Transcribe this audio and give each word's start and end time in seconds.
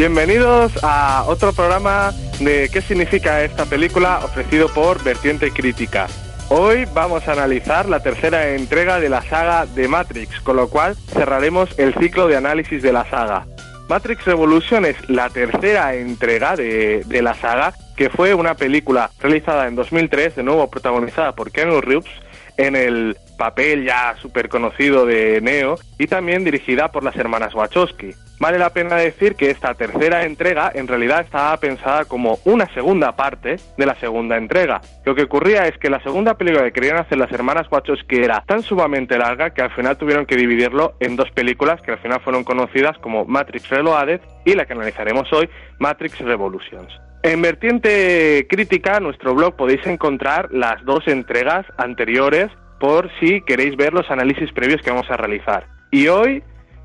Bienvenidos 0.00 0.72
a 0.82 1.24
otro 1.26 1.52
programa 1.52 2.14
de 2.38 2.70
qué 2.72 2.80
significa 2.80 3.44
esta 3.44 3.66
película 3.66 4.20
ofrecido 4.24 4.68
por 4.72 5.04
Vertiente 5.04 5.50
Crítica. 5.50 6.06
Hoy 6.48 6.86
vamos 6.94 7.28
a 7.28 7.32
analizar 7.32 7.86
la 7.86 8.00
tercera 8.00 8.48
entrega 8.54 8.98
de 8.98 9.10
la 9.10 9.20
saga 9.20 9.66
de 9.66 9.88
Matrix, 9.88 10.40
con 10.40 10.56
lo 10.56 10.70
cual 10.70 10.96
cerraremos 10.96 11.78
el 11.78 11.92
ciclo 11.96 12.28
de 12.28 12.36
análisis 12.38 12.82
de 12.82 12.94
la 12.94 13.04
saga. 13.10 13.46
Matrix 13.90 14.24
Revolution 14.24 14.86
es 14.86 14.96
la 15.10 15.28
tercera 15.28 15.94
entrega 15.94 16.56
de, 16.56 17.04
de 17.04 17.20
la 17.20 17.34
saga, 17.34 17.74
que 17.94 18.08
fue 18.08 18.32
una 18.32 18.54
película 18.54 19.10
realizada 19.20 19.68
en 19.68 19.76
2003, 19.76 20.34
de 20.34 20.42
nuevo 20.42 20.70
protagonizada 20.70 21.34
por 21.34 21.52
Keanu 21.52 21.82
Reeves, 21.82 22.10
en 22.60 22.76
el 22.76 23.16
papel 23.38 23.84
ya 23.84 24.16
súper 24.20 24.50
conocido 24.50 25.06
de 25.06 25.40
Neo 25.40 25.78
y 25.98 26.06
también 26.06 26.44
dirigida 26.44 26.92
por 26.92 27.02
las 27.02 27.16
hermanas 27.16 27.54
Wachowski. 27.54 28.10
Vale 28.38 28.58
la 28.58 28.70
pena 28.70 28.96
decir 28.96 29.34
que 29.34 29.50
esta 29.50 29.74
tercera 29.74 30.24
entrega 30.24 30.70
en 30.74 30.86
realidad 30.86 31.20
estaba 31.20 31.56
pensada 31.58 32.04
como 32.04 32.38
una 32.44 32.66
segunda 32.72 33.16
parte 33.16 33.56
de 33.76 33.86
la 33.86 33.94
segunda 33.96 34.36
entrega. 34.36 34.80
Lo 35.04 35.14
que 35.14 35.22
ocurría 35.22 35.66
es 35.68 35.76
que 35.78 35.90
la 35.90 36.02
segunda 36.02 36.34
película 36.34 36.64
que 36.64 36.72
querían 36.72 36.98
hacer 36.98 37.18
las 37.18 37.32
hermanas 37.32 37.66
Wachowski 37.70 38.16
era 38.16 38.42
tan 38.46 38.62
sumamente 38.62 39.18
larga 39.18 39.50
que 39.50 39.62
al 39.62 39.70
final 39.70 39.96
tuvieron 39.96 40.26
que 40.26 40.36
dividirlo 40.36 40.94
en 41.00 41.16
dos 41.16 41.30
películas 41.30 41.80
que 41.80 41.92
al 41.92 41.98
final 41.98 42.20
fueron 42.20 42.44
conocidas 42.44 42.98
como 42.98 43.24
Matrix 43.24 43.68
Reloaded 43.70 44.20
y 44.44 44.54
la 44.54 44.66
que 44.66 44.74
analizaremos 44.74 45.32
hoy, 45.32 45.48
Matrix 45.78 46.18
Revolutions. 46.18 47.09
En 47.22 47.42
vertiente 47.42 48.46
crítica, 48.48 48.98
nuestro 48.98 49.34
blog 49.34 49.54
podéis 49.54 49.86
encontrar 49.86 50.48
las 50.52 50.82
dos 50.84 51.06
entregas 51.06 51.66
anteriores 51.76 52.50
por 52.78 53.10
si 53.20 53.42
queréis 53.42 53.76
ver 53.76 53.92
los 53.92 54.10
análisis 54.10 54.50
previos 54.52 54.80
que 54.80 54.90
vamos 54.90 55.10
a 55.10 55.18
realizar. 55.18 55.66
Y 55.90 56.08
hoy 56.08 56.42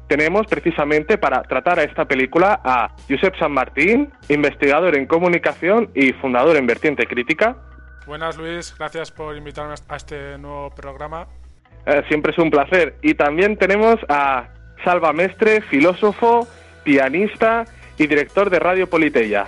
tenemos 0.08 0.46
precisamente 0.48 1.18
para 1.18 1.42
tratar 1.44 1.80
a 1.80 1.84
esta 1.84 2.06
película 2.06 2.60
a 2.66 2.94
Josep 3.10 3.38
San 3.40 3.54
Martín, 3.54 4.12
investigador 4.28 4.98
en 4.98 5.06
comunicación 5.06 5.90
y 5.96 6.12
fundador 6.14 6.58
en 6.58 6.68
Vertiente 6.68 7.08
Crítica. 7.08 7.56
Buenas 8.06 8.38
Luis, 8.38 8.76
gracias 8.78 9.12
por 9.12 9.38
invitarme 9.38 9.76
a 9.88 9.96
este 9.96 10.38
nuevo 10.38 10.70
programa. 10.76 11.28
Eh, 11.86 12.04
siempre 12.10 12.34
es 12.34 12.38
un 12.38 12.52
placer. 12.52 12.98
Y 13.02 13.14
también 13.14 13.58
tenemos 13.58 13.96
a 14.10 14.50
Salva 14.84 15.14
Mestre, 15.14 15.62
filósofo, 15.62 16.46
pianista 16.84 17.64
y 17.98 18.06
director 18.08 18.50
de 18.50 18.60
Radio 18.60 18.88
Politeya. 18.88 19.48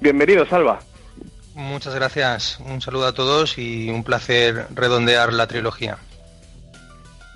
Bienvenido, 0.00 0.46
Salva. 0.46 0.80
Muchas 1.54 1.94
gracias, 1.94 2.60
un 2.60 2.82
saludo 2.82 3.06
a 3.06 3.14
todos 3.14 3.56
y 3.56 3.88
un 3.88 4.04
placer 4.04 4.66
redondear 4.74 5.32
la 5.32 5.46
trilogía. 5.46 5.96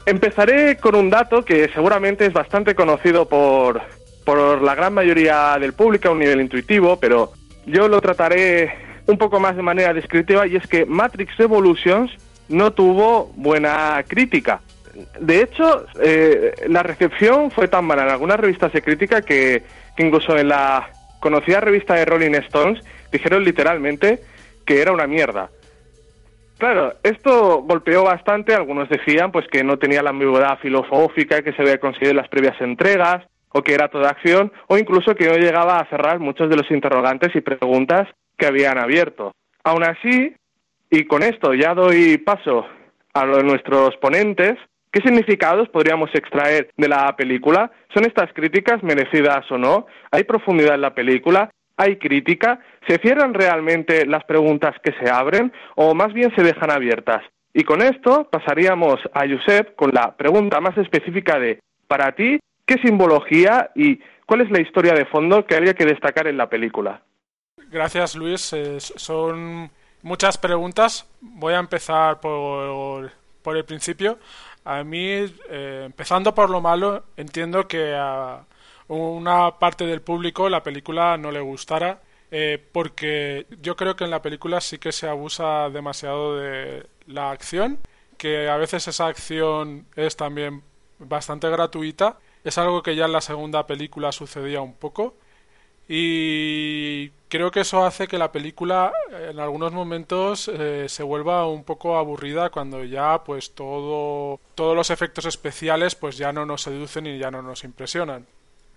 Empezaré 0.04 0.76
con 0.76 0.94
un 0.94 1.08
dato 1.08 1.44
que 1.44 1.70
seguramente 1.72 2.26
es 2.26 2.32
bastante 2.32 2.74
conocido 2.74 3.26
por, 3.28 3.80
por 4.24 4.60
la 4.60 4.74
gran 4.74 4.92
mayoría 4.92 5.56
del 5.58 5.72
público 5.72 6.08
a 6.08 6.12
un 6.12 6.18
nivel 6.18 6.40
intuitivo, 6.40 6.98
pero 7.00 7.32
yo 7.64 7.88
lo 7.88 8.00
trataré 8.00 8.74
un 9.06 9.16
poco 9.16 9.40
más 9.40 9.56
de 9.56 9.62
manera 9.62 9.94
descriptiva 9.94 10.46
y 10.46 10.56
es 10.56 10.66
que 10.66 10.84
Matrix 10.84 11.36
Revolutions 11.38 12.10
no 12.48 12.72
tuvo 12.72 13.32
buena 13.36 14.04
crítica. 14.06 14.60
De 15.18 15.42
hecho, 15.42 15.86
eh, 16.02 16.52
la 16.68 16.82
recepción 16.82 17.50
fue 17.50 17.68
tan 17.68 17.86
mala 17.86 18.02
en 18.02 18.10
algunas 18.10 18.38
revistas 18.38 18.72
de 18.72 18.82
crítica 18.82 19.22
que, 19.22 19.62
que 19.96 20.02
incluso 20.02 20.36
en 20.36 20.48
la 20.48 20.90
conocida 21.20 21.60
revista 21.60 21.94
de 21.94 22.04
Rolling 22.04 22.34
Stones 22.46 22.84
dijeron 23.12 23.44
literalmente 23.44 24.20
que 24.66 24.80
era 24.80 24.92
una 24.92 25.06
mierda. 25.06 25.50
Claro, 26.58 26.94
esto 27.02 27.62
golpeó 27.62 28.04
bastante, 28.04 28.54
algunos 28.54 28.88
decían 28.88 29.32
pues 29.32 29.46
que 29.48 29.64
no 29.64 29.78
tenía 29.78 30.02
la 30.02 30.10
ambigüedad 30.10 30.58
filosófica 30.58 31.42
que 31.42 31.52
se 31.52 31.62
había 31.62 31.78
conseguido 31.78 32.10
en 32.10 32.18
las 32.18 32.28
previas 32.28 32.60
entregas, 32.60 33.24
o 33.52 33.62
que 33.62 33.74
era 33.74 33.88
toda 33.88 34.10
acción, 34.10 34.52
o 34.68 34.78
incluso 34.78 35.14
que 35.14 35.26
no 35.26 35.36
llegaba 35.36 35.78
a 35.78 35.88
cerrar 35.88 36.20
muchos 36.20 36.48
de 36.48 36.56
los 36.56 36.70
interrogantes 36.70 37.34
y 37.34 37.40
preguntas 37.40 38.08
que 38.36 38.46
habían 38.46 38.78
abierto. 38.78 39.32
Aún 39.64 39.84
así, 39.84 40.34
y 40.90 41.04
con 41.04 41.22
esto 41.22 41.54
ya 41.54 41.74
doy 41.74 42.18
paso 42.18 42.66
a 43.12 43.24
nuestros 43.24 43.96
ponentes, 43.96 44.56
¿Qué 44.92 45.00
significados 45.02 45.68
podríamos 45.68 46.10
extraer 46.14 46.70
de 46.76 46.88
la 46.88 47.14
película? 47.14 47.70
¿Son 47.94 48.04
estas 48.04 48.32
críticas 48.32 48.82
merecidas 48.82 49.48
o 49.50 49.56
no? 49.56 49.86
¿Hay 50.10 50.24
profundidad 50.24 50.74
en 50.74 50.80
la 50.80 50.94
película? 50.94 51.50
¿Hay 51.76 51.96
crítica? 51.96 52.58
¿Se 52.88 52.98
cierran 52.98 53.32
realmente 53.32 54.04
las 54.04 54.24
preguntas 54.24 54.74
que 54.82 54.92
se 55.00 55.08
abren 55.08 55.52
o 55.76 55.94
más 55.94 56.12
bien 56.12 56.34
se 56.34 56.42
dejan 56.42 56.72
abiertas? 56.72 57.22
Y 57.54 57.62
con 57.62 57.82
esto 57.82 58.28
pasaríamos 58.30 58.98
a 59.14 59.28
Josep 59.28 59.76
con 59.76 59.92
la 59.92 60.16
pregunta 60.16 60.60
más 60.60 60.76
específica 60.76 61.38
de, 61.38 61.60
para 61.86 62.12
ti, 62.12 62.40
¿qué 62.66 62.74
simbología 62.82 63.70
y 63.76 64.00
cuál 64.26 64.40
es 64.40 64.50
la 64.50 64.60
historia 64.60 64.94
de 64.94 65.06
fondo 65.06 65.46
que 65.46 65.54
habría 65.54 65.74
que 65.74 65.86
destacar 65.86 66.26
en 66.26 66.36
la 66.36 66.48
película? 66.48 67.02
Gracias, 67.70 68.16
Luis. 68.16 68.52
Eh, 68.52 68.80
son 68.80 69.70
muchas 70.02 70.36
preguntas. 70.36 71.08
Voy 71.20 71.54
a 71.54 71.58
empezar 71.58 72.20
por, 72.20 73.10
por 73.42 73.56
el 73.56 73.64
principio. 73.64 74.18
A 74.70 74.84
mí, 74.84 75.00
eh, 75.02 75.82
empezando 75.86 76.32
por 76.32 76.48
lo 76.48 76.60
malo, 76.60 77.02
entiendo 77.16 77.66
que 77.66 77.92
a 77.96 78.44
una 78.86 79.58
parte 79.58 79.84
del 79.84 80.00
público 80.00 80.48
la 80.48 80.62
película 80.62 81.16
no 81.16 81.32
le 81.32 81.40
gustara, 81.40 82.02
eh, 82.30 82.64
porque 82.72 83.46
yo 83.60 83.74
creo 83.74 83.96
que 83.96 84.04
en 84.04 84.10
la 84.10 84.22
película 84.22 84.60
sí 84.60 84.78
que 84.78 84.92
se 84.92 85.08
abusa 85.08 85.70
demasiado 85.70 86.36
de 86.36 86.86
la 87.08 87.32
acción, 87.32 87.80
que 88.16 88.48
a 88.48 88.56
veces 88.58 88.86
esa 88.86 89.08
acción 89.08 89.86
es 89.96 90.16
también 90.16 90.62
bastante 91.00 91.50
gratuita. 91.50 92.18
Es 92.44 92.56
algo 92.56 92.82
que 92.82 92.94
ya 92.94 93.06
en 93.06 93.12
la 93.12 93.20
segunda 93.22 93.66
película 93.66 94.12
sucedía 94.12 94.60
un 94.60 94.74
poco. 94.74 95.16
Y 95.88 97.10
creo 97.30 97.50
que 97.50 97.60
eso 97.60 97.84
hace 97.84 98.08
que 98.08 98.18
la 98.18 98.32
película 98.32 98.92
en 99.10 99.38
algunos 99.38 99.72
momentos 99.72 100.48
eh, 100.48 100.86
se 100.88 101.02
vuelva 101.02 101.46
un 101.46 101.64
poco 101.64 101.96
aburrida 101.96 102.50
cuando 102.50 102.84
ya 102.84 103.22
pues 103.24 103.54
todo 103.54 104.40
todos 104.54 104.76
los 104.76 104.90
efectos 104.90 105.24
especiales 105.24 105.94
pues 105.94 106.18
ya 106.18 106.32
no 106.32 106.44
nos 106.44 106.62
seducen 106.62 107.06
y 107.06 107.18
ya 107.18 107.30
no 107.30 107.40
nos 107.40 107.64
impresionan. 107.64 108.26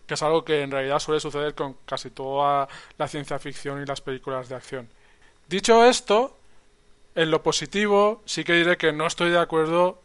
Que 0.07 0.13
es 0.13 0.23
algo 0.23 0.45
que 0.45 0.61
en 0.61 0.71
realidad 0.71 0.99
suele 0.99 1.19
suceder 1.19 1.55
con 1.55 1.77
casi 1.85 2.11
toda 2.11 2.69
la 2.97 3.07
ciencia 3.07 3.39
ficción 3.39 3.81
y 3.81 3.85
las 3.85 4.01
películas 4.01 4.47
de 4.47 4.55
acción. 4.55 4.87
Dicho 5.49 5.83
esto 5.83 6.37
en 7.15 7.31
lo 7.31 7.41
positivo 7.41 8.21
sí 8.25 8.43
que 8.43 8.53
diré 8.53 8.77
que 8.77 8.93
no 8.93 9.07
estoy 9.07 9.31
de 9.31 9.39
acuerdo 9.39 10.01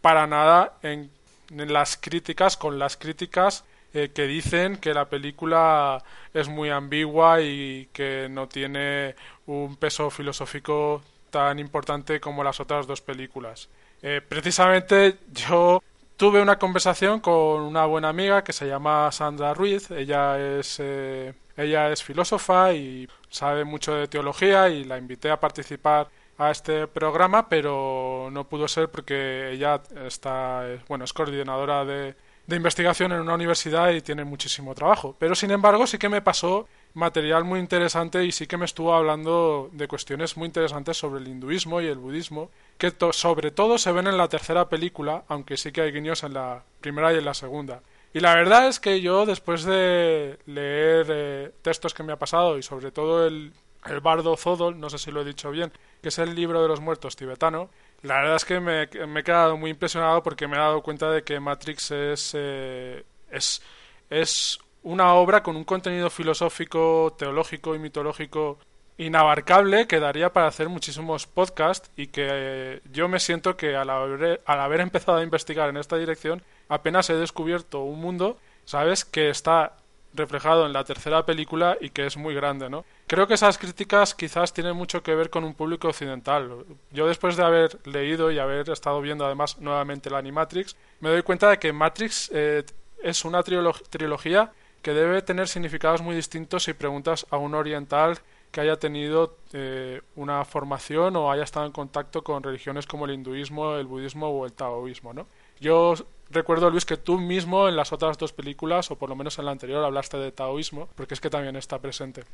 para 0.00 0.26
nada 0.26 0.78
en 0.82 1.10
las 1.50 1.96
críticas 1.96 2.56
con 2.56 2.78
las 2.78 2.96
críticas 2.96 3.64
eh, 3.92 4.10
que 4.14 4.26
dicen 4.26 4.76
que 4.76 4.94
la 4.94 5.08
película 5.08 6.02
es 6.32 6.48
muy 6.48 6.70
ambigua 6.70 7.40
y 7.40 7.88
que 7.92 8.28
no 8.30 8.48
tiene 8.48 9.16
un 9.46 9.76
peso 9.76 10.10
filosófico 10.10 11.02
tan 11.30 11.58
importante 11.58 12.20
como 12.20 12.44
las 12.44 12.60
otras 12.60 12.86
dos 12.86 13.00
películas. 13.00 13.68
Eh, 14.02 14.20
precisamente 14.26 15.18
yo 15.32 15.82
tuve 16.16 16.40
una 16.40 16.58
conversación 16.58 17.20
con 17.20 17.62
una 17.62 17.86
buena 17.86 18.10
amiga 18.10 18.44
que 18.44 18.52
se 18.52 18.68
llama 18.68 19.10
Sandra 19.12 19.54
Ruiz. 19.54 19.90
Ella 19.90 20.38
es, 20.38 20.76
eh, 20.80 21.34
ella 21.56 21.90
es 21.90 22.02
filósofa 22.02 22.72
y 22.72 23.08
sabe 23.28 23.64
mucho 23.64 23.94
de 23.94 24.08
teología 24.08 24.68
y 24.68 24.84
la 24.84 24.98
invité 24.98 25.30
a 25.30 25.40
participar 25.40 26.08
a 26.38 26.50
este 26.50 26.86
programa, 26.86 27.48
pero 27.48 28.28
no 28.32 28.44
pudo 28.48 28.68
ser 28.68 28.88
porque 28.88 29.50
ella 29.52 29.82
está, 30.06 30.64
bueno, 30.88 31.04
es 31.04 31.12
coordinadora 31.12 31.84
de, 31.84 32.14
de 32.50 32.56
investigación 32.56 33.12
en 33.12 33.20
una 33.20 33.34
universidad 33.34 33.92
y 33.92 34.00
tiene 34.00 34.24
muchísimo 34.24 34.74
trabajo. 34.74 35.14
Pero 35.20 35.36
sin 35.36 35.52
embargo 35.52 35.86
sí 35.86 35.98
que 35.98 36.08
me 36.08 36.20
pasó 36.20 36.66
material 36.94 37.44
muy 37.44 37.60
interesante 37.60 38.24
y 38.24 38.32
sí 38.32 38.48
que 38.48 38.56
me 38.56 38.64
estuvo 38.64 38.92
hablando 38.92 39.70
de 39.72 39.86
cuestiones 39.86 40.36
muy 40.36 40.46
interesantes 40.46 40.96
sobre 40.96 41.20
el 41.20 41.28
hinduismo 41.28 41.80
y 41.80 41.86
el 41.86 41.98
budismo, 41.98 42.50
que 42.76 42.92
sobre 43.12 43.52
todo 43.52 43.78
se 43.78 43.92
ven 43.92 44.08
en 44.08 44.18
la 44.18 44.26
tercera 44.26 44.68
película, 44.68 45.22
aunque 45.28 45.56
sí 45.56 45.70
que 45.70 45.82
hay 45.82 45.92
guiños 45.92 46.24
en 46.24 46.34
la 46.34 46.64
primera 46.80 47.12
y 47.12 47.18
en 47.18 47.24
la 47.24 47.34
segunda. 47.34 47.82
Y 48.12 48.18
la 48.18 48.34
verdad 48.34 48.66
es 48.66 48.80
que 48.80 49.00
yo, 49.00 49.26
después 49.26 49.62
de 49.62 50.40
leer 50.46 51.06
eh, 51.08 51.52
textos 51.62 51.94
que 51.94 52.02
me 52.02 52.12
ha 52.12 52.18
pasado 52.18 52.58
y 52.58 52.64
sobre 52.64 52.90
todo 52.90 53.28
el, 53.28 53.52
el 53.86 54.00
Bardo 54.00 54.36
Zodol, 54.36 54.80
no 54.80 54.90
sé 54.90 54.98
si 54.98 55.12
lo 55.12 55.20
he 55.20 55.24
dicho 55.24 55.52
bien, 55.52 55.70
que 56.02 56.08
es 56.08 56.18
el 56.18 56.34
libro 56.34 56.60
de 56.60 56.66
los 56.66 56.80
muertos 56.80 57.14
tibetano, 57.14 57.70
la 58.02 58.20
verdad 58.20 58.36
es 58.36 58.44
que 58.44 58.60
me, 58.60 58.82
he 58.82 59.24
quedado 59.24 59.56
muy 59.56 59.70
impresionado 59.70 60.22
porque 60.22 60.48
me 60.48 60.56
he 60.56 60.60
dado 60.60 60.82
cuenta 60.82 61.10
de 61.10 61.22
que 61.22 61.38
Matrix 61.38 61.90
es, 61.90 62.32
eh, 62.34 63.04
es, 63.30 63.62
es 64.08 64.58
una 64.82 65.14
obra 65.14 65.42
con 65.42 65.56
un 65.56 65.64
contenido 65.64 66.08
filosófico, 66.08 67.14
teológico 67.18 67.74
y 67.74 67.78
mitológico 67.78 68.58
inabarcable 68.96 69.86
que 69.86 69.98
daría 69.98 70.32
para 70.32 70.46
hacer 70.46 70.68
muchísimos 70.68 71.26
podcasts 71.26 71.90
y 71.96 72.08
que 72.08 72.28
eh, 72.30 72.80
yo 72.92 73.08
me 73.08 73.18
siento 73.18 73.56
que 73.56 73.76
al 73.76 73.88
haber, 73.90 74.42
al 74.44 74.60
haber 74.60 74.80
empezado 74.82 75.18
a 75.18 75.22
investigar 75.22 75.68
en 75.68 75.76
esta 75.76 75.96
dirección 75.96 76.42
apenas 76.68 77.10
he 77.10 77.14
descubierto 77.14 77.80
un 77.80 78.00
mundo, 78.00 78.38
¿sabes?, 78.64 79.04
que 79.04 79.30
está 79.30 79.76
reflejado 80.14 80.66
en 80.66 80.72
la 80.72 80.84
tercera 80.84 81.24
película 81.24 81.76
y 81.80 81.90
que 81.90 82.06
es 82.06 82.16
muy 82.16 82.34
grande, 82.34 82.68
¿no? 82.68 82.84
Creo 83.06 83.26
que 83.26 83.34
esas 83.34 83.58
críticas 83.58 84.14
quizás 84.14 84.52
tienen 84.52 84.76
mucho 84.76 85.02
que 85.02 85.14
ver 85.14 85.30
con 85.30 85.44
un 85.44 85.54
público 85.54 85.88
occidental. 85.88 86.64
Yo 86.90 87.06
después 87.06 87.36
de 87.36 87.44
haber 87.44 87.78
leído 87.86 88.30
y 88.30 88.38
haber 88.38 88.68
estado 88.70 89.00
viendo 89.00 89.24
además 89.24 89.58
nuevamente 89.60 90.10
la 90.10 90.18
Animatrix, 90.18 90.76
me 91.00 91.10
doy 91.10 91.22
cuenta 91.22 91.50
de 91.50 91.58
que 91.58 91.72
Matrix 91.72 92.30
eh, 92.32 92.64
es 93.02 93.24
una 93.24 93.42
trilogía 93.42 94.52
que 94.82 94.92
debe 94.92 95.22
tener 95.22 95.48
significados 95.48 96.02
muy 96.02 96.16
distintos 96.16 96.64
si 96.64 96.72
preguntas 96.72 97.26
a 97.30 97.36
un 97.36 97.54
oriental 97.54 98.18
que 98.50 98.60
haya 98.60 98.76
tenido 98.76 99.36
eh, 99.52 100.00
una 100.16 100.44
formación 100.44 101.14
o 101.16 101.30
haya 101.30 101.44
estado 101.44 101.66
en 101.66 101.72
contacto 101.72 102.24
con 102.24 102.42
religiones 102.42 102.86
como 102.86 103.04
el 103.04 103.12
hinduismo, 103.12 103.76
el 103.76 103.86
budismo 103.86 104.28
o 104.28 104.44
el 104.44 104.52
taoísmo, 104.52 105.12
¿no? 105.12 105.26
Yo 105.60 105.94
recuerdo, 106.30 106.70
Luis, 106.70 106.84
que 106.84 106.96
tú 106.96 107.18
mismo 107.18 107.68
en 107.68 107.76
las 107.76 107.92
otras 107.92 108.18
dos 108.18 108.32
películas, 108.32 108.90
o 108.90 108.96
por 108.96 109.08
lo 109.08 109.16
menos 109.16 109.38
en 109.38 109.44
la 109.44 109.50
anterior, 109.52 109.84
hablaste 109.84 110.16
de 110.16 110.32
taoísmo, 110.32 110.88
porque 110.94 111.14
es 111.14 111.20
que 111.20 111.30
también 111.30 111.56
está 111.56 111.78
presente. 111.78 112.24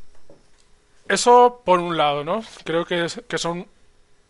Eso 1.09 1.63
por 1.65 1.79
un 1.79 1.97
lado, 1.97 2.25
¿no? 2.25 2.43
Creo 2.65 2.85
que, 2.85 3.07
que 3.29 3.39
son 3.39 3.67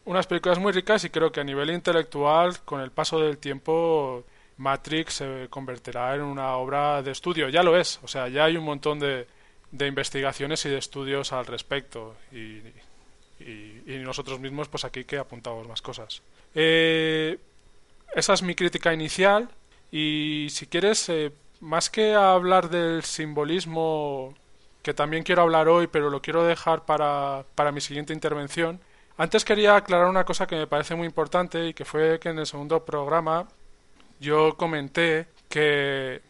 unas 0.04 0.26
películas 0.26 0.58
muy 0.58 0.72
ricas 0.72 1.04
y 1.04 1.10
creo 1.10 1.32
que 1.32 1.40
a 1.40 1.44
nivel 1.44 1.70
intelectual, 1.70 2.60
con 2.60 2.80
el 2.80 2.90
paso 2.90 3.18
del 3.18 3.38
tiempo, 3.38 4.24
Matrix 4.58 5.14
se 5.14 5.46
convertirá 5.50 6.14
en 6.14 6.22
una 6.22 6.56
obra 6.56 7.02
de 7.02 7.10
estudio. 7.10 7.48
Ya 7.48 7.62
lo 7.62 7.78
es, 7.78 8.00
o 8.02 8.08
sea, 8.08 8.28
ya 8.28 8.44
hay 8.44 8.56
un 8.56 8.64
montón 8.64 8.98
de, 8.98 9.26
de 9.70 9.86
investigaciones 9.86 10.64
y 10.64 10.70
de 10.70 10.78
estudios 10.78 11.32
al 11.32 11.46
respecto. 11.46 12.16
Y, 12.32 12.62
y, 13.40 13.98
nosotros 13.98 14.38
mismos, 14.38 14.68
pues 14.68 14.84
aquí 14.84 15.04
que 15.04 15.18
apuntamos 15.18 15.66
más 15.66 15.82
cosas. 15.82 16.22
Eh, 16.54 17.38
esa 18.14 18.34
es 18.34 18.42
mi 18.42 18.54
crítica 18.54 18.92
inicial. 18.92 19.48
Y 19.90 20.48
si 20.50 20.66
quieres, 20.66 21.08
eh, 21.08 21.32
más 21.60 21.90
que 21.90 22.14
hablar 22.14 22.70
del 22.70 23.02
simbolismo, 23.02 24.34
que 24.82 24.94
también 24.94 25.22
quiero 25.22 25.42
hablar 25.42 25.68
hoy, 25.68 25.86
pero 25.86 26.10
lo 26.10 26.22
quiero 26.22 26.44
dejar 26.44 26.84
para, 26.84 27.44
para 27.54 27.72
mi 27.72 27.80
siguiente 27.80 28.12
intervención, 28.12 28.80
antes 29.18 29.44
quería 29.44 29.76
aclarar 29.76 30.08
una 30.08 30.24
cosa 30.24 30.46
que 30.46 30.56
me 30.56 30.66
parece 30.66 30.94
muy 30.94 31.06
importante 31.06 31.68
y 31.68 31.74
que 31.74 31.84
fue 31.84 32.20
que 32.20 32.28
en 32.28 32.38
el 32.38 32.46
segundo 32.46 32.84
programa 32.84 33.48
yo 34.20 34.56
comenté 34.56 35.26
que 35.48 36.20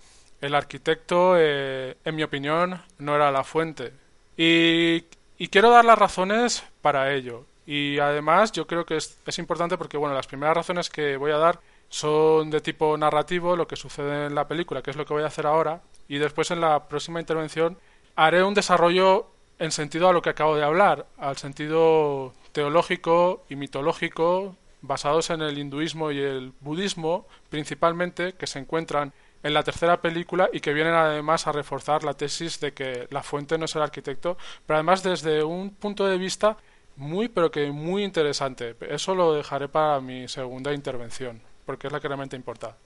el 0.41 0.55
arquitecto, 0.55 1.35
eh, 1.37 1.97
en 2.05 2.15
mi 2.15 2.23
opinión, 2.23 2.81
no 2.99 3.17
era 3.17 3.31
la 3.31 3.45
fuente. 3.45 3.93
Y, 4.37 5.03
quiero 5.51 5.71
dar 5.71 5.85
las 5.85 5.99
razones 5.99 6.65
para 6.83 7.13
ello. 7.13 7.45
Y 7.67 7.99
además 7.99 8.53
yo 8.53 8.67
creo 8.67 8.87
que 8.87 8.97
es, 8.97 9.19
es, 9.27 9.39
importante 9.39 9.77
porque, 9.77 9.97
bueno, 9.97 10.15
las 10.15 10.27
primeras 10.27 10.57
razones 10.57 10.89
que 10.89 11.17
voy 11.17 11.33
a 11.33 11.39
dar 11.39 11.61
son 11.89 12.51
de 12.51 12.61
tipo 12.61 12.97
narrativo, 12.97 13.57
lo 13.57 13.67
que 13.67 13.77
sucede 13.77 14.27
en 14.27 14.35
la 14.35 14.47
película, 14.47 14.83
que 14.83 14.91
es 14.91 14.97
lo 14.97 15.05
que 15.05 15.15
voy 15.15 15.25
a 15.25 15.27
hacer 15.27 15.47
ahora. 15.47 15.83
Y 16.09 16.19
después 16.19 16.51
en 16.51 16.61
la 16.61 16.89
próxima 16.89 17.21
intervención 17.21 17.79
haré 18.15 18.43
un 18.43 18.55
desarrollo 18.55 19.29
en 19.59 19.73
sentido 19.73 20.09
a 20.09 20.13
lo 20.13 20.23
que 20.23 20.31
acabo 20.31 20.57
de 20.57 20.65
hablar, 20.65 21.07
al 21.19 21.37
sentido 21.37 22.33
teológico 22.53 23.45
y 23.49 23.57
mitológico 23.57 24.57
basados 24.83 25.31
en 25.31 25.43
el 25.43 25.59
hinduismo 25.59 26.11
y 26.13 26.21
el 26.21 26.53
budismo 26.61 27.27
principalmente, 27.49 28.35
que 28.35 28.47
se 28.47 28.59
encuentran 28.59 29.13
en 29.43 29.55
la 29.55 29.63
tercera 29.63 30.01
película 30.01 30.49
y 30.53 30.61
que 30.61 30.73
vienen 30.73 30.95
además 30.95 31.47
a 31.47 31.53
reforzar 31.53 32.05
la 32.05 32.15
tesis 32.15 32.61
de 32.61 32.73
que 32.73 33.07
la 33.11 33.23
fuente 33.23 33.59
no 33.59 33.67
es 33.67 33.77
el 33.77 33.83
arquitecto, 33.83 34.37
pero 34.67 34.77
además 34.77 35.03
desde 35.03 35.43
un 35.43 35.71
punto 35.71 36.07
de 36.07 36.19
vista 36.19 36.57
muy 36.97 37.29
pero 37.29 37.51
que 37.51 37.71
muy 37.71 38.05
interesante. 38.05 38.77
Eso 38.81 39.15
lo 39.15 39.35
dejaré 39.35 39.69
para 39.69 40.01
mi 40.01 40.29
segunda 40.29 40.73
intervención, 40.73 41.41
porque 41.65 41.87
es 41.87 41.93
la 41.93 42.01
que 42.01 42.09
realmente 42.09 42.37
importa. 42.37 42.77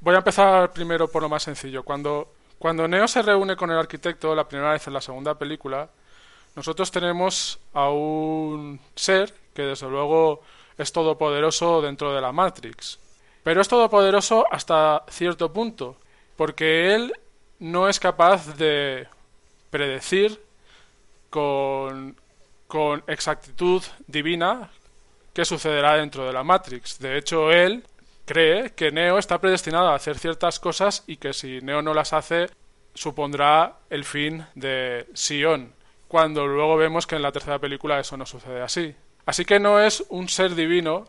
Voy 0.00 0.14
a 0.14 0.18
empezar 0.18 0.72
primero 0.72 1.08
por 1.08 1.22
lo 1.22 1.28
más 1.28 1.42
sencillo. 1.42 1.82
Cuando, 1.82 2.32
cuando 2.58 2.86
Neo 2.86 3.08
se 3.08 3.22
reúne 3.22 3.56
con 3.56 3.70
el 3.70 3.78
arquitecto 3.78 4.34
la 4.34 4.46
primera 4.46 4.72
vez 4.72 4.86
en 4.86 4.92
la 4.92 5.00
segunda 5.00 5.38
película, 5.38 5.88
nosotros 6.56 6.90
tenemos 6.90 7.58
a 7.72 7.88
un 7.90 8.80
ser 8.94 9.34
que 9.54 9.62
desde 9.62 9.88
luego 9.88 10.42
es 10.76 10.92
todopoderoso 10.92 11.80
dentro 11.80 12.14
de 12.14 12.20
la 12.20 12.32
Matrix. 12.32 12.98
Pero 13.42 13.60
es 13.60 13.68
todopoderoso 13.68 14.46
hasta 14.50 15.04
cierto 15.08 15.52
punto, 15.52 15.96
porque 16.36 16.94
él 16.94 17.12
no 17.58 17.88
es 17.88 18.00
capaz 18.00 18.56
de 18.56 19.06
predecir 19.70 20.40
con, 21.30 22.16
con 22.74 23.04
exactitud 23.06 23.84
divina 24.08 24.68
qué 25.32 25.44
sucederá 25.44 25.94
dentro 25.94 26.26
de 26.26 26.32
la 26.32 26.42
Matrix. 26.42 26.98
De 26.98 27.16
hecho, 27.16 27.52
él 27.52 27.84
cree 28.24 28.70
que 28.70 28.90
Neo 28.90 29.16
está 29.16 29.40
predestinado 29.40 29.90
a 29.90 29.94
hacer 29.94 30.18
ciertas 30.18 30.58
cosas 30.58 31.04
y 31.06 31.18
que 31.18 31.32
si 31.32 31.60
Neo 31.60 31.82
no 31.82 31.94
las 31.94 32.12
hace 32.12 32.50
supondrá 32.92 33.76
el 33.90 34.04
fin 34.04 34.44
de 34.56 35.06
Sion, 35.14 35.72
cuando 36.08 36.48
luego 36.48 36.76
vemos 36.76 37.06
que 37.06 37.14
en 37.14 37.22
la 37.22 37.30
tercera 37.30 37.60
película 37.60 38.00
eso 38.00 38.16
no 38.16 38.26
sucede 38.26 38.60
así. 38.60 38.92
Así 39.24 39.44
que 39.44 39.60
no 39.60 39.78
es 39.78 40.02
un 40.08 40.28
ser 40.28 40.56
divino 40.56 41.06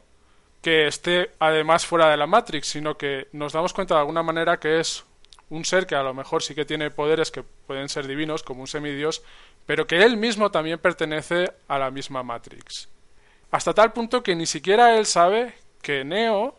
que 0.61 0.85
esté 0.85 1.31
además 1.39 1.87
fuera 1.87 2.11
de 2.11 2.17
la 2.17 2.27
Matrix, 2.27 2.67
sino 2.67 2.95
que 2.95 3.27
nos 3.31 3.53
damos 3.53 3.73
cuenta 3.73 3.95
de 3.95 4.01
alguna 4.01 4.21
manera 4.21 4.59
que 4.59 4.79
es 4.79 5.03
un 5.49 5.65
ser 5.65 5.87
que 5.87 5.95
a 5.95 6.03
lo 6.03 6.13
mejor 6.13 6.43
sí 6.43 6.53
que 6.53 6.65
tiene 6.65 6.91
poderes 6.91 7.31
que 7.31 7.41
pueden 7.41 7.89
ser 7.89 8.05
divinos, 8.05 8.43
como 8.43 8.61
un 8.61 8.67
semidios, 8.67 9.23
pero 9.65 9.87
que 9.87 10.03
él 10.03 10.17
mismo 10.17 10.51
también 10.51 10.79
pertenece 10.79 11.51
a 11.67 11.79
la 11.79 11.91
misma 11.91 12.23
Matrix. 12.23 12.89
Hasta 13.51 13.73
tal 13.73 13.93
punto 13.93 14.23
que 14.23 14.35
ni 14.35 14.45
siquiera 14.45 14.97
él 14.97 15.05
sabe 15.05 15.55
que 15.81 16.03
Neo 16.03 16.55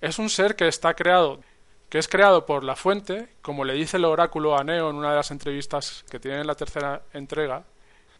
es 0.00 0.18
un 0.18 0.28
ser 0.28 0.56
que 0.56 0.68
está 0.68 0.94
creado, 0.94 1.40
que 1.88 1.98
es 1.98 2.08
creado 2.08 2.46
por 2.46 2.64
la 2.64 2.76
fuente, 2.76 3.28
como 3.42 3.64
le 3.64 3.74
dice 3.74 3.96
el 3.96 4.04
oráculo 4.04 4.58
a 4.58 4.64
Neo 4.64 4.90
en 4.90 4.96
una 4.96 5.10
de 5.10 5.16
las 5.16 5.30
entrevistas 5.30 6.04
que 6.10 6.20
tiene 6.20 6.40
en 6.40 6.46
la 6.46 6.54
tercera 6.54 7.02
entrega, 7.12 7.64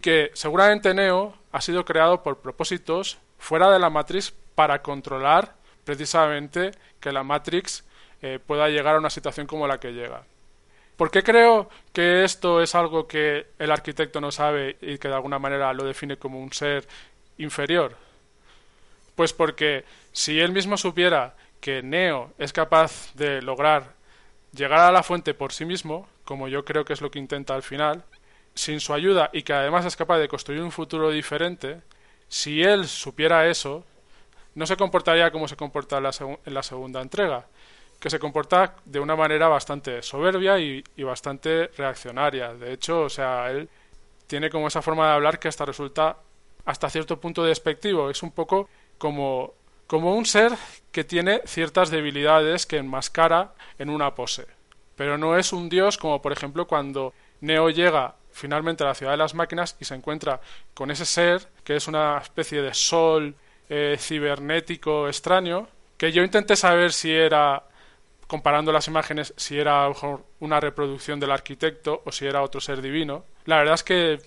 que 0.00 0.30
seguramente 0.34 0.94
Neo 0.94 1.34
ha 1.52 1.60
sido 1.60 1.84
creado 1.84 2.22
por 2.22 2.38
propósitos 2.38 3.18
fuera 3.38 3.70
de 3.70 3.78
la 3.78 3.90
Matrix 3.90 4.32
para 4.54 4.82
controlar 4.82 5.54
precisamente 5.84 6.72
que 7.00 7.12
la 7.12 7.22
Matrix 7.22 7.84
eh, 8.22 8.38
pueda 8.44 8.68
llegar 8.68 8.96
a 8.96 8.98
una 8.98 9.10
situación 9.10 9.46
como 9.46 9.66
la 9.66 9.78
que 9.78 9.92
llega. 9.92 10.24
¿Por 10.96 11.10
qué 11.10 11.22
creo 11.22 11.68
que 11.92 12.24
esto 12.24 12.62
es 12.62 12.74
algo 12.74 13.06
que 13.06 13.46
el 13.58 13.70
arquitecto 13.70 14.20
no 14.20 14.30
sabe 14.30 14.76
y 14.80 14.98
que 14.98 15.08
de 15.08 15.14
alguna 15.14 15.38
manera 15.38 15.72
lo 15.72 15.84
define 15.84 16.16
como 16.16 16.40
un 16.40 16.52
ser 16.52 16.86
inferior? 17.38 17.96
Pues 19.14 19.32
porque 19.32 19.84
si 20.12 20.40
él 20.40 20.52
mismo 20.52 20.76
supiera 20.76 21.34
que 21.60 21.82
Neo 21.82 22.32
es 22.38 22.52
capaz 22.52 23.12
de 23.14 23.42
lograr 23.42 23.94
llegar 24.52 24.80
a 24.80 24.92
la 24.92 25.02
fuente 25.02 25.34
por 25.34 25.52
sí 25.52 25.64
mismo, 25.64 26.08
como 26.24 26.48
yo 26.48 26.64
creo 26.64 26.84
que 26.84 26.92
es 26.92 27.00
lo 27.00 27.10
que 27.10 27.18
intenta 27.18 27.54
al 27.54 27.62
final, 27.62 28.04
sin 28.54 28.80
su 28.80 28.94
ayuda 28.94 29.30
y 29.32 29.42
que 29.42 29.52
además 29.52 29.84
es 29.84 29.96
capaz 29.96 30.18
de 30.18 30.28
construir 30.28 30.62
un 30.62 30.72
futuro 30.72 31.10
diferente, 31.10 31.82
si 32.28 32.62
él 32.62 32.86
supiera 32.86 33.48
eso, 33.48 33.84
no 34.54 34.66
se 34.66 34.76
comportaría 34.76 35.30
como 35.30 35.48
se 35.48 35.56
comporta 35.56 35.98
en 35.98 36.54
la, 36.54 36.62
segunda 36.62 37.02
entrega, 37.02 37.46
que 37.98 38.10
se 38.10 38.18
comporta 38.18 38.76
de 38.84 39.00
una 39.00 39.16
manera 39.16 39.48
bastante 39.48 40.02
soberbia 40.02 40.58
y, 40.58 40.82
bastante 40.98 41.68
reaccionaria. 41.76 42.54
De 42.54 42.72
hecho, 42.72 43.02
o 43.02 43.08
sea, 43.08 43.50
él 43.50 43.68
tiene 44.26 44.50
como 44.50 44.68
esa 44.68 44.82
forma 44.82 45.06
de 45.06 45.14
hablar 45.14 45.38
que 45.38 45.48
hasta 45.48 45.64
resulta 45.64 46.16
hasta 46.64 46.90
cierto 46.90 47.20
punto 47.20 47.44
despectivo. 47.44 48.10
Es 48.10 48.22
un 48.22 48.32
poco 48.32 48.68
como, 48.98 49.54
como 49.86 50.14
un 50.14 50.26
ser 50.26 50.52
que 50.92 51.04
tiene 51.04 51.42
ciertas 51.46 51.90
debilidades 51.90 52.66
que 52.66 52.78
enmascara 52.78 53.54
en 53.78 53.90
una 53.90 54.14
pose. 54.14 54.46
Pero 54.96 55.18
no 55.18 55.36
es 55.36 55.52
un 55.52 55.68
dios 55.68 55.98
como 55.98 56.20
por 56.20 56.32
ejemplo 56.32 56.66
cuando 56.66 57.12
Neo 57.40 57.70
llega 57.70 58.14
finalmente 58.32 58.84
a 58.84 58.88
la 58.88 58.94
ciudad 58.94 59.12
de 59.12 59.18
las 59.18 59.34
máquinas 59.34 59.76
y 59.80 59.84
se 59.84 59.94
encuentra 59.94 60.40
con 60.74 60.90
ese 60.90 61.06
ser 61.06 61.48
que 61.64 61.76
es 61.76 61.88
una 61.88 62.18
especie 62.18 62.60
de 62.62 62.74
sol 62.74 63.34
eh, 63.68 63.96
cibernético 63.98 65.08
extraño, 65.08 65.66
que 65.96 66.12
yo 66.12 66.22
intenté 66.22 66.54
saber 66.54 66.92
si 66.92 67.10
era, 67.10 67.64
comparando 68.26 68.72
las 68.72 68.88
imágenes, 68.88 69.32
si 69.36 69.58
era 69.58 69.88
una 70.40 70.60
reproducción 70.60 71.20
del 71.20 71.30
arquitecto 71.30 72.02
o 72.04 72.12
si 72.12 72.26
era 72.26 72.42
otro 72.42 72.60
ser 72.60 72.82
divino. 72.82 73.24
La 73.44 73.58
verdad 73.58 73.74
es 73.74 73.84
que 73.84 74.18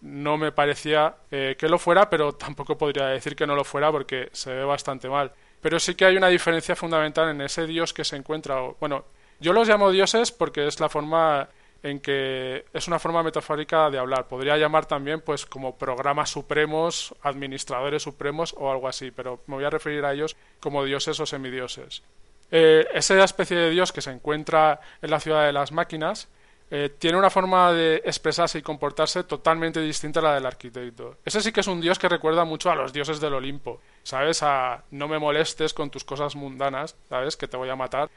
no 0.00 0.36
me 0.36 0.52
parecía 0.52 1.14
eh, 1.30 1.56
que 1.58 1.68
lo 1.68 1.78
fuera, 1.78 2.08
pero 2.08 2.32
tampoco 2.34 2.76
podría 2.76 3.06
decir 3.06 3.36
que 3.36 3.46
no 3.46 3.54
lo 3.54 3.64
fuera 3.64 3.92
porque 3.92 4.28
se 4.32 4.52
ve 4.52 4.64
bastante 4.64 5.08
mal. 5.08 5.32
Pero 5.60 5.78
sí 5.78 5.94
que 5.94 6.04
hay 6.04 6.16
una 6.16 6.28
diferencia 6.28 6.76
fundamental 6.76 7.28
en 7.30 7.40
ese 7.40 7.66
dios 7.66 7.92
que 7.92 8.04
se 8.04 8.16
encuentra. 8.16 8.60
Bueno, 8.80 9.04
yo 9.40 9.52
los 9.52 9.68
llamo 9.68 9.90
dioses 9.90 10.32
porque 10.32 10.66
es 10.66 10.80
la 10.80 10.88
forma 10.88 11.48
en 11.82 12.00
que 12.00 12.64
es 12.72 12.88
una 12.88 12.98
forma 12.98 13.22
metafórica 13.22 13.90
de 13.90 13.98
hablar. 13.98 14.26
Podría 14.26 14.56
llamar 14.56 14.86
también 14.86 15.20
pues 15.20 15.44
como 15.44 15.76
programas 15.76 16.30
supremos, 16.30 17.14
administradores 17.22 18.02
supremos 18.02 18.54
o 18.58 18.72
algo 18.72 18.88
así, 18.88 19.10
pero 19.10 19.40
me 19.46 19.56
voy 19.56 19.64
a 19.64 19.70
referir 19.70 20.04
a 20.04 20.14
ellos 20.14 20.34
como 20.60 20.82
dioses 20.84 21.20
o 21.20 21.26
semidioses. 21.26 22.02
Eh, 22.50 22.86
esa 22.94 23.22
especie 23.24 23.56
de 23.56 23.70
dios 23.70 23.92
que 23.92 24.00
se 24.00 24.10
encuentra 24.10 24.80
en 25.02 25.10
la 25.10 25.20
ciudad 25.20 25.46
de 25.46 25.52
las 25.52 25.72
máquinas 25.72 26.28
eh, 26.70 26.90
tiene 26.98 27.18
una 27.18 27.30
forma 27.30 27.72
de 27.72 27.96
expresarse 28.04 28.58
y 28.58 28.62
comportarse 28.62 29.24
totalmente 29.24 29.80
distinta 29.80 30.20
a 30.20 30.22
la 30.22 30.34
del 30.34 30.46
arquitecto. 30.46 31.18
Ese 31.24 31.40
sí 31.40 31.52
que 31.52 31.60
es 31.60 31.66
un 31.66 31.80
dios 31.80 31.98
que 31.98 32.08
recuerda 32.08 32.44
mucho 32.44 32.70
a 32.70 32.74
los 32.74 32.92
dioses 32.92 33.20
del 33.20 33.34
Olimpo, 33.34 33.80
¿sabes? 34.02 34.42
A 34.42 34.82
no 34.90 35.08
me 35.08 35.18
molestes 35.18 35.74
con 35.74 35.90
tus 35.90 36.04
cosas 36.04 36.36
mundanas, 36.36 36.96
¿sabes? 37.08 37.36
Que 37.36 37.48
te 37.48 37.56
voy 37.56 37.68
a 37.68 37.76
matar 37.76 38.08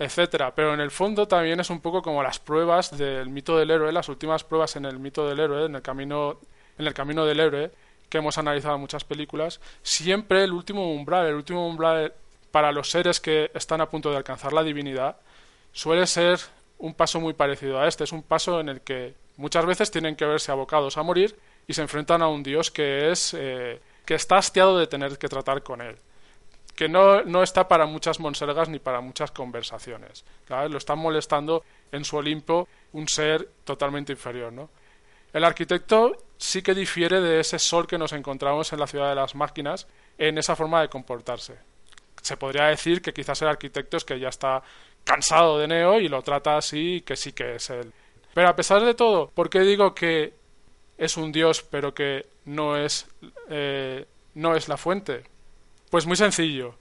etcétera. 0.00 0.54
Pero 0.54 0.74
en 0.74 0.80
el 0.80 0.90
fondo 0.90 1.28
también 1.28 1.60
es 1.60 1.70
un 1.70 1.80
poco 1.80 2.02
como 2.02 2.22
las 2.22 2.38
pruebas 2.38 2.96
del 2.96 3.28
mito 3.28 3.56
del 3.58 3.70
héroe, 3.70 3.92
las 3.92 4.08
últimas 4.08 4.42
pruebas 4.42 4.74
en 4.76 4.86
el 4.86 4.98
mito 4.98 5.28
del 5.28 5.38
héroe, 5.38 5.66
en 5.66 5.74
el 5.74 5.82
camino, 5.82 6.40
en 6.78 6.86
el 6.86 6.94
camino 6.94 7.26
del 7.26 7.38
héroe, 7.38 7.70
que 8.08 8.18
hemos 8.18 8.38
analizado 8.38 8.76
en 8.76 8.80
muchas 8.80 9.04
películas. 9.04 9.60
Siempre 9.82 10.42
el 10.42 10.52
último 10.52 10.90
umbral, 10.90 11.26
el 11.26 11.34
último 11.34 11.68
umbral 11.68 12.14
para 12.50 12.72
los 12.72 12.90
seres 12.90 13.20
que 13.20 13.50
están 13.54 13.80
a 13.80 13.88
punto 13.88 14.10
de 14.10 14.16
alcanzar 14.16 14.52
la 14.52 14.62
divinidad, 14.62 15.16
suele 15.72 16.06
ser 16.06 16.40
un 16.78 16.94
paso 16.94 17.20
muy 17.20 17.34
parecido 17.34 17.80
a 17.80 17.86
este. 17.86 18.04
Es 18.04 18.12
un 18.12 18.22
paso 18.22 18.60
en 18.60 18.68
el 18.68 18.80
que 18.80 19.14
muchas 19.36 19.64
veces 19.66 19.90
tienen 19.90 20.16
que 20.16 20.24
verse 20.24 20.50
abocados 20.50 20.96
a 20.96 21.02
morir 21.02 21.38
y 21.66 21.74
se 21.74 21.82
enfrentan 21.82 22.22
a 22.22 22.28
un 22.28 22.42
dios 22.42 22.70
que 22.70 23.10
es 23.10 23.34
eh, 23.38 23.80
que 24.04 24.14
está 24.14 24.38
hastiado 24.38 24.78
de 24.78 24.86
tener 24.86 25.18
que 25.18 25.28
tratar 25.28 25.62
con 25.62 25.80
él. 25.80 25.96
Que 26.74 26.88
no, 26.88 27.22
no 27.22 27.42
está 27.42 27.68
para 27.68 27.86
muchas 27.86 28.18
monsergas 28.20 28.68
ni 28.68 28.78
para 28.78 29.00
muchas 29.00 29.30
conversaciones. 29.30 30.24
Lo 30.48 30.78
están 30.78 30.98
molestando 30.98 31.62
en 31.92 32.04
su 32.04 32.16
Olimpo 32.16 32.66
un 32.92 33.06
ser 33.06 33.48
totalmente 33.64 34.12
inferior. 34.12 34.52
El 35.32 35.44
arquitecto 35.44 36.16
sí 36.38 36.62
que 36.62 36.74
difiere 36.74 37.20
de 37.20 37.40
ese 37.40 37.58
sol 37.58 37.86
que 37.86 37.98
nos 37.98 38.12
encontramos 38.12 38.72
en 38.72 38.80
la 38.80 38.86
ciudad 38.86 39.10
de 39.10 39.14
las 39.14 39.34
máquinas 39.34 39.86
en 40.16 40.38
esa 40.38 40.56
forma 40.56 40.80
de 40.80 40.88
comportarse. 40.88 41.69
Se 42.22 42.36
podría 42.36 42.66
decir 42.66 43.02
que 43.02 43.12
quizás 43.12 43.40
el 43.42 43.48
arquitecto 43.48 43.96
es 43.96 44.04
que 44.04 44.18
ya 44.18 44.28
está 44.28 44.62
cansado 45.04 45.58
de 45.58 45.68
Neo 45.68 46.00
y 46.00 46.08
lo 46.08 46.22
trata 46.22 46.56
así 46.56 47.02
que 47.02 47.16
sí 47.16 47.32
que 47.32 47.56
es 47.56 47.70
él. 47.70 47.92
Pero 48.34 48.48
a 48.48 48.56
pesar 48.56 48.82
de 48.82 48.94
todo, 48.94 49.30
¿por 49.30 49.50
qué 49.50 49.60
digo 49.60 49.94
que 49.94 50.34
es 50.98 51.16
un 51.16 51.32
dios 51.32 51.62
pero 51.62 51.94
que 51.94 52.26
no 52.44 52.76
es, 52.76 53.08
eh, 53.48 54.06
no 54.34 54.54
es 54.54 54.68
la 54.68 54.76
fuente? 54.76 55.24
Pues 55.90 56.06
muy 56.06 56.16
sencillo, 56.16 56.76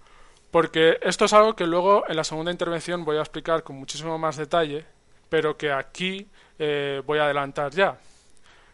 porque 0.52 1.00
esto 1.02 1.26
es 1.26 1.34
algo 1.34 1.56
que 1.56 1.66
luego 1.66 2.04
en 2.08 2.16
la 2.16 2.24
segunda 2.24 2.52
intervención 2.52 3.06
voy 3.06 3.18
a 3.18 3.22
explicar 3.22 3.64
con 3.64 3.78
muchísimo 3.78 4.18
más 4.18 4.38
detalle, 4.38 4.86
pero 5.30 5.58
que 5.58 5.72
aquí 5.72 6.28
eh, 6.60 7.02
voy 7.06 7.20
a 7.20 7.26
adelantar 7.26 7.72
ya. 7.72 7.98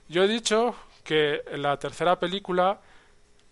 Yo 0.10 0.24
he 0.24 0.28
dicho 0.28 0.76
que 1.04 1.44
la 1.54 1.78
tercera 1.78 2.20
película 2.20 2.80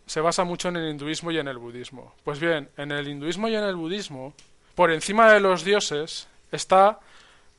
se 0.05 0.22
basa 0.22 0.43
mucho 0.43 0.69
en 0.69 0.77
el 0.77 0.89
hinduismo 0.89 1.31
y 1.31 1.38
en 1.38 1.48
el 1.48 1.57
budismo. 1.57 2.13
Pues 2.24 2.39
bien, 2.39 2.69
en 2.77 2.91
el 2.91 3.07
hinduismo 3.07 3.48
y 3.48 3.55
en 3.55 3.63
el 3.63 3.75
budismo, 3.75 4.33
por 4.75 4.91
encima 4.91 5.31
de 5.31 5.39
los 5.39 5.63
dioses 5.63 6.27
está 6.51 7.00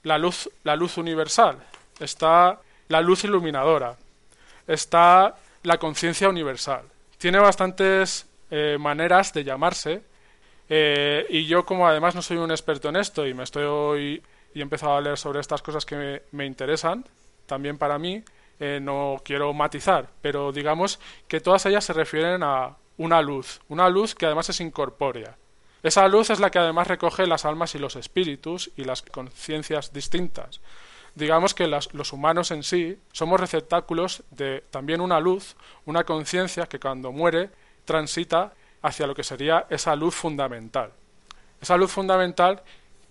la 0.03 0.19
luz, 0.19 0.51
la 0.63 0.77
luz 0.77 0.99
universal, 0.99 1.59
está 2.01 2.61
la 2.89 3.01
luz 3.01 3.25
iluminadora, 3.25 3.97
está 4.67 5.37
la 5.63 5.79
conciencia 5.79 6.29
universal. 6.29 6.83
Tiene 7.19 7.39
bastantes 7.39 8.27
eh, 8.51 8.77
maneras 8.79 9.33
de 9.33 9.45
llamarse 9.45 10.03
eh, 10.69 11.27
y 11.31 11.47
yo 11.47 11.65
como 11.65 11.89
además 11.89 12.15
no 12.15 12.23
soy 12.23 12.37
un 12.37 12.51
experto 12.51 12.89
en 12.89 12.97
esto 12.97 13.27
y 13.27 13.35
me 13.35 13.45
estoy 13.45 14.23
y 14.55 14.59
he 14.59 14.63
empezado 14.63 14.97
a 14.97 15.01
leer 15.01 15.19
sobre 15.19 15.41
estas 15.41 15.63
cosas 15.63 15.85
que 15.85 16.23
me 16.31 16.47
interesan, 16.47 17.05
también 17.47 17.77
para 17.77 17.99
mí, 17.99 18.23
eh, 18.61 18.79
no 18.81 19.17
quiero 19.25 19.53
matizar, 19.53 20.09
pero 20.21 20.53
digamos 20.53 21.01
que 21.29 21.41
todas 21.41 21.67
ellas 21.67 21.85
se 21.85 21.93
refieren 21.93 22.43
a 22.43 22.77
una 22.97 23.21
luz, 23.23 23.61
una 23.69 23.89
luz 23.89 24.15
que 24.15 24.27
además 24.27 24.49
es 24.51 24.61
incorpórea. 24.61 25.37
Esa 25.83 26.09
luz 26.09 26.31
es 26.31 26.41
la 26.41 26.51
que 26.51 26.59
además 26.59 26.89
recoge 26.89 27.27
las 27.27 27.45
almas 27.45 27.75
y 27.75 27.79
los 27.79 27.97
espíritus 27.97 28.71
y 28.77 28.85
las 28.85 29.03
conciencias 29.03 29.93
distintas. 29.93 30.61
Digamos 31.15 31.55
que 31.55 31.69
los 31.69 32.13
humanos 32.13 32.51
en 32.51 32.63
sí 32.63 32.99
somos 33.13 33.39
receptáculos 33.39 34.25
de 34.31 34.65
también 34.71 35.01
una 35.01 35.21
luz, 35.21 35.57
una 35.85 36.05
conciencia 36.05 36.67
que 36.67 36.81
cuando 36.81 37.13
muere 37.13 37.51
transita 37.85 38.53
hacia 38.83 39.07
lo 39.07 39.15
que 39.15 39.23
sería 39.23 39.67
esa 39.71 39.95
luz 39.95 40.15
fundamental. 40.15 40.93
Esa 41.61 41.77
luz 41.77 41.93
fundamental 41.93 42.63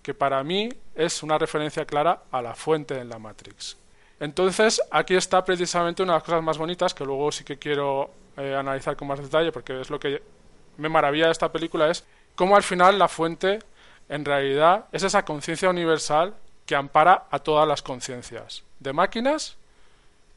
que 0.01 0.13
para 0.13 0.43
mí 0.43 0.69
es 0.95 1.23
una 1.23 1.37
referencia 1.37 1.85
clara 1.85 2.23
a 2.31 2.41
la 2.41 2.55
fuente 2.55 2.99
en 2.99 3.09
la 3.09 3.19
Matrix. 3.19 3.77
Entonces, 4.23 4.81
aquí 4.89 5.15
está 5.15 5.43
precisamente 5.43 6.01
una 6.01 6.13
de 6.13 6.19
las 6.19 6.23
cosas 6.23 6.41
más 6.41 6.57
bonitas 6.57 6.93
que 6.93 7.03
luego 7.03 7.29
sí 7.29 7.43
que 7.43 7.59
quiero 7.59 8.09
eh, 8.37 8.55
analizar 8.55 8.95
con 8.95 9.09
más 9.09 9.21
detalle, 9.21 9.51
porque 9.51 9.81
es 9.81 9.89
lo 9.89 9.99
que 9.99 10.23
me 10.77 10.87
maravilla 10.87 11.25
de 11.25 11.33
esta 11.33 11.51
película, 11.51 11.89
es 11.89 12.05
cómo 12.33 12.55
al 12.55 12.63
final 12.63 12.97
la 12.97 13.09
fuente, 13.09 13.59
en 14.07 14.23
realidad, 14.23 14.85
es 14.93 15.03
esa 15.03 15.25
conciencia 15.25 15.69
universal 15.69 16.35
que 16.65 16.73
ampara 16.73 17.25
a 17.31 17.39
todas 17.39 17.67
las 17.67 17.81
conciencias, 17.81 18.63
de 18.79 18.93
máquinas, 18.93 19.57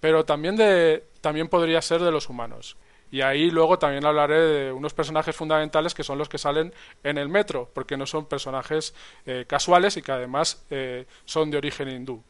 pero 0.00 0.24
también, 0.24 0.56
de, 0.56 1.04
también 1.20 1.46
podría 1.46 1.80
ser 1.80 2.02
de 2.02 2.10
los 2.10 2.28
humanos. 2.28 2.76
Y 3.12 3.20
ahí 3.20 3.52
luego 3.52 3.78
también 3.78 4.04
hablaré 4.04 4.40
de 4.40 4.72
unos 4.72 4.94
personajes 4.94 5.36
fundamentales 5.36 5.94
que 5.94 6.02
son 6.02 6.18
los 6.18 6.28
que 6.28 6.38
salen 6.38 6.74
en 7.04 7.18
el 7.18 7.28
metro, 7.28 7.70
porque 7.72 7.96
no 7.96 8.06
son 8.06 8.26
personajes 8.26 8.96
eh, 9.26 9.44
casuales 9.46 9.96
y 9.96 10.02
que 10.02 10.10
además 10.10 10.64
eh, 10.70 11.06
son 11.24 11.52
de 11.52 11.58
origen 11.58 11.88
hindú. 11.88 12.20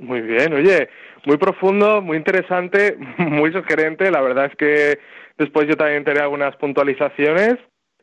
Muy 0.00 0.22
bien, 0.22 0.54
oye, 0.54 0.88
muy 1.26 1.36
profundo, 1.36 2.00
muy 2.00 2.16
interesante, 2.16 2.96
muy 3.18 3.52
sugerente. 3.52 4.10
La 4.10 4.22
verdad 4.22 4.46
es 4.46 4.56
que 4.56 4.98
después 5.36 5.68
yo 5.68 5.76
también 5.76 6.04
tendré 6.04 6.22
algunas 6.22 6.56
puntualizaciones 6.56 7.56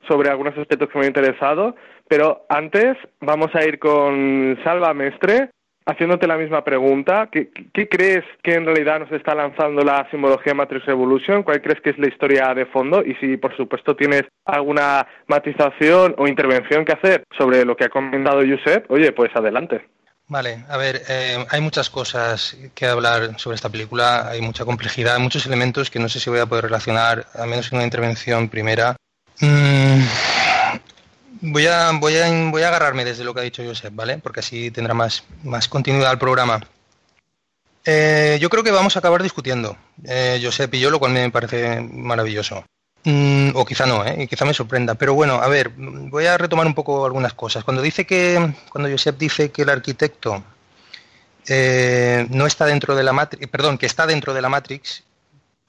sobre 0.08 0.30
algunos 0.30 0.56
aspectos 0.56 0.90
que 0.90 1.00
me 1.00 1.06
han 1.06 1.10
interesado, 1.10 1.76
pero 2.08 2.46
antes 2.50 2.96
vamos 3.20 3.54
a 3.56 3.66
ir 3.66 3.80
con 3.80 4.58
Salva 4.64 4.94
Mestre, 4.94 5.50
haciéndote 5.88 6.28
la 6.28 6.38
misma 6.38 6.64
pregunta. 6.64 7.30
¿Qué, 7.32 7.50
¿Qué, 7.74 7.90
crees 7.90 8.24
que 8.44 8.54
en 8.54 8.66
realidad 8.66 9.00
nos 9.00 9.12
está 9.12 9.34
lanzando 9.34 9.82
la 9.82 10.08
simbología 10.12 10.54
Matrix 10.54 10.88
Evolution? 10.88 11.42
¿Cuál 11.42 11.64
crees 11.64 11.82
que 11.82 11.90
es 11.90 11.98
la 11.98 12.10
historia 12.10 12.54
de 12.54 12.68
fondo? 12.68 13.04
Y 13.04 13.16
si, 13.16 13.38
por 13.38 13.58
supuesto, 13.58 13.96
tienes 13.96 14.24
alguna 14.46 15.08
matización 15.26 16.14
o 16.20 16.28
intervención 16.28 16.86
que 16.86 16.94
hacer 16.94 17.24
sobre 17.36 17.66
lo 17.66 17.76
que 17.76 17.86
ha 17.86 17.90
comentado 17.90 18.44
Josep, 18.48 18.90
oye, 18.92 19.12
pues 19.14 19.36
adelante. 19.36 19.97
Vale, 20.30 20.66
a 20.68 20.76
ver, 20.76 21.04
eh, 21.08 21.46
hay 21.50 21.62
muchas 21.62 21.90
cosas 21.90 22.58
que 22.76 22.86
hablar 22.86 23.40
sobre 23.40 23.56
esta 23.56 23.70
película, 23.70 24.28
hay 24.28 24.42
mucha 24.42 24.66
complejidad, 24.66 25.20
muchos 25.20 25.46
elementos 25.46 25.90
que 25.90 26.00
no 26.00 26.10
sé 26.10 26.20
si 26.20 26.30
voy 26.30 26.40
a 26.40 26.46
poder 26.46 26.66
relacionar, 26.66 27.28
al 27.34 27.48
menos 27.48 27.72
en 27.72 27.78
una 27.78 27.86
intervención 27.86 28.50
primera. 28.50 28.98
Mm, 29.40 30.02
voy, 31.42 31.68
a, 31.68 31.92
voy, 31.94 32.18
a, 32.18 32.50
voy 32.52 32.62
a 32.62 32.68
agarrarme 32.68 33.06
desde 33.06 33.24
lo 33.24 33.34
que 33.34 33.40
ha 33.40 33.44
dicho 33.44 33.64
Josep, 33.64 33.96
¿vale? 33.96 34.18
Porque 34.18 34.42
así 34.42 34.70
tendrá 34.70 34.94
más, 34.94 35.24
más 35.44 35.70
continuidad 35.70 36.12
el 36.12 36.20
programa. 36.20 36.60
Eh, 37.86 38.38
yo 38.42 38.50
creo 38.50 38.66
que 38.66 38.72
vamos 38.72 38.98
a 38.98 39.00
acabar 39.00 39.24
discutiendo, 39.24 39.78
eh, 40.04 40.42
Josep 40.44 40.74
y 40.74 40.82
yo, 40.82 40.90
lo 40.90 41.00
cual 41.00 41.14
me 41.14 41.32
parece 41.32 41.80
maravilloso. 41.80 42.66
Mm, 43.08 43.56
o 43.56 43.64
quizá 43.64 43.86
no, 43.86 44.06
¿eh? 44.06 44.28
quizá 44.28 44.44
me 44.44 44.54
sorprenda. 44.54 44.96
Pero 44.96 45.14
bueno, 45.14 45.36
a 45.36 45.48
ver, 45.48 45.72
voy 45.78 46.26
a 46.26 46.38
retomar 46.38 46.68
un 46.68 46.74
poco 46.74 47.06
algunas 47.06 47.34
cosas. 47.34 47.64
Cuando 47.64 47.82
dice 47.82 48.06
que, 48.06 48.54
cuando 48.70 48.90
Josep 48.90 49.18
dice 49.18 49.50
que 49.50 49.62
el 49.62 49.70
arquitecto 49.70 50.44
eh, 51.48 52.28
no 52.30 52.46
está 52.46 52.66
dentro 52.66 52.98
de 52.98 53.04
la 53.04 53.14
Matrix, 53.14 53.48
perdón, 53.48 53.78
que 53.78 53.86
está 53.86 54.06
dentro 54.06 54.34
de 54.34 54.42
la 54.42 54.50
Matrix, 54.50 55.06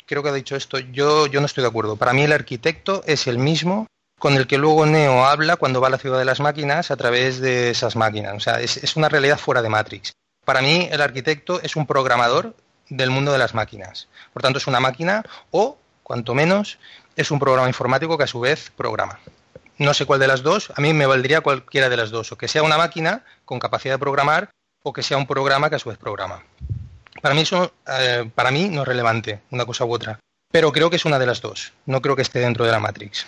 creo 0.04 0.20
que 0.20 0.30
ha 0.30 0.32
dicho 0.32 0.56
esto, 0.56 0.80
yo, 0.80 1.28
yo 1.28 1.38
no 1.38 1.46
estoy 1.46 1.62
de 1.62 1.68
acuerdo. 1.68 1.94
Para 1.94 2.12
mí 2.12 2.22
el 2.22 2.32
arquitecto 2.32 3.04
es 3.06 3.28
el 3.28 3.38
mismo 3.38 3.86
con 4.18 4.34
el 4.34 4.48
que 4.48 4.58
luego 4.58 4.84
Neo 4.84 5.24
habla 5.24 5.54
cuando 5.54 5.80
va 5.80 5.86
a 5.86 5.90
la 5.90 5.98
ciudad 5.98 6.18
de 6.18 6.24
las 6.24 6.40
máquinas 6.40 6.90
a 6.90 6.96
través 6.96 7.38
de 7.38 7.70
esas 7.70 7.94
máquinas. 7.94 8.34
O 8.34 8.40
sea, 8.40 8.60
es, 8.60 8.78
es 8.78 8.96
una 8.96 9.08
realidad 9.08 9.38
fuera 9.38 9.62
de 9.62 9.68
Matrix. 9.68 10.10
Para 10.44 10.60
mí 10.60 10.88
el 10.90 11.00
arquitecto 11.00 11.60
es 11.62 11.76
un 11.76 11.86
programador 11.86 12.56
del 12.88 13.10
mundo 13.10 13.30
de 13.30 13.38
las 13.38 13.54
máquinas. 13.54 14.08
Por 14.32 14.42
tanto, 14.42 14.58
es 14.58 14.66
una 14.66 14.80
máquina 14.80 15.22
o, 15.52 15.78
cuanto 16.02 16.34
menos, 16.34 16.78
es 17.18 17.32
un 17.32 17.40
programa 17.40 17.66
informático 17.66 18.16
que 18.16 18.22
a 18.22 18.28
su 18.28 18.38
vez 18.38 18.70
programa. 18.76 19.18
No 19.76 19.92
sé 19.92 20.06
cuál 20.06 20.20
de 20.20 20.28
las 20.28 20.42
dos, 20.44 20.72
a 20.76 20.80
mí 20.80 20.94
me 20.94 21.04
valdría 21.04 21.40
cualquiera 21.40 21.88
de 21.88 21.96
las 21.96 22.10
dos, 22.10 22.30
o 22.30 22.38
que 22.38 22.46
sea 22.46 22.62
una 22.62 22.78
máquina 22.78 23.24
con 23.44 23.58
capacidad 23.58 23.94
de 23.94 23.98
programar 23.98 24.50
o 24.84 24.92
que 24.92 25.02
sea 25.02 25.16
un 25.16 25.26
programa 25.26 25.68
que 25.68 25.76
a 25.76 25.78
su 25.80 25.88
vez 25.88 25.98
programa. 25.98 26.44
Para 27.20 27.34
mí 27.34 27.40
eso, 27.40 27.72
eh, 27.88 28.30
para 28.32 28.52
mí 28.52 28.68
no 28.68 28.82
es 28.82 28.88
relevante 28.88 29.40
una 29.50 29.66
cosa 29.66 29.84
u 29.84 29.92
otra, 29.92 30.20
pero 30.52 30.70
creo 30.70 30.90
que 30.90 30.96
es 30.96 31.04
una 31.04 31.18
de 31.18 31.26
las 31.26 31.40
dos. 31.40 31.72
No 31.86 32.00
creo 32.00 32.14
que 32.14 32.22
esté 32.22 32.38
dentro 32.38 32.64
de 32.64 32.70
la 32.70 32.78
Matrix. 32.78 33.26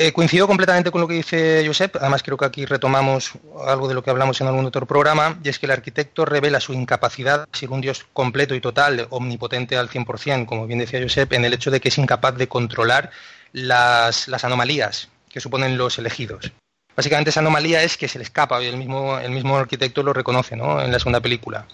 Eh, 0.00 0.12
coincido 0.12 0.46
completamente 0.46 0.92
con 0.92 1.00
lo 1.00 1.08
que 1.08 1.14
dice 1.14 1.64
Josep, 1.66 1.96
además 1.96 2.22
creo 2.22 2.36
que 2.36 2.44
aquí 2.44 2.64
retomamos 2.64 3.32
algo 3.66 3.88
de 3.88 3.94
lo 3.94 4.04
que 4.04 4.10
hablamos 4.10 4.40
en 4.40 4.46
algún 4.46 4.64
otro 4.64 4.86
programa, 4.86 5.40
y 5.42 5.48
es 5.48 5.58
que 5.58 5.66
el 5.66 5.72
arquitecto 5.72 6.24
revela 6.24 6.60
su 6.60 6.72
incapacidad 6.72 7.48
de 7.48 7.58
ser 7.58 7.70
un 7.70 7.80
dios 7.80 8.06
completo 8.12 8.54
y 8.54 8.60
total, 8.60 9.08
omnipotente 9.10 9.76
al 9.76 9.88
100%, 9.88 10.46
como 10.46 10.68
bien 10.68 10.78
decía 10.78 11.02
Josep, 11.02 11.32
en 11.32 11.44
el 11.44 11.52
hecho 11.52 11.72
de 11.72 11.80
que 11.80 11.88
es 11.88 11.98
incapaz 11.98 12.36
de 12.36 12.46
controlar 12.46 13.10
las, 13.52 14.28
anomalías 14.44 15.08
que 15.28 15.40
suponen 15.40 15.76
los 15.76 15.98
elegidos. 15.98 16.52
Básicamente 16.94 17.30
esa 17.30 17.40
anomalía 17.40 17.82
es 17.82 17.96
que 17.96 18.06
se 18.06 18.18
le 18.18 18.24
escapa, 18.24 18.62
y 18.62 18.66
el 18.66 18.76
mismo, 18.76 19.18
el 19.18 19.32
mismo 19.32 19.56
arquitecto 19.56 20.04
lo 20.04 20.12
reconoce 20.12 20.54
¿no? 20.54 20.80
en 20.80 20.92
la 20.92 21.00
segunda 21.00 21.20
película. 21.20 21.66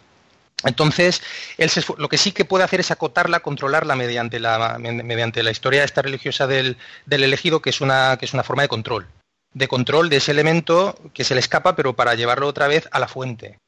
Entonces, 0.63 1.23
él 1.59 1.71
lo 1.99 2.09
que 2.09 2.19
sí 2.19 2.33
que 2.33 2.45
puede 2.45 2.65
hacer 2.65 2.81
es 2.81 2.91
acotarla, 2.91 3.41
controlarla 3.41 3.97
mediante 3.97 4.41
la, 4.41 4.79
mediante 4.79 5.43
la 5.43 5.51
historia 5.51 5.85
esta 5.85 6.03
religiosa 6.03 6.47
del, 6.47 6.77
elegido, 7.11 7.61
que 7.61 7.71
es, 7.71 7.81
una, 7.81 8.17
que 8.19 8.25
es 8.25 8.35
una 8.35 8.45
forma 8.45 8.63
de 8.63 8.69
control. 8.69 9.07
De 9.53 9.69
control 9.69 10.09
de 10.09 10.17
ese 10.17 10.33
elemento 10.33 10.99
que 11.13 11.25
se 11.25 11.35
le 11.35 11.41
escapa, 11.41 11.77
pero 11.77 11.95
para 11.95 12.15
llevarlo 12.15 12.49
otra 12.49 12.67
vez 12.67 12.89
a 12.93 12.99
la 12.99 13.09
fuente. 13.09 13.59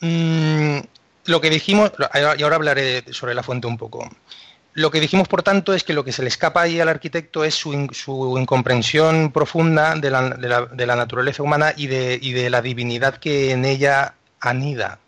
Mm, 0.00 0.78
lo 1.26 1.40
que 1.40 1.50
dijimos, 1.50 1.92
y 2.14 2.42
ahora 2.42 2.56
hablaré 2.56 3.04
sobre 3.12 3.34
la 3.34 3.42
fuente 3.42 3.66
un 3.66 3.76
poco. 3.76 4.08
Lo 4.72 4.90
que 4.90 5.00
dijimos, 5.00 5.28
por 5.28 5.42
tanto, 5.42 5.72
es 5.72 5.84
que 5.84 5.94
lo 5.94 6.04
que 6.04 6.12
se 6.12 6.22
le 6.22 6.28
escapa 6.28 6.62
ahí 6.62 6.80
al 6.80 6.88
arquitecto 6.88 7.44
es 7.44 7.54
su, 7.54 7.72
incomprensión 7.72 9.32
profunda 9.32 9.94
de 9.94 10.10
la, 10.10 10.96
naturaleza 10.96 11.42
humana 11.42 11.72
y 11.76 11.86
de, 11.86 12.18
y 12.20 12.32
de 12.32 12.50
la 12.50 12.60
divinidad 12.60 13.16
que 13.16 13.52
en 13.52 13.64
ella 13.64 14.14
anida. 14.38 15.00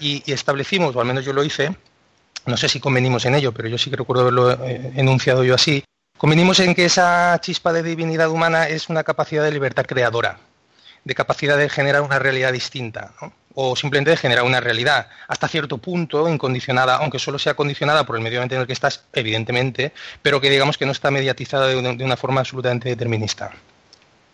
Y, 0.00 0.22
establecimos, 0.32 0.94
o 0.96 1.00
al 1.00 1.06
menos 1.06 1.24
yo 1.24 1.32
lo 1.32 1.44
hice, 1.44 1.74
no 2.46 2.56
sé 2.56 2.68
si 2.68 2.80
convenimos 2.80 3.24
en 3.24 3.34
ello, 3.34 3.52
pero 3.52 3.68
yo 3.68 3.78
sí 3.78 3.90
que 3.90 3.96
recuerdo 3.96 4.22
haberlo 4.22 4.52
eh, 4.52 4.92
enunciado 4.96 5.44
yo 5.44 5.54
así, 5.54 5.84
convenimos 6.18 6.58
en 6.60 6.74
que 6.74 6.84
esa 6.84 7.38
chispa 7.40 7.72
de 7.72 7.82
divinidad 7.82 8.28
humana 8.28 8.68
es 8.68 8.88
una 8.88 9.04
capacidad 9.04 9.44
de 9.44 9.52
libertad 9.52 9.86
creadora. 9.86 10.38
de 11.04 11.14
capacidad 11.14 11.58
de 11.58 11.68
generar 11.68 12.02
una 12.02 12.18
realidad 12.18 12.52
distinta, 12.52 13.12
o 13.54 13.74
simplemente 13.76 14.10
de 14.10 14.16
generar 14.16 14.44
una 14.44 14.60
realidad 14.60 15.08
hasta 15.28 15.48
cierto 15.48 15.78
punto 15.78 16.28
incondicionada, 16.28 16.96
aunque 16.96 17.18
solo 17.18 17.38
sea 17.38 17.54
condicionada 17.54 18.06
por 18.06 18.16
el 18.16 18.22
medio 18.22 18.38
ambiente 18.38 18.54
en 18.54 18.60
el 18.62 18.66
que 18.66 18.72
estás, 18.72 19.04
evidentemente, 19.12 19.92
pero 20.22 20.40
que 20.40 20.48
digamos 20.48 20.78
que 20.78 20.86
no 20.86 20.92
está 20.92 21.10
mediatizada 21.10 21.66
de 21.68 22.04
una 22.04 22.16
forma 22.16 22.40
absolutamente 22.40 22.88
determinista. 22.88 23.50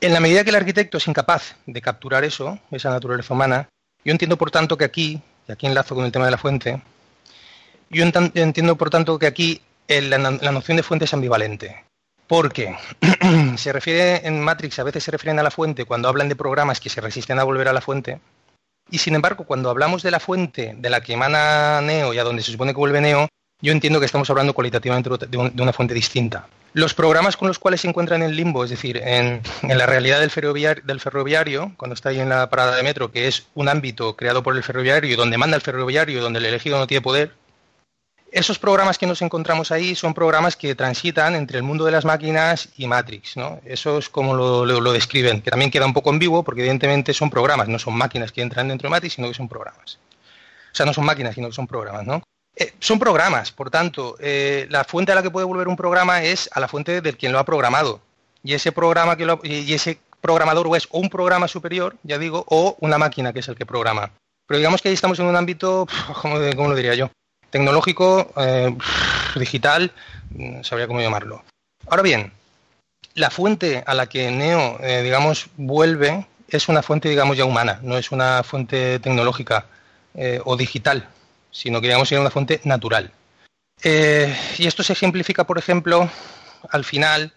En 0.01 0.13
la 0.13 0.21
medida 0.21 0.45
que 0.45 0.51
el 0.51 0.57
arquitecto 0.57 0.99
es 0.99 1.09
incapaz 1.09 1.57
de 1.67 1.81
capturar 1.81 2.23
eso, 2.25 2.59
esa 2.71 2.91
naturaleza 2.91 3.35
humana, 3.35 3.69
yo 4.05 4.13
entiendo 4.13 4.37
por 4.37 4.51
tanto 4.51 4.77
que 4.77 4.85
aquí, 4.85 5.21
y 5.47 5.53
aquí 5.53 5.67
enlazo 5.67 5.95
con 5.95 6.05
el 6.05 6.13
tema 6.13 6.25
de 6.25 6.31
la 6.31 6.39
fuente, 6.39 6.83
yo 7.91 8.05
entiendo 8.05 8.77
por 8.77 8.91
tanto 8.91 9.19
que 9.19 9.27
aquí 9.27 9.63
la, 9.89 10.19
noción 10.19 10.77
de 10.77 10.83
fuente 10.83 11.05
es 11.07 11.15
ambivalente. 11.15 11.85
Porque 12.27 12.77
se 13.57 13.73
refiere 13.73 14.27
en 14.27 14.41
Matrix, 14.41 14.79
a 14.79 14.85
veces 14.85 15.05
se 15.05 15.11
refieren 15.11 15.39
a 15.39 15.43
la 15.43 15.51
fuente 15.51 15.87
cuando 15.87 16.09
hablan 16.09 16.29
de 16.29 16.37
programas 16.37 16.79
que 16.79 16.91
se 16.91 17.01
resisten 17.01 17.39
a 17.39 17.45
volver 17.45 17.69
a 17.69 17.73
la 17.73 17.81
fuente. 17.81 18.21
Y 18.91 18.99
sin 18.99 19.15
embargo, 19.15 19.45
cuando 19.45 19.71
hablamos 19.71 20.03
de 20.03 20.11
la 20.11 20.21
fuente 20.21 20.75
de 20.77 20.91
la 20.91 21.01
que 21.01 21.15
emana 21.15 21.81
Neo 21.81 22.13
y 22.13 22.19
a 22.19 22.25
donde 22.25 22.43
se 22.43 22.53
supone 22.53 22.73
que 22.73 22.79
vuelve 22.79 23.01
Neo, 23.01 23.29
yo 23.61 23.73
entiendo 23.73 23.99
que 23.99 24.07
estamos 24.07 24.29
hablando 24.31 24.55
cualitativamente 24.55 25.11
de, 25.27 25.39
una 25.39 25.73
fuente 25.73 25.95
distinta. 25.95 26.47
Los 26.79 26.95
programas 26.95 27.37
con 27.37 27.49
los 27.49 27.59
cuales 27.59 27.81
se 27.81 27.89
encuentran 27.89 28.23
en 28.23 28.37
limbo, 28.37 28.63
es 28.63 28.71
decir, 28.71 28.99
en, 28.99 29.43
la 29.63 29.85
realidad 29.85 30.21
del 30.21 30.31
ferroviario, 30.31 31.73
cuando 31.77 31.95
está 31.95 32.11
ahí 32.11 32.21
en 32.21 32.29
la 32.29 32.49
parada 32.51 32.77
de 32.77 32.85
metro, 32.85 33.11
que 33.11 33.27
es 33.27 33.49
un 33.57 33.69
ámbito 33.69 34.15
creado 34.15 34.45
por 34.45 34.57
el 34.57 34.63
ferroviario, 34.63 35.17
donde 35.17 35.39
manda 35.39 35.57
el 35.57 35.61
ferroviario, 35.61 36.23
donde 36.23 36.39
el 36.39 36.45
elegido 36.45 36.79
no 36.79 36.87
tiene 36.87 37.03
poder, 37.03 37.33
esos 38.31 38.61
programas 38.61 38.97
que 38.97 39.09
nos 39.09 39.23
encontramos 39.23 39.73
ahí 39.73 39.97
son 39.97 40.15
programas 40.15 40.55
que 40.55 40.77
transitan 40.77 41.35
entre 41.35 41.57
el 41.57 41.65
mundo 41.65 41.85
de 41.85 41.91
las 41.91 42.05
máquinas 42.05 42.69
y 42.77 42.87
Matrix, 42.87 43.37
¿no? 43.37 43.61
Eso 43.65 43.99
es 43.99 44.09
como 44.09 44.37
lo, 44.37 44.93
describen, 44.93 45.43
que 45.43 45.51
también 45.51 45.73
queda 45.73 45.85
un 45.85 45.95
poco 45.95 46.11
en 46.11 46.21
vivo, 46.21 46.45
porque 46.45 46.61
evidentemente 46.61 47.13
son 47.13 47.29
programas, 47.29 47.67
no 47.67 47.81
son 47.81 47.95
máquinas 47.95 48.31
que 48.31 48.41
entran 48.41 48.69
dentro 48.69 48.87
de 48.87 48.91
Matrix, 48.93 49.15
sino 49.15 49.27
que 49.27 49.35
son 49.35 49.49
programas. 49.49 49.99
O 50.73 50.77
sea, 50.77 50.87
no 50.87 50.95
son 50.95 51.07
máquinas, 51.07 51.35
sino 51.35 51.49
que 51.49 51.55
son 51.55 51.67
programas, 51.67 52.07
¿no? 52.07 52.23
Eh, 52.61 52.73
son 52.81 52.99
programas, 52.99 53.53
por 53.53 53.71
tanto, 53.71 54.17
eh, 54.19 54.67
la 54.69 54.83
fuente 54.83 55.13
a 55.13 55.15
la 55.15 55.23
que 55.23 55.31
puede 55.31 55.47
volver 55.47 55.69
un 55.69 55.77
programa 55.77 56.25
es 56.25 56.51
a 56.53 56.59
la 56.59 56.67
fuente 56.67 57.01
del 57.01 57.17
quien 57.17 57.31
lo 57.31 57.39
ha 57.39 57.45
programado. 57.45 58.01
Y 58.43 58.55
ese 58.55 58.73
programa 58.73 59.17
que 59.17 59.27
lo, 59.27 59.39
y 59.45 59.73
ese 59.73 60.01
programador 60.21 60.67
o 60.67 60.75
es 60.75 60.89
o 60.91 60.99
un 60.99 61.09
programa 61.09 61.47
superior, 61.47 61.95
ya 62.03 62.19
digo, 62.19 62.45
o 62.49 62.77
una 62.81 62.99
máquina 62.99 63.33
que 63.33 63.39
es 63.39 63.49
el 63.49 63.55
que 63.55 63.65
programa. 63.65 64.11
Pero 64.49 64.59
digamos 64.59 64.83
que 64.83 64.89
ahí 64.89 64.95
estamos 64.95 65.21
en 65.21 65.27
un 65.27 65.37
ámbito, 65.37 65.87
¿cómo, 66.21 66.39
lo 66.39 66.75
diría 66.75 66.95
yo? 66.95 67.11
tecnológico, 67.51 68.33
eh, 68.37 68.77
digital, 69.37 69.93
mm, 70.31 70.63
sabría 70.63 70.89
cómo 70.89 71.01
llamarlo. 71.01 71.45
Ahora 71.87 72.03
bien, 72.03 72.33
la 73.15 73.31
fuente 73.31 73.85
a 73.87 73.95
la 73.95 74.09
que 74.09 74.33
Neo, 74.33 74.79
digamos, 75.03 75.47
vuelve 75.57 76.27
es 76.49 76.69
una 76.69 76.83
fuente, 76.83 77.09
digamos, 77.09 77.37
ya 77.37 77.45
humana, 77.45 77.79
no 77.83 77.97
es 77.97 78.11
una 78.11 78.43
fuente 78.43 78.99
tecnológica 78.99 79.67
o 80.45 80.57
digital, 80.57 81.09
sino 81.51 81.81
que, 81.81 81.89
digamos, 81.89 82.11
es 82.11 82.19
una 82.19 82.31
fuente 82.31 82.61
natural. 82.65 83.13
y 83.83 84.67
esto 84.67 84.83
se 84.83 84.93
ejemplifica, 84.93 85.45
por 85.45 85.59
ejemplo, 85.59 86.11
al 86.71 86.85
final, 86.85 87.33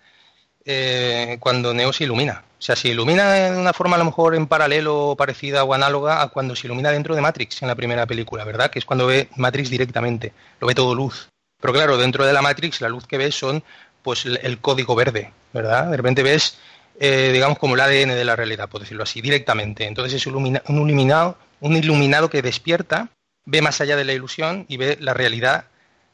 cuando 1.40 1.74
Neo 1.74 1.94
se 1.94 2.06
ilumina. 2.06 2.44
O 2.62 2.64
sea, 2.64 2.76
se 2.76 2.90
ilumina 2.90 3.32
de 3.32 3.58
una 3.58 3.74
forma 3.74 3.96
a 3.96 4.00
lo 4.00 4.06
mejor 4.06 4.36
en 4.36 4.46
paralelo, 4.46 5.16
parecida 5.18 5.64
o 5.64 5.74
análoga 5.74 6.22
a 6.22 6.28
cuando 6.28 6.56
se 6.56 6.68
ilumina 6.68 6.92
dentro 6.92 7.16
de 7.16 7.22
Matrix 7.22 7.64
en 7.64 7.68
la 7.68 7.74
primera 7.74 8.06
película, 8.06 8.44
¿verdad? 8.44 8.70
Que 8.70 8.78
es 8.78 8.86
cuando 8.86 9.08
ve 9.08 9.30
Matrix 9.36 9.72
directamente, 9.72 10.32
lo 10.60 10.68
ve 10.68 10.76
todo 10.76 10.94
luz. 10.94 11.28
Pero 11.60 11.74
claro, 11.74 11.98
dentro 11.98 12.24
de 12.24 12.34
la 12.34 12.44
Matrix 12.44 12.80
la 12.82 12.90
luz 12.90 13.08
que 13.08 13.18
ves 13.18 13.34
son 13.34 13.64
pues 14.04 14.26
el 14.28 14.60
código 14.60 14.94
verde, 14.94 15.34
¿verdad? 15.54 15.90
De 15.90 15.98
repente 15.98 16.22
ves, 16.22 16.60
eh, 17.00 17.32
digamos, 17.34 17.58
como 17.58 17.74
el 17.74 17.82
ADN 17.82 18.10
de 18.10 18.26
la 18.26 18.36
realidad, 18.36 18.70
por 18.70 18.82
decirlo 18.82 19.02
así, 19.02 19.22
directamente. 19.22 19.88
Entonces 19.88 20.14
es 20.14 20.28
un, 20.28 20.46
iluminado, 20.68 21.38
un 21.62 21.76
iluminado 21.76 22.30
que 22.30 22.44
despierta, 22.44 23.10
ve 23.52 23.62
más 23.62 23.82
allá 23.82 23.98
de 23.98 24.06
la 24.06 24.14
ilusión 24.14 24.66
y 24.70 24.78
ve 24.78 24.98
la 25.02 25.14
realidad, 25.14 25.66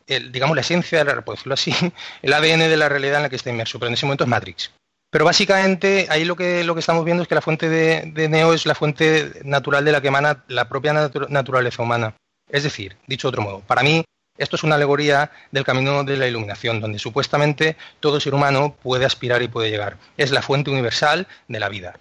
digamos, 0.08 0.56
la 0.56 0.62
esencia, 0.62 1.06
por 1.22 1.36
decirlo 1.36 1.54
así, 1.54 1.74
el 2.22 2.34
ADN 2.34 2.60
de 2.60 2.78
la 2.78 2.90
realidad 2.90 3.18
en 3.18 3.24
la 3.24 3.30
que 3.30 3.36
está 3.36 3.52
inmerso. 3.52 3.80
Pero 3.80 3.88
en 3.88 3.94
ese 3.94 4.06
momento 4.06 4.24
es 4.24 4.30
Matrix. 4.30 4.72
Pero 5.10 5.24
básicamente 5.24 6.08
ahí 6.10 6.26
lo 6.26 6.36
que, 6.36 6.64
lo 6.64 6.74
que 6.74 6.82
estamos 6.82 7.06
viendo 7.06 7.24
es 7.24 7.30
que 7.30 7.36
la 7.36 7.42
fuente 7.42 7.70
de, 7.70 8.28
Neo 8.28 8.54
es 8.54 8.66
la 8.66 8.76
fuente 8.76 9.32
natural 9.44 9.86
de 9.86 9.92
la 9.94 10.02
que 10.02 10.10
emana 10.10 10.44
la 10.48 10.68
propia 10.68 10.94
naturaleza 11.30 11.84
humana. 11.84 12.16
Es 12.50 12.64
decir, 12.64 12.98
dicho 13.08 13.28
de 13.28 13.30
otro 13.30 13.42
modo, 13.42 13.60
para 13.62 13.84
mí 13.84 14.04
esto 14.38 14.56
es 14.56 14.64
una 14.64 14.76
alegoría 14.76 15.32
del 15.52 15.64
camino 15.64 16.04
de 16.04 16.18
la 16.18 16.28
iluminación, 16.28 16.82
donde 16.82 17.00
supuestamente 17.00 17.78
todo 18.00 18.20
ser 18.20 18.34
humano 18.34 18.76
puede 18.82 19.06
aspirar 19.06 19.42
y 19.42 19.48
puede 19.48 19.70
llegar. 19.70 19.98
Es 20.18 20.32
la 20.32 20.42
fuente 20.42 20.72
universal 20.72 21.28
de 21.48 21.60
la 21.60 21.70
vida. 21.70 22.00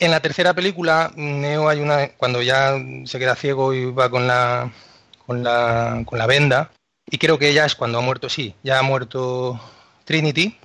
En 0.00 0.10
la 0.10 0.20
tercera 0.20 0.54
película, 0.54 1.12
Neo 1.16 1.68
hay 1.68 1.80
una 1.80 2.08
cuando 2.10 2.40
ya 2.40 2.76
se 3.04 3.18
queda 3.18 3.34
ciego 3.34 3.74
y 3.74 3.90
va 3.90 4.08
con 4.10 4.26
la 4.26 4.70
con 5.28 5.44
la, 5.44 6.04
con 6.06 6.18
la 6.18 6.26
venda, 6.26 6.70
y 7.10 7.18
creo 7.18 7.38
que 7.38 7.52
ya 7.52 7.66
es 7.66 7.74
cuando 7.74 7.98
ha 7.98 8.00
muerto, 8.00 8.30
sí, 8.30 8.54
ya 8.62 8.78
ha 8.78 8.82
muerto 8.82 9.60
Trinity, 10.06 10.56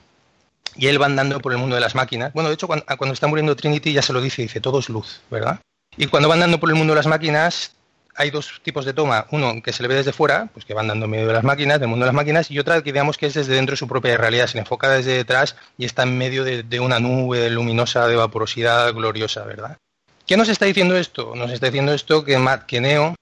y 0.78 0.88
él 0.88 1.02
va 1.02 1.08
andando 1.08 1.42
por 1.42 1.52
el 1.52 1.58
mundo 1.58 1.76
de 1.76 1.82
las 1.82 1.96
máquinas. 1.96 2.32
Bueno, 2.32 2.48
de 2.48 2.56
hecho, 2.56 2.68
cuando, 2.68 3.14
está 3.14 3.28
muriendo 3.28 3.58
Trinity 3.58 3.92
ya 3.92 4.02
se 4.02 4.14
lo 4.14 4.22
dice, 4.22 4.42
dice, 4.42 4.62
todo 4.62 4.80
es 4.80 4.88
luz, 4.88 5.20
¿verdad? 5.30 5.60
Y 5.98 6.08
cuando 6.08 6.30
va 6.30 6.36
andando 6.36 6.62
por 6.62 6.70
el 6.70 6.76
mundo 6.76 6.94
de 6.94 6.98
las 6.98 7.08
máquinas, 7.08 7.76
hay 8.16 8.30
dos 8.32 8.62
tipos 8.64 8.86
de 8.86 8.94
toma. 8.94 9.28
Uno 9.32 9.62
que 9.62 9.74
se 9.74 9.82
le 9.84 9.90
ve 9.90 9.96
desde 9.96 10.14
fuera, 10.14 10.50
pues 10.54 10.66
que 10.66 10.74
va 10.74 10.82
andando 10.82 11.06
en 11.06 11.12
medio 11.12 11.28
de 11.28 11.34
las 11.34 11.44
máquinas, 11.44 11.80
del 11.80 11.90
mundo 11.90 12.06
de 12.06 12.08
las 12.08 12.16
máquinas, 12.16 12.52
y 12.52 12.60
otra 12.60 12.82
que 12.82 12.92
digamos 12.92 13.18
que 13.18 13.28
es 13.28 13.34
desde 13.34 13.56
dentro 13.56 13.74
de 13.74 13.78
su 13.78 13.88
propia 13.88 14.18
realidad, 14.18 14.48
se 14.48 14.56
le 14.56 14.62
enfoca 14.62 14.90
desde 14.90 15.14
detrás 15.14 15.56
y 15.78 15.86
está 15.86 16.04
en 16.04 16.18
medio 16.18 16.44
de, 16.44 16.80
una 16.80 17.00
nube 17.00 17.50
luminosa 17.50 18.08
de 18.08 18.16
vaporosidad 18.16 18.94
gloriosa, 18.94 19.44
¿verdad? 19.44 19.78
¿Qué 20.26 20.38
nos 20.38 20.50
está 20.50 20.66
diciendo 20.66 20.96
esto? 20.96 21.36
Nos 21.36 21.52
está 21.52 21.68
diciendo 21.68 21.94
esto 21.94 22.24
que, 22.24 22.40
que 22.68 22.82
Neo 22.82 23.16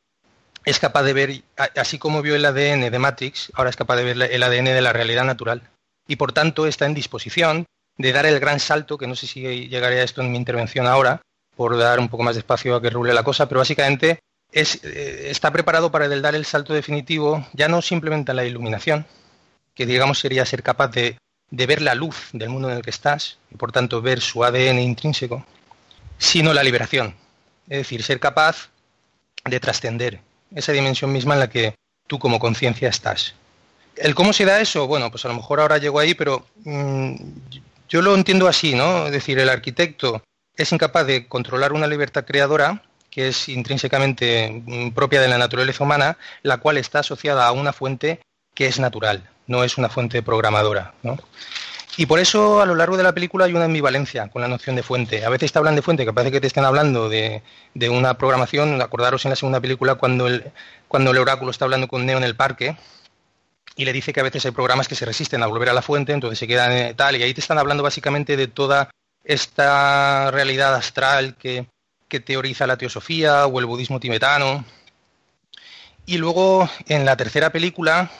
es 0.65 0.79
capaz 0.79 1.03
de 1.03 1.13
ver, 1.13 1.43
así 1.75 1.97
como 1.97 2.21
vio 2.21 2.35
el 2.35 2.45
ADN 2.45 2.91
de 2.91 2.99
Matrix, 2.99 3.51
ahora 3.55 3.69
es 3.69 3.75
capaz 3.75 3.97
de 3.97 4.03
ver 4.03 4.31
el 4.31 4.43
ADN 4.43 4.65
de 4.65 4.81
la 4.81 4.93
realidad 4.93 5.25
natural 5.25 5.63
y 6.07 6.15
por 6.17 6.33
tanto 6.33 6.67
está 6.67 6.85
en 6.85 6.93
disposición 6.93 7.65
de 7.97 8.11
dar 8.11 8.25
el 8.25 8.39
gran 8.39 8.59
salto, 8.59 8.97
que 8.97 9.07
no 9.07 9.15
sé 9.15 9.27
si 9.27 9.67
llegaré 9.67 9.99
a 9.99 10.03
esto 10.03 10.21
en 10.21 10.31
mi 10.31 10.37
intervención 10.37 10.87
ahora, 10.87 11.21
por 11.55 11.77
dar 11.77 11.99
un 11.99 12.09
poco 12.09 12.23
más 12.23 12.35
de 12.35 12.39
espacio 12.39 12.75
a 12.75 12.81
que 12.81 12.89
rule 12.89 13.13
la 13.13 13.23
cosa, 13.23 13.47
pero 13.47 13.59
básicamente 13.59 14.19
eh, 14.51 15.27
está 15.29 15.51
preparado 15.51 15.91
para 15.91 16.09
dar 16.09 16.35
el 16.35 16.45
salto 16.45 16.73
definitivo, 16.73 17.47
ya 17.53 17.67
no 17.67 17.81
simplemente 17.81 18.31
a 18.31 18.35
la 18.35 18.45
iluminación, 18.45 19.05
que 19.73 19.85
digamos 19.85 20.19
sería 20.19 20.45
ser 20.45 20.61
capaz 20.61 20.89
de, 20.89 21.17
ver 21.49 21.81
la 21.81 21.95
luz 21.95 22.29
del 22.33 22.49
mundo 22.49 22.69
en 22.69 22.77
el 22.77 22.83
que 22.83 22.89
estás 22.89 23.37
y 23.49 23.55
por 23.55 23.71
tanto 23.71 24.01
ver 24.01 24.19
su 24.19 24.43
ADN 24.43 24.79
intrínseco, 24.79 25.45
sino 26.17 26.53
la 26.53 26.63
liberación, 26.63 27.15
es 27.69 27.79
decir, 27.79 28.03
ser 28.03 28.19
capaz 28.19 28.69
de 29.45 29.59
trascender 29.59 30.19
esa 30.53 30.73
dimensión 30.73 31.11
misma 31.11 31.33
en 31.35 31.39
la 31.39 31.49
que 31.49 31.75
tú 32.07 32.19
como 32.19 32.39
conciencia 32.39 32.89
estás. 32.89 33.35
¿El 33.95 34.15
cómo 34.15 34.33
se 34.33 34.45
da 34.45 34.59
eso? 34.59 34.87
Bueno, 34.87 35.11
pues 35.11 35.23
a 35.25 35.29
lo 35.29 35.35
mejor 35.35 35.59
ahora 35.59 35.77
llego 35.77 35.99
ahí, 35.99 36.13
pero 36.13 36.45
mm, 36.63 37.15
yo 37.87 38.01
lo 38.01 38.15
entiendo 38.15 38.47
así, 38.47 38.75
¿no? 38.75 39.05
Es 39.05 39.11
decir, 39.11 39.39
el 39.39 39.49
arquitecto 39.49 40.21
es 40.55 40.71
incapaz 40.71 41.05
de 41.07 41.27
controlar 41.27 41.73
una 41.73 41.87
libertad 41.87 42.25
creadora 42.25 42.83
que 43.11 43.27
es 43.27 43.49
intrínsecamente 43.49 44.63
mm, 44.65 44.89
propia 44.91 45.21
de 45.21 45.27
la 45.27 45.37
naturaleza 45.37 45.83
humana, 45.83 46.17
la 46.41 46.57
cual 46.57 46.77
está 46.77 46.99
asociada 46.99 47.45
a 47.45 47.51
una 47.51 47.73
fuente 47.73 48.21
que 48.55 48.65
es 48.65 48.79
natural, 48.79 49.29
no 49.47 49.63
es 49.63 49.77
una 49.77 49.89
fuente 49.89 50.23
programadora, 50.23 50.93
¿no? 51.03 51.17
Y 51.97 52.05
por 52.05 52.19
eso 52.19 52.61
a 52.61 52.65
lo 52.65 52.73
largo 52.73 52.95
de 52.95 53.03
la 53.03 53.13
película 53.13 53.45
hay 53.45 53.53
una 53.53 53.65
ambivalencia 53.65 54.29
con 54.29 54.41
la 54.41 54.47
noción 54.47 54.77
de 54.77 54.83
fuente. 54.83 55.25
A 55.25 55.29
veces 55.29 55.51
te 55.51 55.59
hablan 55.59 55.75
de 55.75 55.81
fuente 55.81 56.05
que 56.05 56.13
parece 56.13 56.31
que 56.31 56.39
te 56.39 56.47
estén 56.47 56.63
hablando 56.63 57.09
de, 57.09 57.43
de 57.73 57.89
una 57.89 58.17
programación. 58.17 58.81
Acordaros 58.81 59.25
en 59.25 59.29
la 59.31 59.35
segunda 59.35 59.59
película 59.59 59.95
cuando 59.95 60.27
el, 60.27 60.51
cuando 60.87 61.11
el 61.11 61.17
oráculo 61.17 61.51
está 61.51 61.65
hablando 61.65 61.89
con 61.89 62.05
Neo 62.05 62.17
en 62.17 62.23
el 62.23 62.37
parque, 62.37 62.77
y 63.75 63.85
le 63.85 63.93
dice 63.93 64.13
que 64.13 64.19
a 64.19 64.23
veces 64.23 64.45
hay 64.45 64.51
programas 64.51 64.87
que 64.87 64.95
se 64.95 65.05
resisten 65.05 65.43
a 65.43 65.47
volver 65.47 65.69
a 65.69 65.73
la 65.73 65.81
fuente, 65.81 66.13
entonces 66.13 66.39
se 66.39 66.47
quedan 66.47 66.71
en 66.71 66.95
tal, 66.95 67.15
y 67.15 67.23
ahí 67.23 67.33
te 67.33 67.41
están 67.41 67.57
hablando 67.57 67.83
básicamente 67.83 68.37
de 68.37 68.47
toda 68.47 68.89
esta 69.23 70.31
realidad 70.31 70.75
astral 70.75 71.35
que, 71.35 71.67
teoriza 72.19 72.67
la 72.67 72.77
teosofía 72.77 73.45
o 73.45 73.59
el 73.59 73.65
budismo 73.65 73.99
tibetano. 73.99 74.65
Y 76.05 76.17
luego 76.17 76.69
en 76.87 77.05
la 77.05 77.15
tercera 77.15 77.51
película, 77.51 78.11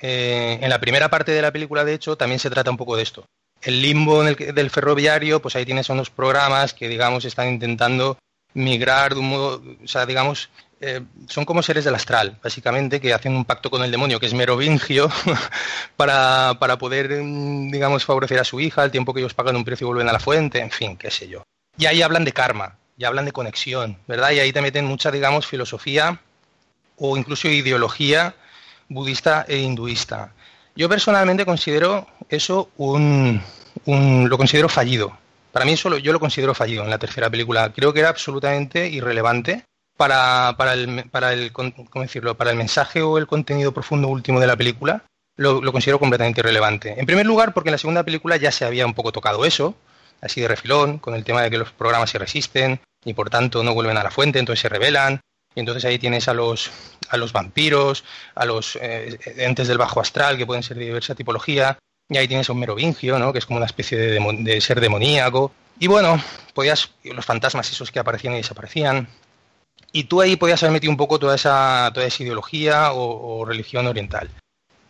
eh, 0.00 0.58
en 0.60 0.68
la 0.68 0.80
primera 0.80 1.08
parte 1.08 1.32
de 1.32 1.42
la 1.42 1.52
película 1.52 1.84
de 1.84 1.94
hecho, 1.94 2.16
también 2.16 2.38
se 2.38 2.50
trata 2.50 2.70
un 2.70 2.76
poco 2.76 2.96
de 2.96 3.02
esto. 3.02 3.24
El 3.62 3.82
limbo 3.82 4.24
del 4.24 4.70
ferroviario, 4.70 5.40
pues 5.42 5.54
ahí 5.54 5.64
tienes 5.64 5.88
unos 5.90 6.10
programas 6.10 6.72
que 6.72 6.88
digamos 6.88 7.24
están 7.24 7.48
intentando 7.48 8.18
migrar 8.54 9.14
de 9.14 9.20
un 9.20 9.28
modo, 9.28 9.62
o 9.84 9.88
sea, 9.88 10.06
digamos, 10.06 10.50
eh, 10.80 11.02
son 11.28 11.44
como 11.44 11.62
seres 11.62 11.84
del 11.84 11.94
astral, 11.94 12.38
básicamente, 12.42 13.00
que 13.00 13.12
hacen 13.12 13.36
un 13.36 13.44
pacto 13.44 13.70
con 13.70 13.82
el 13.82 13.90
demonio, 13.90 14.18
que 14.18 14.26
es 14.26 14.34
merovingio, 14.34 15.10
para, 15.96 16.56
para 16.58 16.78
poder, 16.78 17.08
digamos, 17.08 18.04
favorecer 18.04 18.38
a 18.38 18.44
su 18.44 18.60
hija, 18.60 18.82
el 18.82 18.90
tiempo 18.90 19.12
que 19.12 19.20
ellos 19.20 19.34
pagan 19.34 19.56
un 19.56 19.64
precio 19.64 19.84
y 19.84 19.88
vuelven 19.88 20.08
a 20.08 20.12
la 20.12 20.20
fuente, 20.20 20.58
en 20.60 20.70
fin, 20.70 20.96
qué 20.96 21.10
sé 21.10 21.28
yo. 21.28 21.42
Y 21.76 21.86
ahí 21.86 22.02
hablan 22.02 22.24
de 22.24 22.32
karma, 22.32 22.78
y 23.00 23.04
hablan 23.06 23.24
de 23.24 23.32
conexión, 23.32 23.96
¿verdad? 24.06 24.30
Y 24.32 24.40
ahí 24.40 24.52
te 24.52 24.60
meten 24.60 24.84
mucha, 24.84 25.10
digamos, 25.10 25.46
filosofía 25.46 26.20
o 26.98 27.16
incluso 27.16 27.48
ideología 27.48 28.34
budista 28.90 29.46
e 29.48 29.56
hinduista. 29.56 30.34
Yo 30.76 30.86
personalmente 30.86 31.46
considero 31.46 32.06
eso 32.28 32.68
un, 32.76 33.40
lo 33.86 34.36
considero 34.36 34.68
fallido, 34.68 35.16
Para 35.50 35.64
mí 35.64 35.72
eso 35.72 35.96
yo 35.96 36.12
lo 36.12 36.20
considero 36.20 36.54
fallido 36.54 36.84
en 36.84 36.90
la 36.90 36.98
tercera 36.98 37.30
película. 37.30 37.72
Creo 37.72 37.94
que 37.94 38.00
era 38.00 38.10
absolutamente 38.10 38.86
irrelevante 38.88 39.64
para, 39.96 40.54
para, 40.58 40.74
el, 40.74 41.08
para, 41.10 41.32
el, 41.32 41.52
¿cómo 41.52 41.72
decirlo? 42.02 42.34
para 42.36 42.50
el 42.50 42.56
mensaje 42.58 43.00
o 43.00 43.16
el 43.16 43.26
contenido 43.26 43.72
profundo 43.72 44.08
último 44.08 44.40
de 44.40 44.46
la 44.46 44.56
película. 44.56 45.04
Lo, 45.36 45.72
considero 45.72 45.98
completamente 45.98 46.42
irrelevante. 46.42 47.00
En 47.00 47.06
primer 47.06 47.24
lugar, 47.24 47.54
porque 47.54 47.70
en 47.70 47.72
la 47.72 47.78
segunda 47.78 48.02
película 48.02 48.36
ya 48.36 48.52
se 48.52 48.66
había 48.66 48.84
un 48.84 48.92
poco 48.92 49.10
tocado 49.10 49.46
eso, 49.46 49.74
así 50.20 50.42
de 50.42 50.48
refilón, 50.48 50.98
con 50.98 51.14
el 51.14 51.24
tema 51.24 51.40
de 51.40 51.50
que 51.50 51.56
los 51.56 51.72
programas 51.72 52.10
se 52.10 52.18
resisten 52.18 52.78
y 53.04 53.14
por 53.14 53.30
tanto 53.30 53.62
no 53.62 53.74
vuelven 53.74 53.96
a 53.96 54.02
la 54.02 54.10
fuente, 54.10 54.38
entonces 54.38 54.60
se 54.60 54.68
rebelan. 54.68 55.20
Y 55.54 55.60
entonces 55.60 55.84
ahí 55.84 55.98
tienes 55.98 56.28
a 56.28 56.34
los, 56.34 56.70
a 57.08 57.16
los 57.16 57.32
vampiros, 57.32 58.04
a 58.36 58.44
los 58.44 58.76
eh, 58.80 59.18
entes 59.36 59.66
del 59.66 59.78
bajo 59.78 60.00
astral, 60.00 60.36
que 60.36 60.46
pueden 60.46 60.62
ser 60.62 60.78
de 60.78 60.84
diversa 60.84 61.16
tipología, 61.16 61.76
y 62.08 62.18
ahí 62.18 62.28
tienes 62.28 62.48
a 62.48 62.52
un 62.52 62.60
merovingio, 62.60 63.18
¿no? 63.18 63.32
que 63.32 63.40
es 63.40 63.46
como 63.46 63.56
una 63.56 63.66
especie 63.66 63.98
de, 63.98 64.60
ser 64.60 64.80
demoníaco. 64.80 65.52
Y 65.78 65.88
bueno, 65.88 66.22
podías, 66.54 66.90
los 67.02 67.24
fantasmas 67.24 67.70
esos 67.70 67.90
que 67.90 67.98
aparecían 67.98 68.34
y 68.34 68.38
desaparecían. 68.38 69.08
Y 69.92 70.04
tú 70.04 70.20
ahí 70.20 70.36
podías 70.36 70.62
haber 70.62 70.74
metido 70.74 70.92
un 70.92 70.96
poco 70.96 71.18
toda 71.18 71.34
esa, 71.34 71.90
toda 71.92 72.06
esa 72.06 72.22
ideología 72.22 72.92
o 72.92 73.44
religión 73.44 73.86
oriental. 73.88 74.30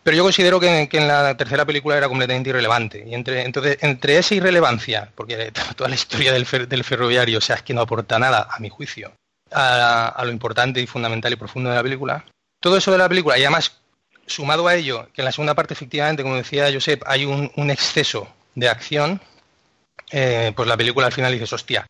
Pero 0.03 0.17
yo 0.17 0.23
considero 0.23 0.59
que, 0.59 0.89
en 0.91 1.07
la 1.07 1.37
tercera 1.37 1.65
película 1.65 1.97
era 1.97 2.07
completamente 2.07 2.49
irrelevante. 2.49 3.03
Y 3.05 3.13
entre, 3.13 3.43
entonces, 3.43 3.77
entre 3.81 4.17
esa 4.17 4.33
irrelevancia, 4.33 5.11
porque 5.15 5.51
toda 5.75 5.89
la 5.89 5.95
historia 5.95 6.33
del, 6.33 6.45
fer, 6.45 6.67
del 6.67 6.83
ferroviario, 6.83 7.37
o 7.37 7.41
sea, 7.41 7.57
es 7.57 7.61
que 7.61 7.73
no 7.73 7.81
aporta 7.81 8.17
nada, 8.17 8.47
a 8.49 8.59
mi 8.59 8.69
juicio, 8.69 9.13
a, 9.51 10.21
lo 10.23 10.31
importante 10.31 10.81
y 10.81 10.87
fundamental 10.87 11.33
y 11.33 11.35
profundo 11.35 11.69
de 11.69 11.75
la 11.75 11.83
película, 11.83 12.25
todo 12.59 12.77
eso 12.77 12.91
de 12.91 12.97
la 12.97 13.09
película, 13.09 13.37
y 13.37 13.41
además, 13.41 13.79
sumado 14.25 14.67
a 14.67 14.75
ello, 14.75 15.07
que 15.13 15.21
en 15.21 15.25
la 15.25 15.31
segunda 15.31 15.53
parte, 15.53 15.73
efectivamente, 15.73 16.23
como 16.23 16.35
decía 16.35 16.71
Josep, 16.71 17.03
hay 17.05 17.25
un, 17.25 17.69
exceso 17.69 18.27
de 18.55 18.69
acción, 18.69 19.21
eh, 20.11 20.51
pues 20.55 20.67
la 20.67 20.77
película 20.77 21.07
al 21.07 21.13
final 21.13 21.31
dices, 21.31 21.53
hostia, 21.53 21.85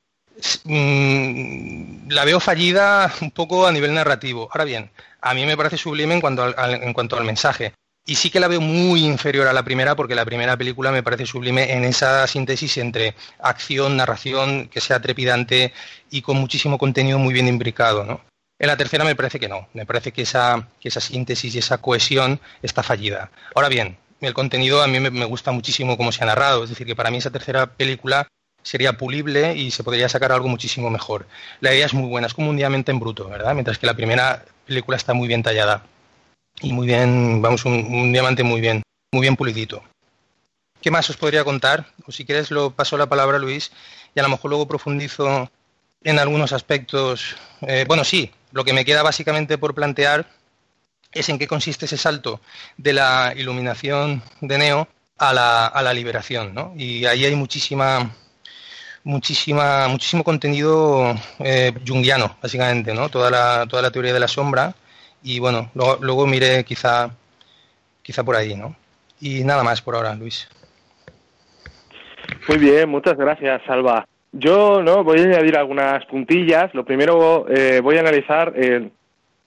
mmm, 0.65 2.09
la 2.09 2.25
veo 2.25 2.39
fallida 2.41 3.13
un 3.21 3.31
poco 3.31 3.67
a 3.67 3.71
nivel 3.71 3.93
narrativo. 3.93 4.49
Ahora 4.51 4.65
bien, 4.65 4.91
a 5.21 5.33
mí 5.33 5.45
me 5.45 5.57
parece 5.57 5.77
sublime 5.77 6.15
en 6.15 6.21
en 6.21 6.93
cuanto 6.93 7.15
al 7.17 7.25
mensaje. 7.25 7.73
Y 8.05 8.15
sí 8.15 8.31
que 8.31 8.39
la 8.39 8.47
veo 8.47 8.61
muy 8.61 9.05
inferior 9.05 9.47
a 9.47 9.53
la 9.53 9.63
primera 9.63 9.95
porque 9.95 10.15
la 10.15 10.25
primera 10.25 10.57
película 10.57 10.91
me 10.91 11.03
parece 11.03 11.25
sublime 11.25 11.71
en 11.71 11.83
esa 11.83 12.25
síntesis 12.25 12.77
entre 12.77 13.15
acción, 13.39 13.95
narración, 13.95 14.69
que 14.69 14.81
sea 14.81 14.99
trepidante 14.99 15.71
y 16.09 16.21
con 16.21 16.37
muchísimo 16.37 16.79
contenido 16.79 17.19
muy 17.19 17.33
bien 17.33 17.47
imbricado. 17.47 18.03
¿no? 18.03 18.21
En 18.57 18.67
la 18.67 18.77
tercera 18.77 19.03
me 19.03 19.15
parece 19.15 19.39
que 19.39 19.47
no, 19.47 19.67
me 19.73 19.85
parece 19.85 20.11
que 20.11 20.23
esa, 20.23 20.67
que 20.79 20.89
esa 20.89 20.99
síntesis 20.99 21.53
y 21.53 21.59
esa 21.59 21.77
cohesión 21.77 22.39
está 22.63 22.81
fallida. 22.81 23.31
Ahora 23.55 23.69
bien, 23.69 23.97
el 24.19 24.33
contenido 24.33 24.81
a 24.81 24.87
mí 24.87 24.99
me, 24.99 25.25
gusta 25.25 25.51
muchísimo 25.51 25.95
cómo 25.95 26.11
se 26.11 26.23
ha 26.23 26.27
narrado, 26.27 26.63
es 26.63 26.69
decir, 26.69 26.87
que 26.87 26.95
para 26.95 27.11
mí 27.11 27.17
esa 27.17 27.31
tercera 27.31 27.67
película 27.67 28.27
sería 28.63 28.97
pulible 28.97 29.55
y 29.55 29.71
se 29.71 29.83
podría 29.83 30.09
sacar 30.09 30.31
algo 30.31 30.47
muchísimo 30.47 30.89
mejor. 30.89 31.27
La 31.59 31.73
idea 31.73 31.85
es 31.85 31.93
muy 31.93 32.07
buena, 32.07 32.27
es 32.27 32.33
como 32.33 32.49
un 32.49 32.57
diamante 32.57 32.91
en 32.91 32.99
bruto, 32.99 33.27
¿verdad? 33.29 33.53
Mientras 33.53 33.79
que 33.79 33.87
la 33.87 33.95
primera 33.95 34.45
película 34.65 34.97
está 34.97 35.13
muy 35.13 35.27
bien 35.27 35.41
tallada 35.41 35.83
y 36.61 36.73
muy 36.73 36.87
bien, 36.87 37.41
vamos, 37.41 37.65
un, 37.65 38.11
diamante 38.11 38.43
muy 38.43 38.61
bien, 38.61 38.83
muy 39.11 39.21
bien 39.21 39.35
pulidito. 39.35 39.83
¿Qué 40.81 40.91
más 40.91 41.09
os 41.09 41.17
podría 41.17 41.43
contar? 41.43 41.87
O 42.05 42.11
si 42.11 42.25
quieres 42.25 42.51
lo 42.51 42.71
paso 42.71 42.97
la 42.97 43.07
palabra 43.07 43.37
a 43.37 43.39
Luis 43.39 43.71
y 44.15 44.19
a 44.19 44.23
lo 44.23 44.29
mejor 44.29 44.49
luego 44.49 44.67
profundizo 44.67 45.49
en 46.03 46.19
algunos 46.19 46.53
aspectos. 46.53 47.35
Eh, 47.61 47.85
bueno, 47.87 48.03
sí, 48.03 48.31
lo 48.51 48.63
que 48.63 48.73
me 48.73 48.85
queda 48.85 49.03
básicamente 49.03 49.57
por 49.57 49.75
plantear 49.75 50.27
es 51.11 51.29
en 51.29 51.37
qué 51.37 51.47
consiste 51.47 51.85
ese 51.85 51.97
salto 51.97 52.41
de 52.77 52.93
la 52.93 53.33
iluminación 53.35 54.23
de 54.39 54.57
Neo 54.57 54.87
a 55.17 55.33
la, 55.33 55.67
a 55.67 55.81
la 55.83 55.93
liberación, 55.93 56.53
¿no? 56.53 56.73
Y 56.75 57.05
ahí 57.05 57.25
hay 57.25 57.35
muchísima, 57.35 58.15
muchísima, 59.03 59.87
muchísimo 59.87 60.23
contenido 60.23 61.15
eh, 61.39 61.73
junguiano, 61.87 62.37
básicamente, 62.41 62.93
¿no? 62.93 63.09
Toda 63.09 63.29
la, 63.29 63.67
toda 63.69 63.83
la 63.83 63.91
teoría 63.91 64.13
de 64.13 64.19
la 64.19 64.27
sombra 64.27 64.73
y 65.23 65.39
bueno, 65.39 65.69
luego, 65.73 65.97
luego 66.01 66.27
miré 66.27 66.63
quizá, 66.63 67.11
quizá 68.01 68.23
por 68.23 68.35
ahí, 68.35 68.55
¿no? 68.55 68.75
Y 69.19 69.43
nada 69.43 69.63
más 69.63 69.81
por 69.81 69.95
ahora, 69.95 70.15
Luis. 70.15 70.49
Muy 72.47 72.57
bien, 72.57 72.89
muchas 72.89 73.17
gracias, 73.17 73.61
Salva. 73.65 74.05
Yo 74.31 74.81
no 74.81 75.03
voy 75.03 75.19
a 75.19 75.23
añadir 75.23 75.57
algunas 75.57 76.05
puntillas. 76.05 76.73
Lo 76.73 76.85
primero 76.85 77.45
eh, 77.49 77.81
voy 77.81 77.97
a 77.97 77.99
analizar 77.99 78.53
eh, 78.55 78.89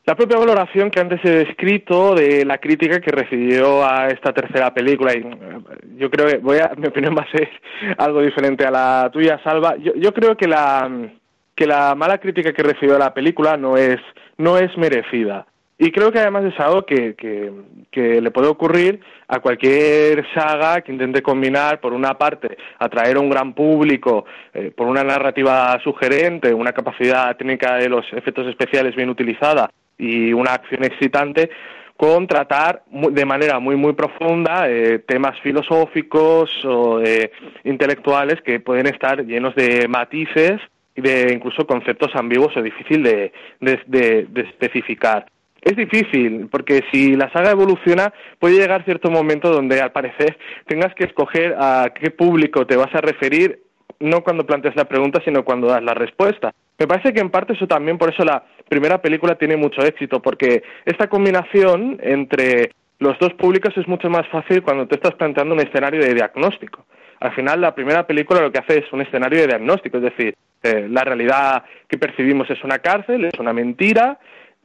la 0.04 0.14
propia 0.14 0.36
valoración 0.36 0.90
que 0.90 1.00
antes 1.00 1.24
he 1.24 1.30
descrito 1.30 2.14
de 2.14 2.44
la 2.44 2.58
crítica 2.58 3.00
que 3.00 3.10
recibió 3.10 3.84
a 3.84 4.08
esta 4.08 4.32
tercera 4.32 4.72
película. 4.74 5.14
Y 5.14 5.18
eh, 5.18 5.60
yo 5.96 6.10
creo 6.10 6.28
que 6.28 6.36
voy 6.36 6.58
a, 6.58 6.72
mi 6.76 6.86
opinión 6.86 7.16
va 7.16 7.22
a 7.22 7.30
ser 7.30 7.48
algo 7.96 8.20
diferente 8.20 8.66
a 8.66 8.70
la 8.70 9.10
tuya, 9.12 9.40
Salva. 9.42 9.76
Yo, 9.78 9.94
yo 9.94 10.12
creo 10.12 10.36
que 10.36 10.46
la 10.46 11.10
que 11.56 11.66
la 11.66 11.94
mala 11.94 12.18
crítica 12.18 12.52
que 12.52 12.64
recibió 12.64 12.98
la 12.98 13.14
película 13.14 13.56
no 13.56 13.76
es 13.76 14.00
no 14.36 14.58
es 14.58 14.76
merecida. 14.76 15.46
Y 15.76 15.90
creo 15.90 16.12
que 16.12 16.20
además 16.20 16.44
es 16.44 16.58
algo 16.60 16.86
que, 16.86 17.14
que, 17.14 17.52
que, 17.90 18.20
le 18.20 18.30
puede 18.30 18.46
ocurrir 18.46 19.00
a 19.26 19.40
cualquier 19.40 20.24
saga 20.32 20.82
que 20.82 20.92
intente 20.92 21.20
combinar, 21.20 21.80
por 21.80 21.92
una 21.92 22.16
parte, 22.16 22.56
atraer 22.78 23.16
a 23.16 23.20
un 23.20 23.28
gran 23.28 23.54
público 23.54 24.24
eh, 24.52 24.70
por 24.70 24.86
una 24.86 25.02
narrativa 25.02 25.76
sugerente, 25.82 26.54
una 26.54 26.72
capacidad 26.72 27.36
técnica 27.36 27.74
de 27.76 27.88
los 27.88 28.06
efectos 28.12 28.46
especiales 28.46 28.94
bien 28.94 29.10
utilizada 29.10 29.68
y 29.98 30.32
una 30.32 30.54
acción 30.54 30.84
excitante, 30.84 31.50
con 31.96 32.26
tratar 32.26 32.82
de 32.90 33.24
manera 33.24 33.58
muy 33.58 33.76
muy 33.76 33.92
profunda 33.92 34.68
eh, 34.68 35.00
temas 35.00 35.38
filosóficos 35.40 36.50
o 36.64 37.00
eh, 37.00 37.30
intelectuales 37.64 38.40
que 38.42 38.60
pueden 38.60 38.86
estar 38.86 39.24
llenos 39.24 39.54
de 39.54 39.86
matices 39.88 40.60
y 40.96 41.00
de 41.00 41.32
incluso 41.32 41.66
conceptos 41.66 42.14
ambiguos 42.14 42.56
o 42.56 42.62
difícil 42.62 43.02
de, 43.02 43.32
de, 43.60 44.28
especificar. 44.36 45.26
Es 45.64 45.76
difícil, 45.76 46.48
porque 46.50 46.84
si 46.92 47.16
la 47.16 47.32
saga 47.32 47.52
evoluciona, 47.52 48.12
puede 48.38 48.58
llegar 48.58 48.84
cierto 48.84 49.10
momento 49.10 49.50
donde, 49.50 49.80
al 49.80 49.92
parecer, 49.92 50.36
tengas 50.66 50.94
que 50.94 51.04
escoger 51.04 51.56
a 51.58 51.90
qué 51.98 52.10
público 52.10 52.66
te 52.66 52.76
vas 52.76 52.94
a 52.94 53.00
referir, 53.00 53.60
no 53.98 54.22
cuando 54.22 54.44
planteas 54.44 54.76
la 54.76 54.84
pregunta, 54.84 55.22
sino 55.24 55.42
cuando 55.42 55.68
das 55.68 55.82
la 55.82 55.94
respuesta. 55.94 56.52
Me 56.78 56.86
parece 56.86 57.14
que 57.14 57.20
en 57.20 57.30
parte 57.30 57.54
eso 57.54 57.66
también, 57.66 57.96
por 57.96 58.12
eso 58.12 58.24
la 58.24 58.44
primera 58.68 59.00
película 59.00 59.36
tiene 59.36 59.56
mucho 59.56 59.80
éxito, 59.80 60.20
porque 60.20 60.62
esta 60.84 61.08
combinación 61.08 61.98
entre 62.02 62.72
los 62.98 63.18
dos 63.18 63.32
públicos 63.32 63.72
es 63.78 63.88
mucho 63.88 64.10
más 64.10 64.28
fácil 64.28 64.62
cuando 64.62 64.86
te 64.86 64.96
estás 64.96 65.14
planteando 65.14 65.54
un 65.54 65.60
escenario 65.60 66.00
de 66.00 66.12
diagnóstico. 66.12 66.84
Al 67.20 67.32
final, 67.34 67.62
la 67.62 67.74
primera 67.74 68.06
película 68.06 68.42
lo 68.42 68.52
que 68.52 68.58
hace 68.58 68.80
es 68.80 68.92
un 68.92 69.00
escenario 69.00 69.40
de 69.40 69.46
diagnóstico, 69.46 69.96
es 69.96 70.02
decir, 70.02 70.34
eh, 70.62 70.88
la 70.90 71.04
realidad 71.04 71.64
que 71.88 71.96
percibimos 71.96 72.50
es 72.50 72.62
una 72.64 72.80
cárcel, 72.80 73.24
es 73.24 73.38
una 73.38 73.54
mentira, 73.54 74.18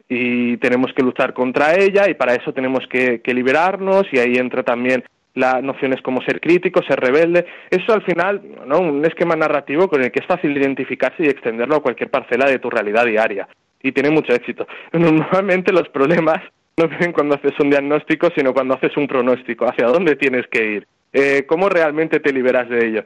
y 0.09 0.57
tenemos 0.57 0.91
que 0.93 1.03
luchar 1.03 1.33
contra 1.33 1.75
ella 1.75 2.09
y 2.09 2.15
para 2.15 2.33
eso 2.33 2.51
tenemos 2.51 2.85
que, 2.89 3.21
que 3.21 3.33
liberarnos 3.33 4.07
y 4.11 4.17
ahí 4.17 4.35
entra 4.35 4.63
también 4.63 5.03
las 5.35 5.61
nociones 5.63 6.01
como 6.01 6.21
ser 6.21 6.41
crítico, 6.41 6.81
ser 6.83 6.99
rebelde. 6.99 7.45
Eso 7.69 7.93
al 7.93 8.03
final, 8.03 8.41
¿no? 8.65 8.79
un 8.79 9.05
esquema 9.05 9.35
narrativo 9.35 9.87
con 9.87 10.03
el 10.03 10.11
que 10.11 10.19
es 10.19 10.25
fácil 10.25 10.57
identificarse 10.57 11.23
y 11.23 11.27
extenderlo 11.27 11.75
a 11.75 11.81
cualquier 11.81 12.09
parcela 12.09 12.47
de 12.49 12.59
tu 12.59 12.69
realidad 12.69 13.05
diaria. 13.05 13.47
Y 13.81 13.91
tiene 13.91 14.09
mucho 14.09 14.33
éxito. 14.33 14.67
Normalmente 14.93 15.71
los 15.71 15.87
problemas 15.89 16.39
no 16.75 16.87
vienen 16.87 17.13
cuando 17.13 17.35
haces 17.35 17.53
un 17.59 17.69
diagnóstico, 17.69 18.29
sino 18.35 18.53
cuando 18.53 18.75
haces 18.75 18.95
un 18.97 19.07
pronóstico. 19.07 19.65
¿Hacia 19.65 19.87
dónde 19.87 20.15
tienes 20.15 20.47
que 20.47 20.65
ir? 20.65 20.87
Eh, 21.13 21.45
¿Cómo 21.47 21.69
realmente 21.69 22.19
te 22.19 22.33
liberas 22.33 22.67
de 22.69 22.87
ello? 22.87 23.03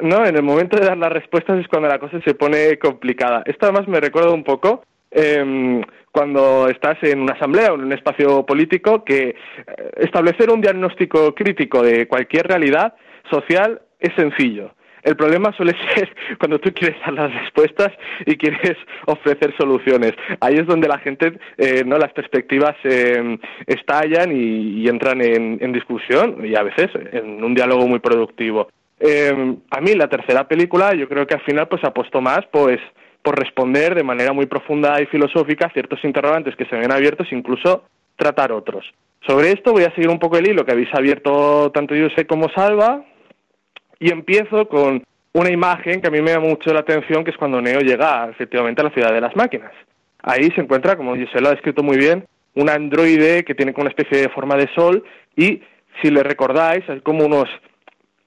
No, 0.00 0.24
en 0.24 0.36
el 0.36 0.42
momento 0.42 0.78
de 0.78 0.86
dar 0.86 0.96
las 0.96 1.12
respuestas 1.12 1.58
es 1.58 1.68
cuando 1.68 1.88
la 1.88 1.98
cosa 1.98 2.20
se 2.22 2.34
pone 2.34 2.78
complicada. 2.78 3.42
Esto 3.44 3.66
además 3.66 3.88
me 3.88 4.00
recuerda 4.00 4.30
un 4.30 4.44
poco 4.44 4.84
eh, 5.10 5.82
cuando 6.12 6.68
estás 6.68 6.98
en 7.02 7.20
una 7.20 7.34
asamblea 7.34 7.72
o 7.72 7.76
en 7.76 7.84
un 7.84 7.92
espacio 7.92 8.44
político 8.44 9.04
que 9.04 9.36
establecer 9.96 10.50
un 10.50 10.60
diagnóstico 10.60 11.34
crítico 11.34 11.82
de 11.82 12.08
cualquier 12.08 12.46
realidad 12.46 12.94
social 13.30 13.80
es 14.00 14.14
sencillo. 14.14 14.72
El 15.02 15.16
problema 15.16 15.52
suele 15.56 15.74
ser 15.94 16.14
cuando 16.38 16.58
tú 16.58 16.72
quieres 16.72 16.98
dar 17.00 17.14
las 17.14 17.32
respuestas 17.32 17.92
y 18.26 18.36
quieres 18.36 18.76
ofrecer 19.06 19.54
soluciones. 19.56 20.12
Ahí 20.40 20.54
es 20.54 20.66
donde 20.66 20.88
la 20.88 20.98
gente, 20.98 21.38
eh, 21.56 21.82
no, 21.84 21.96
las 21.98 22.12
perspectivas 22.12 22.76
eh, 22.84 23.38
estallan 23.66 24.32
y, 24.32 24.82
y 24.82 24.88
entran 24.88 25.20
en, 25.22 25.58
en, 25.60 25.72
discusión 25.72 26.44
y 26.44 26.54
a 26.54 26.62
veces 26.62 26.90
en 27.12 27.42
un 27.42 27.54
diálogo 27.54 27.86
muy 27.86 28.00
productivo. 28.00 28.68
Eh, 28.98 29.56
a 29.70 29.80
mí 29.80 29.94
la 29.94 30.08
tercera 30.08 30.46
película, 30.46 30.94
yo 30.94 31.08
creo 31.08 31.26
que 31.26 31.34
al 31.34 31.40
final 31.40 31.68
pues 31.68 31.82
apostó 31.84 32.20
más, 32.20 32.40
pues 32.52 32.78
por 33.22 33.38
responder 33.38 33.94
de 33.94 34.02
manera 34.02 34.32
muy 34.32 34.46
profunda 34.46 35.00
y 35.00 35.06
filosófica 35.06 35.70
ciertos 35.72 36.02
interrogantes 36.04 36.56
que 36.56 36.66
se 36.66 36.76
ven 36.76 36.92
abiertos, 36.92 37.28
incluso 37.32 37.84
tratar 38.16 38.52
otros. 38.52 38.84
Sobre 39.26 39.52
esto 39.52 39.72
voy 39.72 39.84
a 39.84 39.94
seguir 39.94 40.08
un 40.08 40.18
poco 40.18 40.38
el 40.38 40.48
hilo 40.48 40.64
que 40.64 40.72
habéis 40.72 40.92
abierto 40.94 41.70
tanto 41.72 41.94
José 41.94 42.26
como 42.26 42.48
Salva 42.50 43.04
y 43.98 44.10
empiezo 44.10 44.66
con 44.68 45.04
una 45.32 45.50
imagen 45.50 46.00
que 46.00 46.08
a 46.08 46.10
mí 46.10 46.20
me 46.20 46.32
llama 46.32 46.48
mucho 46.48 46.72
la 46.72 46.80
atención, 46.80 47.22
que 47.22 47.30
es 47.30 47.36
cuando 47.36 47.60
Neo 47.60 47.80
llega 47.80 48.28
efectivamente 48.30 48.80
a 48.80 48.84
la 48.84 48.90
ciudad 48.90 49.12
de 49.12 49.20
las 49.20 49.36
máquinas. 49.36 49.72
Ahí 50.22 50.50
se 50.54 50.60
encuentra, 50.60 50.96
como 50.96 51.14
lo 51.14 51.48
ha 51.48 51.52
descrito 51.52 51.82
muy 51.82 51.98
bien, 51.98 52.26
un 52.54 52.68
androide 52.68 53.44
que 53.44 53.54
tiene 53.54 53.72
como 53.72 53.82
una 53.82 53.90
especie 53.90 54.18
de 54.18 54.28
forma 54.30 54.56
de 54.56 54.68
sol 54.74 55.04
y, 55.36 55.62
si 56.02 56.10
le 56.10 56.22
recordáis, 56.22 56.88
hay 56.88 57.00
como 57.00 57.24
unos 57.24 57.48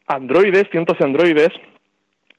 androides, 0.07 0.69
cientos 0.71 0.97
de 0.97 1.05
androides, 1.05 1.49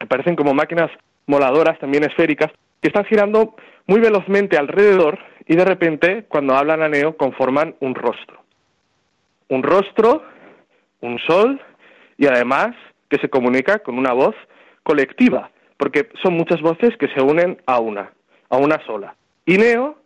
parecen 0.08 0.36
como 0.36 0.54
máquinas 0.54 0.90
moladoras, 1.26 1.78
también 1.78 2.04
esféricas, 2.04 2.50
que 2.80 2.88
están 2.88 3.04
girando 3.04 3.56
muy 3.86 4.00
velozmente 4.00 4.56
alrededor 4.56 5.18
y 5.46 5.56
de 5.56 5.64
repente, 5.64 6.24
cuando 6.28 6.54
hablan 6.54 6.82
a 6.82 6.88
Neo, 6.88 7.16
conforman 7.16 7.74
un 7.80 7.94
rostro. 7.94 8.42
Un 9.48 9.62
rostro, 9.62 10.22
un 11.00 11.18
sol 11.18 11.60
y 12.16 12.26
además 12.26 12.74
que 13.08 13.18
se 13.18 13.28
comunica 13.28 13.80
con 13.80 13.98
una 13.98 14.12
voz 14.12 14.34
colectiva, 14.82 15.50
porque 15.76 16.08
son 16.22 16.34
muchas 16.34 16.60
voces 16.60 16.96
que 16.98 17.08
se 17.08 17.20
unen 17.20 17.60
a 17.66 17.78
una, 17.78 18.12
a 18.48 18.56
una 18.56 18.84
sola. 18.86 19.14
Y 19.44 19.58
Neo 19.58 19.96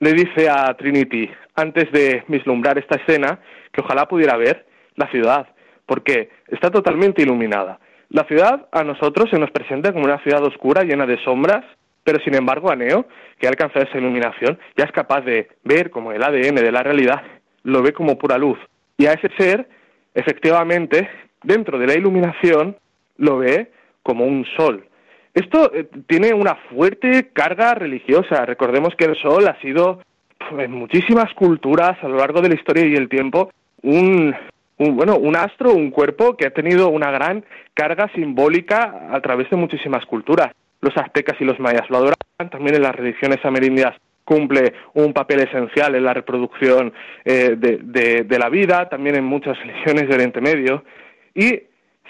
le 0.00 0.12
dice 0.12 0.48
a 0.48 0.74
Trinity, 0.74 1.30
antes 1.54 1.90
de 1.92 2.24
vislumbrar 2.28 2.78
esta 2.78 2.96
escena, 2.96 3.38
que 3.72 3.80
ojalá 3.82 4.06
pudiera 4.06 4.36
ver 4.36 4.66
la 4.94 5.10
ciudad, 5.10 5.46
porque 5.84 6.30
está 6.48 6.70
totalmente 6.70 7.22
iluminada. 7.22 7.78
La 8.10 8.24
ciudad 8.24 8.68
a 8.72 8.84
nosotros 8.84 9.28
se 9.30 9.38
nos 9.38 9.50
presenta 9.50 9.92
como 9.92 10.04
una 10.04 10.22
ciudad 10.22 10.42
oscura, 10.44 10.82
llena 10.84 11.06
de 11.06 11.22
sombras, 11.24 11.64
pero 12.04 12.20
sin 12.20 12.34
embargo 12.34 12.70
a 12.70 12.76
Neo, 12.76 13.06
que 13.38 13.46
ha 13.46 13.50
alcanzado 13.50 13.84
esa 13.84 13.98
iluminación, 13.98 14.58
ya 14.76 14.84
es 14.84 14.92
capaz 14.92 15.22
de 15.22 15.48
ver 15.64 15.90
como 15.90 16.12
el 16.12 16.22
ADN 16.22 16.54
de 16.54 16.72
la 16.72 16.82
realidad, 16.82 17.22
lo 17.64 17.82
ve 17.82 17.92
como 17.92 18.16
pura 18.16 18.38
luz. 18.38 18.58
Y 18.96 19.06
a 19.06 19.12
ese 19.12 19.28
ser, 19.36 19.68
efectivamente, 20.14 21.08
dentro 21.42 21.78
de 21.78 21.86
la 21.88 21.94
iluminación, 21.94 22.76
lo 23.18 23.38
ve 23.38 23.72
como 24.02 24.24
un 24.24 24.46
sol. 24.56 24.84
Esto 25.34 25.70
eh, 25.74 25.88
tiene 26.06 26.32
una 26.32 26.54
fuerte 26.70 27.30
carga 27.32 27.74
religiosa. 27.74 28.46
Recordemos 28.46 28.94
que 28.96 29.04
el 29.04 29.16
sol 29.16 29.46
ha 29.48 29.60
sido 29.60 30.00
en 30.56 30.72
muchísimas 30.72 31.32
culturas 31.34 31.98
a 32.02 32.08
lo 32.08 32.16
largo 32.16 32.40
de 32.40 32.50
la 32.50 32.54
historia 32.54 32.86
y 32.86 32.94
el 32.94 33.08
tiempo 33.08 33.50
un, 33.82 34.34
bueno, 34.78 35.16
un 35.16 35.36
astro, 35.36 35.72
un 35.72 35.90
cuerpo 35.90 36.36
que 36.36 36.46
ha 36.46 36.50
tenido 36.50 36.88
una 36.88 37.10
gran 37.10 37.44
carga 37.74 38.10
simbólica 38.14 39.08
a 39.10 39.20
través 39.20 39.48
de 39.50 39.56
muchísimas 39.56 40.04
culturas. 40.06 40.52
Los 40.80 40.96
aztecas 40.96 41.40
y 41.40 41.44
los 41.44 41.58
mayas 41.58 41.88
lo 41.88 41.96
adoraban, 41.96 42.50
también 42.50 42.76
en 42.76 42.82
las 42.82 42.94
religiones 42.94 43.42
amerindias 43.44 43.94
cumple 44.24 44.74
un 44.94 45.12
papel 45.12 45.40
esencial 45.40 45.94
en 45.94 46.04
la 46.04 46.12
reproducción 46.12 46.92
eh, 47.24 47.54
de, 47.56 48.24
de, 48.24 48.38
la 48.38 48.50
vida, 48.50 48.88
también 48.88 49.16
en 49.16 49.24
muchas 49.24 49.58
religiones 49.64 50.08
de 50.08 50.14
Oriente 50.14 50.40
Medio. 50.40 50.84
Y 51.34 51.62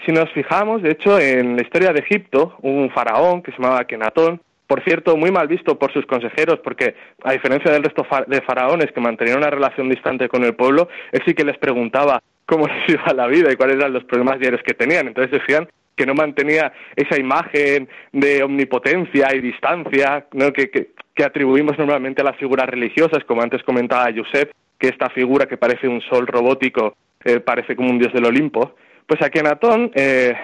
si 0.05 0.11
nos 0.11 0.29
fijamos, 0.31 0.81
de 0.81 0.91
hecho, 0.91 1.19
en 1.19 1.55
la 1.55 1.61
historia 1.61 1.93
de 1.93 1.99
Egipto, 1.99 2.57
un 2.61 2.89
faraón 2.89 3.41
que 3.41 3.51
se 3.51 3.61
llamaba 3.61 3.85
Kenatón, 3.85 4.41
por 4.67 4.83
cierto, 4.83 5.15
muy 5.15 5.31
mal 5.31 5.47
visto 5.47 5.79
por 5.79 5.93
sus 5.93 6.05
consejeros, 6.05 6.59
porque 6.59 6.95
a 7.23 7.31
diferencia 7.31 7.71
del 7.71 7.83
resto 7.83 8.05
de 8.27 8.41
faraones 8.41 8.91
que 8.91 8.99
mantenían 8.99 9.37
una 9.37 9.49
relación 9.49 9.89
distante 9.89 10.27
con 10.27 10.43
el 10.43 10.55
pueblo, 10.55 10.89
él 11.13 11.21
sí 11.25 11.33
que 11.33 11.45
les 11.45 11.57
preguntaba 11.57 12.21
cómo 12.45 12.67
les 12.67 12.89
iba 12.89 13.13
la 13.13 13.27
vida 13.27 13.51
y 13.51 13.55
cuáles 13.55 13.77
eran 13.77 13.93
los 13.93 14.03
problemas 14.03 14.39
diarios 14.39 14.61
que 14.63 14.73
tenían. 14.73 15.07
Entonces 15.07 15.39
decían 15.39 15.67
que 15.95 16.05
no 16.05 16.13
mantenía 16.13 16.71
esa 16.95 17.19
imagen 17.19 17.89
de 18.11 18.43
omnipotencia 18.43 19.33
y 19.33 19.41
distancia 19.41 20.27
que, 20.53 20.69
que, 20.69 21.23
atribuimos 21.23 21.77
normalmente 21.79 22.21
a 22.21 22.25
las 22.25 22.37
figuras 22.37 22.67
religiosas, 22.67 23.23
como 23.23 23.41
antes 23.41 23.63
comentaba 23.63 24.11
Josep, 24.15 24.51
que 24.77 24.89
esta 24.89 25.09
figura 25.09 25.47
que 25.47 25.57
parece 25.57 25.87
un 25.87 26.01
sol 26.01 26.27
robótico 26.27 26.95
eh, 27.25 27.39
parece 27.39 27.75
como 27.75 27.89
un 27.89 27.97
dios 27.97 28.13
del 28.13 28.25
Olimpo. 28.25 28.75
Pues 29.07 29.19
Akenatón 29.23 29.91
eh, 29.95 30.35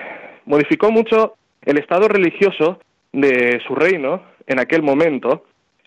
modificó 0.46 0.90
mucho 0.90 1.36
el 1.62 1.78
estado 1.78 2.08
religioso 2.08 2.80
de 3.14 3.62
su 3.66 3.76
reino 3.76 4.22
en 4.48 4.60
aquel 4.60 4.82
momento 4.84 5.46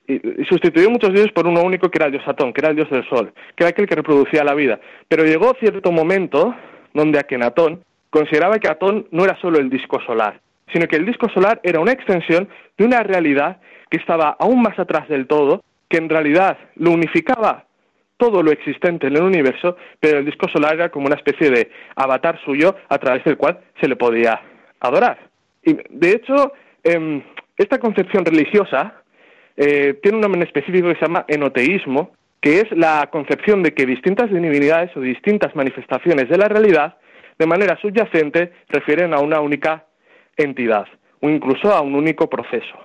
y, 0.09 0.21
sustituyó 0.49 0.89
muchos 0.91 1.13
dioses 1.13 1.33
por 1.33 1.47
uno 1.47 1.63
único 1.63 1.91
que 1.91 1.99
era 1.99 2.07
el 2.07 2.13
dios 2.13 2.27
Atón, 2.27 2.53
que 2.53 2.61
era 2.61 2.71
el 2.71 2.77
dios 2.77 2.91
del 2.91 3.07
sol, 3.09 3.33
que 3.55 3.65
era 3.65 3.71
aquel 3.71 3.87
que 3.87 3.97
reproducía 3.97 4.45
la 4.45 4.55
vida. 4.55 4.81
Pero 5.09 5.25
llegó 5.25 5.55
cierto 5.59 5.93
momento 5.93 6.55
donde 6.95 7.19
Akenatón 7.19 7.83
consideraba 8.11 8.59
que 8.59 8.69
Atón 8.69 9.07
no 9.11 9.25
era 9.25 9.39
solo 9.41 9.59
el 9.59 9.69
disco 9.69 10.01
solar, 10.07 10.41
sino 10.73 10.87
que 10.87 10.97
el 10.97 11.05
disco 11.05 11.29
solar 11.29 11.61
era 11.63 11.81
una 11.81 11.93
extensión 11.93 12.49
de 12.79 12.85
una 12.85 13.03
realidad 13.03 13.59
que 13.91 13.99
estaba 13.99 14.37
aún 14.39 14.63
más 14.63 14.79
atrás 14.79 15.09
del 15.09 15.27
todo, 15.27 15.63
que 15.89 15.99
en 15.99 16.09
realidad 16.09 16.59
lo 16.77 16.93
unificaba 16.93 17.65
todo 18.17 18.43
lo 18.43 18.51
existente 18.51 19.09
en 19.09 19.17
el 19.17 19.23
universo, 19.23 19.77
pero 20.01 20.19
el 20.19 20.25
disco 20.25 20.49
solar 20.49 20.75
era 20.75 20.89
como 20.89 21.07
una 21.07 21.17
especie 21.17 21.51
de 21.51 21.71
avatar 21.97 22.41
suyo 22.45 22.75
a 22.89 22.99
través 22.99 23.23
del 23.25 23.37
cual 23.37 23.59
se 23.81 23.89
le 23.89 23.97
podía 23.97 24.41
adorar. 24.81 25.19
Y 25.63 25.75
de 25.91 26.11
hecho, 26.13 26.53
em, 26.87 27.23
esta 27.57 27.79
concepción 27.79 28.25
religiosa 28.25 29.03
eh, 29.57 29.99
tiene 30.03 30.17
un 30.17 30.23
nombre 30.23 30.43
específico 30.45 30.89
que 30.89 30.97
se 30.97 31.07
llama 31.07 31.25
enoteísmo, 31.29 32.13
que 32.41 32.61
es 32.61 32.71
la 32.73 33.09
concepción 33.11 33.63
de 33.63 33.73
que 33.73 33.87
distintas 33.87 34.31
divinidades 34.31 34.95
o 34.97 35.01
distintas 35.01 35.55
manifestaciones 35.57 36.29
de 36.29 36.39
la 36.39 36.49
realidad, 36.49 36.97
de 37.39 37.47
manera 37.47 37.79
subyacente, 37.81 38.53
refieren 38.69 39.15
a 39.15 39.21
una 39.21 39.41
única 39.41 39.85
entidad 40.37 40.87
o 41.21 41.29
incluso 41.29 41.73
a 41.73 41.81
un 41.81 41.95
único 41.95 42.29
proceso. 42.29 42.77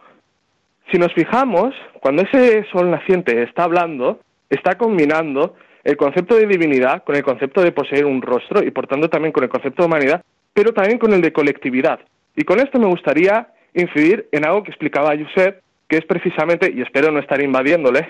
Si 0.92 0.98
nos 0.98 1.14
fijamos, 1.14 1.76
cuando 2.02 2.24
ese 2.24 2.66
sol 2.72 2.90
naciente 2.90 3.44
está 3.44 3.64
hablando, 3.64 4.20
está 4.50 4.78
combinando 4.78 5.56
el 5.84 5.98
concepto 5.98 6.36
de 6.36 6.48
divinidad 6.48 7.04
con 7.04 7.16
el 7.16 7.24
concepto 7.24 7.62
de 7.62 7.72
poseer 7.72 8.06
un 8.06 8.22
rostro 8.22 8.64
y 8.64 8.72
por 8.72 8.88
tanto 8.88 9.10
también 9.10 9.32
con 9.32 9.44
el 9.44 9.50
concepto 9.50 9.84
de 9.84 9.88
humanidad, 9.88 10.22
pero 10.54 10.74
también 10.74 11.00
con 11.00 11.14
el 11.14 11.22
de 11.22 11.34
colectividad. 11.34 12.00
Y 12.36 12.44
con 12.44 12.60
esto 12.60 12.80
me 12.80 12.88
gustaría 12.88 13.48
incidir 13.74 14.28
en 14.32 14.46
algo 14.46 14.64
que 14.64 14.72
explicaba 14.72 15.16
Josep, 15.18 15.62
que 15.88 15.98
es 15.98 16.06
precisamente, 16.06 16.72
y 16.74 16.82
espero 16.82 17.12
no 17.12 17.20
estar 17.20 17.42
invadiéndole, 17.42 18.08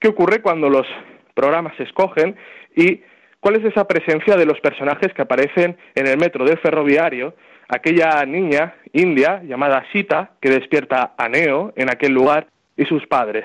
qué 0.00 0.08
ocurre 0.08 0.42
cuando 0.42 0.68
los 0.68 0.86
programas 1.34 1.76
se 1.76 1.84
escogen 1.84 2.36
y 2.74 3.02
cuál 3.40 3.56
es 3.56 3.64
esa 3.64 3.86
presencia 3.86 4.36
de 4.36 4.46
los 4.46 4.60
personajes 4.60 5.12
que 5.12 5.22
aparecen 5.22 5.76
en 5.94 6.06
el 6.06 6.18
metro 6.18 6.44
del 6.44 6.58
ferroviario, 6.58 7.34
aquella 7.68 8.24
niña 8.24 8.74
india 8.92 9.42
llamada 9.44 9.84
Sita 9.92 10.32
que 10.40 10.50
despierta 10.50 11.14
a 11.16 11.28
Neo 11.28 11.72
en 11.76 11.90
aquel 11.90 12.12
lugar 12.12 12.46
y 12.76 12.84
sus 12.84 13.06
padres. 13.06 13.44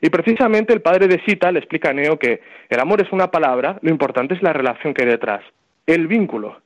Y 0.00 0.10
precisamente 0.10 0.72
el 0.72 0.82
padre 0.82 1.08
de 1.08 1.22
Sita 1.24 1.50
le 1.50 1.58
explica 1.58 1.90
a 1.90 1.92
Neo 1.92 2.18
que 2.18 2.40
el 2.68 2.80
amor 2.80 3.00
es 3.00 3.12
una 3.12 3.30
palabra, 3.30 3.78
lo 3.82 3.90
importante 3.90 4.34
es 4.34 4.42
la 4.42 4.52
relación 4.52 4.92
que 4.92 5.02
hay 5.02 5.08
detrás, 5.08 5.42
el 5.86 6.06
vínculo. 6.06 6.60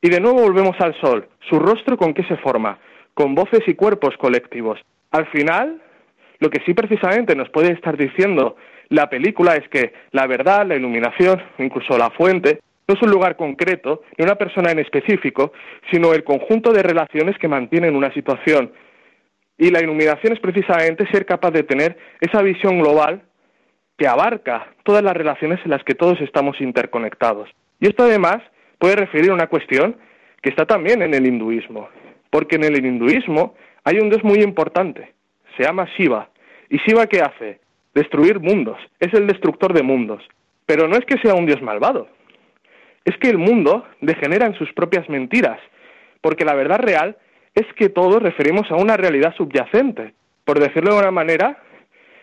Y 0.00 0.10
de 0.10 0.20
nuevo 0.20 0.42
volvemos 0.42 0.80
al 0.80 0.94
sol, 1.00 1.26
su 1.48 1.58
rostro 1.58 1.96
con 1.96 2.14
qué 2.14 2.22
se 2.24 2.36
forma, 2.36 2.78
con 3.18 3.34
voces 3.34 3.62
y 3.66 3.74
cuerpos 3.74 4.16
colectivos. 4.16 4.78
Al 5.10 5.26
final, 5.26 5.82
lo 6.38 6.50
que 6.50 6.62
sí 6.64 6.72
precisamente 6.72 7.34
nos 7.34 7.48
puede 7.48 7.72
estar 7.72 7.96
diciendo 7.96 8.54
la 8.90 9.10
película 9.10 9.56
es 9.56 9.68
que 9.70 9.92
la 10.12 10.28
verdad, 10.28 10.64
la 10.64 10.76
iluminación, 10.76 11.42
incluso 11.58 11.98
la 11.98 12.10
fuente, 12.10 12.60
no 12.86 12.94
es 12.94 13.02
un 13.02 13.10
lugar 13.10 13.34
concreto, 13.34 14.02
ni 14.16 14.24
una 14.24 14.36
persona 14.36 14.70
en 14.70 14.78
específico, 14.78 15.52
sino 15.90 16.14
el 16.14 16.22
conjunto 16.22 16.72
de 16.72 16.84
relaciones 16.84 17.36
que 17.38 17.48
mantienen 17.48 17.96
una 17.96 18.14
situación 18.14 18.70
y 19.58 19.72
la 19.72 19.82
iluminación 19.82 20.34
es 20.34 20.38
precisamente 20.38 21.04
ser 21.10 21.26
capaz 21.26 21.50
de 21.50 21.64
tener 21.64 21.98
esa 22.20 22.40
visión 22.40 22.78
global 22.78 23.22
que 23.96 24.06
abarca 24.06 24.68
todas 24.84 25.02
las 25.02 25.16
relaciones 25.16 25.58
en 25.64 25.72
las 25.72 25.82
que 25.82 25.96
todos 25.96 26.20
estamos 26.20 26.60
interconectados. 26.60 27.50
Y 27.80 27.88
esto 27.88 28.04
además 28.04 28.38
puede 28.78 28.94
referir 28.94 29.32
a 29.32 29.34
una 29.34 29.48
cuestión 29.48 29.96
que 30.40 30.50
está 30.50 30.66
también 30.66 31.02
en 31.02 31.14
el 31.14 31.26
hinduismo, 31.26 31.88
porque 32.30 32.56
en 32.56 32.64
el 32.64 32.84
hinduismo 32.84 33.54
hay 33.84 33.98
un 33.98 34.10
dios 34.10 34.22
muy 34.24 34.40
importante, 34.40 35.12
se 35.56 35.64
llama 35.64 35.88
Shiva. 35.96 36.28
¿Y 36.68 36.78
Shiva 36.78 37.06
qué 37.06 37.20
hace? 37.20 37.60
Destruir 37.94 38.40
mundos, 38.40 38.78
es 39.00 39.12
el 39.14 39.26
destructor 39.26 39.72
de 39.72 39.82
mundos. 39.82 40.22
Pero 40.66 40.86
no 40.86 40.96
es 40.96 41.04
que 41.06 41.18
sea 41.18 41.34
un 41.34 41.46
dios 41.46 41.62
malvado, 41.62 42.08
es 43.04 43.16
que 43.16 43.30
el 43.30 43.38
mundo 43.38 43.86
degenera 44.00 44.46
en 44.46 44.54
sus 44.54 44.70
propias 44.74 45.08
mentiras, 45.08 45.58
porque 46.20 46.44
la 46.44 46.54
verdad 46.54 46.80
real 46.80 47.16
es 47.54 47.66
que 47.74 47.88
todos 47.88 48.22
referimos 48.22 48.70
a 48.70 48.76
una 48.76 48.96
realidad 48.96 49.34
subyacente. 49.36 50.12
Por 50.44 50.60
decirlo 50.60 50.94
de 50.94 51.00
una 51.00 51.10
manera, 51.10 51.58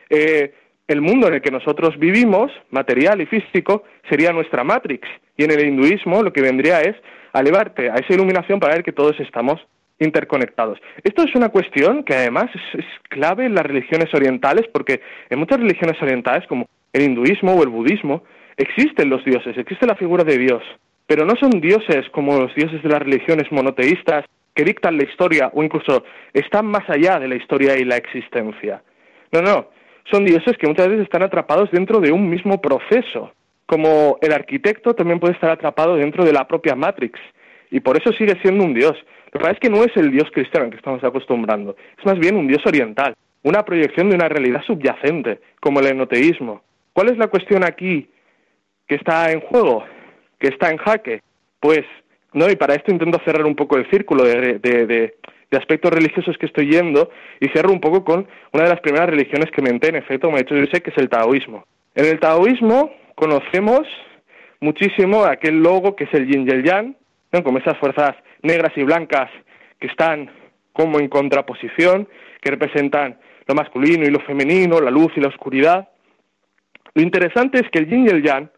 eh, 0.09 0.53
el 0.87 1.01
mundo 1.01 1.27
en 1.27 1.35
el 1.35 1.41
que 1.41 1.51
nosotros 1.51 1.97
vivimos, 1.97 2.51
material 2.69 3.21
y 3.21 3.25
físico, 3.25 3.83
sería 4.09 4.31
nuestra 4.31 4.63
matrix. 4.63 5.07
Y 5.37 5.43
en 5.43 5.51
el 5.51 5.65
hinduismo 5.67 6.21
lo 6.21 6.31
que 6.31 6.41
vendría 6.41 6.81
es 6.81 6.95
elevarte 7.33 7.89
a 7.89 7.95
esa 7.95 8.13
iluminación 8.13 8.59
para 8.59 8.75
ver 8.75 8.83
que 8.83 8.93
todos 8.93 9.19
estamos 9.19 9.59
interconectados. 9.99 10.79
Esto 11.03 11.23
es 11.23 11.35
una 11.35 11.49
cuestión 11.49 12.03
que 12.03 12.15
además 12.15 12.45
es, 12.73 12.85
clave 13.09 13.45
en 13.45 13.55
las 13.55 13.65
religiones 13.65 14.13
orientales 14.13 14.67
porque 14.73 15.01
en 15.29 15.39
muchas 15.39 15.59
religiones 15.59 16.01
orientales 16.01 16.47
como 16.47 16.67
el 16.91 17.03
hinduismo 17.03 17.53
o 17.53 17.63
el 17.63 17.69
budismo 17.69 18.23
existen 18.57 19.09
los 19.09 19.23
dioses, 19.23 19.57
existe 19.57 19.85
la 19.85 19.95
figura 19.95 20.23
de 20.23 20.37
Dios, 20.37 20.63
pero 21.07 21.25
no 21.25 21.35
son 21.35 21.61
dioses 21.61 22.09
como 22.11 22.39
los 22.39 22.55
dioses 22.55 22.81
de 22.83 22.89
las 22.89 22.99
religiones 22.99 23.51
monoteístas 23.51 24.25
que 24.53 24.63
dictan 24.63 24.97
la 24.97 25.03
historia 25.03 25.51
o 25.53 25.63
incluso 25.63 26.03
están 26.33 26.65
más 26.65 26.89
allá 26.89 27.19
de 27.19 27.27
la 27.27 27.35
historia 27.35 27.77
y 27.77 27.83
la 27.83 27.97
existencia. 27.97 28.81
No, 29.31 29.41
no, 29.41 29.69
son 30.11 30.25
dioses 30.25 30.57
que 30.57 30.67
muchas 30.67 30.87
veces 30.87 31.03
están 31.03 31.23
atrapados 31.23 31.69
dentro 31.71 31.99
de 31.99 32.11
un 32.11 32.29
mismo 32.29 32.61
proceso, 32.61 33.33
como 33.65 34.17
el 34.21 34.31
arquitecto 34.31 34.93
también 34.93 35.19
puede 35.19 35.33
estar 35.33 35.49
atrapado 35.49 35.95
dentro 35.95 36.23
de 36.23 36.33
la 36.33 36.47
propia 36.47 36.75
Matrix, 36.75 37.19
y 37.71 37.79
por 37.79 37.97
eso 37.97 38.13
sigue 38.13 38.39
siendo 38.41 38.63
un 38.63 38.73
dios. 38.73 38.93
Pasa 39.39 39.51
es 39.51 39.59
que 39.59 39.69
no 39.69 39.83
es 39.83 39.95
el 39.95 40.11
dios 40.11 40.29
cristiano 40.31 40.69
que 40.69 40.77
estamos 40.77 41.03
acostumbrando, 41.03 41.75
es 41.97 42.05
más 42.05 42.17
bien 42.17 42.35
un 42.35 42.47
dios 42.47 42.65
oriental, 42.65 43.13
una 43.43 43.63
proyección 43.63 44.09
de 44.09 44.15
una 44.15 44.29
realidad 44.29 44.63
subyacente, 44.65 45.39
como 45.59 45.79
el 45.79 45.87
enoteísmo. 45.87 46.61
¿Cuál 46.93 47.09
es 47.09 47.17
la 47.17 47.27
cuestión 47.27 47.63
aquí 47.63 48.09
que 48.87 48.95
está 48.95 49.31
en 49.31 49.41
juego, 49.41 49.83
que 50.39 50.47
está 50.47 50.71
en 50.71 50.77
jaque? 50.77 51.21
Pues 51.59 51.83
no, 52.33 52.49
y 52.49 52.55
para 52.55 52.75
esto 52.75 52.91
intento 52.91 53.19
cerrar 53.25 53.45
un 53.45 53.55
poco 53.55 53.77
el 53.77 53.89
círculo 53.89 54.23
de, 54.23 54.59
de 55.55 55.57
aspectos 55.57 55.91
religiosos 55.91 56.37
que 56.37 56.45
estoy 56.45 56.69
yendo 56.69 57.09
y 57.39 57.47
cierro 57.49 57.71
un 57.71 57.79
poco 57.79 58.03
con 58.03 58.27
una 58.51 58.63
de 58.63 58.69
las 58.69 58.81
primeras 58.81 59.09
religiones 59.09 59.51
que 59.51 59.61
menté, 59.61 59.89
en 59.89 59.95
efecto, 59.95 60.27
como 60.27 60.37
he 60.37 60.43
dicho, 60.43 60.55
yo 60.55 60.65
sé 60.71 60.81
que 60.81 60.91
es 60.91 60.97
el 60.97 61.09
taoísmo. 61.09 61.65
En 61.93 62.05
el 62.05 62.19
taoísmo 62.19 62.91
conocemos 63.15 63.87
muchísimo 64.59 65.23
aquel 65.25 65.61
logo 65.61 65.95
que 65.95 66.05
es 66.05 66.13
el 66.13 66.27
yin 66.27 66.47
y 66.47 66.51
el 66.51 66.63
yang, 66.63 66.95
como 67.43 67.57
esas 67.57 67.77
fuerzas 67.77 68.15
negras 68.45 68.71
y 68.75 68.83
blancas 68.83 69.29
que 69.79 69.87
están 69.87 70.29
como 70.73 70.99
en 70.99 71.07
contraposición, 71.07 72.07
que 72.41 72.51
representan 72.51 73.17
lo 73.47 73.55
masculino 73.55 74.05
y 74.05 74.11
lo 74.11 74.19
femenino, 74.19 74.79
la 74.79 74.91
luz 74.91 75.11
y 75.15 75.21
la 75.21 75.29
oscuridad. 75.29 75.89
Lo 76.93 77.01
interesante 77.01 77.59
es 77.59 77.69
que 77.69 77.79
el 77.79 77.87
yin 77.87 78.05
y 78.05 78.09
el 78.09 78.23
yang, 78.23 78.49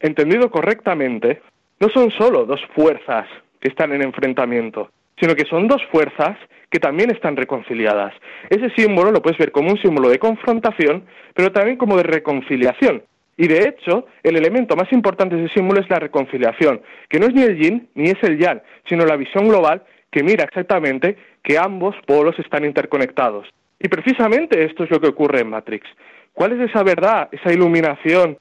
entendido 0.00 0.50
correctamente, 0.50 1.42
no 1.80 1.88
son 1.88 2.10
solo 2.10 2.44
dos 2.44 2.60
fuerzas 2.74 3.26
que 3.60 3.68
están 3.68 3.92
en 3.92 4.02
enfrentamiento, 4.02 4.90
sino 5.18 5.34
que 5.34 5.44
son 5.44 5.68
dos 5.68 5.82
fuerzas 5.90 6.36
que 6.70 6.80
también 6.80 7.10
están 7.10 7.36
reconciliadas. 7.36 8.14
Ese 8.50 8.70
símbolo 8.70 9.12
lo 9.12 9.22
puedes 9.22 9.38
ver 9.38 9.52
como 9.52 9.70
un 9.70 9.78
símbolo 9.78 10.08
de 10.08 10.18
confrontación, 10.18 11.04
pero 11.34 11.52
también 11.52 11.76
como 11.76 11.96
de 11.96 12.02
reconciliación. 12.02 13.02
Y 13.36 13.48
de 13.48 13.68
hecho, 13.68 14.06
el 14.22 14.36
elemento 14.36 14.76
más 14.76 14.92
importante 14.92 15.36
de 15.36 15.46
ese 15.46 15.54
símbolo 15.54 15.80
es 15.80 15.90
la 15.90 15.98
reconciliación, 15.98 16.80
que 17.08 17.18
no 17.18 17.26
es 17.26 17.34
ni 17.34 17.42
el 17.42 17.58
yin 17.58 17.88
ni 17.94 18.10
es 18.10 18.22
el 18.22 18.38
yang, 18.38 18.62
sino 18.88 19.04
la 19.04 19.16
visión 19.16 19.48
global 19.48 19.82
que 20.10 20.22
mira 20.22 20.44
exactamente 20.44 21.16
que 21.42 21.58
ambos 21.58 21.96
polos 22.06 22.38
están 22.38 22.64
interconectados. 22.64 23.48
Y 23.80 23.88
precisamente 23.88 24.64
esto 24.64 24.84
es 24.84 24.90
lo 24.90 25.00
que 25.00 25.08
ocurre 25.08 25.40
en 25.40 25.50
Matrix. 25.50 25.88
¿Cuál 26.32 26.52
es 26.52 26.70
esa 26.70 26.82
verdad, 26.82 27.28
esa 27.32 27.52
iluminación 27.52 28.38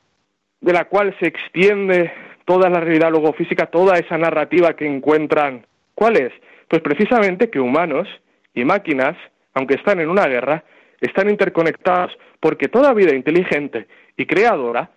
de 0.62 0.74
la 0.74 0.86
cual 0.86 1.16
se 1.20 1.28
extiende 1.28 2.12
toda 2.46 2.70
la 2.70 2.80
realidad 2.80 3.12
logofísica, 3.12 3.66
toda 3.66 3.98
esa 3.98 4.18
narrativa 4.18 4.76
que 4.76 4.86
encuentran? 4.86 5.66
¿Cuál 5.96 6.18
es? 6.18 6.32
Pues 6.68 6.82
precisamente 6.82 7.50
que 7.50 7.60
humanos 7.60 8.08
y 8.54 8.64
máquinas, 8.66 9.18
aunque 9.54 9.76
están 9.76 10.00
en 10.00 10.10
una 10.10 10.28
guerra, 10.28 10.64
están 11.02 11.30
interconectados 11.30 12.18
porque 12.40 12.68
toda 12.68 12.94
vida 12.94 13.16
inteligente 13.16 13.88
y 14.18 14.26
creadora 14.26 14.90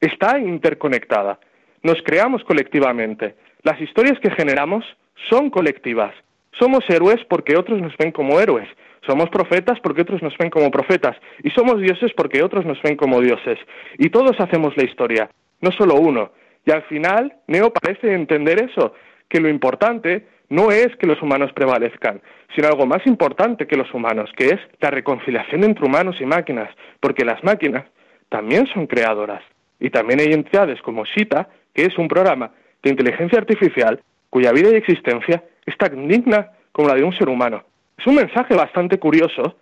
está 0.00 0.38
interconectada. 0.38 1.38
Nos 1.82 2.00
creamos 2.02 2.44
colectivamente. 2.44 3.34
Las 3.62 3.80
historias 3.80 4.18
que 4.20 4.30
generamos 4.30 4.84
son 5.28 5.50
colectivas. 5.50 6.14
Somos 6.58 6.88
héroes 6.88 7.24
porque 7.28 7.56
otros 7.56 7.80
nos 7.80 7.96
ven 7.96 8.12
como 8.12 8.40
héroes. 8.40 8.68
Somos 9.06 9.30
profetas 9.30 9.80
porque 9.80 10.02
otros 10.02 10.22
nos 10.22 10.36
ven 10.38 10.50
como 10.50 10.70
profetas. 10.70 11.16
Y 11.42 11.50
somos 11.50 11.80
dioses 11.80 12.12
porque 12.16 12.42
otros 12.42 12.64
nos 12.64 12.80
ven 12.82 12.96
como 12.96 13.20
dioses. 13.20 13.58
Y 13.98 14.10
todos 14.10 14.38
hacemos 14.38 14.76
la 14.76 14.84
historia, 14.84 15.30
no 15.60 15.72
solo 15.72 15.94
uno. 15.94 16.32
Y 16.64 16.70
al 16.70 16.82
final, 16.84 17.34
Neo 17.48 17.72
parece 17.72 18.12
entender 18.12 18.62
eso, 18.62 18.94
que 19.28 19.40
lo 19.40 19.48
importante 19.48 20.26
no 20.48 20.70
es 20.70 20.94
que 20.96 21.06
los 21.06 21.20
humanos 21.22 21.50
prevalezcan, 21.52 22.20
sino 22.54 22.68
algo 22.68 22.86
más 22.86 23.04
importante 23.06 23.66
que 23.66 23.76
los 23.76 23.92
humanos, 23.94 24.30
que 24.36 24.46
es 24.46 24.60
la 24.80 24.90
reconciliación 24.90 25.64
entre 25.64 25.86
humanos 25.86 26.16
y 26.20 26.26
máquinas, 26.26 26.68
porque 27.00 27.24
las 27.24 27.42
máquinas 27.42 27.84
también 28.32 28.66
son 28.68 28.86
creadoras. 28.86 29.42
Y 29.78 29.90
también 29.90 30.20
hay 30.20 30.32
entidades 30.32 30.80
como 30.80 31.04
Sita, 31.04 31.50
que 31.74 31.82
es 31.82 31.98
un 31.98 32.08
programa 32.08 32.50
de 32.82 32.90
inteligencia 32.90 33.38
artificial 33.38 34.00
cuya 34.30 34.52
vida 34.52 34.70
y 34.70 34.76
existencia 34.76 35.44
es 35.66 35.76
tan 35.76 36.08
digna 36.08 36.50
como 36.72 36.88
la 36.88 36.94
de 36.94 37.04
un 37.04 37.12
ser 37.12 37.28
humano. 37.28 37.62
Es 37.98 38.06
un 38.06 38.14
mensaje 38.14 38.54
bastante 38.54 38.98
curioso 38.98 39.56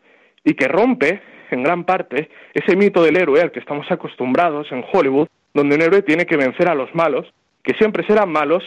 y 0.45 0.55
que 0.55 0.69
rompe, 0.69 1.21
en 1.51 1.65
gran 1.65 1.83
parte, 1.85 2.31
ese 2.55 2.77
mito 2.77 3.03
del 3.03 3.17
héroe 3.17 3.41
al 3.41 3.51
que 3.51 3.59
estamos 3.59 3.91
acostumbrados 3.91 4.71
en 4.71 4.85
Hollywood, 4.93 5.27
donde 5.53 5.75
un 5.75 5.83
héroe 5.83 6.03
tiene 6.03 6.25
que 6.25 6.37
vencer 6.37 6.69
a 6.69 6.77
los 6.77 6.95
malos, 6.95 7.27
que 7.65 7.75
siempre 7.75 8.07
serán 8.07 8.31
malos, 8.31 8.63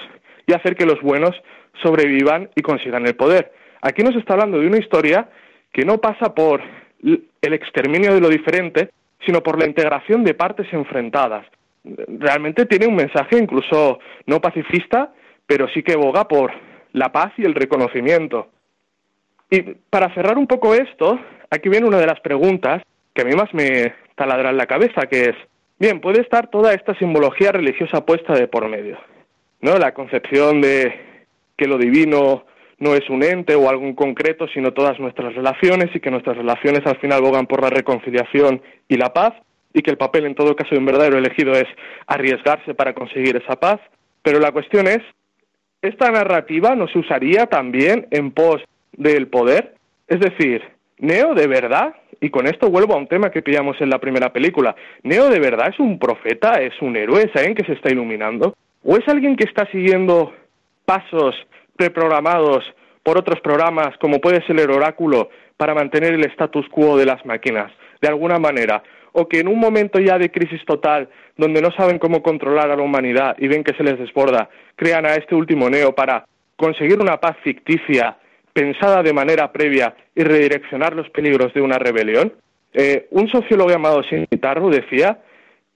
y 0.45 0.53
hacer 0.53 0.75
que 0.75 0.85
los 0.85 1.01
buenos 1.01 1.33
sobrevivan 1.81 2.49
y 2.55 2.61
consigan 2.61 3.07
el 3.07 3.15
poder. 3.15 3.53
Aquí 3.81 4.03
nos 4.03 4.17
está 4.17 4.33
hablando 4.33 4.59
de 4.59 4.67
una 4.67 4.79
historia 4.79 5.29
que 5.71 5.85
no 5.85 5.99
pasa 5.99 6.35
por 6.35 6.61
el 7.01 7.53
exterminio 7.53 8.13
de 8.13 8.19
lo 8.19 8.27
diferente, 8.27 8.89
sino 9.25 9.41
por 9.41 9.59
la 9.59 9.65
integración 9.65 10.23
de 10.23 10.33
partes 10.33 10.71
enfrentadas. 10.73 11.45
Realmente 11.83 12.65
tiene 12.65 12.87
un 12.87 12.95
mensaje 12.95 13.37
incluso 13.37 13.99
no 14.25 14.39
pacifista, 14.39 15.13
pero 15.45 15.67
sí 15.69 15.83
que 15.83 15.95
boga 15.95 16.27
por 16.27 16.51
la 16.93 17.11
paz 17.11 17.33
y 17.37 17.43
el 17.43 17.55
reconocimiento. 17.55 18.49
Y 19.49 19.61
para 19.89 20.13
cerrar 20.13 20.37
un 20.37 20.47
poco 20.47 20.73
esto, 20.73 21.19
aquí 21.49 21.69
viene 21.69 21.87
una 21.87 21.99
de 21.99 22.07
las 22.07 22.19
preguntas 22.21 22.81
que 23.13 23.21
a 23.21 23.25
mí 23.25 23.35
más 23.35 23.53
me 23.53 23.93
taladra 24.15 24.49
en 24.49 24.57
la 24.57 24.65
cabeza, 24.65 25.01
que 25.09 25.29
es, 25.29 25.35
bien, 25.77 25.99
puede 25.99 26.21
estar 26.21 26.49
toda 26.49 26.73
esta 26.73 26.97
simbología 26.97 27.51
religiosa 27.51 28.05
puesta 28.05 28.33
de 28.33 28.47
por 28.47 28.67
medio, 28.67 28.97
¿no? 29.61 29.77
La 29.77 29.93
concepción 29.93 30.61
de 30.61 30.93
que 31.57 31.67
lo 31.67 31.77
divino 31.77 32.45
no 32.83 32.93
es 32.93 33.09
un 33.09 33.23
ente 33.23 33.55
o 33.55 33.69
algo 33.69 33.85
en 33.85 33.95
concreto, 33.95 34.45
sino 34.53 34.73
todas 34.73 34.99
nuestras 34.99 35.33
relaciones 35.33 35.89
y 35.95 35.99
que 36.01 36.11
nuestras 36.11 36.35
relaciones 36.35 36.85
al 36.85 36.97
final 36.99 37.21
bogan 37.21 37.47
por 37.47 37.61
la 37.61 37.69
reconciliación 37.69 38.61
y 38.89 38.97
la 38.97 39.13
paz 39.13 39.33
y 39.73 39.81
que 39.81 39.89
el 39.89 39.97
papel 39.97 40.25
en 40.25 40.35
todo 40.35 40.55
caso 40.55 40.71
de 40.71 40.79
un 40.79 40.85
verdadero 40.85 41.17
elegido 41.17 41.53
es 41.53 41.65
arriesgarse 42.07 42.73
para 42.75 42.93
conseguir 42.93 43.37
esa 43.37 43.55
paz. 43.55 43.79
Pero 44.21 44.39
la 44.39 44.51
cuestión 44.51 44.87
es, 44.87 44.99
¿esta 45.81 46.11
narrativa 46.11 46.75
no 46.75 46.87
se 46.87 46.99
usaría 46.99 47.47
también 47.47 48.07
en 48.11 48.31
pos 48.31 48.61
del 48.91 49.27
poder? 49.27 49.75
Es 50.07 50.19
decir, 50.19 50.61
Neo 50.99 51.33
de 51.33 51.47
verdad, 51.47 51.95
y 52.19 52.29
con 52.29 52.47
esto 52.47 52.69
vuelvo 52.69 52.93
a 52.93 52.97
un 52.97 53.07
tema 53.07 53.31
que 53.31 53.41
pillamos 53.41 53.79
en 53.79 53.89
la 53.89 53.99
primera 53.99 54.31
película, 54.31 54.75
¿Neo 55.03 55.29
de 55.29 55.39
verdad 55.39 55.69
es 55.69 55.79
un 55.79 55.97
profeta, 55.97 56.61
es 56.61 56.73
un 56.81 56.95
héroe, 56.95 57.31
alguien 57.33 57.55
que 57.55 57.65
se 57.65 57.73
está 57.73 57.89
iluminando? 57.89 58.55
¿O 58.83 58.97
es 58.97 59.07
alguien 59.07 59.37
que 59.37 59.45
está 59.45 59.65
siguiendo 59.71 60.33
pasos 60.85 61.35
preprogramados 61.75 62.63
por 63.03 63.17
otros 63.17 63.41
programas, 63.41 63.97
como 63.99 64.19
puede 64.19 64.45
ser 64.45 64.59
el 64.59 64.71
oráculo, 64.71 65.29
para 65.57 65.73
mantener 65.73 66.13
el 66.13 66.25
status 66.25 66.67
quo 66.69 66.97
de 66.97 67.05
las 67.05 67.25
máquinas, 67.25 67.71
de 68.01 68.07
alguna 68.07 68.39
manera, 68.39 68.83
o 69.11 69.27
que 69.27 69.39
en 69.39 69.47
un 69.47 69.59
momento 69.59 69.99
ya 69.99 70.17
de 70.17 70.31
crisis 70.31 70.63
total, 70.65 71.09
donde 71.37 71.61
no 71.61 71.71
saben 71.71 71.99
cómo 71.99 72.23
controlar 72.23 72.71
a 72.71 72.75
la 72.75 72.81
humanidad 72.81 73.35
y 73.37 73.47
ven 73.47 73.63
que 73.63 73.75
se 73.75 73.83
les 73.83 73.99
desborda, 73.99 74.49
crean 74.75 75.05
a 75.05 75.15
este 75.15 75.35
último 75.35 75.69
neo 75.69 75.93
para 75.93 76.25
conseguir 76.55 76.99
una 76.99 77.19
paz 77.19 77.37
ficticia, 77.43 78.17
pensada 78.53 79.03
de 79.03 79.13
manera 79.13 79.51
previa 79.51 79.95
y 80.15 80.23
redireccionar 80.23 80.95
los 80.95 81.09
peligros 81.09 81.53
de 81.53 81.61
una 81.61 81.77
rebelión. 81.77 82.33
Eh, 82.73 83.07
un 83.11 83.29
sociólogo 83.29 83.69
llamado 83.69 84.03
Sinitarro 84.03 84.69
decía 84.69 85.19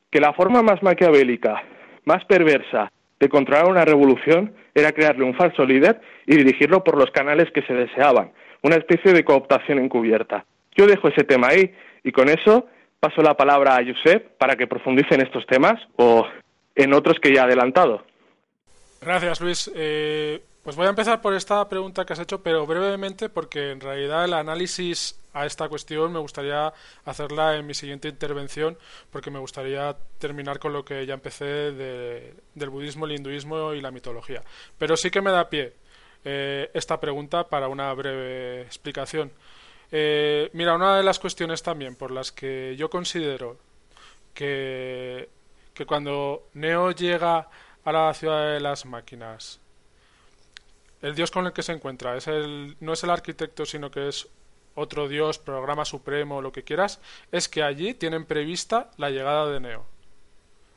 que 0.09 0.19
la 0.19 0.33
forma 0.33 0.61
más 0.61 0.81
maquiavélica, 0.81 1.63
más 2.05 2.23
perversa 2.25 2.91
de 3.19 3.29
controlar 3.29 3.65
una 3.65 3.85
revolución 3.85 4.53
era 4.73 4.91
crearle 4.91 5.23
un 5.23 5.35
falso 5.35 5.65
líder 5.65 5.99
y 6.25 6.35
dirigirlo 6.35 6.83
por 6.83 6.97
los 6.97 7.11
canales 7.11 7.51
que 7.51 7.63
se 7.63 7.73
deseaban, 7.73 8.31
una 8.61 8.75
especie 8.75 9.13
de 9.13 9.23
cooptación 9.23 9.79
encubierta. 9.79 10.45
Yo 10.75 10.85
dejo 10.85 11.07
ese 11.07 11.23
tema 11.23 11.47
ahí 11.47 11.73
y 12.03 12.11
con 12.11 12.29
eso 12.29 12.67
paso 12.99 13.21
la 13.21 13.35
palabra 13.35 13.75
a 13.75 13.83
Josep 13.83 14.37
para 14.37 14.55
que 14.55 14.67
profundice 14.67 15.15
en 15.15 15.21
estos 15.21 15.45
temas 15.47 15.81
o 15.95 16.27
en 16.75 16.93
otros 16.93 17.19
que 17.19 17.33
ya 17.33 17.41
ha 17.41 17.45
adelantado. 17.45 18.03
Gracias, 19.01 19.41
Luis. 19.41 19.71
Eh, 19.75 20.41
pues 20.67 20.75
voy 20.75 20.85
a 20.85 20.89
empezar 20.89 21.21
por 21.21 21.33
esta 21.33 21.69
pregunta 21.69 22.05
que 22.05 22.11
has 22.11 22.19
hecho, 22.19 22.43
pero 22.43 22.67
brevemente, 22.67 23.29
porque 23.29 23.71
en 23.71 23.79
realidad 23.79 24.25
el 24.25 24.33
análisis 24.33 25.17
a 25.31 25.45
esta 25.45 25.69
cuestión 25.69 26.11
me 26.11 26.19
gustaría 26.19 26.73
hacerla 27.05 27.55
en 27.55 27.65
mi 27.65 27.73
siguiente 27.73 28.09
intervención, 28.09 28.77
porque 29.09 29.31
me 29.31 29.39
gustaría 29.39 29.95
terminar 30.17 30.59
con 30.59 30.73
lo 30.73 30.83
que 30.83 31.05
ya 31.05 31.13
empecé 31.13 31.45
del 31.71 32.69
budismo, 32.69 33.05
el 33.05 33.13
hinduismo 33.13 33.73
y 33.75 33.79
la 33.79 33.91
mitología. 33.91 34.43
Pero 34.77 34.97
sí 34.97 35.09
que 35.09 35.21
me 35.21 35.31
da 35.31 35.49
pie 35.49 35.73
eh, 36.25 36.69
esta 36.73 36.99
pregunta 36.99 37.47
para 37.47 37.69
una 37.69 37.93
breve 37.93 38.63
explicación. 38.63 39.31
Eh, 39.89 40.49
mira, 40.51 40.75
una 40.75 40.97
de 40.97 41.03
las 41.03 41.17
cuestiones 41.17 41.63
también 41.63 41.95
por 41.95 42.11
las 42.11 42.33
que 42.33 42.75
yo 42.75 42.89
considero 42.89 43.57
que, 44.33 45.29
que 45.73 45.85
cuando 45.85 46.49
Neo 46.55 46.91
llega 46.91 47.47
a 47.85 47.91
la 47.93 48.13
ciudad 48.13 48.51
de 48.51 48.59
las 48.59 48.85
máquinas 48.85 49.61
el 51.01 51.15
dios 51.15 51.31
con 51.31 51.45
el 51.45 51.53
que 51.53 51.63
se 51.63 51.73
encuentra 51.73 52.17
es 52.17 52.27
el, 52.27 52.75
no 52.79 52.93
es 52.93 53.03
el 53.03 53.09
arquitecto, 53.09 53.65
sino 53.65 53.91
que 53.91 54.07
es 54.07 54.27
otro 54.75 55.07
dios, 55.07 55.39
programa 55.39 55.85
supremo, 55.85 56.41
lo 56.41 56.51
que 56.51 56.63
quieras, 56.63 56.99
es 57.31 57.49
que 57.49 57.63
allí 57.63 57.93
tienen 57.93 58.25
prevista 58.25 58.91
la 58.97 59.09
llegada 59.09 59.49
de 59.49 59.59
Neo. 59.59 59.85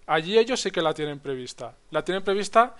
Allí 0.07 0.39
ellos 0.39 0.61
sí 0.61 0.71
que 0.71 0.83
la 0.83 0.95
tienen 0.95 1.21
prevista. 1.21 1.77
La 1.91 2.03
tienen 2.03 2.25
prevista 2.25 2.75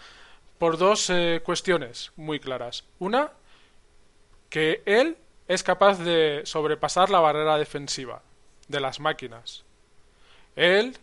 por 0.59 0.79
dos 0.79 1.11
eh, 1.11 1.43
cuestiones 1.45 2.13
muy 2.17 2.41
claras. 2.41 2.85
Una, 2.99 3.33
que 4.49 4.83
él 4.85 5.17
es 5.47 5.63
capaz 5.63 5.99
de 5.99 6.43
sobrepasar 6.45 7.11
la 7.11 7.21
barrera 7.21 7.57
defensiva 7.57 8.23
de 8.69 8.81
las 8.81 8.99
máquinas. 8.99 9.65
Él 10.57 10.97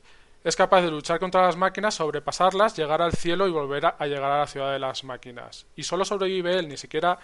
es 0.48 0.56
capaz 0.56 0.82
de 0.82 0.90
luchar 0.90 1.20
contra 1.20 1.42
las 1.42 1.58
máquinas, 1.58 1.96
sobrepasarlas, 1.96 2.78
llegar 2.78 3.02
al 3.02 3.12
cielo 3.12 3.50
y 3.50 3.52
volver 3.52 3.86
a, 3.86 4.08
llegar 4.08 4.32
a 4.32 4.40
la 4.40 4.48
ciudad 4.48 4.72
de 4.72 4.80
las 4.80 5.04
máquinas. 5.04 5.66
Y 5.76 5.84
solo 5.84 6.06
sobrevive 6.06 6.58
él, 6.58 6.70
ni 6.70 6.78
siquiera 6.78 7.20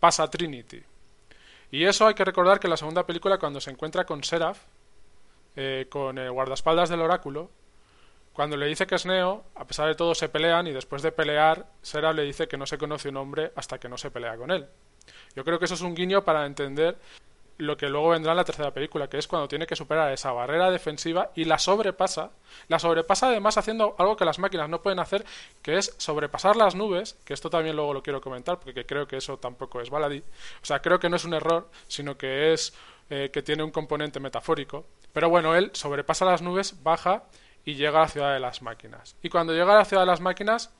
pasa 0.00 0.30
Trinity. 0.30 0.82
Y 1.70 1.84
eso 1.84 2.06
hay 2.06 2.14
que 2.14 2.24
recordar 2.24 2.58
que 2.58 2.66
en 2.66 2.70
la 2.70 2.78
segunda 2.78 3.04
película, 3.04 3.36
cuando 3.36 3.60
se 3.60 3.70
encuentra 3.70 4.06
con 4.06 4.24
Seraph, 4.24 4.56
eh, 5.54 5.86
con 5.90 6.16
el 6.16 6.32
guardaespaldas 6.32 6.88
del 6.88 7.02
oráculo, 7.02 7.50
cuando 8.32 8.56
le 8.56 8.64
dice 8.68 8.86
que 8.86 8.94
es 8.94 9.04
Neo, 9.04 9.44
a 9.54 9.66
pesar 9.66 9.88
de 9.88 9.94
todo 9.94 10.14
se 10.14 10.30
pelean 10.30 10.66
y 10.66 10.72
después 10.72 11.02
de 11.02 11.12
pelear, 11.12 11.66
Seraph 11.82 12.16
le 12.16 12.22
dice 12.22 12.48
que 12.48 12.56
no 12.56 12.64
se 12.64 12.78
conoce 12.78 13.10
un 13.10 13.18
hombre 13.18 13.52
hasta 13.54 13.78
que 13.78 13.90
no 13.90 13.98
se 13.98 14.10
pelea 14.10 14.34
con 14.38 14.50
él. 14.50 14.66
Yo 15.34 15.44
creo 15.44 15.58
que 15.58 15.66
eso 15.66 15.74
es 15.74 15.82
un 15.82 15.94
guiño 15.94 16.24
para 16.24 16.46
entender 16.46 16.96
lo 17.58 17.76
que 17.76 17.88
luego 17.88 18.10
vendrá 18.10 18.32
en 18.32 18.36
la 18.36 18.44
tercera 18.44 18.72
película, 18.72 19.08
que 19.08 19.18
es 19.18 19.26
cuando 19.26 19.48
tiene 19.48 19.66
que 19.66 19.76
superar 19.76 20.12
esa 20.12 20.32
barrera 20.32 20.70
defensiva 20.70 21.30
y 21.34 21.44
la 21.44 21.58
sobrepasa. 21.58 22.30
La 22.68 22.78
sobrepasa 22.78 23.28
además 23.28 23.56
haciendo 23.56 23.94
algo 23.98 24.16
que 24.16 24.24
las 24.24 24.38
máquinas 24.38 24.68
no 24.68 24.82
pueden 24.82 24.98
hacer, 24.98 25.24
que 25.62 25.78
es 25.78 25.94
sobrepasar 25.96 26.56
las 26.56 26.74
nubes, 26.74 27.16
que 27.24 27.34
esto 27.34 27.50
también 27.50 27.76
luego 27.76 27.94
lo 27.94 28.02
quiero 28.02 28.20
comentar, 28.20 28.58
porque 28.60 28.84
creo 28.84 29.06
que 29.06 29.16
eso 29.16 29.38
tampoco 29.38 29.80
es 29.80 29.90
baladí. 29.90 30.18
O 30.62 30.66
sea, 30.66 30.80
creo 30.80 30.98
que 30.98 31.08
no 31.08 31.16
es 31.16 31.24
un 31.24 31.34
error, 31.34 31.68
sino 31.88 32.16
que 32.16 32.52
es 32.52 32.74
eh, 33.08 33.30
que 33.32 33.42
tiene 33.42 33.62
un 33.62 33.70
componente 33.70 34.20
metafórico. 34.20 34.84
Pero 35.12 35.30
bueno, 35.30 35.54
él 35.54 35.70
sobrepasa 35.72 36.24
las 36.24 36.42
nubes, 36.42 36.82
baja 36.82 37.24
y 37.64 37.74
llega 37.74 37.98
a 37.98 38.02
la 38.02 38.08
ciudad 38.08 38.34
de 38.34 38.40
las 38.40 38.62
máquinas. 38.62 39.16
Y 39.22 39.28
cuando 39.28 39.52
llega 39.52 39.72
a 39.72 39.78
la 39.78 39.84
ciudad 39.84 40.02
de 40.02 40.06
las 40.06 40.20
máquinas, 40.20 40.72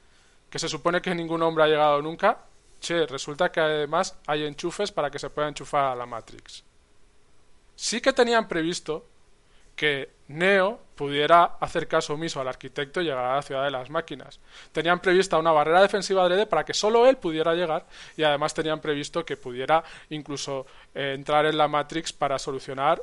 que 0.50 0.58
se 0.58 0.68
supone 0.68 1.00
que 1.00 1.14
ningún 1.14 1.42
hombre 1.42 1.64
ha 1.64 1.68
llegado 1.68 2.02
nunca, 2.02 2.38
che, 2.86 3.06
resulta 3.06 3.50
que 3.50 3.60
además 3.60 4.16
hay 4.26 4.44
enchufes 4.44 4.92
para 4.92 5.10
que 5.10 5.18
se 5.18 5.30
pueda 5.30 5.48
enchufar 5.48 5.84
a 5.86 5.96
la 5.96 6.06
Matrix. 6.06 6.62
Sí 7.74 8.00
que 8.00 8.12
tenían 8.12 8.46
previsto 8.46 9.04
que 9.74 10.10
Neo 10.28 10.80
pudiera 10.94 11.56
hacer 11.60 11.86
caso 11.86 12.14
omiso 12.14 12.40
al 12.40 12.48
arquitecto 12.48 13.00
y 13.00 13.04
llegar 13.04 13.26
a 13.26 13.36
la 13.36 13.42
ciudad 13.42 13.64
de 13.64 13.70
las 13.70 13.90
máquinas. 13.90 14.40
Tenían 14.72 15.00
prevista 15.00 15.38
una 15.38 15.52
barrera 15.52 15.82
defensiva 15.82 16.22
adrede 16.22 16.46
para 16.46 16.64
que 16.64 16.72
solo 16.72 17.06
él 17.06 17.18
pudiera 17.18 17.54
llegar 17.54 17.84
y 18.16 18.22
además 18.22 18.54
tenían 18.54 18.80
previsto 18.80 19.24
que 19.24 19.36
pudiera 19.36 19.84
incluso 20.08 20.66
eh, 20.94 21.12
entrar 21.14 21.44
en 21.44 21.58
la 21.58 21.68
Matrix 21.68 22.12
para 22.14 22.38
solucionar 22.38 23.02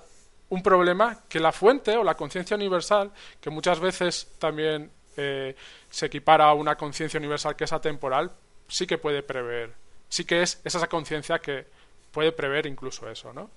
un 0.49 0.63
problema 0.63 1.19
que 1.29 1.39
la 1.39 1.51
fuente 1.51 1.95
o 1.95 2.03
la 2.03 2.15
conciencia 2.15 2.55
universal, 2.55 3.11
que 3.39 3.49
muchas 3.49 3.79
veces 3.79 4.36
también 4.39 4.91
eh, 5.15 5.55
se 5.89 6.07
equipara 6.07 6.45
a 6.45 6.53
una 6.53 6.75
conciencia 6.75 7.19
universal 7.19 7.55
que 7.55 7.65
es 7.65 7.73
atemporal, 7.73 8.31
sí 8.74 8.88
que 8.88 8.97
puede 8.97 9.21
prever. 9.21 9.71
Sí 10.09 10.26
que 10.26 10.41
es, 10.41 10.59
esa 10.63 10.88
conciencia 10.88 11.38
que 11.39 11.65
puede 12.11 12.32
prever 12.32 12.65
incluso 12.65 13.07
eso, 13.09 13.32
¿no? 13.32 13.49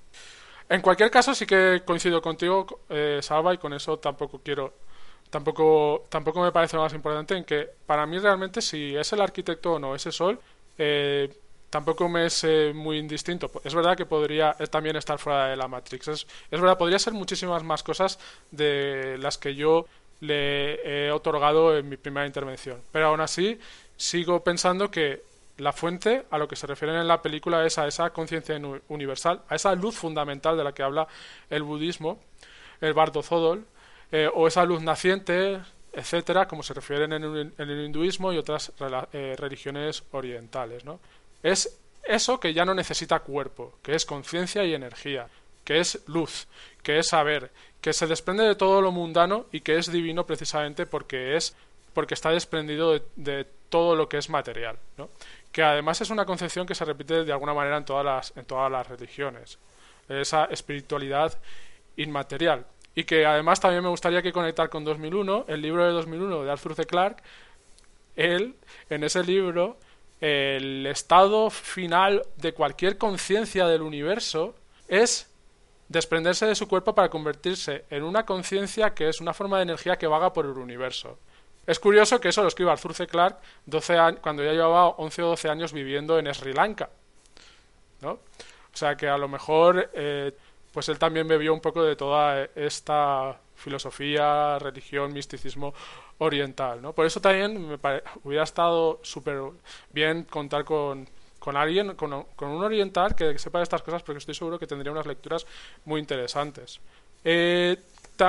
En 0.68 0.82
cualquier 0.82 1.10
caso, 1.10 1.34
sí 1.34 1.46
que 1.46 1.82
coincido 1.86 2.20
contigo, 2.20 2.80
eh, 2.90 3.20
Salva, 3.22 3.54
y 3.54 3.58
con 3.58 3.72
eso 3.72 3.98
tampoco 3.98 4.40
quiero. 4.44 4.74
Tampoco, 5.30 6.06
tampoco 6.08 6.42
me 6.42 6.52
parece 6.52 6.76
lo 6.76 6.82
más 6.82 6.92
importante 6.92 7.34
en 7.36 7.44
que 7.44 7.68
para 7.86 8.06
mí 8.06 8.18
realmente 8.18 8.60
si 8.60 8.94
es 8.94 9.12
el 9.12 9.20
arquitecto 9.20 9.74
o 9.74 9.78
no 9.78 9.94
ese 9.94 10.12
sol, 10.12 10.38
eh, 10.78 11.32
tampoco 11.70 12.08
me 12.08 12.26
es 12.26 12.44
eh, 12.44 12.72
muy 12.74 12.98
indistinto. 12.98 13.50
Es 13.64 13.74
verdad 13.74 13.96
que 13.96 14.06
podría 14.06 14.52
también 14.70 14.96
estar 14.96 15.18
fuera 15.18 15.48
de 15.48 15.56
la 15.56 15.66
Matrix. 15.66 16.08
Es, 16.08 16.26
es 16.50 16.60
verdad, 16.60 16.76
podría 16.78 16.98
ser 16.98 17.14
muchísimas 17.14 17.62
más 17.64 17.82
cosas 17.82 18.18
de 18.50 19.16
las 19.18 19.38
que 19.38 19.54
yo 19.54 19.86
le 20.20 21.06
he 21.06 21.10
otorgado 21.10 21.76
en 21.76 21.88
mi 21.88 21.96
primera 21.96 22.26
intervención. 22.26 22.80
Pero 22.92 23.08
aún 23.08 23.20
así, 23.20 23.58
sigo 23.96 24.42
pensando 24.42 24.90
que 24.90 25.22
la 25.58 25.72
fuente 25.72 26.26
a 26.30 26.38
lo 26.38 26.48
que 26.48 26.56
se 26.56 26.66
refieren 26.66 26.96
en 26.96 27.08
la 27.08 27.22
película 27.22 27.64
es 27.64 27.78
a 27.78 27.86
esa 27.86 28.10
conciencia 28.10 28.60
universal, 28.88 29.42
a 29.48 29.54
esa 29.54 29.74
luz 29.74 29.96
fundamental 29.96 30.56
de 30.56 30.64
la 30.64 30.72
que 30.72 30.82
habla 30.82 31.08
el 31.48 31.62
budismo, 31.62 32.20
el 32.80 32.92
bardo 32.92 33.22
Zodol, 33.22 33.64
eh, 34.12 34.28
o 34.32 34.46
esa 34.46 34.64
luz 34.64 34.82
naciente, 34.82 35.60
etcétera, 35.92 36.46
como 36.46 36.62
se 36.62 36.74
refieren 36.74 37.12
en, 37.12 37.54
el 37.56 37.84
hinduismo 37.84 38.32
y 38.32 38.38
otras 38.38 38.72
eh, 39.12 39.34
religiones 39.38 40.04
orientales. 40.12 40.84
¿no? 40.84 41.00
Es 41.42 41.78
eso 42.04 42.38
que 42.38 42.52
ya 42.52 42.64
no 42.64 42.74
necesita 42.74 43.20
cuerpo, 43.20 43.78
que 43.82 43.94
es 43.94 44.04
conciencia 44.04 44.64
y 44.64 44.74
energía, 44.74 45.28
que 45.64 45.80
es 45.80 46.00
luz, 46.06 46.46
que 46.82 46.98
es 46.98 47.08
saber, 47.08 47.50
que 47.80 47.92
se 47.92 48.06
desprende 48.06 48.44
de 48.44 48.54
todo 48.54 48.80
lo 48.82 48.92
mundano 48.92 49.46
y 49.52 49.60
que 49.60 49.76
es 49.76 49.90
divino 49.90 50.26
precisamente 50.26 50.86
porque 50.86 51.36
es 51.36 51.56
porque 51.96 52.12
está 52.12 52.28
desprendido 52.28 53.00
de, 53.16 53.46
todo 53.70 53.96
lo 53.96 54.06
que 54.06 54.18
es 54.18 54.28
material, 54.28 54.76
¿no? 54.98 55.08
que 55.50 55.62
además 55.62 55.98
es 56.02 56.10
una 56.10 56.26
concepción 56.26 56.66
que 56.66 56.74
se 56.74 56.84
repite 56.84 57.24
de 57.24 57.32
alguna 57.32 57.54
manera 57.54 57.78
en 57.78 57.86
todas 57.86 58.04
las, 58.04 58.36
en 58.36 58.44
todas 58.44 58.70
las 58.70 58.86
religiones, 58.86 59.58
esa 60.06 60.44
espiritualidad 60.44 61.32
inmaterial. 61.96 62.66
Y 62.94 63.04
que 63.04 63.24
además 63.24 63.60
también 63.60 63.82
me 63.82 63.88
gustaría 63.88 64.20
que 64.20 64.30
conectar 64.30 64.68
con 64.68 64.84
2001, 64.84 65.46
el 65.48 65.62
libro 65.62 65.86
de 65.86 65.92
2001 65.92 66.44
de 66.44 66.50
Arthur 66.50 66.74
C. 66.74 66.84
Clarke, 66.84 67.22
él, 68.14 68.56
en 68.90 69.02
ese 69.02 69.24
libro, 69.24 69.78
el 70.20 70.86
estado 70.86 71.48
final 71.48 72.24
de 72.36 72.52
cualquier 72.52 72.98
conciencia 72.98 73.66
del 73.66 73.80
universo 73.80 74.54
es 74.86 75.32
desprenderse 75.88 76.44
de 76.44 76.56
su 76.56 76.68
cuerpo 76.68 76.94
para 76.94 77.08
convertirse 77.08 77.86
en 77.88 78.02
una 78.02 78.26
conciencia 78.26 78.92
que 78.92 79.08
es 79.08 79.22
una 79.22 79.32
forma 79.32 79.56
de 79.56 79.62
energía 79.62 79.96
que 79.96 80.06
vaga 80.06 80.34
por 80.34 80.44
el 80.44 80.58
universo. 80.58 81.18
Es 81.66 81.80
curioso 81.80 82.20
que 82.20 82.28
eso 82.28 82.42
lo 82.42 82.48
escriba 82.48 82.72
Arthur 82.72 82.94
C. 82.94 83.06
Clarke 83.06 83.40
12 83.66 83.98
años, 83.98 84.20
cuando 84.22 84.44
ya 84.44 84.52
llevaba 84.52 84.88
11 84.90 85.22
o 85.22 85.26
12 85.28 85.48
años 85.48 85.72
viviendo 85.72 86.18
en 86.18 86.32
Sri 86.32 86.52
Lanka. 86.52 86.88
¿no? 88.02 88.12
O 88.12 88.76
sea 88.76 88.94
que 88.96 89.08
a 89.08 89.18
lo 89.18 89.28
mejor 89.28 89.90
eh, 89.94 90.32
pues 90.72 90.88
él 90.88 90.98
también 90.98 91.26
bebió 91.26 91.54
un 91.54 91.60
poco 91.60 91.82
de 91.82 91.96
toda 91.96 92.48
esta 92.54 93.40
filosofía, 93.54 94.58
religión, 94.58 95.12
misticismo 95.12 95.74
oriental. 96.18 96.82
¿no? 96.82 96.92
Por 96.92 97.06
eso 97.06 97.20
también 97.20 97.68
me 97.68 97.78
hubiera 98.24 98.44
estado 98.44 99.00
súper 99.02 99.40
bien 99.90 100.24
contar 100.24 100.64
con, 100.64 101.08
con 101.38 101.56
alguien, 101.56 101.94
con, 101.94 102.12
un 102.12 102.64
oriental 102.64 103.14
que 103.14 103.38
sepa 103.38 103.58
de 103.58 103.62
estas 103.64 103.82
cosas, 103.82 104.02
porque 104.02 104.18
estoy 104.18 104.34
seguro 104.34 104.58
que 104.58 104.66
tendría 104.66 104.92
unas 104.92 105.06
lecturas 105.06 105.46
muy 105.84 106.00
interesantes. 106.00 106.80
Eh, 107.24 107.76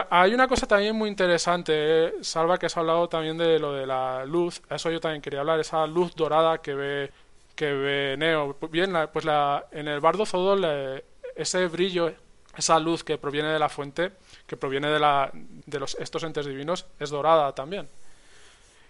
hay 0.10 0.34
una 0.34 0.48
cosa 0.48 0.68
también 0.68 0.96
muy 0.96 1.10
interesante, 1.10 1.74
eh, 1.76 2.14
Salva, 2.22 2.58
que 2.58 2.66
has 2.66 2.78
hablado 2.78 3.08
también 3.10 3.38
de 3.38 3.60
lo 3.60 3.74
de 3.74 3.86
la 3.86 4.26
luz. 4.26 4.62
Eso 4.70 4.92
yo 4.92 5.00
también 5.00 5.22
quería 5.22 5.42
hablar, 5.42 5.60
esa 5.60 5.86
luz 5.88 6.16
dorada 6.16 6.60
que 6.60 6.74
ve 6.74 7.12
que 7.56 7.74
ve 7.74 8.16
Neo. 8.18 8.56
Bien, 8.70 8.94
pues 9.12 9.26
la, 9.26 9.66
en 9.72 9.88
el 9.88 10.00
bardo 10.00 10.26
Zodol 10.26 10.64
eh, 10.66 11.04
ese 11.36 11.68
brillo, 11.68 12.14
esa 12.56 12.80
luz 12.80 13.04
que 13.04 13.18
proviene 13.18 13.50
de 13.50 13.60
la 13.60 13.68
fuente, 13.68 14.12
que 14.46 14.56
proviene 14.58 14.90
de, 14.90 15.00
la, 15.00 15.32
de 15.34 15.80
los, 15.80 15.96
estos 15.96 16.24
entes 16.24 16.46
divinos, 16.46 16.86
es 17.00 17.10
dorada 17.10 17.54
también. 17.54 17.90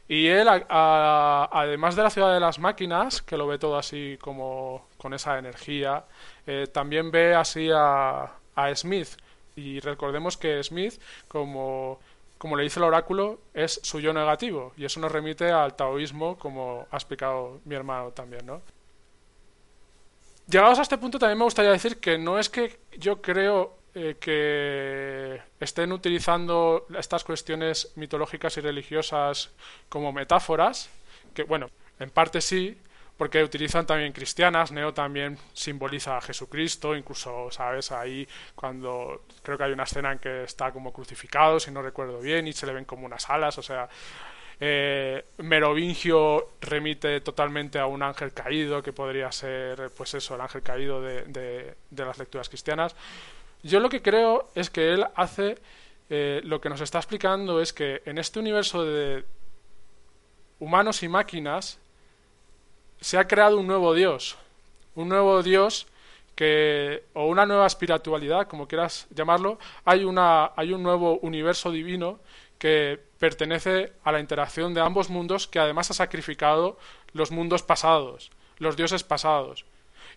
Y 0.10 0.28
él, 0.28 0.48
además 0.50 1.96
de 1.96 2.04
la 2.04 2.10
ciudad 2.10 2.34
de 2.34 2.40
las 2.40 2.60
máquinas, 2.60 3.22
que 3.22 3.38
lo 3.38 3.48
ve 3.48 3.58
todo 3.58 3.78
así 3.78 4.18
como 4.22 4.88
con 4.98 5.14
esa 5.14 5.38
energía, 5.38 6.06
eh, 6.46 6.68
también 6.72 7.12
ve 7.12 7.36
así 7.36 7.70
a, 7.74 8.32
a 8.56 8.76
Smith, 8.76 9.10
y 9.58 9.80
recordemos 9.80 10.38
que 10.38 10.64
Smith, 10.64 11.02
como, 11.28 12.00
como 12.38 12.56
le 12.56 12.64
dice 12.64 12.80
el 12.80 12.86
oráculo, 12.86 13.40
es 13.54 13.80
su 13.84 14.00
yo 14.00 14.14
negativo. 14.14 14.72
Y 14.78 14.86
eso 14.86 15.00
nos 15.00 15.12
remite 15.12 15.52
al 15.52 15.76
taoísmo, 15.76 16.38
como 16.38 16.88
ha 16.92 16.96
explicado 16.96 17.60
mi 17.66 17.76
hermano 17.76 18.12
también, 18.12 18.46
¿no? 18.46 18.62
Llegados 20.48 20.80
a 20.80 20.84
este 20.84 20.98
punto 20.98 21.20
también 21.20 21.40
me 21.40 21.44
gustaría 21.44 21.72
decir 21.72 22.00
que 22.00 22.18
no 22.18 22.40
es 22.40 22.50
que 22.50 22.80
yo 22.98 23.22
creo 23.22 23.76
eh, 23.96 24.16
que 24.20 25.42
estén 25.60 25.92
utilizando 25.92 26.86
estas 26.98 27.24
cuestiones 27.24 27.92
mitológicas 27.96 28.56
y 28.58 28.62
religiosas 28.62 29.50
como 29.90 30.14
metáforas, 30.14 30.90
que 31.34 31.44
bueno, 31.44 31.70
en 32.00 32.12
parte 32.12 32.40
sí, 32.40 32.78
porque 33.18 33.44
utilizan 33.44 33.86
también 33.86 34.14
cristianas, 34.14 34.72
Neo 34.72 34.94
también 34.94 35.38
simboliza 35.54 36.18
a 36.18 36.22
Jesucristo, 36.22 36.96
incluso, 36.96 37.50
¿sabes? 37.52 37.92
Ahí 37.92 38.28
cuando 38.56 39.24
creo 39.42 39.58
que 39.58 39.64
hay 39.64 39.72
una 39.72 39.84
escena 39.84 40.12
en 40.12 40.20
que 40.20 40.44
está 40.44 40.72
como 40.72 40.94
crucificado, 40.94 41.60
si 41.60 41.72
no 41.72 41.82
recuerdo 41.82 42.20
bien, 42.22 42.48
y 42.48 42.54
se 42.54 42.68
le 42.68 42.74
ven 42.74 42.86
como 42.86 43.06
unas 43.06 43.28
alas, 43.30 43.58
o 43.58 43.64
sea, 43.64 43.90
eh, 44.60 45.24
Merovingio 45.38 46.54
remite 46.62 47.22
totalmente 47.22 47.80
a 47.80 47.86
un 47.86 48.02
ángel 48.02 48.34
caído, 48.34 48.82
que 48.82 48.94
podría 48.94 49.32
ser, 49.32 49.92
pues 49.96 50.14
eso, 50.14 50.36
el 50.36 50.42
ángel 50.42 50.62
caído 50.62 51.02
de, 51.02 51.24
de, 51.26 52.06
las 52.06 52.18
lecturas 52.18 52.50
cristianas. 52.50 52.96
Yo 53.64 53.80
lo 53.80 53.90
que 53.90 54.02
creo 54.02 54.50
es 54.56 54.70
que 54.70 54.94
él 54.94 55.06
hace, 55.16 55.58
eh, 56.10 56.42
lo 56.44 56.62
que 56.62 56.70
nos 56.70 56.82
está 56.82 57.00
explicando 57.00 57.62
es 57.62 57.74
que 57.74 58.02
en 58.06 58.18
este 58.18 58.40
universo 58.40 58.84
de 58.84 59.26
humanos 60.60 61.04
y 61.04 61.08
máquinas, 61.08 61.80
se 63.02 63.18
ha 63.18 63.28
creado 63.28 63.58
un 63.58 63.68
nuevo 63.68 63.94
Dios, 63.94 64.38
un 64.96 65.10
nuevo 65.10 65.44
Dios 65.44 65.88
que 66.36 67.04
o 67.14 67.26
una 67.26 67.46
nueva 67.46 67.66
espiritualidad, 67.66 68.48
como 68.48 68.68
quieras 68.68 69.08
llamarlo, 69.10 69.58
hay 69.86 70.04
una 70.04 70.52
hay 70.56 70.72
un 70.72 70.84
nuevo 70.84 71.18
universo 71.20 71.72
divino 71.72 72.20
que 72.60 73.00
pertenece 73.20 73.94
a 74.04 74.12
la 74.12 74.20
interacción 74.20 74.74
de 74.74 74.82
ambos 74.82 75.10
mundos 75.10 75.48
que 75.48 75.60
además 75.60 75.90
ha 75.92 75.96
sacrificado 75.96 76.78
los 77.14 77.32
mundos 77.32 77.64
pasados, 77.64 78.32
los 78.58 78.76
dioses 78.76 79.04
pasados. 79.04 79.66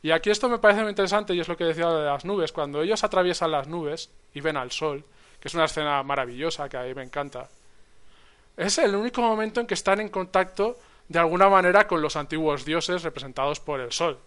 Y 0.03 0.12
aquí 0.12 0.31
esto 0.31 0.49
me 0.49 0.59
parece 0.59 0.83
muy 0.83 0.91
interesante 0.91 1.35
y 1.35 1.41
es 1.41 1.49
lo 1.49 1.57
que 1.57 1.64
decía 1.64 1.89
de 1.89 2.05
las 2.05 2.24
nubes, 2.24 2.53
cuando 2.53 2.83
ellos 2.83 3.05
atraviesan 3.05 3.51
las 3.51 3.68
nubes 3.68 4.11
y 4.35 4.41
ven 4.41 4.57
al 4.57 4.70
sol, 4.70 5.05
que 5.41 5.49
es 5.49 5.55
una 5.55 5.66
escena 5.66 6.03
maravillosa 6.03 6.68
que 6.68 6.76
a 6.76 6.83
mí 6.83 6.95
me 6.95 7.03
encanta. 7.03 7.49
Es 8.57 8.78
el 8.78 8.95
único 8.95 9.22
momento 9.22 9.61
en 9.61 9.66
que 9.66 9.74
están 9.74 10.01
en 10.01 10.09
contacto 10.09 10.78
de 11.11 11.18
alguna 11.18 11.50
manera 11.50 11.86
con 11.86 12.00
los 12.00 12.16
antiguos 12.16 12.64
dioses 12.64 13.02
representados 13.02 13.61
por 13.61 13.80
el 13.80 13.92
sol. 13.92 14.18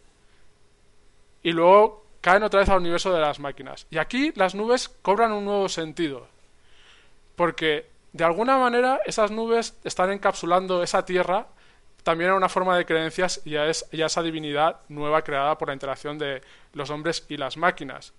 Y 1.41 1.51
luego 1.51 2.05
caen 2.21 2.43
otra 2.43 2.59
vez 2.59 2.69
al 2.69 2.79
universo 2.79 3.11
de 3.11 3.21
las 3.21 3.39
máquinas. 3.39 3.87
Y 3.89 3.97
aquí 3.97 4.31
las 4.35 4.53
nubes 4.53 4.89
cobran 5.01 5.31
un 5.31 5.45
nuevo 5.45 5.67
sentido. 5.67 6.27
Porque 7.35 7.87
de 8.11 8.23
alguna 8.23 8.59
manera 8.59 8.99
esas 9.05 9.31
nubes 9.31 9.75
están 9.83 10.11
encapsulando 10.11 10.83
esa 10.83 11.03
tierra 11.03 11.47
también 12.03 12.27
era 12.27 12.37
una 12.37 12.49
forma 12.49 12.77
de 12.77 12.85
creencias 12.85 13.41
y 13.45 13.55
a, 13.55 13.67
es, 13.67 13.87
esa 13.91 14.21
divinidad 14.21 14.81
nueva 14.89 15.23
creada 15.23 15.57
por 15.57 15.69
la 15.69 15.73
interacción 15.73 16.19
de 16.19 16.41
los 16.73 16.89
hombres 16.89 17.25
y 17.29 17.37
las 17.37 17.57
máquinas. 17.57 18.13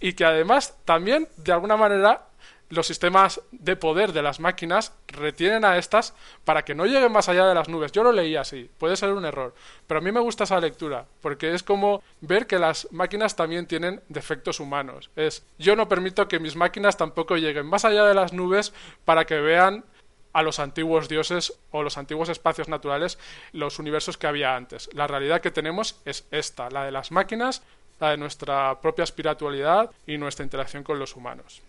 Y 0.00 0.14
que 0.14 0.24
además 0.24 0.78
también, 0.84 1.28
de 1.36 1.52
alguna 1.52 1.76
manera, 1.76 2.28
los 2.74 2.86
sistemas 2.86 3.40
de 3.52 3.76
poder 3.76 4.12
de 4.12 4.22
las 4.22 4.40
máquinas 4.40 4.92
retienen 5.08 5.64
a 5.64 5.78
estas 5.78 6.14
para 6.44 6.64
que 6.64 6.74
no 6.74 6.86
lleguen 6.86 7.12
más 7.12 7.28
allá 7.28 7.46
de 7.46 7.54
las 7.54 7.68
nubes. 7.68 7.92
Yo 7.92 8.02
lo 8.02 8.12
leí 8.12 8.36
así, 8.36 8.68
puede 8.78 8.96
ser 8.96 9.12
un 9.12 9.24
error, 9.24 9.54
pero 9.86 9.98
a 9.98 10.02
mí 10.02 10.12
me 10.12 10.20
gusta 10.20 10.44
esa 10.44 10.60
lectura, 10.60 11.06
porque 11.20 11.54
es 11.54 11.62
como 11.62 12.02
ver 12.20 12.46
que 12.46 12.58
las 12.58 12.88
máquinas 12.90 13.36
también 13.36 13.66
tienen 13.66 14.02
defectos 14.08 14.60
humanos. 14.60 15.10
Es, 15.16 15.44
yo 15.58 15.76
no 15.76 15.88
permito 15.88 16.28
que 16.28 16.40
mis 16.40 16.56
máquinas 16.56 16.96
tampoco 16.96 17.36
lleguen 17.36 17.66
más 17.66 17.84
allá 17.84 18.04
de 18.04 18.14
las 18.14 18.32
nubes 18.32 18.72
para 19.04 19.24
que 19.24 19.40
vean 19.40 19.84
a 20.32 20.42
los 20.42 20.58
antiguos 20.58 21.08
dioses 21.08 21.54
o 21.70 21.82
los 21.82 21.96
antiguos 21.96 22.28
espacios 22.28 22.68
naturales, 22.68 23.18
los 23.52 23.78
universos 23.78 24.18
que 24.18 24.26
había 24.26 24.56
antes. 24.56 24.90
La 24.92 25.06
realidad 25.06 25.40
que 25.40 25.52
tenemos 25.52 26.00
es 26.04 26.26
esta, 26.32 26.68
la 26.70 26.84
de 26.84 26.90
las 26.90 27.12
máquinas, 27.12 27.62
la 28.00 28.10
de 28.10 28.16
nuestra 28.16 28.80
propia 28.80 29.04
espiritualidad 29.04 29.90
y 30.06 30.18
nuestra 30.18 30.44
interacción 30.44 30.82
con 30.82 30.98
los 30.98 31.14
humanos. 31.14 31.62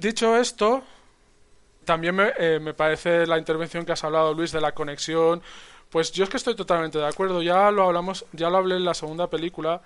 Dicho 0.00 0.36
esto, 0.36 0.82
también 1.84 2.14
me, 2.14 2.32
eh, 2.38 2.58
me, 2.58 2.74
parece 2.74 3.26
la 3.26 3.38
intervención 3.38 3.84
que 3.84 3.92
has 3.92 4.02
hablado, 4.02 4.32
Luis, 4.34 4.50
de 4.50 4.60
la 4.60 4.72
conexión. 4.72 5.42
Pues 5.90 6.10
yo 6.12 6.24
es 6.24 6.30
que 6.30 6.38
estoy 6.38 6.56
totalmente 6.56 6.98
de 6.98 7.06
acuerdo. 7.06 7.42
Ya 7.42 7.70
lo 7.70 7.84
hablamos, 7.84 8.24
ya 8.32 8.48
lo 8.48 8.56
hablé 8.56 8.76
en 8.76 8.84
la 8.84 8.94
segunda 8.94 9.28
película. 9.28 9.82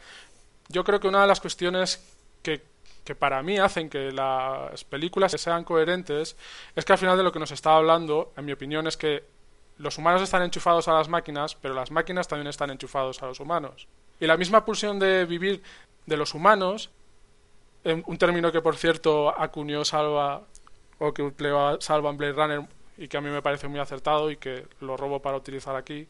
Yo 0.69 0.85
creo 0.85 1.01
que 1.01 1.09
una 1.09 1.23
de 1.23 1.27
las 1.29 1.41
cuestiones 1.41 2.03
que 2.43 2.63
que 3.05 3.15
para 3.15 3.43
mí 3.43 3.59
hacen 3.59 3.91
que 3.91 4.11
las 4.11 4.83
películas 4.85 5.33
sean 5.33 5.63
coherentes 5.65 6.37
es 6.75 6.85
que 6.85 6.93
al 6.93 6.99
final 6.99 7.17
de 7.17 7.23
lo 7.23 7.33
que 7.33 7.39
nos 7.39 7.51
está 7.51 7.77
hablando, 7.77 8.33
en 8.37 8.47
mi 8.47 8.53
opinión, 8.53 8.87
es 8.87 8.97
que 8.97 9.25
los 9.77 9.99
humanos 9.99 10.23
están 10.23 10.43
enchufados 10.43 10.89
a 10.89 10.95
las 10.95 11.09
máquinas, 11.09 11.55
pero 11.55 11.75
las 11.75 11.91
máquinas 11.91 12.29
también 12.29 12.47
están 12.47 12.71
enchufados 12.71 13.23
a 13.23 13.27
los 13.27 13.41
humanos. 13.41 13.89
Y 14.21 14.27
la 14.27 14.37
misma 14.37 14.65
pulsión 14.65 14.99
de 14.99 15.27
vivir 15.27 15.63
de 16.07 16.17
los 16.17 16.33
humanos, 16.33 16.91
un 17.85 18.19
término 18.19 18.51
que 18.51 18.61
por 18.61 18.77
cierto 18.77 19.29
acuñó 19.29 19.85
Salva 19.85 20.43
o 20.99 21.13
que 21.13 21.23
empleó 21.23 21.81
Salva 21.81 22.11
en 22.11 22.17
Blade 22.17 22.33
Runner 22.33 22.61
y 22.97 23.09
que 23.09 23.17
a 23.17 23.21
mí 23.21 23.29
me 23.29 23.43
parece 23.43 23.69
muy 23.69 23.81
acertado 23.81 24.31
y 24.31 24.37
que 24.37 24.67
lo 24.81 24.97
robo 24.97 25.21
para 25.21 25.37
utilizar 25.37 25.77
aquí, 25.77 26.07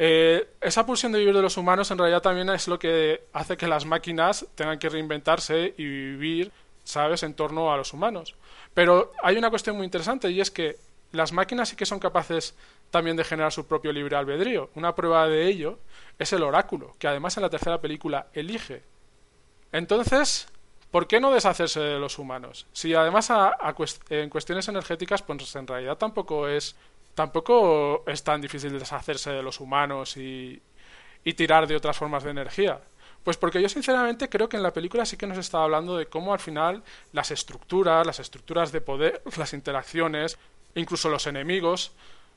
eh, 0.00 0.48
esa 0.60 0.86
pulsión 0.86 1.10
de 1.10 1.18
vivir 1.18 1.34
de 1.34 1.42
los 1.42 1.56
humanos 1.56 1.90
en 1.90 1.98
realidad 1.98 2.22
también 2.22 2.48
es 2.50 2.68
lo 2.68 2.78
que 2.78 3.24
hace 3.32 3.56
que 3.56 3.66
las 3.66 3.84
máquinas 3.84 4.46
tengan 4.54 4.78
que 4.78 4.88
reinventarse 4.88 5.74
y 5.76 5.84
vivir, 5.84 6.52
¿sabes?, 6.84 7.24
en 7.24 7.34
torno 7.34 7.72
a 7.72 7.76
los 7.76 7.92
humanos. 7.92 8.36
Pero 8.74 9.12
hay 9.22 9.36
una 9.36 9.50
cuestión 9.50 9.76
muy 9.76 9.84
interesante 9.84 10.30
y 10.30 10.40
es 10.40 10.52
que 10.52 10.76
las 11.10 11.32
máquinas 11.32 11.70
sí 11.70 11.76
que 11.76 11.84
son 11.84 11.98
capaces 11.98 12.54
también 12.90 13.16
de 13.16 13.24
generar 13.24 13.52
su 13.52 13.66
propio 13.66 13.92
libre 13.92 14.16
albedrío. 14.16 14.70
Una 14.76 14.94
prueba 14.94 15.26
de 15.26 15.46
ello 15.46 15.80
es 16.18 16.32
el 16.32 16.44
oráculo, 16.44 16.94
que 16.98 17.08
además 17.08 17.36
en 17.36 17.42
la 17.42 17.50
tercera 17.50 17.80
película 17.80 18.28
elige. 18.34 18.82
Entonces, 19.72 20.46
¿por 20.90 21.06
qué 21.06 21.20
no 21.20 21.32
deshacerse 21.32 21.80
de 21.80 21.98
los 21.98 22.18
humanos? 22.18 22.66
Si 22.72 22.94
además 22.94 23.30
en 24.10 24.30
cuestiones 24.30 24.68
energéticas, 24.68 25.22
pues 25.22 25.56
en 25.56 25.66
realidad 25.66 25.96
tampoco 25.96 26.48
es 26.48 26.76
tampoco 27.18 28.04
es 28.06 28.22
tan 28.22 28.40
difícil 28.40 28.78
deshacerse 28.78 29.32
de 29.32 29.42
los 29.42 29.58
humanos 29.58 30.16
y, 30.16 30.62
tirar 31.36 31.66
de 31.66 31.76
otras 31.76 31.98
formas 31.98 32.22
de 32.22 32.30
energía. 32.30 32.80
Pues 33.22 33.36
porque 33.36 33.60
yo 33.60 33.68
sinceramente 33.68 34.30
creo 34.30 34.48
que 34.48 34.56
en 34.56 34.62
la 34.62 34.72
película 34.72 35.04
sí 35.04 35.18
que 35.18 35.26
nos 35.26 35.36
está 35.36 35.62
hablando 35.62 35.96
de 35.96 36.06
cómo 36.06 36.32
al 36.32 36.38
final 36.38 36.82
las 37.12 37.30
estructuras, 37.30 38.06
las 38.06 38.20
estructuras 38.20 38.72
de 38.72 38.80
poder, 38.80 39.20
las 39.36 39.52
interacciones, 39.52 40.38
incluso 40.74 41.10
los 41.10 41.26
enemigos, 41.26 41.92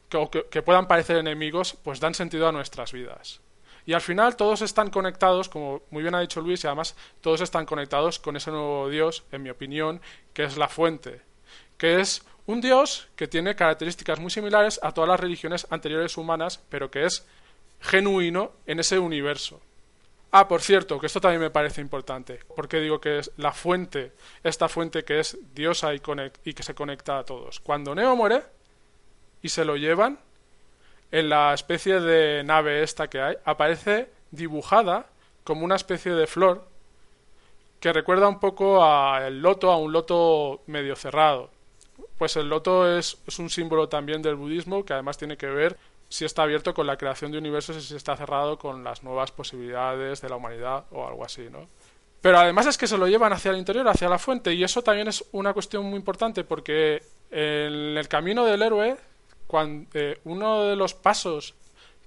que, 0.10 0.62
puedan 0.62 0.88
parecer 0.88 1.18
enemigos, 1.18 1.78
pues 1.84 2.00
dan 2.00 2.16
sentido 2.16 2.48
a 2.48 2.52
nuestras 2.52 2.92
vidas. 2.92 3.40
Y 3.86 3.94
al 3.94 4.02
final 4.02 4.36
todos 4.36 4.62
están 4.62 4.90
conectados, 4.90 5.50
como 5.50 5.82
muy 5.90 6.04
bien 6.04 6.16
ha 6.16 6.20
dicho 6.20 6.42
Luis, 6.42 6.64
y 6.64 6.68
además 6.68 6.96
todos 7.22 7.42
están 7.42 7.66
conectados 7.66 8.20
con 8.20 8.36
ese 8.36 8.52
nuevo 8.52 8.90
Dios, 8.90 9.24
en 9.32 9.44
mi 9.44 9.50
opinión, 9.50 10.02
que 10.34 10.44
es 10.44 10.58
la 10.58 10.68
fuente, 10.68 11.22
que 11.78 12.00
es 12.00 12.24
un 12.46 12.62
dios 12.62 13.08
que 13.16 13.28
tiene 13.28 13.56
características 13.56 14.20
muy 14.20 14.32
similares 14.32 14.80
a 14.84 14.92
todas 14.92 15.08
las 15.08 15.20
religiones 15.20 15.68
anteriores 15.70 16.18
humanas, 16.18 16.60
pero 16.70 16.92
que 16.92 17.06
es 17.06 17.26
genuino 17.80 18.52
en 18.66 18.80
ese 18.80 19.00
universo. 19.00 19.62
Ah, 20.32 20.48
por 20.48 20.62
cierto, 20.62 21.00
que 21.00 21.08
esto 21.08 21.20
también 21.20 21.42
me 21.42 21.50
parece 21.50 21.82
importante, 21.82 22.40
porque 22.56 22.80
digo 22.80 23.02
que 23.02 23.20
es 23.20 23.32
la 23.38 23.52
fuente, 23.52 24.14
esta 24.44 24.70
fuente 24.70 25.04
que 25.04 25.20
es 25.20 25.38
diosa 25.54 25.94
y, 25.94 26.02
y 26.46 26.54
que 26.54 26.64
se 26.64 26.74
conecta 26.74 27.20
a 27.20 27.26
todos. 27.26 27.60
Cuando 27.60 27.94
Neo 27.94 28.16
muere 28.16 28.44
y 29.42 29.50
se 29.50 29.66
lo 29.66 29.76
llevan, 29.76 30.20
en 31.12 31.30
la 31.30 31.54
especie 31.54 32.00
de 32.00 32.44
nave 32.44 32.84
esta 32.84 33.10
que 33.10 33.22
hay, 33.22 33.36
aparece 33.44 34.10
dibujada 34.32 35.08
como 35.44 35.66
una 35.66 35.76
especie 35.76 36.14
de 36.14 36.28
flor 36.28 36.68
que 37.80 37.92
recuerda 37.92 38.28
un 38.28 38.40
poco 38.40 38.84
al 38.84 39.42
loto, 39.42 39.72
a 39.72 39.78
un 39.78 39.92
loto 39.92 40.62
medio 40.68 40.96
cerrado. 40.96 41.50
Pues 42.18 42.36
el 42.36 42.48
loto 42.48 42.88
es, 42.98 43.18
un 43.40 43.50
símbolo 43.50 43.90
también 43.90 44.22
del 44.22 44.36
budismo 44.36 44.86
que 44.86 44.94
además 44.94 45.18
tiene 45.18 45.36
que 45.36 45.48
ver 45.48 45.78
si 46.08 46.24
está 46.24 46.44
abierto 46.44 46.74
con 46.74 46.86
la 46.86 46.98
creación 46.98 47.32
de 47.32 47.40
universos 47.40 47.78
y 47.78 47.82
si 47.82 47.96
está 47.96 48.16
cerrado 48.16 48.60
con 48.60 48.84
las 48.84 49.02
nuevas 49.02 49.32
posibilidades 49.32 50.22
de 50.22 50.30
la 50.30 50.36
humanidad 50.36 50.86
o 50.92 51.08
algo 51.08 51.26
así, 51.26 51.50
¿no? 51.50 51.68
Pero 52.22 52.38
además 52.38 52.68
es 52.68 52.78
que 52.78 52.86
se 52.86 53.00
lo 53.00 53.08
llevan 53.08 53.34
hacia 53.34 53.50
el 53.50 53.58
interior, 53.58 53.88
hacia 53.88 54.08
la 54.08 54.20
fuente, 54.20 54.54
y 54.54 54.64
eso 54.64 54.84
también 54.84 55.08
es 55.08 55.26
una 55.32 55.54
cuestión 55.54 55.84
muy 55.86 55.96
importante 55.96 56.44
porque 56.44 57.02
en 57.32 57.98
el 57.98 58.08
camino 58.08 58.46
del 58.46 58.62
héroe, 58.62 58.96
cuando, 59.52 59.90
eh, 59.94 60.22
uno 60.24 60.64
de 60.68 60.78
los 60.78 60.94
pasos 60.94 61.56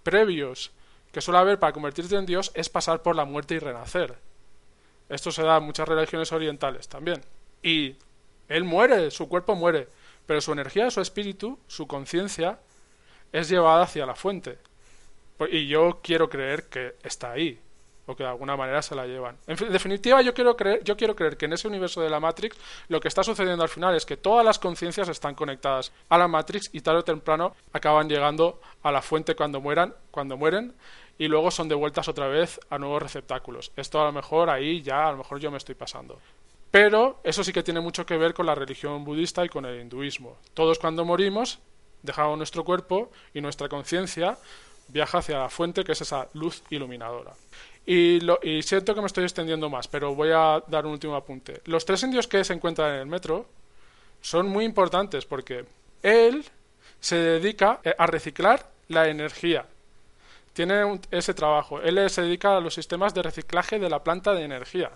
previos 0.03 0.73
que 1.13 1.21
suele 1.21 1.41
haber 1.41 1.59
para 1.59 1.75
convertirte 1.75 2.17
en 2.17 2.25
Dios 2.25 2.51
es 2.55 2.71
pasar 2.71 3.03
por 3.03 3.15
la 3.15 3.27
muerte 3.27 3.55
y 3.55 3.59
renacer. 3.59 4.19
Esto 5.11 5.31
se 5.31 5.43
da 5.43 5.59
en 5.59 5.65
muchas 5.65 5.87
religiones 5.87 6.33
orientales 6.33 6.89
también. 6.89 7.21
Y 7.63 7.97
él 8.49 8.65
muere, 8.65 9.11
su 9.11 9.29
cuerpo 9.29 9.55
muere, 9.55 9.89
pero 10.25 10.41
su 10.41 10.53
energía, 10.53 10.91
su 10.91 11.03
espíritu, 11.03 11.59
su 11.67 11.87
conciencia 11.87 12.61
es 13.31 13.51
llevada 13.51 13.83
hacia 13.83 14.07
la 14.07 14.15
fuente. 14.15 14.59
Y 15.51 15.69
yo 15.69 16.01
quiero 16.03 16.31
creer 16.31 16.71
que 16.71 16.97
está 17.03 17.33
ahí, 17.33 17.61
o 18.07 18.15
que 18.15 18.23
de 18.23 18.29
alguna 18.29 18.57
manera 18.57 18.83
se 18.83 18.95
la 18.95 19.07
llevan. 19.07 19.37
En 19.47 19.57
definitiva, 19.73 20.21
yo 20.23 20.35
quiero 20.35 20.57
creer, 20.57 20.83
yo 20.85 20.97
quiero 20.97 21.15
creer 21.15 21.37
que 21.37 21.47
en 21.47 21.55
ese 21.55 21.69
universo 21.69 22.01
de 22.01 22.11
la 22.11 22.21
Matrix 22.21 22.57
lo 22.89 23.01
que 23.01 23.09
está 23.09 23.23
sucediendo 23.23 23.63
al 23.63 23.69
final 23.69 23.95
es 23.95 24.05
que 24.05 24.17
todas 24.17 24.45
las 24.45 24.59
conciencias 24.59 25.09
están 25.09 25.35
conectadas 25.35 25.93
a 26.09 26.19
la 26.19 26.29
Matrix 26.29 26.71
y 26.73 26.81
tarde 26.81 27.01
o 27.01 27.05
temprano 27.05 27.55
acaban 27.73 28.09
llegando 28.09 28.61
a 28.83 28.93
la 28.93 29.03
fuente 29.03 29.35
cuando 29.35 29.61
mueran, 29.61 29.95
cuando 30.11 30.37
mueren, 30.37 30.75
y 31.19 31.29
luego 31.29 31.51
son 31.51 31.69
devueltas 31.69 32.09
otra 32.09 32.29
vez 32.29 32.61
a 32.71 32.79
nuevos 32.79 33.03
receptáculos. 33.03 33.73
Esto 33.77 34.01
a 34.01 34.05
lo 34.05 34.13
mejor 34.13 34.51
ahí 34.51 34.83
ya 34.83 35.09
a 35.09 35.13
lo 35.13 35.19
mejor 35.19 35.39
yo 35.39 35.51
me 35.51 35.59
estoy 35.59 35.75
pasando. 35.75 36.21
Pero 36.71 37.21
eso 37.23 37.45
sí 37.45 37.53
que 37.53 37.63
tiene 37.63 37.81
mucho 37.81 38.05
que 38.05 38.17
ver 38.17 38.35
con 38.35 38.47
la 38.47 38.55
religión 38.55 39.05
budista 39.05 39.45
y 39.45 39.49
con 39.49 39.65
el 39.65 39.81
hinduismo. 39.81 40.39
Todos 40.55 40.79
cuando 40.79 41.05
morimos 41.05 41.61
dejamos 42.03 42.37
nuestro 42.37 42.65
cuerpo 42.65 43.11
y 43.33 43.41
nuestra 43.41 43.69
conciencia 43.69 44.37
viaja 44.89 45.19
hacia 45.19 45.39
la 45.39 45.49
fuente 45.49 45.85
que 45.85 45.93
es 45.93 46.01
esa 46.01 46.29
luz 46.35 46.63
iluminadora. 46.71 47.33
Y, 47.87 48.21
siento 48.63 48.95
que 48.95 49.01
me 49.01 49.07
estoy 49.07 49.25
extendiendo 49.25 49.69
más, 49.69 49.89
pero 49.89 50.15
voy 50.15 50.31
a 50.33 50.63
dar 50.67 50.87
un 50.87 50.93
último 50.93 51.17
apunte. 51.17 51.61
Los 51.67 51.85
tres 51.85 52.03
indios 52.03 52.27
que 52.27 52.43
se 52.45 52.55
encuentran 52.55 52.95
en 52.95 53.01
el 53.01 53.07
metro 53.07 53.47
son 54.23 54.49
muy 54.49 54.65
importantes 54.65 55.27
porque 55.27 55.67
él 56.03 56.45
se 57.01 57.17
dedica 57.17 57.81
eh, 57.85 57.95
a 57.99 58.07
reciclar 58.07 58.71
la 58.89 59.09
energía. 59.09 59.67
Tiene 60.55 61.01
ese 61.11 61.35
trabajo. 61.35 61.81
Él 61.81 62.09
se 62.09 62.23
dedica 62.23 62.57
a 62.57 62.61
los 62.61 62.75
sistemas 62.75 63.13
de 63.13 63.23
reciclaje 63.23 63.79
de 63.79 63.91
la 63.91 64.03
planta 64.03 64.33
de 64.33 64.45
energía. 64.45 64.91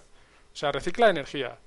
O 0.53 0.57
sea, 0.57 0.72
recicla 0.72 1.11
energía 1.11 1.59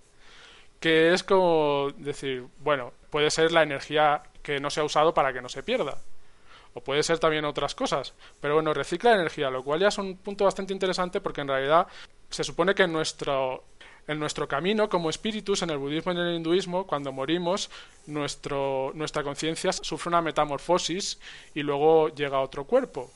que 0.81 1.13
es 1.13 1.23
como 1.23 1.91
decir, 1.97 2.47
bueno, 2.59 2.91
puede 3.11 3.29
ser 3.29 3.51
la 3.51 3.61
energía 3.61 4.23
que 4.41 4.59
no 4.59 4.71
se 4.71 4.81
ha 4.81 4.83
usado 4.83 5.13
para 5.13 5.31
que 5.31 5.41
no 5.41 5.47
se 5.47 5.61
pierda. 5.63 5.97
O 6.73 6.81
puede 6.81 7.03
ser 7.03 7.19
también 7.19 7.45
otras 7.45 7.75
cosas. 7.75 8.13
Pero 8.39 8.55
bueno, 8.55 8.73
recicla 8.73 9.13
energía, 9.13 9.49
lo 9.49 9.63
cual 9.63 9.79
ya 9.79 9.89
es 9.89 9.97
un 9.97 10.17
punto 10.17 10.45
bastante 10.45 10.73
interesante 10.73 11.21
porque 11.21 11.41
en 11.41 11.47
realidad 11.47 11.87
se 12.29 12.43
supone 12.43 12.73
que 12.73 12.83
en 12.83 12.93
nuestro, 12.93 13.65
en 14.07 14.19
nuestro 14.19 14.47
camino 14.47 14.89
como 14.89 15.09
espíritus, 15.09 15.61
en 15.63 15.69
el 15.69 15.77
budismo 15.77 16.13
y 16.13 16.15
en 16.15 16.21
el 16.21 16.35
hinduismo, 16.35 16.87
cuando 16.87 17.11
morimos, 17.11 17.69
nuestro, 18.07 18.91
nuestra 18.95 19.23
conciencia 19.23 19.73
sufre 19.73 20.09
una 20.09 20.21
metamorfosis 20.21 21.19
y 21.53 21.61
luego 21.61 22.09
llega 22.09 22.37
a 22.37 22.41
otro 22.41 22.65
cuerpo. 22.65 23.11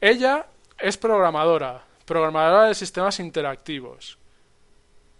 Ella 0.00 0.46
es 0.78 0.96
programadora, 0.96 1.84
programadora 2.04 2.68
de 2.68 2.74
sistemas 2.74 3.18
interactivos 3.18 4.18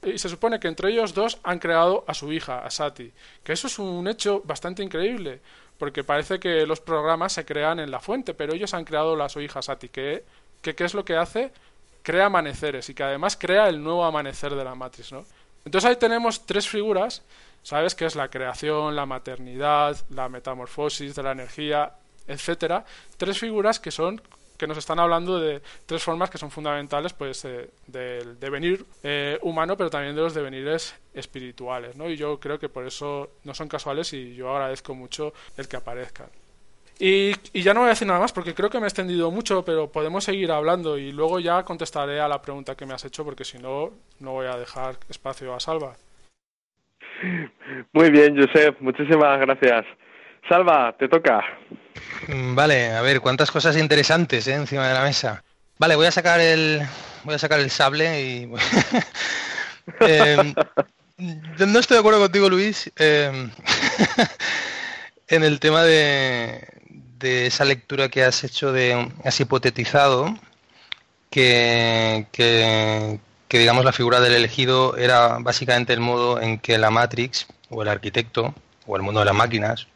y 0.02 0.18
se 0.18 0.28
supone 0.28 0.60
que 0.60 0.68
entre 0.68 0.90
ellos 0.90 1.14
dos 1.14 1.38
han 1.42 1.58
creado 1.58 2.04
a 2.06 2.14
su 2.14 2.32
hija, 2.32 2.64
a 2.64 2.70
Sati. 2.70 3.12
Que 3.42 3.52
eso 3.52 3.66
es 3.66 3.78
un 3.78 4.06
hecho 4.06 4.42
bastante 4.44 4.82
increíble, 4.82 5.40
porque 5.78 6.04
parece 6.04 6.38
que 6.38 6.66
los 6.66 6.80
programas 6.80 7.32
se 7.32 7.44
crean 7.44 7.80
en 7.80 7.90
la 7.90 8.00
fuente, 8.00 8.34
pero 8.34 8.54
ellos 8.54 8.74
han 8.74 8.84
creado 8.84 9.20
a 9.22 9.28
su 9.28 9.40
hija 9.40 9.62
Sati. 9.62 9.88
Que, 9.88 10.24
que 10.60 10.74
¿Qué 10.74 10.84
es 10.84 10.94
lo 10.94 11.04
que 11.04 11.16
hace? 11.16 11.52
Crea 12.02 12.26
amaneceres 12.26 12.88
y 12.88 12.94
que 12.94 13.02
además 13.04 13.36
crea 13.36 13.68
el 13.68 13.82
nuevo 13.82 14.04
amanecer 14.04 14.54
de 14.54 14.64
la 14.64 14.74
matriz, 14.74 15.12
¿no? 15.12 15.24
Entonces 15.64 15.90
ahí 15.90 15.96
tenemos 15.96 16.46
tres 16.46 16.68
figuras, 16.68 17.22
¿sabes? 17.62 17.94
Que 17.94 18.06
es 18.06 18.16
la 18.16 18.28
creación, 18.28 18.96
la 18.96 19.06
maternidad, 19.06 19.96
la 20.10 20.28
metamorfosis 20.28 21.14
de 21.14 21.22
la 21.22 21.32
energía 21.32 21.92
etcétera, 22.28 22.84
tres 23.16 23.38
figuras 23.38 23.80
que 23.80 23.90
son 23.90 24.20
que 24.58 24.66
nos 24.66 24.76
están 24.76 24.98
hablando 24.98 25.38
de 25.40 25.62
tres 25.86 26.02
formas 26.02 26.28
que 26.28 26.36
son 26.36 26.50
fundamentales 26.50 27.14
pues 27.14 27.44
eh, 27.44 27.70
del 27.86 28.38
devenir 28.38 28.84
eh, 29.02 29.38
humano 29.42 29.76
pero 29.76 29.88
también 29.88 30.14
de 30.14 30.20
los 30.20 30.34
devenires 30.34 30.94
espirituales 31.14 31.96
¿no? 31.96 32.10
y 32.10 32.16
yo 32.16 32.38
creo 32.38 32.58
que 32.58 32.68
por 32.68 32.86
eso 32.86 33.30
no 33.44 33.54
son 33.54 33.68
casuales 33.68 34.12
y 34.12 34.34
yo 34.34 34.50
agradezco 34.50 34.94
mucho 34.94 35.32
el 35.56 35.68
que 35.68 35.76
aparezcan 35.76 36.28
y, 37.00 37.30
y, 37.52 37.62
ya 37.62 37.74
no 37.74 37.80
voy 37.80 37.86
a 37.86 37.90
decir 37.90 38.08
nada 38.08 38.18
más 38.18 38.32
porque 38.32 38.54
creo 38.54 38.70
que 38.70 38.78
me 38.78 38.86
he 38.86 38.88
extendido 38.88 39.30
mucho, 39.30 39.64
pero 39.64 39.86
podemos 39.92 40.24
seguir 40.24 40.50
hablando 40.50 40.98
y 40.98 41.12
luego 41.12 41.38
ya 41.38 41.62
contestaré 41.62 42.18
a 42.18 42.26
la 42.26 42.42
pregunta 42.42 42.74
que 42.74 42.86
me 42.86 42.94
has 42.94 43.04
hecho 43.04 43.24
porque 43.24 43.44
si 43.44 43.58
no, 43.58 43.92
no 44.18 44.32
voy 44.32 44.46
a 44.46 44.56
dejar 44.56 44.96
espacio 45.08 45.54
a 45.54 45.60
Salva. 45.60 45.94
Muy 47.92 48.10
bien, 48.10 48.36
Josep, 48.36 48.80
muchísimas 48.80 49.38
gracias. 49.38 49.86
Salva, 50.48 50.94
te 50.98 51.08
toca. 51.08 51.42
Mm, 52.28 52.54
vale, 52.54 52.92
a 52.92 53.02
ver, 53.02 53.20
cuántas 53.20 53.50
cosas 53.50 53.76
interesantes 53.76 54.46
¿eh? 54.46 54.54
encima 54.54 54.86
de 54.88 54.94
la 54.94 55.02
mesa. 55.02 55.42
Vale, 55.78 55.96
voy 55.96 56.06
a 56.06 56.10
sacar 56.10 56.40
el, 56.40 56.82
voy 57.24 57.34
a 57.34 57.38
sacar 57.38 57.60
el 57.60 57.70
sable 57.70 58.20
y 58.20 58.52
eh, 60.00 60.54
no 61.18 61.78
estoy 61.78 61.96
de 61.96 62.00
acuerdo 62.00 62.20
contigo, 62.20 62.48
Luis, 62.48 62.90
eh, 62.96 63.50
en 65.28 65.44
el 65.44 65.60
tema 65.60 65.82
de, 65.84 66.66
de, 67.18 67.46
esa 67.46 67.64
lectura 67.64 68.08
que 68.08 68.24
has 68.24 68.42
hecho 68.44 68.72
de 68.72 69.10
has 69.24 69.38
hipotetizado 69.40 70.36
que, 71.30 72.26
que, 72.32 73.20
que 73.46 73.58
digamos 73.58 73.84
la 73.84 73.92
figura 73.92 74.20
del 74.20 74.34
elegido 74.34 74.96
era 74.96 75.38
básicamente 75.40 75.92
el 75.92 76.00
modo 76.00 76.40
en 76.40 76.58
que 76.58 76.78
la 76.78 76.90
Matrix 76.90 77.46
o 77.70 77.82
el 77.82 77.88
arquitecto 77.88 78.54
o 78.86 78.96
el 78.96 79.02
mundo 79.02 79.20
de 79.20 79.26
las 79.26 79.34
máquinas 79.34 79.86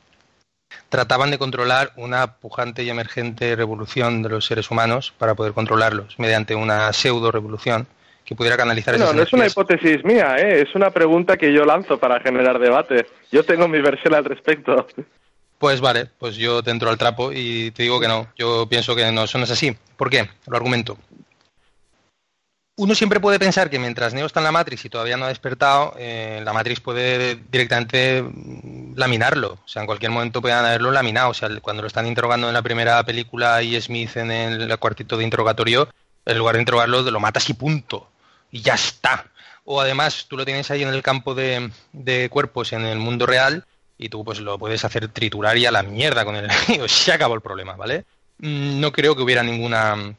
trataban 0.89 1.31
de 1.31 1.39
controlar 1.39 1.93
una 1.97 2.35
pujante 2.35 2.83
y 2.83 2.91
emergente 2.91 3.57
revolución 3.57 4.23
de 4.23 4.29
los 4.29 4.47
seres 4.47 4.71
humanos 4.71 5.13
para 5.19 5.35
poder 5.35 5.53
controlarlos 5.53 6.19
mediante 6.19 6.55
una 6.55 6.93
pseudo 6.93 7.31
revolución 7.31 7.87
que 8.25 8.37
pudiera 8.37 8.57
canalizar 8.57 8.99
no, 8.99 9.13
no 9.13 9.23
es 9.23 9.33
una 9.33 9.47
hipótesis 9.47 10.05
mía, 10.05 10.37
¿eh? 10.39 10.63
es 10.63 10.75
una 10.75 10.91
pregunta 10.91 11.37
que 11.37 11.53
yo 11.53 11.65
lanzo 11.65 11.99
para 11.99 12.21
generar 12.21 12.59
debate. 12.59 13.07
Yo 13.33 13.45
tengo 13.45 13.67
mi 13.67 13.81
versión 13.81 14.15
al 14.15 14.25
respecto. 14.25 14.87
Pues 15.59 15.81
vale, 15.81 16.09
pues 16.19 16.37
yo 16.37 16.63
te 16.63 16.71
entro 16.71 16.91
al 16.91 16.99
trapo 16.99 17.31
y 17.33 17.71
te 17.73 17.85
digo 17.85 18.01
que 18.01 18.09
no. 18.09 18.29
Yo 18.37 18.69
pienso 18.69 18.97
que 18.97 19.11
no, 19.13 19.25
eso 19.25 19.39
no 19.39 19.45
es 19.45 19.51
así. 19.51 19.77
¿Por 19.97 20.11
qué? 20.11 20.29
Lo 20.47 20.57
argumento 20.57 20.97
uno 22.83 22.97
siempre 22.97 23.21
puede 23.21 23.39
pensar 23.39 23.71
que 23.71 23.79
mientras 23.79 24.13
Neo 24.13 24.27
está 24.27 24.41
en 24.41 24.45
la 24.45 24.51
Matrix 24.51 24.85
y 24.85 24.91
todavía 24.91 25.17
no 25.17 25.27
ha 25.27 25.29
despertado, 25.29 25.95
eh, 25.99 26.41
la 26.45 26.53
Matrix 26.53 26.81
puede 26.81 27.37
directamente 27.37 28.23
mm, 28.23 28.95
laminarlo. 28.97 29.53
O 29.53 29.69
sea, 29.69 29.83
en 29.83 29.87
cualquier 29.87 30.11
momento 30.11 30.43
pueden 30.43 30.59
haberlo 30.59 30.91
laminado. 30.91 31.31
O 31.31 31.35
sea, 31.35 31.49
cuando 31.61 31.83
lo 31.83 31.87
están 31.87 32.09
interrogando 32.09 32.49
en 32.49 32.55
la 32.55 32.63
primera 32.63 33.01
película 33.05 33.63
y 33.63 33.81
Smith 33.81 34.17
en 34.17 34.33
el 34.33 34.79
cuartito 34.79 35.17
de 35.17 35.23
interrogatorio, 35.23 35.89
en 36.27 36.39
lugar 36.39 36.57
de 36.57 36.63
interrogarlo, 36.63 37.03
lo 37.03 37.21
matas 37.21 37.49
y 37.51 37.55
punto. 37.55 38.11
Y 38.51 38.63
ya 38.63 38.75
está. 38.75 39.27
O 39.65 39.81
además, 39.81 40.27
tú 40.29 40.37
lo 40.37 40.45
tienes 40.45 40.69
ahí 40.73 40.83
en 40.83 40.89
el 40.89 41.05
campo 41.05 41.37
de, 41.37 41.71
cuerpos 42.31 42.73
en 42.73 42.85
el 42.85 42.99
mundo 42.99 43.27
real 43.27 43.65
y 43.97 44.09
tú 44.09 44.25
pues 44.25 44.41
lo 44.41 44.59
puedes 44.59 44.85
hacer 44.85 45.07
triturar 45.07 45.57
y 45.57 45.67
a 45.67 45.71
la 45.71 45.85
mierda 45.85 46.25
con 46.25 46.35
el 46.35 46.47
enemigo. 46.51 46.89
Se 46.89 47.13
acabó 47.13 47.37
el 47.37 47.43
problema, 47.43 47.77
¿vale? 47.77 48.07
Mm, 48.39 48.81
no 48.81 48.91
creo 48.91 49.15
que 49.15 49.23
hubiera 49.23 49.45
ninguna 49.45 50.17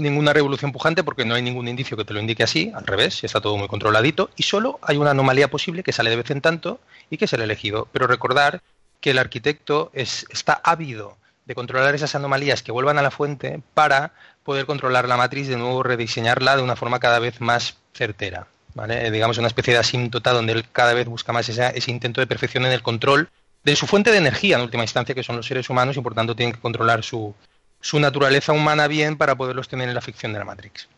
ninguna 0.00 0.32
revolución 0.32 0.72
pujante 0.72 1.04
porque 1.04 1.24
no 1.24 1.34
hay 1.34 1.42
ningún 1.42 1.68
indicio 1.68 1.96
que 1.96 2.04
te 2.04 2.12
lo 2.12 2.20
indique 2.20 2.42
así, 2.42 2.72
al 2.74 2.86
revés, 2.86 3.22
está 3.24 3.40
todo 3.40 3.56
muy 3.56 3.68
controladito 3.68 4.30
y 4.36 4.42
solo 4.42 4.78
hay 4.82 4.96
una 4.96 5.10
anomalía 5.10 5.48
posible 5.48 5.82
que 5.82 5.92
sale 5.92 6.10
de 6.10 6.16
vez 6.16 6.30
en 6.30 6.40
tanto 6.40 6.80
y 7.10 7.16
que 7.16 7.26
es 7.26 7.32
el 7.32 7.42
elegido. 7.42 7.88
Pero 7.92 8.06
recordar 8.06 8.62
que 9.00 9.10
el 9.10 9.18
arquitecto 9.18 9.90
es, 9.94 10.26
está 10.30 10.60
ávido 10.64 11.16
de 11.46 11.54
controlar 11.54 11.94
esas 11.94 12.14
anomalías 12.14 12.62
que 12.62 12.72
vuelvan 12.72 12.98
a 12.98 13.02
la 13.02 13.10
fuente 13.10 13.60
para 13.74 14.12
poder 14.44 14.66
controlar 14.66 15.08
la 15.08 15.16
matriz 15.16 15.48
de 15.48 15.56
nuevo, 15.56 15.82
rediseñarla 15.82 16.56
de 16.56 16.62
una 16.62 16.76
forma 16.76 17.00
cada 17.00 17.18
vez 17.18 17.40
más 17.40 17.76
certera. 17.94 18.46
¿vale? 18.74 19.10
Digamos 19.10 19.38
una 19.38 19.48
especie 19.48 19.74
de 19.74 19.80
asíntota 19.80 20.32
donde 20.32 20.52
él 20.52 20.64
cada 20.70 20.94
vez 20.94 21.06
busca 21.06 21.32
más 21.32 21.48
ese, 21.48 21.76
ese 21.76 21.90
intento 21.90 22.20
de 22.20 22.26
perfección 22.26 22.66
en 22.66 22.72
el 22.72 22.82
control 22.82 23.30
de 23.64 23.76
su 23.76 23.86
fuente 23.86 24.10
de 24.10 24.18
energía 24.18 24.56
en 24.56 24.62
última 24.62 24.84
instancia, 24.84 25.14
que 25.14 25.22
son 25.22 25.36
los 25.36 25.46
seres 25.46 25.68
humanos 25.68 25.96
y 25.96 26.00
por 26.00 26.14
tanto 26.14 26.34
tienen 26.34 26.54
que 26.54 26.60
controlar 26.60 27.02
su, 27.02 27.34
su 27.80 27.98
naturaleza 27.98 28.52
humana 28.52 28.86
bien 28.86 29.16
para 29.16 29.34
poderlos 29.36 29.68
tener 29.68 29.88
en 29.88 29.94
la 29.94 30.00
ficción 30.00 30.32
de 30.32 30.38
la 30.38 30.44
Matrix. 30.44 30.88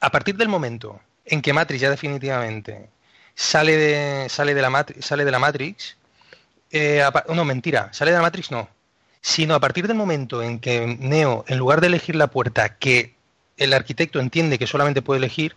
A 0.00 0.10
partir 0.10 0.36
del 0.36 0.48
momento 0.48 1.00
en 1.24 1.42
que 1.42 1.52
Matrix 1.52 1.80
ya 1.80 1.90
definitivamente 1.90 2.88
sale 3.34 3.76
de, 3.76 4.28
sale 4.28 4.54
de, 4.54 4.62
la, 4.62 4.70
Matrix, 4.70 5.04
sale 5.04 5.24
de 5.24 5.30
la 5.30 5.38
Matrix, 5.38 5.96
eh, 6.70 7.02
no, 7.34 7.44
mentira, 7.44 7.92
sale 7.92 8.10
de 8.10 8.16
la 8.16 8.22
Matrix 8.22 8.50
no, 8.50 8.68
sino 9.20 9.54
a 9.54 9.60
partir 9.60 9.86
del 9.86 9.96
momento 9.96 10.42
en 10.42 10.60
que 10.60 10.96
Neo, 10.98 11.44
en 11.48 11.58
lugar 11.58 11.80
de 11.80 11.86
elegir 11.86 12.16
la 12.16 12.28
puerta 12.28 12.76
que 12.78 13.14
el 13.56 13.72
arquitecto 13.72 14.20
entiende 14.20 14.58
que 14.58 14.66
solamente 14.66 15.02
puede 15.02 15.18
elegir, 15.18 15.56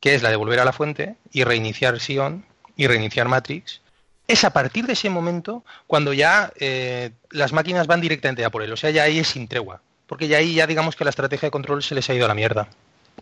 que 0.00 0.14
es 0.14 0.22
la 0.22 0.30
de 0.30 0.36
volver 0.36 0.60
a 0.60 0.64
la 0.64 0.72
fuente 0.72 1.16
y 1.32 1.44
reiniciar 1.44 1.98
Sion 2.00 2.44
y 2.76 2.86
reiniciar 2.86 3.28
Matrix, 3.28 3.80
es 4.26 4.44
a 4.44 4.50
partir 4.50 4.86
de 4.86 4.94
ese 4.94 5.10
momento 5.10 5.64
cuando 5.86 6.12
ya 6.12 6.52
eh, 6.58 7.10
las 7.30 7.52
máquinas 7.52 7.86
van 7.86 8.00
directamente 8.00 8.44
a 8.44 8.50
por 8.50 8.62
él. 8.62 8.72
O 8.72 8.76
sea, 8.76 8.90
ya 8.90 9.04
ahí 9.04 9.18
es 9.18 9.28
sin 9.28 9.48
tregua. 9.48 9.80
Porque 10.06 10.28
ya 10.28 10.38
ahí 10.38 10.54
ya 10.54 10.66
digamos 10.66 10.96
que 10.96 11.04
la 11.04 11.10
estrategia 11.10 11.46
de 11.46 11.50
control 11.50 11.82
se 11.82 11.94
les 11.94 12.08
ha 12.08 12.14
ido 12.14 12.24
a 12.24 12.28
la 12.28 12.34
mierda. 12.34 12.68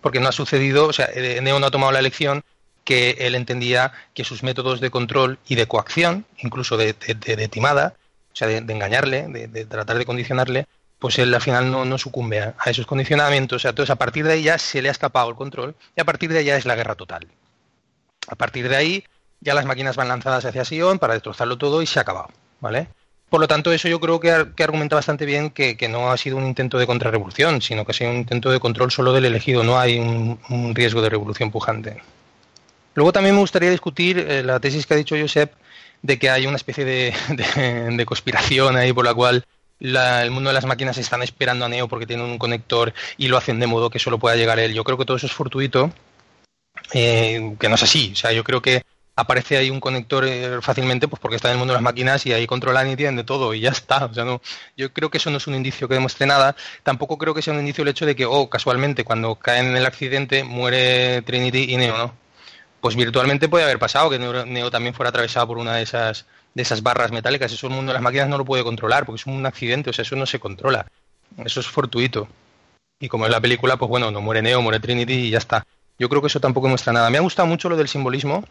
Porque 0.01 0.21
no 0.21 0.29
ha 0.29 0.33
sucedido, 0.33 0.87
o 0.87 0.93
sea, 0.93 1.09
eh, 1.13 1.41
Neo 1.43 1.59
no 1.59 1.67
ha 1.67 1.71
tomado 1.71 1.93
la 1.93 1.99
elección 1.99 2.43
que 2.85 3.17
él 3.21 3.35
entendía 3.35 3.93
que 4.15 4.25
sus 4.25 4.43
métodos 4.43 4.81
de 4.81 4.91
control 4.91 5.39
y 5.47 5.55
de 5.55 5.67
coacción, 5.67 6.25
incluso 6.39 6.77
de, 6.77 6.95
timada, 7.49 7.95
o 8.33 8.37
sea, 8.37 8.49
de, 8.49 8.57
engañarle, 8.57 9.29
de, 9.29 9.65
tratar 9.67 9.99
de 9.99 10.05
condicionarle, 10.05 10.67
pues 10.99 11.19
él 11.21 11.33
al 11.33 11.41
final 11.41 11.71
no, 11.71 11.85
no 11.85 11.99
sucumbe 11.99 12.41
a, 12.41 12.55
a, 12.59 12.71
esos 12.71 12.87
condicionamientos. 12.87 13.57
O 13.57 13.59
sea, 13.61 13.71
entonces 13.71 13.91
a 13.91 13.97
partir 13.97 14.25
de 14.25 14.33
ahí 14.33 14.43
ya 14.43 14.59
se 14.59 14.83
le 14.83 14.89
ha 14.89 14.93
escapado 14.93 15.29
el 15.29 15.37
control 15.37 15.77
y 15.97 16.01
a 16.01 16.05
partir 16.05 16.33
de 16.33 16.41
ahí 16.41 16.47
ya 16.47 16.57
es 16.57 16.65
la 16.65 16.75
guerra 16.75 16.97
total. 16.97 17.29
A 18.29 18.35
partir 18.35 18.69
de 18.69 18.77
ahí 18.77 19.05
ya 19.43 19.55
las 19.55 19.67
máquinas 19.67 19.97
van 19.97 20.09
lanzadas 20.09 20.45
hacia 20.45 20.65
Sion 20.65 20.99
para 20.99 21.15
destrozarlo 21.15 21.59
todo 21.59 21.83
y 21.83 21.87
se 21.87 21.99
ha 21.99 22.03
acabado, 22.03 22.29
¿vale? 22.61 22.89
Por 23.29 23.41
lo 23.41 23.49
tanto, 23.49 23.73
eso 23.73 23.89
yo 23.89 23.99
creo 23.99 24.21
que, 24.21 24.31
argumenta 24.31 24.95
bastante 24.95 25.25
bien 25.25 25.51
que, 25.51 25.89
no 25.89 26.11
ha 26.13 26.17
sido 26.19 26.37
un 26.37 26.47
intento 26.47 26.79
de 26.79 26.87
contrarrevolución, 26.87 27.63
sino 27.63 27.85
que 27.85 27.93
ha 27.93 27.95
sido 27.95 28.11
un 28.11 28.17
intento 28.17 28.51
de 28.51 28.61
control 28.61 28.91
solo 28.91 29.13
del 29.13 29.25
elegido, 29.25 29.65
no 29.65 29.79
hay 29.79 29.99
un, 29.99 30.75
riesgo 30.75 31.01
de 31.01 31.09
revolución 31.09 31.51
pujante. 31.51 32.03
Luego 32.95 33.11
también 33.11 33.35
me 33.35 33.41
gustaría 33.41 33.71
discutir 33.71 34.19
eh, 34.19 34.43
la 34.43 34.61
tesis 34.61 34.87
que 34.87 34.95
ha 34.95 34.99
dicho 34.99 35.17
Josep 35.19 35.51
de 36.03 36.19
que 36.19 36.29
hay 36.29 36.47
una 36.47 36.57
especie 36.57 36.85
de, 36.85 38.05
conspiración 38.07 38.77
ahí 38.77 38.93
por 38.93 39.07
la 39.07 39.15
cual 39.15 39.47
el 39.81 40.31
mundo 40.31 40.51
de 40.51 40.55
las 40.55 40.67
máquinas 40.67 40.99
están 40.99 41.23
esperando 41.23 41.65
a 41.65 41.69
Neo 41.71 41.89
porque 41.89 42.07
tiene 42.07 42.23
un 42.23 42.37
conector 42.37 42.93
y 43.17 43.29
lo 43.29 43.39
hacen 43.39 43.59
de 43.59 43.67
modo 43.67 43.89
que 43.89 43.99
solo 43.99 44.19
pueda 44.19 44.37
llegar 44.37 44.59
él. 44.59 44.75
Yo 44.75 44.85
creo 44.85 44.99
que 44.99 45.07
todo 45.07 45.17
eso 45.17 45.27
es 45.27 45.33
fortuito, 45.33 45.91
eh, 46.93 47.57
que 47.59 47.69
no 47.71 47.77
es 47.77 47.83
así. 47.83 48.11
O 48.13 48.17
sea, 48.17 48.33
yo 48.33 48.45
creo 48.45 48.61
que 48.61 48.83
aparece 49.15 49.57
ahí 49.57 49.71
un 49.71 49.81
conector 49.81 50.25
eh, 50.25 50.61
fácilmente 50.63 51.09
pues 51.09 51.21
porque 51.21 51.37
está 51.37 51.49
en 51.49 51.53
el 51.53 51.59
mundo 51.59 51.73
de 51.73 51.77
las 51.77 51.83
máquinas 51.83 52.25
y 52.27 52.33
ahí 52.33 52.47
controlan 52.47 52.91
y 52.91 52.97
tienen 52.97 53.17
de 53.17 53.25
todo 53.25 53.55
y 53.55 53.61
ya 53.61 53.71
está. 53.71 54.07
O 54.07 54.15
sea, 54.15 54.25
no, 54.25 54.41
yo 54.77 54.93
creo 54.93 55.11
que 55.11 55.19
eso 55.19 55.31
no 55.31 55.37
es 55.37 55.47
un 55.47 55.55
indicio 55.55 55.89
que 55.89 55.95
demuestre 55.95 56.27
nada. 56.27 56.57
Tampoco 56.83 57.19
creo 57.19 57.35
que 57.35 57.43
sea 57.43 57.53
un 57.53 57.61
indicio 57.61 57.83
el 57.83 57.89
hecho 57.89 58.07
de 58.07 58.17
que, 58.17 58.25
oh, 58.27 58.49
casualmente, 58.49 59.05
cuando 59.05 59.35
caen 59.37 59.67
en 59.67 59.77
el 59.77 59.87
accidente 59.87 60.45
muere 60.45 61.23
Trinity 61.23 61.73
y 61.73 61.77
Neo, 61.77 61.97
¿no? 61.97 62.15
Pues 62.81 62.97
virtualmente 62.97 63.49
puede 63.49 63.65
haber 63.65 63.79
pasado 63.79 64.11
que 64.11 64.19
Neo, 64.19 64.71
también 64.71 64.95
fuera 64.95 65.11
atravesado 65.11 65.47
por 65.47 65.59
una 65.59 65.77
de 65.77 65.83
esas, 65.83 66.27
de 66.55 66.63
esas 66.63 66.83
barras 66.83 67.13
metálicas. 67.13 67.53
Eso 67.53 67.69
el 67.69 67.75
mundo 67.75 67.91
de 67.91 67.95
las 67.95 68.03
máquinas 68.03 68.29
no 68.29 68.39
lo 68.39 68.45
puede 68.45 68.65
controlar 68.65 69.07
porque 69.07 69.21
es 69.21 69.27
un 69.27 69.47
accidente, 69.47 69.91
o 69.91 69.93
sea, 69.93 70.03
eso 70.03 70.17
no 70.17 70.27
se 70.27 70.41
controla. 70.41 70.87
Eso 71.45 71.61
es 71.61 71.67
fortuito. 71.67 72.29
Y 72.99 73.09
como 73.09 73.27
en 73.27 73.33
la 73.33 73.41
película, 73.41 73.77
pues 73.77 73.89
bueno, 73.89 74.11
no 74.11 74.21
muere 74.21 74.43
Neo, 74.43 74.63
muere 74.63 74.81
Trinity 74.81 75.15
y 75.15 75.31
ya 75.31 75.39
está. 75.39 75.65
Yo 75.99 76.09
creo 76.09 76.21
que 76.21 76.27
eso 76.27 76.41
tampoco 76.41 76.69
muestra 76.69 76.93
nada. 76.93 77.11
Me 77.11 77.19
ha 77.19 77.21
gustado 77.21 77.47
mucho 77.47 77.69
lo 77.69 77.77
del 77.77 77.89
simbolismo, 77.89 78.45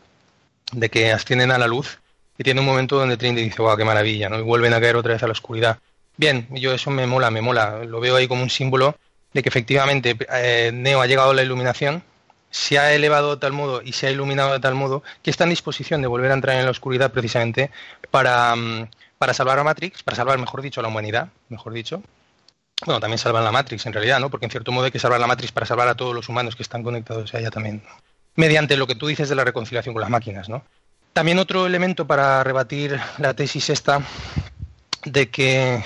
de 0.72 0.90
que 0.90 1.12
ascienden 1.12 1.52
a 1.52 1.58
la 1.58 1.68
luz 1.68 2.00
y 2.38 2.44
tiene 2.44 2.60
un 2.60 2.66
momento 2.66 2.98
donde 2.98 3.18
Trinity 3.18 3.44
dice, 3.44 3.62
wow, 3.62 3.78
qué 3.78 3.86
maravilla, 3.86 4.30
¿no? 4.30 4.40
Y 4.40 4.42
vuelven 4.42 4.74
a 4.74 4.82
caer 4.82 4.96
otra 4.96 5.14
vez 5.14 5.24
a 5.24 5.28
la 5.28 5.34
oscuridad. 5.34 5.78
Bien, 6.18 6.48
yo 6.52 6.74
eso 6.74 6.90
me 6.90 7.06
mola, 7.06 7.30
me 7.30 7.42
mola. 7.42 7.84
Lo 7.86 8.00
veo 8.00 8.16
ahí 8.16 8.28
como 8.28 8.44
un 8.44 8.50
símbolo 8.50 8.96
de 9.34 9.44
que 9.44 9.50
efectivamente 9.50 10.18
eh, 10.34 10.72
Neo 10.74 11.02
ha 11.02 11.08
llegado 11.08 11.32
a 11.32 11.34
la 11.34 11.44
iluminación, 11.44 12.04
se 12.50 12.80
ha 12.80 12.94
elevado 12.94 13.36
de 13.36 13.40
tal 13.40 13.54
modo 13.54 13.82
y 13.82 13.94
se 13.94 14.08
ha 14.08 14.12
iluminado 14.12 14.52
de 14.54 14.60
tal 14.60 14.76
modo 14.76 15.04
que 15.24 15.30
está 15.30 15.46
en 15.46 15.52
disposición 15.52 16.02
de 16.02 16.08
volver 16.08 16.32
a 16.32 16.34
entrar 16.34 16.58
en 16.58 16.66
la 16.66 16.72
oscuridad 16.72 17.12
precisamente 17.12 17.72
para, 18.10 18.56
mm, 18.56 18.90
para 19.18 19.34
salvar 19.34 19.60
a 19.60 19.64
Matrix, 19.64 20.04
para 20.04 20.18
salvar, 20.18 20.38
mejor 20.38 20.62
dicho, 20.62 20.82
a 20.82 20.84
la 20.84 20.90
humanidad, 20.90 21.30
mejor 21.50 21.74
dicho. 21.74 22.02
Bueno, 22.86 23.00
también 23.00 23.20
salvar 23.20 23.44
la 23.44 23.52
Matrix 23.52 23.86
en 23.86 23.94
realidad, 23.94 24.20
¿no? 24.20 24.30
Porque 24.32 24.48
en 24.48 24.52
cierto 24.52 24.72
modo 24.72 24.86
hay 24.86 24.92
que 24.92 25.00
salvar 25.00 25.20
la 25.20 25.28
Matrix 25.28 25.52
para 25.52 25.68
salvar 25.68 25.88
a 25.88 25.96
todos 25.96 26.16
los 26.16 26.28
humanos 26.28 26.56
que 26.56 26.64
están 26.64 26.82
conectados 26.84 27.34
a 27.34 27.40
ella 27.40 27.52
también 27.52 27.84
mediante 28.36 28.78
lo 28.78 28.88
que 28.88 28.96
tú 28.96 29.08
dices 29.08 29.30
de 29.30 29.36
la 29.36 29.44
reconciliación 29.44 29.94
con 29.94 30.02
las 30.02 30.10
máquinas. 30.10 30.50
¿no? 30.50 30.64
También 31.14 31.40
otro 31.40 31.66
elemento 31.66 32.08
para 32.08 32.44
rebatir 32.44 33.00
la 33.18 33.34
tesis 33.34 33.70
esta 33.70 34.02
de 35.06 35.30
que, 35.30 35.84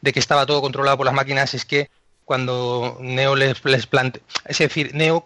de 0.00 0.12
que 0.12 0.18
estaba 0.18 0.46
todo 0.46 0.60
controlado 0.60 0.96
por 0.96 1.06
las 1.06 1.14
máquinas 1.14 1.54
es 1.54 1.64
que 1.64 1.90
cuando 2.24 2.98
Neo 3.00 3.36
les, 3.36 3.64
les 3.64 3.86
plantea, 3.86 4.22
es 4.46 4.58
decir, 4.58 4.92
Neo, 4.94 5.24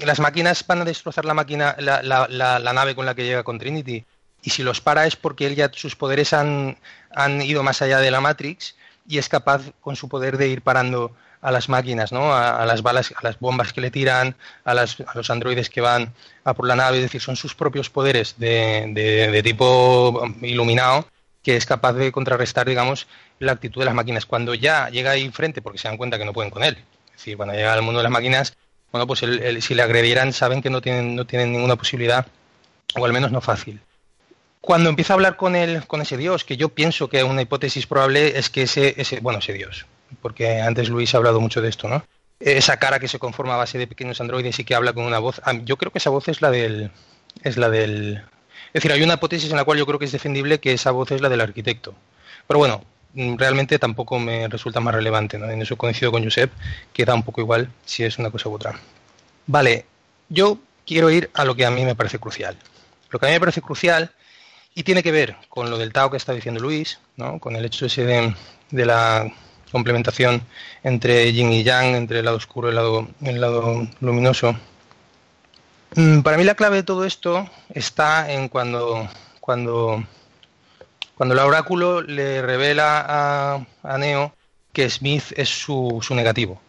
las 0.00 0.20
máquinas 0.20 0.66
van 0.66 0.82
a 0.82 0.84
destrozar 0.84 1.24
la 1.24 1.32
máquina, 1.32 1.76
la, 1.78 2.02
la, 2.02 2.72
nave 2.74 2.94
con 2.94 3.06
la 3.06 3.14
que 3.14 3.24
llega 3.24 3.42
con 3.42 3.58
Trinity, 3.58 4.04
y 4.42 4.50
si 4.50 4.62
los 4.62 4.82
para 4.82 5.06
es 5.06 5.16
porque 5.16 5.46
él 5.46 5.54
ya 5.54 5.70
sus 5.72 5.96
poderes 5.96 6.34
han, 6.34 6.76
han 7.10 7.40
ido 7.40 7.62
más 7.62 7.80
allá 7.80 8.00
de 8.00 8.10
la 8.10 8.20
Matrix 8.20 8.76
y 9.08 9.16
es 9.16 9.30
capaz 9.30 9.62
con 9.80 9.96
su 9.96 10.08
poder 10.10 10.36
de 10.36 10.48
ir 10.48 10.60
parando 10.60 11.14
a 11.44 11.50
las 11.50 11.68
máquinas, 11.68 12.10
¿no? 12.10 12.34
A, 12.34 12.64
las 12.64 12.82
balas, 12.82 13.12
a 13.14 13.22
las 13.22 13.38
bombas 13.38 13.74
que 13.74 13.82
le 13.82 13.90
tiran, 13.90 14.34
a, 14.64 14.74
los 14.74 15.30
androides 15.30 15.68
que 15.68 15.82
van 15.82 16.14
a 16.42 16.54
por 16.54 16.66
la 16.66 16.74
nave, 16.74 16.96
es 16.96 17.02
decir, 17.02 17.20
son 17.20 17.36
sus 17.36 17.54
propios 17.54 17.90
poderes 17.90 18.36
de, 18.38 19.40
tipo 19.44 20.24
iluminado 20.40 21.06
que 21.42 21.56
es 21.56 21.66
capaz 21.66 21.92
de 21.92 22.10
contrarrestar, 22.10 22.66
digamos, 22.66 23.06
la 23.38 23.52
actitud 23.52 23.82
de 23.82 23.84
las 23.84 23.94
máquinas. 23.94 24.24
Cuando 24.24 24.54
ya 24.54 24.88
llega 24.88 25.10
ahí 25.10 25.28
frente, 25.28 25.60
porque 25.60 25.78
se 25.78 25.86
dan 25.86 25.98
cuenta 25.98 26.16
que 26.16 26.24
no 26.24 26.32
pueden 26.32 26.50
con 26.50 26.64
él, 26.64 26.78
es 27.08 27.18
decir, 27.18 27.36
cuando 27.36 27.54
llega 27.54 27.74
al 27.74 27.82
mundo 27.82 27.98
de 27.98 28.04
las 28.04 28.12
máquinas, 28.12 28.56
bueno, 28.90 29.06
pues 29.06 29.20
si 29.20 29.74
le 29.74 29.82
agredieran 29.82 30.32
saben 30.32 30.62
que 30.62 30.70
no 30.70 30.80
tienen, 30.80 31.14
no 31.14 31.26
tienen 31.26 31.52
ninguna 31.52 31.76
posibilidad, 31.76 32.26
o 32.96 33.04
al 33.04 33.12
menos 33.12 33.30
no 33.30 33.42
fácil. 33.42 33.82
Cuando 34.62 34.88
empieza 34.88 35.12
a 35.12 35.16
hablar 35.16 35.36
con, 35.36 35.56
él, 35.56 35.86
con 35.86 36.00
ese 36.00 36.16
dios, 36.16 36.42
que 36.42 36.56
yo 36.56 36.70
pienso 36.70 37.10
que 37.10 37.22
una 37.22 37.42
hipótesis 37.42 37.86
probable 37.86 38.38
es 38.38 38.48
que 38.48 38.62
ese, 38.62 38.94
ese, 38.96 39.20
bueno, 39.20 39.40
ese 39.40 39.52
dios, 39.52 39.84
porque 40.20 40.60
antes 40.60 40.88
Luis 40.88 41.14
ha 41.14 41.18
hablado 41.18 41.40
mucho 41.40 41.62
de 41.62 41.68
esto, 41.68 41.88
¿no? 41.88 42.04
Esa 42.40 42.78
cara 42.78 42.98
que 42.98 43.08
se 43.08 43.18
conforma 43.18 43.54
a 43.54 43.58
base 43.58 43.78
de 43.78 43.86
pequeños 43.86 44.20
androides 44.20 44.58
y 44.58 44.64
que 44.64 44.74
habla 44.74 44.92
con 44.92 45.04
una 45.04 45.18
voz. 45.18 45.40
Yo 45.64 45.76
creo 45.76 45.92
que 45.92 45.98
esa 45.98 46.10
voz 46.10 46.28
es 46.28 46.42
la 46.42 46.50
del. 46.50 46.90
Es 47.42 47.56
la 47.56 47.70
del. 47.70 48.22
Es 48.68 48.82
decir, 48.82 48.92
hay 48.92 49.02
una 49.02 49.14
hipótesis 49.14 49.50
en 49.50 49.56
la 49.56 49.64
cual 49.64 49.78
yo 49.78 49.86
creo 49.86 49.98
que 49.98 50.04
es 50.04 50.12
defendible 50.12 50.58
que 50.58 50.72
esa 50.72 50.90
voz 50.90 51.10
es 51.12 51.20
la 51.20 51.28
del 51.28 51.40
arquitecto. 51.40 51.94
Pero 52.46 52.58
bueno, 52.58 52.82
mm, 53.14 53.36
realmente 53.36 53.78
tampoco 53.78 54.18
me 54.18 54.48
resulta 54.48 54.80
más 54.80 54.94
relevante, 54.94 55.38
¿no? 55.38 55.48
En 55.48 55.62
eso 55.62 55.76
coincido 55.76 56.10
con 56.10 56.24
Josep, 56.24 56.52
que 56.92 57.04
da 57.04 57.14
un 57.14 57.22
poco 57.22 57.40
igual 57.40 57.70
si 57.84 58.04
es 58.04 58.18
una 58.18 58.30
cosa 58.30 58.48
u 58.48 58.54
otra. 58.54 58.78
Vale, 59.46 59.86
yo 60.28 60.58
quiero 60.86 61.10
ir 61.10 61.30
a 61.34 61.44
lo 61.44 61.54
que 61.54 61.66
a 61.66 61.70
mí 61.70 61.84
me 61.84 61.94
parece 61.94 62.18
crucial. 62.18 62.56
Lo 63.10 63.18
que 63.18 63.26
a 63.26 63.28
mí 63.28 63.34
me 63.34 63.40
parece 63.40 63.62
crucial 63.62 64.10
y 64.74 64.82
tiene 64.82 65.02
que 65.02 65.12
ver 65.12 65.36
con 65.48 65.70
lo 65.70 65.78
del 65.78 65.92
Tao 65.92 66.10
que 66.10 66.16
está 66.16 66.32
diciendo 66.32 66.60
Luis, 66.60 66.98
¿no? 67.16 67.38
con 67.38 67.54
el 67.56 67.64
hecho 67.64 67.86
ese 67.86 68.04
de, 68.04 68.34
de 68.70 68.86
la 68.86 69.32
complementación 69.74 70.40
entre 70.84 71.32
yin 71.32 71.52
y 71.52 71.64
yang, 71.64 71.96
entre 71.96 72.20
el 72.20 72.26
lado 72.26 72.36
oscuro 72.36 72.68
y 72.68 72.70
el 72.70 72.76
lado, 72.76 73.08
el 73.22 73.40
lado 73.40 73.88
luminoso. 74.00 74.54
Mm, 75.96 76.20
para 76.20 76.36
mí 76.36 76.44
la 76.44 76.54
clave 76.54 76.76
de 76.76 76.82
todo 76.84 77.04
esto 77.04 77.50
está 77.70 78.30
en 78.30 78.48
cuando, 78.48 79.08
cuando, 79.40 80.04
cuando 81.16 81.34
el 81.34 81.40
oráculo 81.40 82.02
le 82.02 82.40
revela 82.40 83.66
a, 83.82 83.98
Neo 83.98 84.32
que 84.72 84.88
Smith 84.88 85.24
es 85.36 85.48
su, 85.48 86.00
negativo 86.10 86.60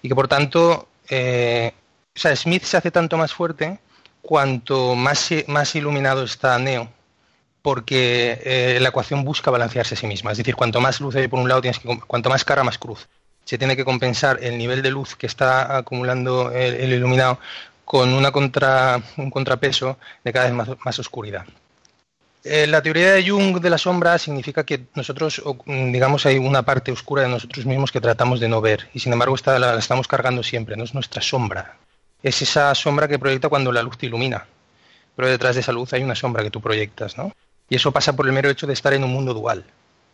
y 0.00 0.08
que 0.08 0.14
por 0.14 0.26
tanto, 0.26 0.88
eh, 1.10 1.74
Smith 2.14 2.64
se 2.64 2.78
hace 2.78 2.90
tanto 2.90 3.18
más 3.18 3.34
fuerte 3.34 3.78
cuanto 4.22 4.94
más, 4.94 5.28
más 5.48 5.74
iluminado 5.74 6.24
está 6.24 6.58
Neo 6.58 6.88
porque 7.62 8.40
eh, 8.44 8.78
la 8.80 8.88
ecuación 8.88 9.24
busca 9.24 9.50
balancearse 9.50 9.94
a 9.94 9.96
sí 9.96 10.06
misma. 10.06 10.32
Es 10.32 10.38
decir, 10.38 10.56
cuanto 10.56 10.80
más 10.80 11.00
luz 11.00 11.14
hay 11.14 11.28
por 11.28 11.38
un 11.38 11.48
lado, 11.48 11.62
cuanto 12.06 12.28
más 12.28 12.44
cara, 12.44 12.64
más 12.64 12.78
cruz. 12.78 13.08
Se 13.44 13.56
tiene 13.56 13.76
que 13.76 13.84
compensar 13.84 14.38
el 14.42 14.58
nivel 14.58 14.82
de 14.82 14.90
luz 14.90 15.16
que 15.16 15.26
está 15.26 15.76
acumulando 15.76 16.50
el, 16.50 16.92
iluminado 16.92 17.38
con 17.84 18.12
un 18.12 19.30
contrapeso 19.30 19.98
de 20.24 20.32
cada 20.32 20.50
vez 20.50 20.78
más, 20.84 20.98
oscuridad. 20.98 21.44
Eh, 22.44 22.66
la 22.66 22.82
teoría 22.82 23.12
de 23.12 23.28
Jung 23.28 23.60
de 23.60 23.70
la 23.70 23.78
sombra 23.78 24.18
significa 24.18 24.64
que 24.64 24.86
nosotros, 24.94 25.40
digamos, 25.66 26.26
hay 26.26 26.38
una 26.38 26.62
parte 26.62 26.90
oscura 26.90 27.22
de 27.22 27.28
nosotros 27.28 27.66
mismos 27.66 27.92
que 27.92 28.00
tratamos 28.00 28.40
de 28.40 28.48
no 28.48 28.60
ver 28.60 28.88
y 28.94 28.98
sin 28.98 29.12
embargo 29.12 29.36
la, 29.46 29.58
la 29.60 29.78
estamos 29.78 30.08
cargando 30.08 30.42
siempre, 30.42 30.76
no 30.76 30.82
es 30.82 30.94
nuestra 30.94 31.22
sombra. 31.22 31.76
Es 32.22 32.42
esa 32.42 32.74
sombra 32.74 33.06
que 33.06 33.18
proyecta 33.18 33.48
cuando 33.48 33.70
la 33.70 33.82
luz 33.82 33.98
te 33.98 34.06
ilumina, 34.06 34.46
pero 35.14 35.28
detrás 35.28 35.54
de 35.54 35.60
esa 35.60 35.72
luz 35.72 35.92
hay 35.92 36.02
una 36.02 36.14
sombra 36.14 36.42
que 36.42 36.50
tú 36.50 36.60
proyectas, 36.60 37.16
¿no? 37.16 37.32
Y 37.72 37.76
eso 37.76 37.90
pasa 37.90 38.14
por 38.14 38.26
el 38.26 38.34
mero 38.34 38.50
hecho 38.50 38.66
de 38.66 38.74
estar 38.74 38.92
en 38.92 39.02
un 39.02 39.10
mundo 39.10 39.32
dual, 39.32 39.64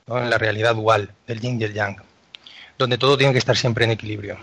en 0.06 0.30
la 0.30 0.38
realidad 0.38 0.76
dual 0.76 1.10
del 1.26 1.40
yin 1.40 1.60
y 1.60 1.64
el 1.64 1.74
yang, 1.74 1.96
donde 2.78 2.96
todo 2.96 3.18
tiene 3.18 3.32
que 3.32 3.40
estar 3.40 3.56
siempre 3.56 3.84
en 3.84 3.90
equilibrio. 3.90 4.38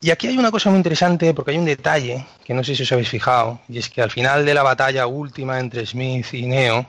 Y 0.00 0.12
aquí 0.12 0.28
hay 0.28 0.38
una 0.38 0.52
cosa 0.52 0.70
muy 0.70 0.76
interesante 0.76 1.34
porque 1.34 1.50
hay 1.50 1.58
un 1.58 1.64
detalle 1.64 2.24
que 2.44 2.54
no 2.54 2.62
sé 2.62 2.76
si 2.76 2.84
os 2.84 2.92
habéis 2.92 3.08
fijado, 3.08 3.60
y 3.68 3.78
es 3.78 3.90
que 3.90 4.00
al 4.00 4.12
final 4.12 4.46
de 4.46 4.54
la 4.54 4.62
batalla 4.62 5.08
última 5.08 5.58
entre 5.58 5.84
Smith 5.86 6.32
y 6.34 6.46
Neo, 6.46 6.86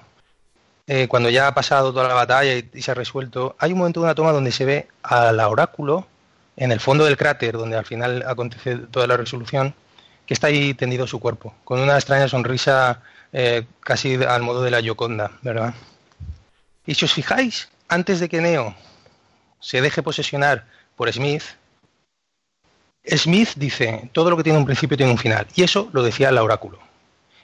eh, 0.85 1.07
cuando 1.07 1.31
ya 1.31 1.47
ha 1.47 1.55
pasado 1.55 1.91
toda 1.91 2.07
la 2.07 2.13
batalla 2.13 2.53
y, 2.53 2.79
se 2.79 2.91
ha 2.91 2.93
resuelto, 2.93 3.55
hay 3.57 3.71
un 3.71 3.79
momento 3.79 4.01
de 4.01 4.03
una 4.03 4.13
toma 4.13 4.31
donde 4.31 4.51
se 4.51 4.65
ve 4.65 4.89
al 5.01 5.39
oráculo 5.39 6.05
en 6.55 6.71
el 6.71 6.79
fondo 6.79 7.05
del 7.05 7.17
cráter, 7.17 7.57
donde 7.57 7.77
al 7.77 7.85
final 7.87 8.23
acontece 8.27 8.77
toda 8.77 9.07
la 9.07 9.17
resolución, 9.17 9.73
que 10.27 10.35
está 10.35 10.45
ahí 10.45 10.75
tendido 10.75 11.07
su 11.07 11.19
cuerpo, 11.19 11.55
con 11.63 11.79
una 11.79 11.95
extraña 11.95 12.27
sonrisa 12.27 13.01
eh, 13.33 13.65
casi 13.81 14.15
al 14.15 14.41
modo 14.41 14.61
de 14.61 14.71
la 14.71 14.79
Yoconda, 14.79 15.31
¿verdad? 15.41 15.73
Y 16.85 16.95
si 16.95 17.05
os 17.05 17.13
fijáis, 17.13 17.69
antes 17.87 18.19
de 18.19 18.29
que 18.29 18.41
Neo 18.41 18.75
se 19.59 19.81
deje 19.81 20.01
posesionar 20.01 20.65
por 20.95 21.11
Smith, 21.11 21.43
Smith 23.05 23.49
dice, 23.55 24.09
todo 24.11 24.29
lo 24.29 24.37
que 24.37 24.43
tiene 24.43 24.59
un 24.59 24.65
principio 24.65 24.97
tiene 24.97 25.11
un 25.11 25.17
final. 25.17 25.47
Y 25.55 25.63
eso 25.63 25.89
lo 25.93 26.03
decía 26.03 26.29
el 26.29 26.37
oráculo. 26.37 26.79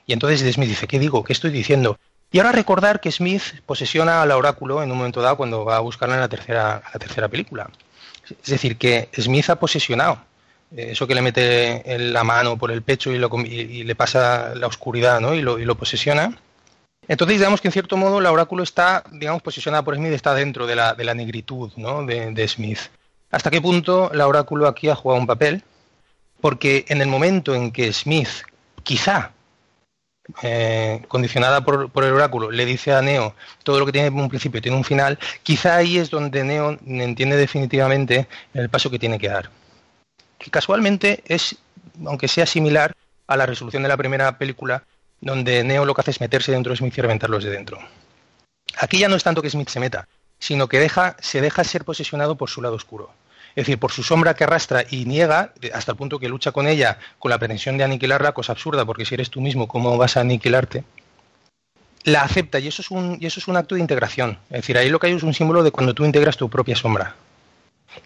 Y 0.06 0.14
entonces 0.14 0.42
Smith 0.54 0.70
dice, 0.70 0.88
¿qué 0.88 1.00
digo? 1.00 1.24
¿Qué 1.24 1.34
estoy 1.34 1.52
diciendo? 1.52 1.98
Y 2.32 2.40
ahora 2.40 2.52
recordar 2.52 3.00
que 3.00 3.12
Smith 3.12 3.44
posesiona 3.66 4.22
al 4.22 4.32
oráculo 4.32 4.84
en 4.84 4.92
un 4.92 4.98
momento 4.98 5.22
dado 5.22 5.38
cuando 5.38 5.66
va 5.66 5.78
a 5.78 5.80
buscarla 5.80 6.16
en 6.16 6.22
la 6.22 6.30
tercera, 6.30 6.84
la 6.94 7.00
tercera 7.00 7.28
película. 7.28 7.70
Es 8.30 8.50
decir, 8.50 8.78
que 8.78 9.10
Smith 9.18 9.50
ha 9.50 9.56
posesionado 9.56 10.20
eso 10.76 11.08
que 11.08 11.16
le 11.16 11.22
mete 11.22 11.84
la 11.98 12.24
mano 12.24 12.58
por 12.58 12.72
el 12.72 12.82
pecho 12.82 13.12
y, 13.12 13.84
le 13.84 13.96
pasa 13.96 14.54
la 14.56 14.68
oscuridad 14.68 15.20
¿no? 15.20 15.34
y, 15.34 15.42
lo, 15.42 15.76
posesiona. 15.76 16.38
Entonces 17.08 17.38
digamos 17.38 17.62
que 17.62 17.70
en 17.70 17.72
cierto 17.72 17.98
modo 17.98 18.20
la 18.20 18.32
oráculo 18.32 18.64
está, 18.64 19.04
digamos, 19.12 19.42
posesionada 19.42 19.84
por 19.84 19.96
Smith, 19.96 20.12
está 20.12 20.34
dentro 20.34 20.66
de 20.68 20.76
la, 20.76 20.94
de 20.94 21.04
la 21.04 21.14
negritud 21.14 21.72
¿no? 21.78 22.06
de, 22.06 22.48
Smith. 22.48 22.80
¿Hasta 23.32 23.52
qué 23.52 23.62
punto 23.62 24.12
la 24.14 24.28
oráculo 24.28 24.68
aquí 24.68 24.90
ha 24.90 24.96
jugado 24.96 25.22
un 25.22 25.28
papel? 25.28 25.64
Porque 26.42 26.86
en 26.90 27.02
el 27.02 27.08
momento 27.08 27.56
en 27.56 27.72
que 27.72 27.92
Smith, 27.94 28.30
quizá, 28.84 29.32
eh, 30.42 31.04
condicionada 31.08 31.64
por, 31.64 31.92
por, 31.92 32.04
el 32.04 32.14
oráculo, 32.14 32.52
le 32.52 32.66
dice 32.66 32.94
a 32.94 33.02
Neo 33.02 33.36
todo 33.64 33.80
lo 33.80 33.86
que 33.86 33.92
tiene 33.92 34.10
un 34.10 34.30
principio 34.30 34.62
tiene 34.62 34.78
un 34.78 34.84
final, 34.84 35.20
quizá 35.44 35.78
ahí 35.78 35.98
es 35.98 36.10
donde 36.10 36.44
Neo 36.44 36.78
entiende 36.86 37.38
definitivamente 37.38 38.28
el 38.54 38.70
paso 38.70 38.90
que 38.90 39.00
tiene 39.00 39.20
que 39.20 39.30
dar 39.30 39.50
que 40.38 40.52
casualmente 40.52 41.24
es, 41.26 41.58
aunque 42.06 42.28
sea 42.28 42.46
similar 42.46 42.96
a 43.28 43.38
la 43.38 43.46
resolución 43.46 43.84
de 43.84 43.90
la 43.90 43.98
primera 43.98 44.38
película, 44.38 44.84
donde 45.22 45.64
Neo 45.64 45.86
lo 45.86 45.94
que 45.94 46.02
hace 46.02 46.12
es 46.12 46.22
meterse 46.22 46.52
dentro 46.52 46.72
de 46.72 46.78
Smith 46.78 46.98
y 46.98 47.02
reventarlos 47.02 47.44
de 47.44 47.50
dentro. 47.50 47.80
Aquí 48.78 49.00
ya 49.00 49.08
no 49.08 49.16
es 49.16 49.24
tanto 49.24 49.42
que 49.42 49.50
Smith 49.50 49.70
se 49.70 49.80
meta, 49.80 50.08
sino 50.40 50.68
que 50.68 50.80
deja, 50.80 51.16
se 51.20 51.42
deja 51.42 51.64
ser 51.64 51.86
posesionado 51.86 52.36
por 52.36 52.50
su 52.50 52.62
lado 52.62 52.76
oscuro. 52.76 53.12
Es 53.56 53.66
decir, 53.66 53.80
por 53.80 53.92
su 53.92 54.04
sombra 54.04 54.34
que 54.34 54.44
arrastra 54.44 54.84
y 54.90 55.06
niega, 55.06 55.54
hasta 55.74 55.94
el 55.94 55.98
punto 55.98 56.20
que 56.20 56.28
lucha 56.28 56.52
con 56.52 56.68
ella 56.68 57.00
con 57.20 57.32
la 57.32 57.40
pretensión 57.40 57.78
de 57.78 57.86
aniquilarla, 57.86 58.34
cosa 58.34 58.52
absurda, 58.52 58.86
porque 58.86 59.06
si 59.06 59.16
eres 59.16 59.30
tú 59.30 59.40
mismo, 59.40 59.68
¿cómo 59.68 59.98
vas 59.98 60.18
a 60.18 60.22
aniquilarte? 60.22 60.84
La 62.04 62.22
acepta 62.22 62.60
y 62.60 62.68
eso 62.68 62.82
es 62.82 62.92
un, 62.92 63.18
y 63.20 63.26
eso 63.26 63.40
es 63.40 63.48
un 63.48 63.56
acto 63.56 63.76
de 63.76 63.82
integración. 63.82 64.38
Es 64.50 64.58
decir, 64.58 64.78
ahí 64.78 64.90
lo 64.90 65.00
que 65.00 65.08
hay 65.08 65.14
es 65.14 65.24
un 65.24 65.34
símbolo 65.34 65.64
de 65.64 65.72
cuando 65.72 65.94
tú 65.94 66.04
integras 66.04 66.36
tu 66.36 66.50
propia 66.50 66.76
sombra. 66.76 67.16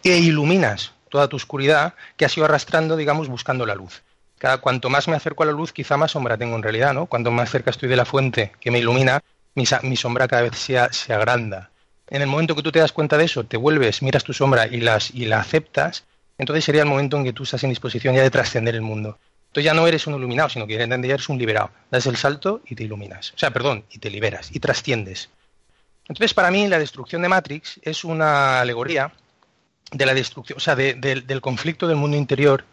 E 0.03 0.17
iluminas 0.19 0.93
toda 1.09 1.27
tu 1.27 1.35
oscuridad 1.35 1.93
que 2.17 2.25
has 2.25 2.35
ido 2.37 2.45
arrastrando, 2.45 2.95
digamos, 2.95 3.27
buscando 3.27 3.65
la 3.65 3.75
luz. 3.75 4.01
Cada, 4.37 4.59
cuanto 4.59 4.89
más 4.89 5.07
me 5.07 5.15
acerco 5.15 5.43
a 5.43 5.47
la 5.47 5.51
luz, 5.51 5.73
quizá 5.73 5.97
más 5.97 6.11
sombra 6.11 6.37
tengo 6.37 6.55
en 6.55 6.63
realidad, 6.63 6.93
¿no? 6.93 7.07
Cuanto 7.07 7.31
más 7.31 7.49
cerca 7.49 7.71
estoy 7.71 7.89
de 7.89 7.97
la 7.97 8.05
fuente 8.05 8.53
que 8.59 8.71
me 8.71 8.79
ilumina, 8.79 9.21
mi, 9.55 9.95
sombra 9.97 10.27
cada 10.27 10.43
vez 10.43 10.57
se, 10.57 10.77
se, 10.91 11.13
agranda. 11.13 11.71
En 12.07 12.21
el 12.21 12.27
momento 12.27 12.55
que 12.55 12.63
tú 12.63 12.71
te 12.71 12.79
das 12.79 12.93
cuenta 12.93 13.17
de 13.17 13.25
eso, 13.25 13.43
te 13.43 13.57
vuelves, 13.57 14.01
miras 14.01 14.23
tu 14.23 14.33
sombra 14.33 14.67
y, 14.67 14.79
las, 14.79 15.11
y 15.11 15.25
la 15.25 15.41
aceptas, 15.41 16.05
entonces 16.37 16.63
sería 16.63 16.83
el 16.83 16.87
momento 16.87 17.17
en 17.17 17.25
que 17.25 17.33
tú 17.33 17.43
estás 17.43 17.63
en 17.63 17.69
disposición 17.69 18.15
ya 18.15 18.23
de 18.23 18.31
trascender 18.31 18.75
el 18.75 18.81
mundo. 18.81 19.19
Entonces 19.49 19.65
ya 19.65 19.73
no 19.73 19.87
eres 19.87 20.07
un 20.07 20.15
iluminado, 20.15 20.47
sino 20.47 20.65
que 20.65 20.75
eres 20.75 21.29
un 21.29 21.37
liberado. 21.37 21.71
Das 21.91 22.05
el 22.05 22.15
salto 22.15 22.61
y 22.65 22.75
te 22.75 22.83
iluminas. 22.83 23.33
O 23.35 23.37
sea, 23.37 23.51
perdón, 23.51 23.83
y 23.91 23.97
te 23.97 24.09
liberas 24.09 24.49
y 24.55 24.59
trasciendes. 24.59 25.29
Entonces, 26.07 26.33
para 26.33 26.49
mí, 26.49 26.67
la 26.67 26.79
destrucción 26.79 27.21
de 27.21 27.29
Matrix 27.29 27.79
es 27.83 28.03
una 28.03 28.61
alegoría 28.61 29.11
de 29.91 30.05
la 30.05 30.13
destrucción, 30.13 30.57
o 30.57 30.59
sea, 30.59 30.75
del 30.75 31.41
conflicto 31.41 31.87
del 31.87 31.97
mundo 31.97 32.17
interior 32.17 32.65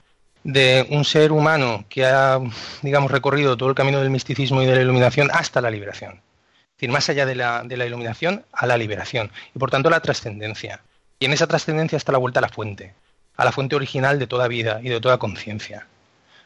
de 0.45 0.87
un 0.91 1.05
ser 1.05 1.33
humano 1.33 1.85
que 1.89 2.07
ha, 2.07 2.39
digamos, 2.83 3.11
recorrido 3.11 3.57
todo 3.57 3.69
el 3.69 3.75
camino 3.75 4.01
del 4.01 4.11
misticismo 4.11 4.63
y 4.63 4.67
de 4.67 4.77
la 4.77 4.83
iluminación 4.83 5.29
hasta 5.33 5.61
la 5.61 5.71
liberación. 5.71 6.13
Es 6.13 6.81
decir, 6.81 6.91
más 6.91 7.09
allá 7.09 7.27
de 7.27 7.35
la, 7.35 7.65
de 7.65 7.77
la 7.77 7.87
iluminación 7.87 8.45
a 8.53 8.67
la 8.67 8.77
liberación. 8.77 9.33
Y 9.55 9.59
por 9.59 9.71
tanto 9.71 9.91
la 9.91 10.01
trascendencia. 10.01 10.83
Y 11.19 11.25
en 11.25 11.33
esa 11.33 11.47
trascendencia 11.47 11.97
está 11.97 12.13
la 12.13 12.19
vuelta 12.19 12.39
a 12.39 12.43
la 12.43 12.49
fuente, 12.49 12.95
a 13.37 13.45
la 13.45 13.51
fuente 13.51 13.75
original 13.75 14.19
de 14.19 14.27
toda 14.27 14.47
vida 14.47 14.81
y 14.83 14.89
de 14.89 15.01
toda 15.01 15.19
conciencia. 15.19 15.87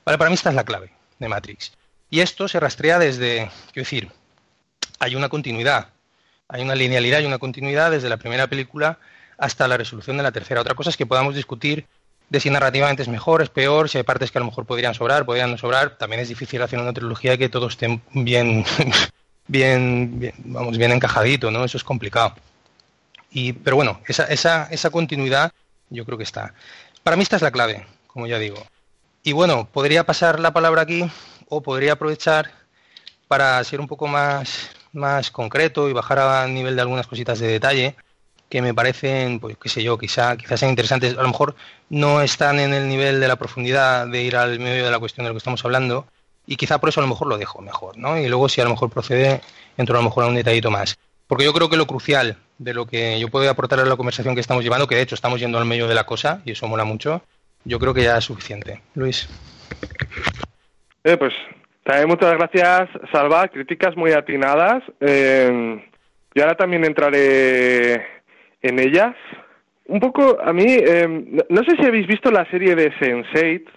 Vale, 0.05 0.17
para 0.17 0.31
mí 0.31 0.35
esta 0.35 0.49
es 0.49 0.55
la 0.55 0.65
clave 0.65 0.93
de 1.19 1.29
Matrix. 1.29 1.73
Y 2.09 2.21
esto 2.21 2.49
se 2.49 2.59
rastrea 2.59 2.99
desde, 2.99 3.51
quiero 3.73 3.85
decir, 3.85 4.09
hay 4.99 5.15
una 5.15 5.29
continuidad, 5.29 5.89
hay 6.49 6.63
una 6.63 6.75
linealidad 6.75 7.21
y 7.21 7.27
una 7.27 7.39
continuidad 7.39 7.91
desde 7.91 8.09
la 8.09 8.17
primera 8.17 8.47
película 8.47 8.99
hasta 9.41 9.67
la 9.67 9.79
resolución 9.79 10.19
de 10.19 10.23
la 10.23 10.31
tercera. 10.31 10.61
Otra 10.61 10.75
cosa 10.75 10.91
es 10.91 10.97
que 10.97 11.07
podamos 11.07 11.35
discutir 11.35 11.87
de 12.29 12.39
si 12.39 12.51
narrativamente 12.51 13.03
es 13.03 13.09
mejor, 13.09 13.43
es 13.43 13.49
peor, 13.49 13.89
si 13.89 13.99
hay 13.99 14.05
partes 14.05 14.31
que 14.31 14.39
a 14.39 14.41
lo 14.41 14.47
mejor 14.47 14.67
podrían 14.67 14.95
sobrar, 14.95 15.25
podrían 15.25 15.51
no 15.51 15.59
sobrar. 15.59 15.97
También 15.97 16.21
es 16.21 16.29
difícil 16.29 16.63
hacer 16.63 16.79
una 16.79 16.93
trilogía 16.93 17.39
que 17.39 17.49
todo 17.49 17.67
esté 17.67 18.01
bien, 18.13 18.65
bien, 19.49 20.33
vamos, 20.45 20.77
bien 20.77 20.93
encajadito, 20.93 21.51
¿no? 21.51 21.65
Eso 21.65 21.79
es 21.79 21.85
complicado. 21.85 22.35
Y, 23.31 23.55
pero 23.55 23.77
bueno, 23.77 24.01
esa, 24.07 24.25
esa, 24.25 24.69
esa 24.71 24.91
continuidad 24.91 25.53
yo 25.89 26.05
creo 26.05 26.19
que 26.19 26.25
está. 26.25 26.53
Para 27.03 27.17
mí 27.17 27.23
esta 27.23 27.37
es 27.37 27.43
la 27.43 27.51
clave, 27.51 27.87
como 28.09 28.27
ya 28.27 28.39
digo. 28.39 28.63
Y 29.23 29.33
bueno, 29.33 29.69
podría 29.73 30.05
pasar 30.05 30.39
la 30.39 30.53
palabra 30.53 30.83
aquí 30.83 31.11
o 31.49 31.63
podría 31.63 31.95
aprovechar 31.95 32.51
para 33.27 33.63
ser 33.65 33.81
un 33.81 33.89
poco 33.89 34.07
más, 34.07 34.71
más 34.93 35.31
concreto 35.31 35.89
y 35.89 35.95
bajar 35.95 36.19
a 36.19 36.47
nivel 36.47 36.77
de 36.77 36.83
algunas 36.83 37.07
cositas 37.07 37.39
de 37.39 37.49
detalle 37.49 37.97
que 38.51 38.61
me 38.61 38.75
parecen, 38.75 39.39
pues 39.39 39.57
qué 39.57 39.69
sé 39.69 39.83
yo, 39.83 39.97
quizá, 39.97 40.37
quizás 40.37 40.61
sean 40.61 40.71
interesantes. 40.71 41.17
A 41.17 41.23
lo 41.23 41.29
mejor 41.29 41.55
no 41.89 42.21
están 42.21 42.59
en 42.59 42.75
el 42.75 42.89
nivel 42.89 43.21
de 43.21 43.29
la 43.29 43.37
profundidad 43.37 44.09
de 44.09 44.23
ir 44.23 44.37
al 44.37 44.59
medio 44.59 44.85
de 44.85 44.91
la 44.91 44.99
cuestión 44.99 45.25
de 45.25 45.31
lo 45.31 45.35
que 45.35 45.39
estamos 45.39 45.65
hablando 45.65 46.07
y 46.47 46.57
quizá 46.57 46.79
por 46.79 46.89
eso 46.89 47.01
a 47.01 47.05
lo 47.05 47.09
mejor 47.09 47.29
lo 47.29 47.39
dejo 47.39 47.63
mejor, 47.63 47.97
¿no? 47.97 48.19
Y 48.19 48.29
luego 48.29 48.49
si 48.49 48.61
a 48.61 48.65
lo 48.65 48.71
mejor 48.71 48.91
procede, 48.91 49.41
entro 49.79 49.97
a 49.97 50.01
lo 50.01 50.05
mejor 50.05 50.25
a 50.25 50.27
un 50.27 50.35
detallito 50.35 50.71
más. 50.71 50.99
Porque 51.29 51.45
yo 51.45 51.53
creo 51.53 51.71
que 51.71 51.77
lo 51.77 51.87
crucial 51.87 52.39
de 52.59 52.75
lo 52.75 52.87
que 52.87 53.21
yo 53.21 53.29
puedo 53.29 53.49
aportar 53.49 53.79
a 53.79 53.85
la 53.85 53.97
conversación 53.97 54.35
que 54.35 54.41
estamos 54.41 54.65
llevando, 54.65 54.89
que 54.89 54.97
de 54.97 55.03
hecho 55.03 55.15
estamos 55.15 55.39
yendo 55.39 55.59
al 55.59 55.65
medio 55.65 55.87
de 55.87 55.95
la 55.95 56.05
cosa 56.05 56.43
y 56.45 56.51
eso 56.51 56.67
mola 56.67 56.85
mucho, 56.85 57.23
yo 57.65 57.79
creo 57.79 57.95
que 57.95 58.03
ya 58.03 58.19
es 58.19 58.25
suficiente. 58.25 58.81
Luis. 58.95 59.29
Eh, 61.05 61.17
pues 61.17 61.33
también 61.85 62.09
muchas 62.09 62.37
gracias, 62.37 62.89
Salva. 63.13 63.47
Críticas 63.47 63.97
muy 63.97 64.11
atinadas. 64.11 64.83
Eh, 65.01 65.81
ahora 66.37 66.57
también 66.57 66.85
entraré 66.85 68.20
en 68.63 68.79
ellas. 68.79 69.15
Un 69.87 70.01
poco, 70.01 70.39
a 70.41 70.53
mí, 70.53 70.65
eh, 70.67 71.43
no 71.49 71.65
sé 71.65 71.77
si 71.77 71.85
habéis 71.85 72.07
visto 72.07 72.31
la 72.31 72.49
serie 72.51 72.75
de 72.75 72.93
Sense8. 72.93 73.69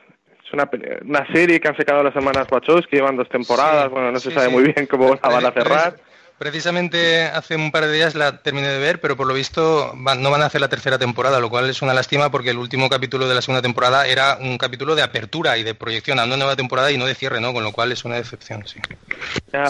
Es 0.46 0.54
una, 0.54 0.70
una 1.06 1.26
serie 1.34 1.60
que 1.60 1.68
han 1.68 1.78
sacado 1.78 2.04
las 2.04 2.14
semanas 2.14 2.48
Wachos, 2.52 2.86
que 2.88 2.98
llevan 2.98 3.16
dos 3.16 3.30
temporadas. 3.30 3.90
bueno, 3.90 4.12
no 4.12 4.20
se 4.20 4.32
sabe 4.32 4.50
muy 4.50 4.64
bien 4.64 4.86
cómo 4.86 5.16
la 5.16 5.30
van 5.30 5.46
a 5.46 5.52
cerrar. 5.52 5.96
Precisamente 6.38 7.24
hace 7.24 7.56
un 7.56 7.72
par 7.72 7.86
de 7.86 7.94
días 7.94 8.16
la 8.16 8.42
terminé 8.42 8.68
de 8.68 8.80
ver, 8.80 9.00
pero 9.00 9.16
por 9.16 9.28
lo 9.28 9.34
visto 9.34 9.94
no 9.96 10.32
van 10.32 10.42
a 10.42 10.48
hacer 10.48 10.60
la 10.62 10.68
tercera 10.68 10.98
temporada, 10.98 11.40
lo 11.40 11.50
cual 11.50 11.70
es 11.70 11.82
una 11.82 11.94
lástima 11.94 12.32
porque 12.32 12.50
el 12.50 12.58
último 12.58 12.90
capítulo 12.90 13.28
de 13.30 13.36
la 13.36 13.42
segunda 13.42 13.62
temporada 13.62 14.08
era 14.08 14.38
un 14.42 14.58
capítulo 14.58 14.96
de 14.96 15.04
apertura 15.04 15.58
y 15.58 15.64
de 15.64 15.74
proyección 15.74 16.20
a 16.20 16.26
una 16.26 16.36
nueva 16.36 16.56
temporada 16.56 16.92
y 16.92 16.98
no 16.98 17.06
de 17.06 17.16
cierre, 17.16 17.40
¿no? 17.40 17.54
Con 17.54 17.64
lo 17.64 17.72
cual 17.72 17.92
es 17.92 18.04
una 18.04 18.16
decepción, 18.16 18.68
sí. 18.68 18.80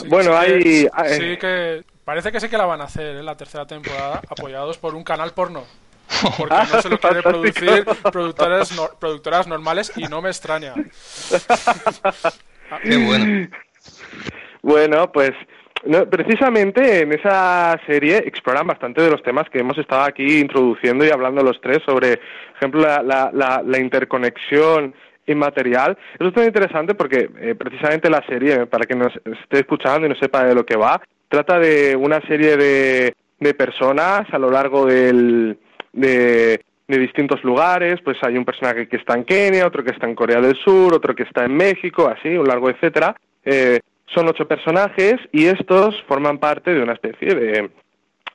bueno, 0.08 0.36
hay... 0.36 0.88
Sí 1.10 1.38
que 1.38 1.84
parece 2.06 2.32
que 2.32 2.40
sí 2.40 2.50
que 2.50 2.58
la 2.58 2.66
van 2.66 2.82
a 2.82 2.86
hacer 2.86 3.08
en 3.08 3.18
¿eh? 3.18 3.24
la 3.24 3.38
tercera 3.38 3.66
temporada, 3.66 4.22
apoyados 4.30 4.78
por 4.78 4.96
un 4.96 5.04
canal 5.04 5.32
porno. 5.32 5.64
Porque 6.38 6.56
no 6.56 6.82
se 6.82 6.90
lo 6.90 7.00
quiere 7.00 7.22
producir 7.22 7.86
productoras, 8.12 8.72
productoras 9.00 9.48
normales 9.48 9.92
y 9.96 10.04
no 10.04 10.22
me 10.22 10.30
extraña. 10.30 10.74
Qué 12.84 12.98
bueno. 12.98 13.48
Bueno, 14.62 15.12
pues 15.12 15.32
no, 15.86 16.10
precisamente 16.10 17.02
en 17.02 17.14
esa 17.14 17.80
serie 17.86 18.18
exploran 18.18 18.66
bastante 18.66 19.02
de 19.02 19.12
los 19.12 19.22
temas 19.22 19.50
que 19.50 19.60
hemos 19.60 19.78
estado 19.78 20.04
aquí 20.04 20.40
introduciendo 20.40 21.06
y 21.06 21.10
hablando 21.10 21.44
los 21.44 21.60
tres 21.60 21.80
sobre, 21.86 22.18
por 22.18 22.58
ejemplo, 22.58 22.82
la, 22.82 23.32
la, 23.34 23.62
la, 23.66 23.80
interconexión 23.80 24.96
inmaterial. 25.26 25.98
Eso 26.18 26.30
es 26.30 26.36
muy 26.36 26.46
interesante 26.46 26.96
porque 26.96 27.30
eh, 27.38 27.56
precisamente 27.56 28.10
la 28.10 28.26
serie, 28.26 28.66
para 28.66 28.86
quien 28.86 29.00
nos 29.00 29.14
esté 29.26 29.60
escuchando 29.60 30.06
y 30.06 30.10
no 30.10 30.16
sepa 30.16 30.46
de 30.46 30.56
lo 30.56 30.66
que 30.66 30.78
va, 30.78 31.02
trata 31.34 31.58
de 31.58 31.96
una 31.96 32.22
serie 32.28 32.58
de, 32.58 33.16
de 33.40 33.54
personas 33.56 34.32
a 34.32 34.38
lo 34.38 34.52
largo 34.52 34.86
del, 34.86 35.58
de, 35.92 36.62
de 36.88 36.98
distintos 37.00 37.44
lugares, 37.44 38.00
pues 38.04 38.18
hay 38.22 38.38
un 38.38 38.46
personaje 38.46 38.88
que 38.88 38.98
está 38.98 39.16
en 39.16 39.24
Kenia, 39.24 39.66
otro 39.66 39.84
que 39.84 39.90
está 39.90 40.08
en 40.08 40.14
Corea 40.14 40.40
del 40.40 40.56
Sur, 40.64 40.94
otro 40.94 41.16
que 41.16 41.24
está 41.24 41.44
en 41.46 41.58
México, 41.58 42.08
así, 42.08 42.38
un 42.38 42.48
largo 42.48 42.70
etcétera. 42.70 43.16
Eh, 43.44 43.80
son 44.14 44.28
ocho 44.28 44.48
personajes 44.48 45.16
y 45.32 45.48
estos 45.48 46.00
forman 46.04 46.38
parte 46.38 46.72
de 46.72 46.84
una 46.84 46.94
especie 46.94 47.34
de, 47.34 47.72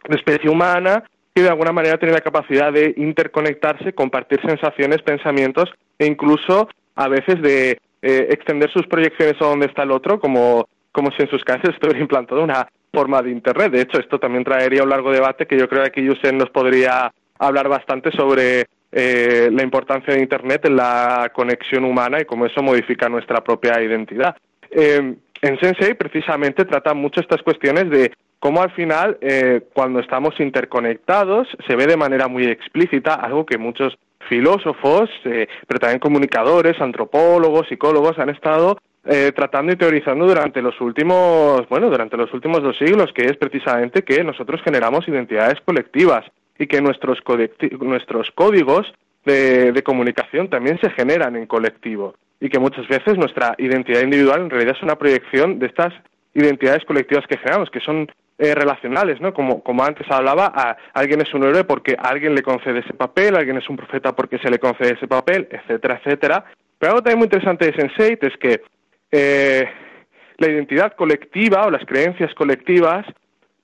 especie 0.09 0.51
humana 0.51 1.05
que 1.33 1.43
de 1.43 1.51
alguna 1.51 1.71
manera 1.71 1.99
tiene 1.99 2.15
la 2.15 2.21
capacidad 2.21 2.73
de 2.73 2.95
interconectarse, 2.97 3.93
compartir 3.93 4.41
sensaciones, 4.45 5.03
pensamientos 5.03 5.71
e 6.01 6.07
incluso 6.07 6.69
a 6.97 7.07
veces 7.07 7.41
de 7.43 7.79
eh, 8.03 8.27
extender 8.31 8.73
sus 8.73 8.89
proyecciones 8.89 9.37
a 9.41 9.45
donde 9.45 9.67
está 9.67 9.85
el 9.85 9.93
otro, 9.93 10.19
como, 10.19 10.69
como 10.91 11.13
si 11.13 11.23
en 11.23 11.31
sus 11.31 11.45
casas 11.45 11.71
estuviera 11.75 12.01
implantado 12.01 12.43
una 12.43 12.67
forma 12.93 13.23
de 13.23 13.31
Internet. 13.31 13.73
De 13.73 13.83
hecho, 13.83 13.99
esto 13.99 14.19
también 14.19 14.45
traería 14.45 14.83
un 14.83 14.91
largo 14.91 15.13
debate 15.13 15.47
que 15.47 15.59
yo 15.59 15.69
creo 15.69 15.83
que 15.83 15.89
aquí 15.89 16.05
Yusen 16.05 16.39
nos 16.39 16.51
podría 16.51 17.13
hablar 17.39 17.69
bastante 17.69 18.11
sobre 18.13 18.67
eh, 18.91 19.51
la 19.53 19.63
importancia 19.63 20.15
de 20.15 20.21
Internet 20.21 20.65
en 20.65 20.77
la 20.77 21.31
conexión 21.35 21.85
humana 21.85 22.21
y 22.21 22.25
cómo 22.25 22.47
eso 22.47 22.63
modifica 22.63 23.09
nuestra 23.09 23.43
propia 23.43 23.81
identidad. 23.83 24.37
Eh, 24.71 25.15
en 25.41 25.61
Sensei 25.61 25.95
precisamente 25.95 26.65
trata 26.65 26.95
mucho 26.95 27.21
estas 27.21 27.43
cuestiones 27.43 27.91
de 27.91 28.13
cómo 28.39 28.63
al 28.63 28.71
final, 28.73 29.19
eh, 29.21 29.63
cuando 29.73 30.01
estamos 30.01 30.39
interconectados, 30.41 31.49
se 31.67 31.77
ve 31.77 31.87
de 31.87 31.97
manera 31.97 32.29
muy 32.29 32.47
explícita 32.47 33.15
algo 33.15 33.47
que 33.47 33.59
muchos 33.59 33.97
filósofos, 34.29 35.09
eh, 35.25 35.49
pero 35.67 35.81
también 35.81 36.01
comunicadores, 36.01 36.81
antropólogos, 36.81 37.69
psicólogos 37.69 38.19
han 38.19 38.31
estado 38.31 38.79
eh, 39.05 39.33
tratando 39.35 39.73
y 39.73 39.77
teorizando 39.77 40.27
durante 40.27 40.61
los 40.63 40.81
últimos, 40.81 41.69
bueno, 41.69 41.89
durante 41.91 42.17
los 42.17 42.33
últimos 42.35 42.63
dos 42.63 42.77
siglos, 42.77 43.13
que 43.13 43.27
es 43.27 43.37
precisamente 43.37 44.03
que 44.03 44.23
nosotros 44.25 44.61
generamos 44.63 45.07
identidades 45.09 45.61
colectivas 45.65 46.25
y 46.59 46.67
que 46.67 46.81
nuestros, 46.81 47.19
nuestros 47.81 48.31
códigos 48.33 48.93
de 49.25 49.83
comunicación 49.85 50.49
también 50.49 50.81
se 50.81 50.89
generan 50.89 51.37
en 51.37 51.47
colectivo 51.47 52.15
y 52.41 52.49
que 52.49 52.59
muchas 52.59 52.87
veces 52.89 53.17
nuestra 53.17 53.55
identidad 53.59 54.03
individual 54.03 54.43
en 54.43 54.51
realidad 54.51 54.77
es 54.77 54.83
una 54.83 54.97
proyección 54.97 55.59
de 55.59 55.67
estas 55.67 55.93
identidades 56.35 56.85
colectivas 56.85 57.27
que 57.27 57.37
generamos, 57.37 57.71
que 57.71 57.81
son 57.81 58.11
eh, 58.39 58.55
relacionales, 58.55 59.21
¿no? 59.21 59.35
Como, 59.35 59.63
como 59.63 59.85
antes 59.85 60.09
hablaba, 60.11 60.77
alguien 60.95 61.21
es 61.21 61.35
un 61.35 61.43
héroe 61.43 61.65
porque 61.65 61.97
alguien 61.99 62.35
le 62.35 62.43
concede 62.43 62.81
ese 62.81 62.95
papel, 62.95 63.35
alguien 63.35 63.57
es 63.57 63.69
un 63.69 63.77
profeta 63.77 64.15
porque 64.15 64.39
se 64.39 64.51
le 64.51 64.61
concede 64.61 64.95
ese 64.95 65.09
papel, 65.09 65.49
etcétera, 65.51 66.01
etcétera. 66.01 66.45
Pero 66.79 66.93
algo 66.93 67.03
también 67.03 67.19
muy 67.19 67.27
interesante 67.27 67.67
de 67.67 67.75
Sense8 67.75 68.19
es 68.21 68.37
que 68.37 68.63
eh, 69.11 69.69
la 70.37 70.49
identidad 70.49 70.95
colectiva 70.95 71.67
o 71.67 71.71
las 71.71 71.85
creencias 71.85 72.35
colectivas 72.35 73.07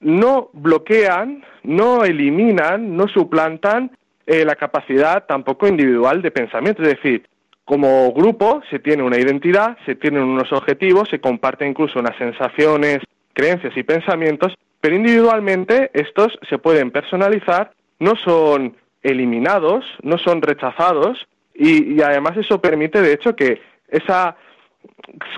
no 0.00 0.50
bloquean, 0.52 1.44
no 1.62 2.04
eliminan, 2.04 2.96
no 2.96 3.08
suplantan 3.08 3.90
eh, 4.26 4.44
la 4.44 4.54
capacidad 4.56 5.24
tampoco 5.26 5.66
individual 5.66 6.20
de 6.22 6.30
pensamiento. 6.30 6.82
Es 6.82 6.88
decir, 6.88 7.26
como 7.64 8.12
grupo 8.12 8.62
se 8.70 8.78
tiene 8.78 9.02
una 9.02 9.18
identidad, 9.18 9.78
se 9.86 9.94
tienen 9.94 10.22
unos 10.22 10.52
objetivos, 10.52 11.08
se 11.08 11.20
comparten 11.20 11.68
incluso 11.68 11.98
unas 11.98 12.16
sensaciones, 12.16 12.98
creencias 13.32 13.76
y 13.76 13.82
pensamientos, 13.82 14.54
pero 14.80 14.96
individualmente 14.96 15.90
estos 15.94 16.38
se 16.48 16.58
pueden 16.58 16.90
personalizar, 16.90 17.72
no 17.98 18.16
son 18.16 18.76
eliminados, 19.02 19.84
no 20.02 20.18
son 20.18 20.42
rechazados 20.42 21.26
y, 21.54 22.00
además 22.02 22.36
eso 22.36 22.60
permite 22.60 23.00
de 23.00 23.12
hecho 23.12 23.36
que 23.36 23.60
esas 23.88 24.34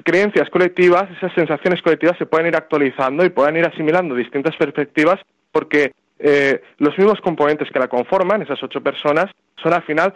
creencias 0.04 0.48
colectivas, 0.50 1.10
esas 1.16 1.32
sensaciones 1.34 1.82
colectivas 1.82 2.16
se 2.18 2.26
puedan 2.26 2.46
ir 2.46 2.56
actualizando 2.56 3.24
y 3.24 3.30
puedan 3.30 3.56
ir 3.56 3.66
asimilando 3.66 4.14
distintas 4.14 4.56
perspectivas 4.56 5.20
porque 5.52 5.92
eh, 6.18 6.62
los 6.78 6.96
mismos 6.96 7.20
componentes 7.20 7.70
que 7.70 7.78
la 7.78 7.88
conforman, 7.88 8.42
esas 8.42 8.62
ocho 8.62 8.80
personas, 8.80 9.26
son 9.62 9.72
al 9.72 9.82
final 9.82 10.14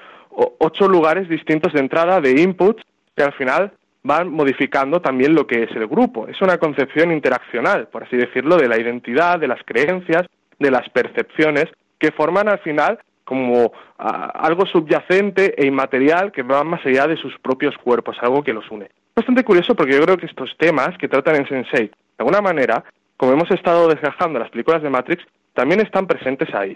ocho 0.59 0.89
lugares 0.89 1.29
distintos 1.29 1.73
de 1.73 1.81
entrada 1.81 2.21
de 2.21 2.41
inputs 2.41 2.83
que 3.17 3.23
al 3.23 3.33
final 3.33 3.73
van 4.03 4.31
modificando 4.31 5.01
también 5.01 5.35
lo 5.35 5.47
que 5.47 5.65
es 5.65 5.71
el 5.73 5.87
grupo. 5.87 6.29
Es 6.29 6.41
una 6.41 6.59
concepción 6.59 7.13
interaccional, 7.13 7.89
por 7.89 8.05
así 8.05 8.17
decirlo, 8.17 8.57
de 8.57 8.69
la 8.69 8.79
identidad, 8.79 9.39
de 9.39 9.49
las 9.49 9.61
creencias, 9.65 10.27
de 10.59 10.71
las 10.71 10.89
percepciones, 10.91 11.67
que 11.99 12.13
forman 12.13 12.49
al 12.49 12.61
final 12.61 12.99
como 13.25 13.73
algo 13.99 14.67
subyacente 14.67 15.55
e 15.57 15.67
inmaterial 15.67 16.33
que 16.33 16.43
va 16.43 16.65
más 16.65 16.85
allá 16.85 17.07
de 17.07 17.17
sus 17.17 17.39
propios 17.39 17.77
cuerpos, 17.79 18.17
algo 18.21 18.43
que 18.43 18.53
los 18.53 18.69
une. 18.71 18.91
Bastante 19.21 19.45
curioso 19.45 19.75
porque 19.75 19.93
yo 19.93 20.01
creo 20.01 20.17
que 20.17 20.25
estos 20.25 20.57
temas 20.57 20.97
que 20.97 21.07
tratan 21.07 21.37
en 21.37 21.47
Sensei, 21.47 21.89
de 21.89 21.95
alguna 22.17 22.41
manera, 22.41 22.83
como 23.19 23.33
hemos 23.33 23.51
estado 23.51 23.87
desgajando 23.87 24.39
las 24.39 24.49
películas 24.49 24.83
de 24.83 24.89
Matrix, 24.89 25.23
también 25.53 25.83
están 25.83 26.07
presentes 26.07 26.49
ahí. 26.55 26.75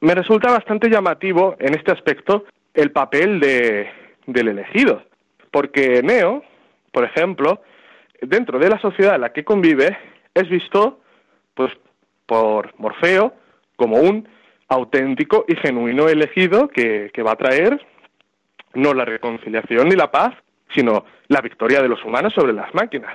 Me 0.00 0.16
resulta 0.16 0.50
bastante 0.50 0.90
llamativo 0.90 1.54
en 1.60 1.76
este 1.76 1.92
aspecto 1.92 2.46
el 2.74 2.90
papel 2.90 3.38
de, 3.38 3.88
del 4.26 4.48
elegido, 4.48 5.04
porque 5.52 6.02
Neo, 6.02 6.42
por 6.90 7.04
ejemplo, 7.04 7.62
dentro 8.20 8.58
de 8.58 8.70
la 8.70 8.80
sociedad 8.80 9.14
en 9.14 9.20
la 9.20 9.32
que 9.32 9.44
convive, 9.44 9.96
es 10.34 10.48
visto 10.48 10.98
pues 11.54 11.70
por 12.26 12.74
Morfeo 12.78 13.32
como 13.76 13.98
un 13.98 14.28
auténtico 14.66 15.44
y 15.46 15.54
genuino 15.54 16.08
elegido 16.08 16.66
que, 16.66 17.12
que 17.14 17.22
va 17.22 17.30
a 17.30 17.36
traer 17.36 17.80
no 18.74 18.92
la 18.92 19.04
reconciliación 19.04 19.88
ni 19.88 19.94
la 19.94 20.10
paz, 20.10 20.34
sino 20.74 21.04
la 21.28 21.40
victoria 21.40 21.82
de 21.82 21.88
los 21.88 22.04
humanos 22.04 22.32
sobre 22.34 22.52
las 22.52 22.72
máquinas. 22.74 23.14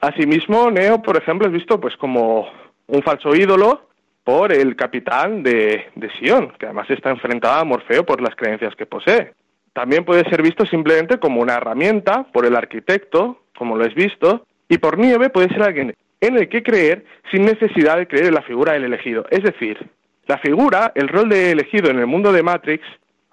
Asimismo, 0.00 0.70
Neo, 0.70 1.00
por 1.02 1.16
ejemplo, 1.16 1.46
es 1.46 1.52
visto 1.52 1.80
pues 1.80 1.96
como 1.96 2.48
un 2.86 3.02
falso 3.02 3.34
ídolo 3.34 3.88
por 4.22 4.52
el 4.52 4.76
capitán 4.76 5.42
de, 5.42 5.86
de 5.94 6.10
Sion, 6.18 6.52
que 6.58 6.66
además 6.66 6.88
está 6.90 7.10
enfrentado 7.10 7.60
a 7.60 7.64
Morfeo 7.64 8.04
por 8.04 8.20
las 8.20 8.34
creencias 8.34 8.74
que 8.74 8.86
posee. 8.86 9.32
También 9.72 10.04
puede 10.04 10.28
ser 10.30 10.40
visto 10.42 10.64
simplemente 10.66 11.18
como 11.18 11.40
una 11.40 11.54
herramienta 11.54 12.24
por 12.32 12.46
el 12.46 12.56
arquitecto, 12.56 13.42
como 13.56 13.76
lo 13.76 13.84
es 13.84 13.94
visto, 13.94 14.46
y 14.68 14.78
por 14.78 14.98
Nieve 14.98 15.30
puede 15.30 15.48
ser 15.48 15.62
alguien 15.62 15.94
en 16.20 16.36
el 16.38 16.48
que 16.48 16.62
creer 16.62 17.04
sin 17.30 17.44
necesidad 17.44 17.98
de 17.98 18.06
creer 18.06 18.26
en 18.26 18.34
la 18.34 18.42
figura 18.42 18.72
del 18.72 18.84
elegido. 18.84 19.26
Es 19.30 19.42
decir, 19.42 19.78
La 20.26 20.38
figura, 20.38 20.92
el 20.94 21.08
rol 21.08 21.28
de 21.28 21.50
elegido 21.50 21.90
en 21.90 21.98
el 21.98 22.06
mundo 22.06 22.32
de 22.32 22.42
Matrix, 22.42 22.82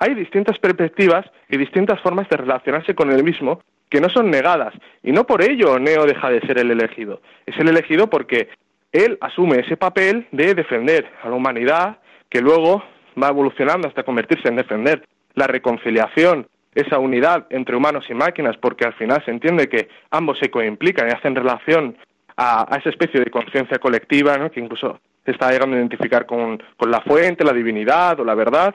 hay 0.02 0.16
distintas 0.16 0.58
perspectivas 0.58 1.28
y 1.48 1.58
distintas 1.58 2.02
formas 2.02 2.28
de 2.28 2.38
relacionarse 2.38 2.96
con 2.96 3.12
el 3.12 3.24
mismo 3.24 3.62
que 3.88 4.02
no 4.02 4.10
son 4.10 4.32
negadas. 4.32 4.74
Y 5.04 5.12
no 5.12 5.28
por 5.28 5.44
ello 5.44 5.78
Neo 5.78 6.08
deja 6.08 6.32
de 6.32 6.42
ser 6.42 6.58
el 6.58 6.72
elegido. 6.72 7.22
Es 7.46 7.56
el 7.60 7.68
elegido 7.68 8.10
porque 8.10 8.50
él 8.92 9.20
asume 9.22 9.60
ese 9.60 9.78
papel 9.78 10.26
de 10.32 10.56
defender 10.56 11.08
a 11.22 11.30
la 11.30 11.36
humanidad, 11.36 12.00
que 12.30 12.42
luego 12.42 12.84
va 13.22 13.30
evolucionando 13.30 13.88
hasta 13.88 14.02
convertirse 14.02 14.48
en 14.48 14.56
defender 14.56 15.08
la 15.36 15.46
reconciliación, 15.46 16.48
esa 16.74 16.98
unidad 16.98 17.46
entre 17.52 17.76
humanos 17.76 18.06
y 18.10 18.16
máquinas, 18.16 18.58
porque 18.58 18.86
al 18.86 18.94
final 18.94 19.24
se 19.24 19.30
entiende 19.30 19.70
que 19.70 19.88
ambos 20.10 20.40
se 20.40 20.50
coimplican 20.50 21.10
y 21.10 21.12
hacen 21.12 21.36
relación 21.36 21.96
a, 22.38 22.76
esa 22.80 22.90
especie 22.90 23.20
de 23.20 23.30
conciencia 23.30 23.78
colectiva, 23.78 24.50
que 24.50 24.62
incluso 24.62 25.00
se 25.24 25.32
está 25.32 25.52
llegando 25.52 25.76
a 25.76 25.80
identificar 25.80 26.26
con, 26.26 26.60
la 26.88 27.02
fuente, 27.02 27.44
la 27.44 27.54
divinidad 27.54 28.20
o 28.20 28.26
la 28.26 28.34
verdad. 28.34 28.74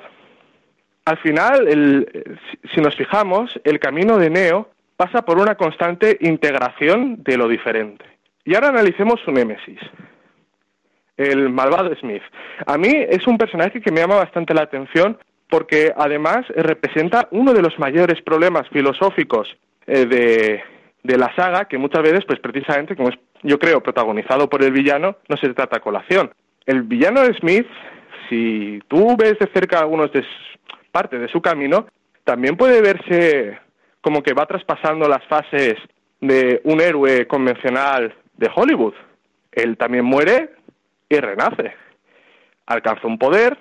Al 1.07 1.19
final, 1.19 2.09
si 2.75 2.81
nos 2.81 2.97
fijamos, 2.97 3.53
el 3.63 3.79
camino 3.79 4.19
de 4.19 4.29
Neo 4.29 4.71
pasa 4.97 5.23
por 5.23 5.39
una 5.39 5.55
constante 5.55 6.19
integración 6.21 7.23
de 7.23 7.37
lo 7.37 7.47
diferente. 7.47 8.05
Y 8.45 8.57
ahora 8.57 8.71
analicemos 8.71 9.21
su 9.25 9.31
némesis, 9.31 9.79
el 11.17 11.49
malvado 11.49 11.95
Smith. 11.95 12.23
A 12.67 12.77
mí 12.77 12.89
es 13.09 13.25
un 13.29 13.39
personaje 13.39 13.81
que 13.81 13.93
me 13.93 14.01
llama 14.01 14.17
bastante 14.17 14.53
la 14.53 14.63
atención 14.63 15.17
porque 15.49 15.93
además 15.97 16.45
representa 16.49 17.29
uno 17.31 17.53
de 17.53 17.63
los 17.63 17.79
mayores 17.79 18.21
problemas 18.23 18.69
filosóficos 18.71 19.57
eh, 19.87 20.07
de, 20.07 20.61
de, 21.05 21.19
la 21.19 21.33
saga, 21.37 21.67
que 21.67 21.79
muchas 21.79 22.03
veces, 22.03 22.25
pues 22.27 22.41
precisamente, 22.41 22.97
como 22.97 23.11
es, 23.11 23.19
yo 23.45 23.61
creo, 23.61 23.81
protagonizado 23.81 24.51
por 24.51 24.65
el 24.65 24.73
villano, 24.73 25.19
no 25.29 25.37
se 25.37 25.55
trata 25.55 25.77
a 25.77 25.81
colación. 25.81 26.33
El 26.67 26.83
villano 26.83 27.23
de 27.23 27.33
Smith, 27.35 27.69
si 28.29 28.81
tú 28.89 29.17
ves 29.17 29.39
de 29.39 29.47
cerca 29.55 29.79
algunos 29.79 30.11
de 30.11 30.25
parte 30.97 31.19
de 31.19 31.29
su 31.29 31.43
camino, 31.43 31.87
también 32.25 32.57
puede 32.57 32.81
verse 32.81 33.59
como 34.01 34.23
que 34.23 34.33
va 34.33 34.47
traspasando 34.47 35.07
las 35.07 35.23
fases 35.27 35.75
de 36.23 36.63
un 36.65 36.81
héroe 36.81 37.27
convencional 37.27 38.15
de 38.35 38.51
Hollywood. 38.55 38.95
Él 39.53 39.77
también 39.77 40.07
muere 40.07 40.55
y 41.11 41.17
renace. 41.17 41.75
Alcanza 42.65 43.07
un 43.07 43.19
poder, 43.19 43.59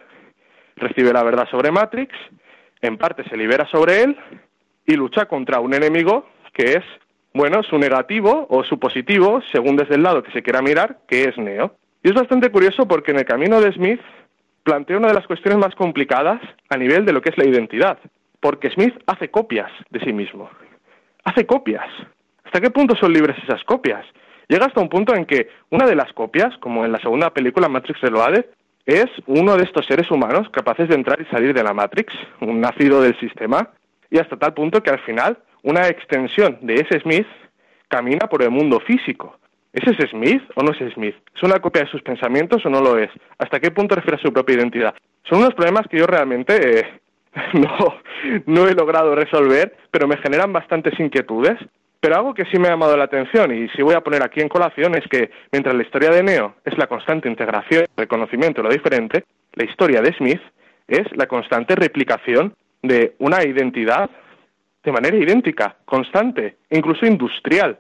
recibe 0.78 1.12
la 1.12 1.24
verdad 1.24 1.46
sobre 1.52 1.74
Matrix, 1.74 2.16
en 2.80 2.98
parte 2.98 3.26
se 3.26 3.36
libera 3.36 3.68
sobre 3.70 4.04
él 4.04 4.18
y 4.86 4.94
lucha 4.94 5.26
contra 5.26 5.60
un 5.60 5.74
enemigo 5.74 6.30
que 6.54 6.78
es, 6.78 6.86
bueno, 7.34 7.64
su 7.64 7.78
negativo 7.78 8.48
o 8.50 8.64
su 8.64 8.80
positivo, 8.80 9.42
según 9.52 9.76
desde 9.76 9.96
el 9.96 10.04
lado 10.04 10.24
que 10.24 10.32
se 10.32 10.42
quiera 10.42 10.62
mirar, 10.62 11.00
que 11.06 11.26
es 11.26 11.38
Neo. 11.38 11.76
Y 12.02 12.08
es 12.08 12.16
bastante 12.16 12.50
curioso 12.50 12.88
porque 12.88 13.12
en 13.12 13.20
el 13.20 13.26
camino 13.26 13.60
de 13.60 13.74
Smith 13.74 14.00
plantea 14.66 14.98
una 14.98 15.10
de 15.10 15.14
las 15.14 15.28
cuestiones 15.28 15.60
más 15.60 15.76
complicadas 15.76 16.42
a 16.70 16.76
nivel 16.76 17.06
de 17.06 17.14
lo 17.14 17.22
que 17.22 17.30
es 17.30 17.38
la 17.38 17.46
identidad, 17.46 18.00
porque 18.42 18.72
Smith 18.72 18.96
hace 19.06 19.30
copias 19.30 19.72
de 19.92 20.00
sí 20.00 20.12
mismo. 20.12 20.50
Hace 21.24 21.46
copias. 21.46 21.88
¿Hasta 22.44 22.60
qué 22.60 22.72
punto 22.72 22.96
son 22.96 23.14
libres 23.14 23.38
esas 23.44 23.64
copias? 23.64 24.04
Llega 24.48 24.66
hasta 24.66 24.82
un 24.82 24.90
punto 24.90 25.16
en 25.16 25.26
que 25.26 25.50
una 25.70 25.86
de 25.86 25.96
las 25.96 26.12
copias, 26.14 26.58
como 26.58 26.84
en 26.84 26.92
la 26.92 27.00
segunda 27.00 27.30
película 27.30 27.70
Matrix 27.70 28.02
Reloaded, 28.02 28.46
es 28.88 29.06
uno 29.28 29.56
de 29.56 29.64
estos 29.64 29.86
seres 29.86 30.10
humanos 30.10 30.50
capaces 30.50 30.90
de 30.90 30.96
entrar 30.96 31.22
y 31.22 31.26
salir 31.26 31.54
de 31.54 31.64
la 31.64 31.74
Matrix, 31.74 32.14
un 32.42 32.60
nacido 32.60 33.02
del 33.02 33.18
sistema, 33.20 33.70
y 34.10 34.18
hasta 34.18 34.38
tal 34.38 34.54
punto 34.56 34.82
que 34.82 34.90
al 34.90 35.00
final 35.00 35.38
una 35.62 35.88
extensión 35.88 36.58
de 36.62 36.76
ese 36.76 37.00
Smith 37.02 37.28
camina 37.88 38.28
por 38.28 38.42
el 38.42 38.50
mundo 38.50 38.80
físico. 38.80 39.38
¿Es 39.76 39.86
ese 39.86 40.08
Smith 40.08 40.42
o 40.56 40.64
no 40.64 40.72
es 40.72 40.94
Smith? 40.94 41.16
¿Es 41.36 41.44
una 41.44 41.60
copia 41.60 41.84
de 41.84 41.92
sus 41.92 42.02
pensamientos 42.02 42.66
o 42.66 42.70
no 42.70 42.82
lo 42.82 42.98
es? 42.98 43.10
¿Hasta 43.38 43.60
qué 43.60 43.72
punto 43.72 43.94
refiere 43.94 44.18
a 44.18 44.26
su 44.26 44.32
propia 44.32 44.56
identidad? 44.56 44.96
Son 45.30 45.40
unos 45.40 45.54
problemas 45.54 45.86
que 45.88 46.00
yo 46.00 46.08
realmente 46.08 46.80
eh, 46.80 47.00
no, 47.54 47.96
no 48.46 48.68
he 48.68 48.74
logrado 48.74 49.14
resolver, 49.14 49.76
pero 49.92 50.08
me 50.08 50.18
generan 50.18 50.54
bastantes 50.54 50.98
inquietudes 51.00 51.60
pero 52.06 52.18
algo 52.18 52.36
que 52.36 52.46
sí 52.46 52.60
me 52.60 52.68
ha 52.68 52.72
llamado 52.72 52.96
la 52.96 53.06
atención 53.06 53.52
y 53.52 53.68
sí 53.70 53.82
voy 53.82 53.96
a 53.96 54.02
poner 54.02 54.22
aquí 54.22 54.40
en 54.40 54.48
colación 54.48 54.94
es 54.94 55.04
que 55.10 55.32
mientras 55.52 55.74
la 55.74 55.82
historia 55.82 56.12
de 56.12 56.22
Neo 56.22 56.54
es 56.64 56.78
la 56.78 56.86
constante 56.86 57.28
integración, 57.28 57.86
reconocimiento 57.98 58.62
de 58.62 58.68
lo 58.68 58.74
diferente, 58.76 59.24
la 59.54 59.66
historia 59.66 60.04
de 60.04 60.14
Smith 60.14 60.42
es 60.88 61.08
la 61.18 61.26
constante 61.26 61.76
replicación 61.76 62.54
de 62.84 63.16
una 63.18 63.44
identidad 63.44 64.08
de 64.84 64.92
manera 64.92 65.18
idéntica, 65.18 65.78
constante, 65.84 66.58
incluso 66.70 67.08
industrial. 67.08 67.80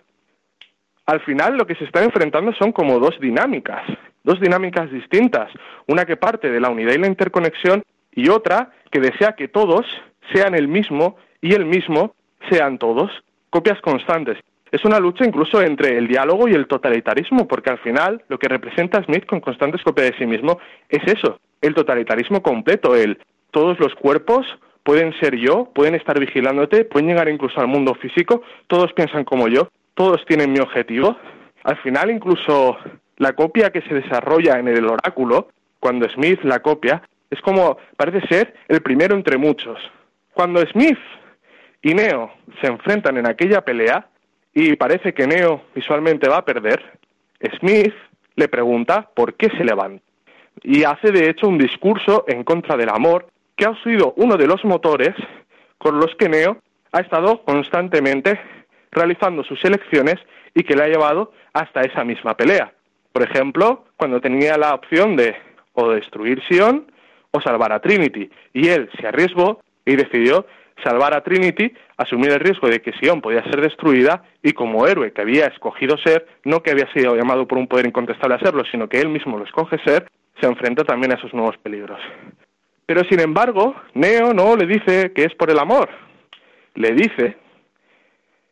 Al 1.06 1.20
final 1.22 1.56
lo 1.58 1.68
que 1.68 1.76
se 1.76 1.84
está 1.84 2.04
enfrentando 2.04 2.54
son 2.54 2.72
como 2.72 3.00
dos 3.00 3.20
dinámicas, 3.20 3.84
dos 4.24 4.40
dinámicas 4.40 4.92
distintas, 4.92 5.52
una 5.88 6.06
que 6.06 6.18
parte 6.18 6.50
de 6.50 6.60
la 6.60 6.70
unidad 6.70 6.94
y 6.94 6.98
la 6.98 7.08
interconexión 7.08 7.84
y 8.12 8.30
otra 8.30 8.72
que 8.92 9.00
desea 9.00 9.34
que 9.34 9.48
todos 9.48 9.86
sean 10.34 10.56
el 10.56 10.68
mismo 10.68 11.18
y 11.42 11.54
el 11.54 11.66
mismo 11.66 12.16
sean 12.50 12.80
todos 12.80 13.12
copias 13.52 13.80
constantes. 13.82 14.38
Es 14.72 14.84
una 14.84 15.00
lucha 15.00 15.26
incluso 15.26 15.62
entre 15.62 15.98
el 15.98 16.08
diálogo 16.08 16.48
y 16.48 16.54
el 16.54 16.68
totalitarismo, 16.68 17.48
porque 17.48 17.70
al 17.70 17.78
final 17.78 18.24
lo 18.28 18.40
que 18.40 18.50
representa 18.50 19.04
Smith 19.04 19.26
con 19.26 19.40
constantes 19.40 19.84
copias 19.84 20.12
de 20.12 20.18
sí 20.18 20.26
mismo 20.26 20.60
es 20.90 21.04
eso, 21.06 21.40
el 21.62 21.76
totalitarismo 21.76 22.42
completo, 22.42 22.96
el 22.96 23.20
todos 23.52 23.80
los 23.80 23.94
cuerpos 23.96 24.46
pueden 24.84 25.14
ser 25.20 25.36
yo, 25.38 25.70
pueden 25.74 25.96
estar 25.96 26.20
vigilándote, 26.20 26.84
pueden 26.84 27.08
llegar 27.08 27.30
incluso 27.30 27.60
al 27.60 27.68
mundo 27.68 27.94
físico, 27.96 28.42
todos 28.68 28.92
piensan 28.94 29.24
como 29.24 29.48
yo, 29.48 29.70
todos 29.96 30.24
tienen 30.26 30.54
mi 30.54 30.60
objetivo. 30.60 31.18
Al 31.64 31.78
final 31.78 32.12
incluso 32.12 32.78
la 33.18 33.34
copia 33.34 33.72
que 33.72 33.82
se 33.82 33.96
desarrolla 33.96 34.60
en 34.60 34.68
el 34.68 34.86
oráculo, 34.86 35.50
cuando 35.80 36.08
Smith 36.10 36.42
la 36.44 36.60
copia, 36.60 37.02
es 37.30 37.42
como 37.42 37.78
parece 37.98 38.26
ser 38.28 38.54
el 38.68 38.82
primero 38.82 39.16
entre 39.16 39.38
muchos. 39.38 39.80
Cuando 40.34 40.62
Smith 40.68 41.00
y 41.82 41.94
Neo 41.94 42.32
se 42.62 42.68
enfrentan 42.68 43.18
en 43.18 43.28
aquella 43.28 43.62
pelea 43.62 44.08
y 44.54 44.76
parece 44.76 45.14
que 45.14 45.28
Neo 45.28 45.64
visualmente 45.74 46.30
va 46.30 46.38
a 46.38 46.46
perder, 46.46 47.00
Smith 47.60 47.94
le 48.36 48.48
pregunta 48.48 49.10
por 49.16 49.34
qué 49.36 49.50
se 49.50 49.64
levanta 49.64 50.04
y 50.64 50.84
hace 50.84 51.12
de 51.12 51.30
hecho 51.30 51.48
un 51.48 51.58
discurso 51.58 52.26
en 52.28 52.44
contra 52.44 52.78
del 52.78 52.90
amor 52.90 53.28
que 53.56 53.66
ha 53.66 53.76
sido 53.84 54.14
uno 54.18 54.38
de 54.38 54.48
los 54.48 54.64
motores 54.66 55.14
con 55.78 56.00
los 56.00 56.16
que 56.16 56.30
Neo 56.30 56.58
ha 56.92 57.02
estado 57.02 57.44
constantemente 57.44 58.40
realizando 58.96 59.44
sus 59.44 59.64
elecciones 59.64 60.16
y 60.54 60.64
que 60.64 60.76
le 60.76 60.84
ha 60.84 60.88
llevado 60.88 61.34
hasta 61.54 61.82
esa 61.82 62.04
misma 62.04 62.36
pelea. 62.36 62.74
Por 63.12 63.24
ejemplo, 63.24 63.86
cuando 63.98 64.20
tenía 64.20 64.58
la 64.58 64.74
opción 64.74 65.16
de 65.16 65.36
o 65.74 65.92
destruir 65.92 66.42
Sion 66.48 66.92
o 67.32 67.42
salvar 67.42 67.74
a 67.74 67.82
Trinity, 67.82 68.30
y 68.54 68.70
él 68.70 68.90
se 69.00 69.08
arriesgó 69.08 69.62
y 69.86 69.96
decidió 69.96 70.46
salvar 70.84 71.14
a 71.14 71.22
Trinity, 71.22 71.74
asumir 71.98 72.32
el 72.32 72.40
riesgo 72.40 72.68
de 72.68 72.82
que 72.82 72.94
Sion 72.94 73.22
podía 73.22 73.44
ser 73.44 73.62
destruida 73.62 74.24
y 74.42 74.54
como 74.54 74.88
héroe 74.88 75.12
que 75.12 75.22
había 75.22 75.48
escogido 75.48 75.98
ser, 75.98 76.28
no 76.44 76.62
que 76.62 76.72
había 76.72 76.92
sido 76.94 77.16
llamado 77.16 77.48
por 77.48 77.58
un 77.58 77.68
poder 77.68 77.86
incontestable 77.86 78.36
a 78.36 78.40
serlo, 78.40 78.64
sino 78.72 78.88
que 78.88 79.00
él 79.00 79.10
mismo 79.10 79.38
lo 79.38 79.46
escoge 79.46 79.78
ser, 79.80 80.10
se 80.40 80.48
enfrenta 80.48 80.84
también 80.84 81.14
a 81.14 81.16
esos 81.16 81.34
nuevos 81.34 81.58
peligros. 81.58 82.00
Pero 82.86 83.04
sin 83.10 83.20
embargo, 83.20 83.76
Neo 83.94 84.34
no 84.34 84.56
le 84.56 84.66
dice 84.66 85.12
que 85.14 85.24
es 85.24 85.34
por 85.36 85.50
el 85.50 85.60
amor, 85.60 85.90
le 86.76 86.92
dice, 86.92 87.38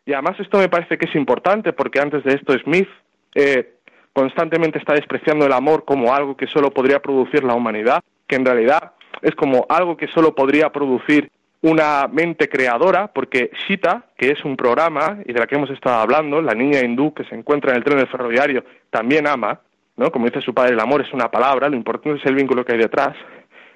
y 0.05 0.13
además 0.13 0.39
esto 0.39 0.57
me 0.57 0.69
parece 0.69 0.97
que 0.97 1.05
es 1.05 1.15
importante 1.15 1.73
porque 1.73 1.99
antes 1.99 2.23
de 2.23 2.33
esto 2.33 2.57
Smith 2.59 2.89
eh, 3.35 3.75
constantemente 4.13 4.79
está 4.79 4.93
despreciando 4.93 5.45
el 5.45 5.53
amor 5.53 5.85
como 5.85 6.13
algo 6.13 6.37
que 6.37 6.47
solo 6.47 6.71
podría 6.71 7.01
producir 7.01 7.43
la 7.43 7.55
humanidad, 7.55 8.01
que 8.27 8.35
en 8.35 8.45
realidad 8.45 8.93
es 9.21 9.35
como 9.35 9.65
algo 9.69 9.97
que 9.97 10.07
solo 10.07 10.35
podría 10.35 10.71
producir 10.71 11.31
una 11.61 12.09
mente 12.11 12.49
creadora, 12.49 13.07
porque 13.07 13.49
Shita, 13.65 14.07
que 14.17 14.31
es 14.31 14.43
un 14.43 14.57
programa 14.57 15.19
y 15.25 15.31
de 15.31 15.39
la 15.39 15.47
que 15.47 15.55
hemos 15.55 15.69
estado 15.69 16.01
hablando, 16.01 16.41
la 16.41 16.53
niña 16.53 16.81
hindú 16.81 17.13
que 17.13 17.23
se 17.23 17.35
encuentra 17.35 17.71
en 17.71 17.77
el 17.77 17.83
tren 17.85 17.97
del 17.97 18.07
ferroviario, 18.07 18.65
también 18.89 19.27
ama, 19.27 19.61
¿no? 19.95 20.11
Como 20.11 20.25
dice 20.25 20.41
su 20.41 20.53
padre, 20.53 20.73
el 20.73 20.79
amor 20.81 21.01
es 21.01 21.13
una 21.13 21.31
palabra, 21.31 21.69
lo 21.69 21.77
importante 21.77 22.19
es 22.19 22.25
el 22.25 22.35
vínculo 22.35 22.65
que 22.65 22.73
hay 22.73 22.79
detrás. 22.79 23.15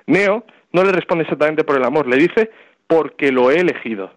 Neo 0.06 0.44
no 0.74 0.84
le 0.84 0.92
responde 0.92 1.24
exactamente 1.24 1.64
por 1.64 1.78
el 1.78 1.86
amor, 1.86 2.08
le 2.08 2.18
dice 2.18 2.52
porque 2.88 3.32
lo 3.32 3.52
he 3.52 3.60
elegido. 3.60 4.12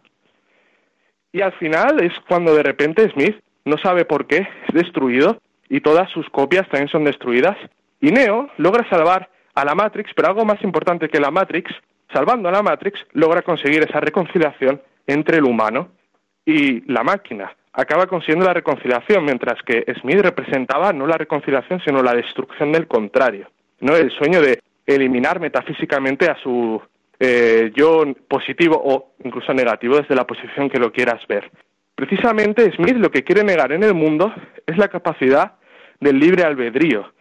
Y 1.32 1.40
al 1.42 1.52
final 1.52 2.00
es 2.00 2.12
cuando 2.28 2.54
de 2.54 2.62
repente 2.62 3.10
Smith 3.10 3.36
no 3.64 3.78
sabe 3.78 4.04
por 4.04 4.26
qué 4.26 4.38
es 4.38 4.74
destruido 4.74 5.40
y 5.68 5.80
todas 5.80 6.10
sus 6.10 6.28
copias 6.30 6.68
también 6.68 6.88
son 6.88 7.04
destruidas. 7.04 7.56
Y 8.00 8.10
Neo 8.10 8.50
logra 8.56 8.88
salvar 8.88 9.30
a 9.54 9.64
la 9.64 9.74
Matrix, 9.74 10.10
pero 10.14 10.28
algo 10.28 10.44
más 10.44 10.62
importante 10.62 11.08
que 11.08 11.20
la 11.20 11.30
Matrix 11.30 11.72
salvando 12.12 12.48
a 12.48 12.52
la 12.52 12.62
Matrix, 12.62 13.06
logra 13.12 13.42
conseguir 13.42 13.82
esa 13.82 14.00
reconciliación 14.00 14.80
entre 15.06 15.38
el 15.38 15.44
humano 15.44 15.88
y 16.44 16.80
la 16.92 17.02
máquina. 17.02 17.54
Acaba 17.72 18.06
consiguiendo 18.06 18.46
la 18.46 18.54
reconciliación, 18.54 19.24
mientras 19.24 19.62
que 19.62 19.84
Smith 20.00 20.20
representaba 20.20 20.92
no 20.92 21.06
la 21.06 21.16
reconciliación, 21.16 21.80
sino 21.84 22.02
la 22.02 22.14
destrucción 22.14 22.72
del 22.72 22.88
contrario. 22.88 23.48
¿no? 23.80 23.94
El 23.94 24.10
sueño 24.10 24.40
de 24.40 24.60
eliminar 24.86 25.40
metafísicamente 25.40 26.28
a 26.28 26.36
su 26.42 26.82
eh, 27.22 27.70
yo 27.76 28.04
positivo 28.26 28.80
o 28.82 29.12
incluso 29.22 29.52
negativo 29.52 29.98
desde 29.98 30.14
la 30.14 30.26
posición 30.26 30.70
que 30.70 30.78
lo 30.78 30.90
quieras 30.90 31.20
ver. 31.28 31.50
Precisamente 31.94 32.72
Smith 32.72 32.96
lo 32.96 33.10
que 33.10 33.22
quiere 33.22 33.44
negar 33.44 33.72
en 33.72 33.82
el 33.82 33.92
mundo 33.92 34.32
es 34.66 34.78
la 34.78 34.88
capacidad 34.88 35.52
del 36.00 36.18
libre 36.18 36.44
albedrío. 36.44 37.12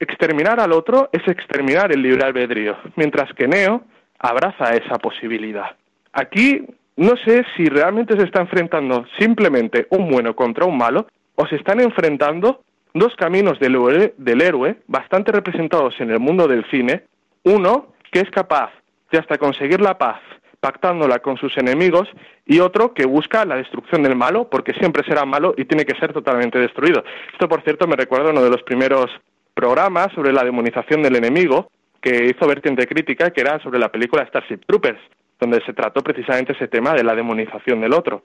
exterminar 0.00 0.58
al 0.58 0.72
otro 0.72 1.08
es 1.12 1.22
exterminar 1.28 1.92
el 1.92 2.02
libre 2.02 2.24
albedrío, 2.24 2.76
mientras 2.96 3.32
que 3.34 3.46
Neo 3.46 3.84
abraza 4.18 4.74
esa 4.74 4.98
posibilidad. 4.98 5.76
Aquí 6.12 6.66
no 6.96 7.16
sé 7.24 7.44
si 7.56 7.66
realmente 7.66 8.18
se 8.18 8.24
está 8.24 8.40
enfrentando 8.40 9.06
simplemente 9.20 9.86
un 9.90 10.10
bueno 10.10 10.34
contra 10.34 10.66
un 10.66 10.76
malo 10.76 11.06
o 11.36 11.46
se 11.46 11.54
están 11.54 11.80
enfrentando 11.80 12.64
dos 12.92 13.14
caminos 13.14 13.60
del 13.60 14.12
del 14.16 14.42
héroe 14.42 14.78
bastante 14.88 15.30
representados 15.30 15.94
en 16.00 16.10
el 16.10 16.18
mundo 16.18 16.48
del 16.48 16.68
cine. 16.68 17.04
Uno 17.44 17.94
que 18.10 18.20
es 18.20 18.30
capaz 18.30 18.72
de 19.12 19.18
hasta 19.18 19.38
conseguir 19.38 19.80
la 19.80 19.96
paz 19.98 20.20
pactándola 20.62 21.18
con 21.18 21.36
sus 21.36 21.56
enemigos 21.58 22.08
y 22.46 22.60
otro 22.60 22.94
que 22.94 23.04
busca 23.04 23.44
la 23.44 23.56
destrucción 23.56 24.04
del 24.04 24.14
malo 24.14 24.48
porque 24.48 24.72
siempre 24.74 25.04
será 25.04 25.24
malo 25.24 25.54
y 25.56 25.64
tiene 25.64 25.84
que 25.84 25.98
ser 25.98 26.12
totalmente 26.12 26.58
destruido. 26.58 27.04
Esto, 27.32 27.48
por 27.48 27.62
cierto, 27.62 27.88
me 27.88 27.96
recuerda 27.96 28.30
uno 28.30 28.42
de 28.42 28.50
los 28.50 28.62
primeros 28.62 29.10
programas 29.54 30.12
sobre 30.12 30.32
la 30.32 30.44
demonización 30.44 31.02
del 31.02 31.16
enemigo 31.16 31.68
que 32.00 32.26
hizo 32.26 32.46
Vertiente 32.46 32.86
Crítica, 32.86 33.30
que 33.30 33.40
era 33.40 33.60
sobre 33.60 33.80
la 33.80 33.90
película 33.90 34.26
Starship 34.26 34.60
Troopers, 34.66 35.00
donde 35.40 35.60
se 35.64 35.72
trató 35.72 36.00
precisamente 36.00 36.52
ese 36.52 36.68
tema 36.68 36.94
de 36.94 37.02
la 37.02 37.16
demonización 37.16 37.80
del 37.80 37.92
otro. 37.92 38.22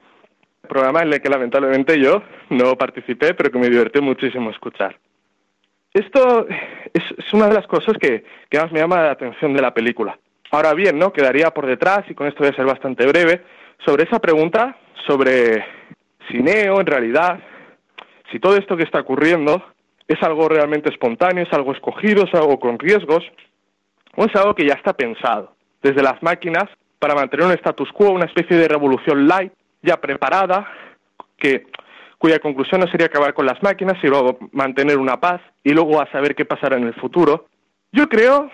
Programa 0.68 1.02
en 1.02 1.14
el 1.14 1.22
que 1.22 1.30
lamentablemente 1.30 2.00
yo 2.00 2.22
no 2.50 2.76
participé, 2.78 3.34
pero 3.34 3.52
que 3.52 3.58
me 3.58 3.70
divertí 3.70 4.00
muchísimo 4.00 4.52
escuchar. 4.52 4.98
Esto 5.92 6.46
es, 6.94 7.34
una 7.34 7.48
de 7.48 7.56
las 7.56 7.66
cosas 7.66 7.98
que, 7.98 8.24
que 8.50 8.60
más 8.60 8.72
me 8.72 8.80
llama 8.80 9.02
la 9.02 9.12
atención 9.12 9.54
de 9.54 9.62
la 9.62 9.74
película. 9.74 10.20
Ahora 10.52 10.74
bien, 10.74 10.98
¿no? 10.98 11.12
Quedaría 11.12 11.52
por 11.52 11.66
detrás, 11.66 12.04
y 12.10 12.14
con 12.14 12.28
esto 12.28 12.40
voy 12.40 12.50
a 12.50 12.56
ser 12.56 12.66
bastante 12.66 13.06
breve, 13.06 13.44
sobre 13.86 14.04
esa 14.04 14.20
pregunta 14.20 14.78
sobre 15.06 15.64
si 16.30 16.40
Neo, 16.40 16.80
en 16.80 16.86
realidad, 16.86 17.40
si 18.32 18.40
todo 18.40 18.58
esto 18.58 18.76
que 18.76 18.84
está 18.84 19.00
ocurriendo 19.00 19.64
es 20.08 20.22
algo 20.24 20.48
realmente 20.48 20.90
espontáneo, 20.90 21.44
es 21.44 21.54
algo 21.54 21.74
escogido, 21.74 22.24
es 22.24 22.34
algo 22.34 22.60
con 22.60 22.80
riesgos, 22.80 23.24
o 24.16 24.26
es 24.26 24.36
algo 24.36 24.56
que 24.56 24.66
ya 24.66 24.74
está 24.74 24.94
pensado 24.94 25.54
desde 25.82 26.02
las 26.02 26.22
máquinas 26.24 26.66
para 27.00 27.16
mantener 27.16 27.46
un 27.46 27.54
status 27.54 27.92
quo, 27.92 28.10
una 28.10 28.26
especie 28.26 28.58
de 28.58 28.68
revolución 28.68 29.28
light 29.28 29.54
ya 29.82 29.98
preparada, 29.98 30.68
que, 31.38 31.68
cuya 32.18 32.40
conclusión 32.40 32.82
no 32.82 32.88
sería 32.88 33.08
acabar 33.08 33.34
con 33.34 33.46
las 33.46 33.62
máquinas, 33.62 33.98
sino 34.02 34.38
mantener 34.52 34.98
una 34.98 35.20
paz 35.20 35.42
y 35.64 35.72
luego 35.72 36.02
a 36.02 36.12
saber 36.12 36.36
qué 36.36 36.46
pasará 36.46 36.78
en 36.78 36.86
el 36.86 36.96
futuro. 36.96 37.46
Yo 37.92 38.10
creo 38.10 38.50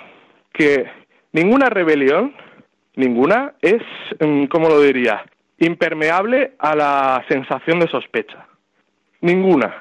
que 0.52 0.86
ninguna 1.34 1.70
rebelión, 1.70 2.34
ninguna, 2.96 3.54
es, 3.62 3.82
mm, 4.20 4.46
¿cómo 4.46 4.70
lo 4.70 4.80
diría?, 4.80 5.26
impermeable 5.60 6.54
a 6.60 6.76
la 6.76 7.26
sensación 7.28 7.80
de 7.80 7.88
sospecha. 7.88 8.48
Ninguna. 9.22 9.74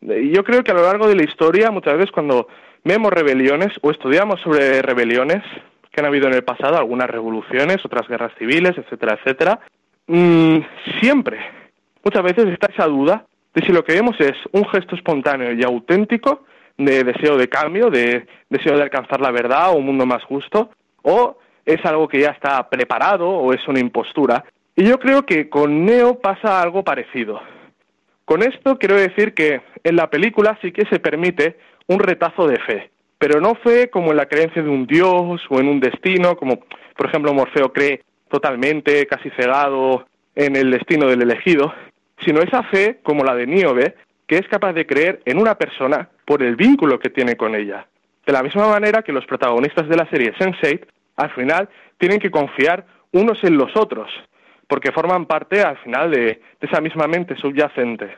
Yo 0.00 0.44
creo 0.44 0.62
que 0.62 0.70
a 0.70 0.74
lo 0.74 0.82
largo 0.82 1.08
de 1.08 1.16
la 1.16 1.24
historia, 1.24 1.70
muchas 1.70 1.94
veces 1.94 2.12
cuando 2.12 2.48
vemos 2.84 3.12
rebeliones 3.12 3.72
o 3.82 3.90
estudiamos 3.90 4.40
sobre 4.40 4.82
rebeliones 4.82 5.42
que 5.90 6.00
han 6.00 6.06
habido 6.06 6.28
en 6.28 6.34
el 6.34 6.44
pasado, 6.44 6.76
algunas 6.76 7.08
revoluciones, 7.08 7.84
otras 7.84 8.06
guerras 8.06 8.32
civiles, 8.38 8.76
etcétera, 8.76 9.14
etcétera, 9.14 9.60
mm, 10.06 10.58
siempre, 11.00 11.38
muchas 12.04 12.22
veces 12.22 12.46
está 12.48 12.70
esa 12.70 12.86
duda 12.86 13.24
de 13.54 13.62
si 13.64 13.72
lo 13.72 13.82
que 13.82 13.94
vemos 13.94 14.20
es 14.20 14.34
un 14.52 14.68
gesto 14.68 14.94
espontáneo 14.94 15.52
y 15.52 15.64
auténtico 15.64 16.44
de 16.76 17.04
deseo 17.04 17.36
de 17.36 17.48
cambio, 17.48 17.90
de 17.90 18.26
deseo 18.48 18.76
de 18.76 18.82
alcanzar 18.82 19.20
la 19.20 19.30
verdad 19.30 19.70
o 19.70 19.76
un 19.76 19.86
mundo 19.86 20.06
más 20.06 20.22
justo, 20.24 20.70
o 21.02 21.38
es 21.64 21.84
algo 21.84 22.08
que 22.08 22.20
ya 22.20 22.30
está 22.30 22.68
preparado 22.68 23.28
o 23.28 23.52
es 23.52 23.66
una 23.68 23.80
impostura. 23.80 24.44
Y 24.74 24.84
yo 24.84 24.98
creo 24.98 25.24
que 25.24 25.48
con 25.48 25.84
Neo 25.84 26.18
pasa 26.20 26.60
algo 26.60 26.84
parecido. 26.84 27.40
Con 28.24 28.42
esto 28.42 28.78
quiero 28.78 28.96
decir 28.96 29.34
que 29.34 29.62
en 29.84 29.96
la 29.96 30.10
película 30.10 30.58
sí 30.60 30.72
que 30.72 30.84
se 30.86 31.00
permite 31.00 31.58
un 31.86 32.00
retazo 32.00 32.46
de 32.46 32.58
fe, 32.58 32.90
pero 33.18 33.40
no 33.40 33.54
fe 33.54 33.88
como 33.88 34.10
en 34.10 34.16
la 34.16 34.26
creencia 34.26 34.62
de 34.62 34.68
un 34.68 34.86
dios 34.86 35.40
o 35.48 35.60
en 35.60 35.68
un 35.68 35.80
destino, 35.80 36.36
como 36.36 36.60
por 36.96 37.06
ejemplo 37.06 37.32
Morfeo 37.32 37.72
cree 37.72 38.02
totalmente, 38.28 39.06
casi 39.06 39.30
cegado 39.30 40.06
en 40.34 40.56
el 40.56 40.70
destino 40.70 41.06
del 41.06 41.22
elegido, 41.22 41.72
sino 42.24 42.40
esa 42.40 42.62
fe 42.64 42.98
como 43.02 43.24
la 43.24 43.34
de 43.34 43.46
Níobe, 43.46 43.94
que 44.26 44.38
es 44.38 44.48
capaz 44.48 44.72
de 44.72 44.86
creer 44.86 45.20
en 45.24 45.38
una 45.38 45.56
persona 45.56 46.08
por 46.24 46.42
el 46.42 46.56
vínculo 46.56 46.98
que 46.98 47.10
tiene 47.10 47.36
con 47.36 47.54
ella. 47.54 47.86
De 48.24 48.32
la 48.32 48.42
misma 48.42 48.68
manera 48.68 49.02
que 49.02 49.12
los 49.12 49.24
protagonistas 49.26 49.88
de 49.88 49.96
la 49.96 50.08
serie 50.10 50.34
Sense8, 50.34 50.84
al 51.16 51.30
final, 51.30 51.68
tienen 51.98 52.18
que 52.18 52.30
confiar 52.30 52.84
unos 53.12 53.42
en 53.44 53.56
los 53.56 53.74
otros, 53.76 54.10
porque 54.66 54.92
forman 54.92 55.26
parte, 55.26 55.62
al 55.62 55.78
final, 55.78 56.10
de, 56.10 56.40
esa 56.60 56.80
misma 56.80 57.06
mente 57.06 57.36
subyacente. 57.36 58.16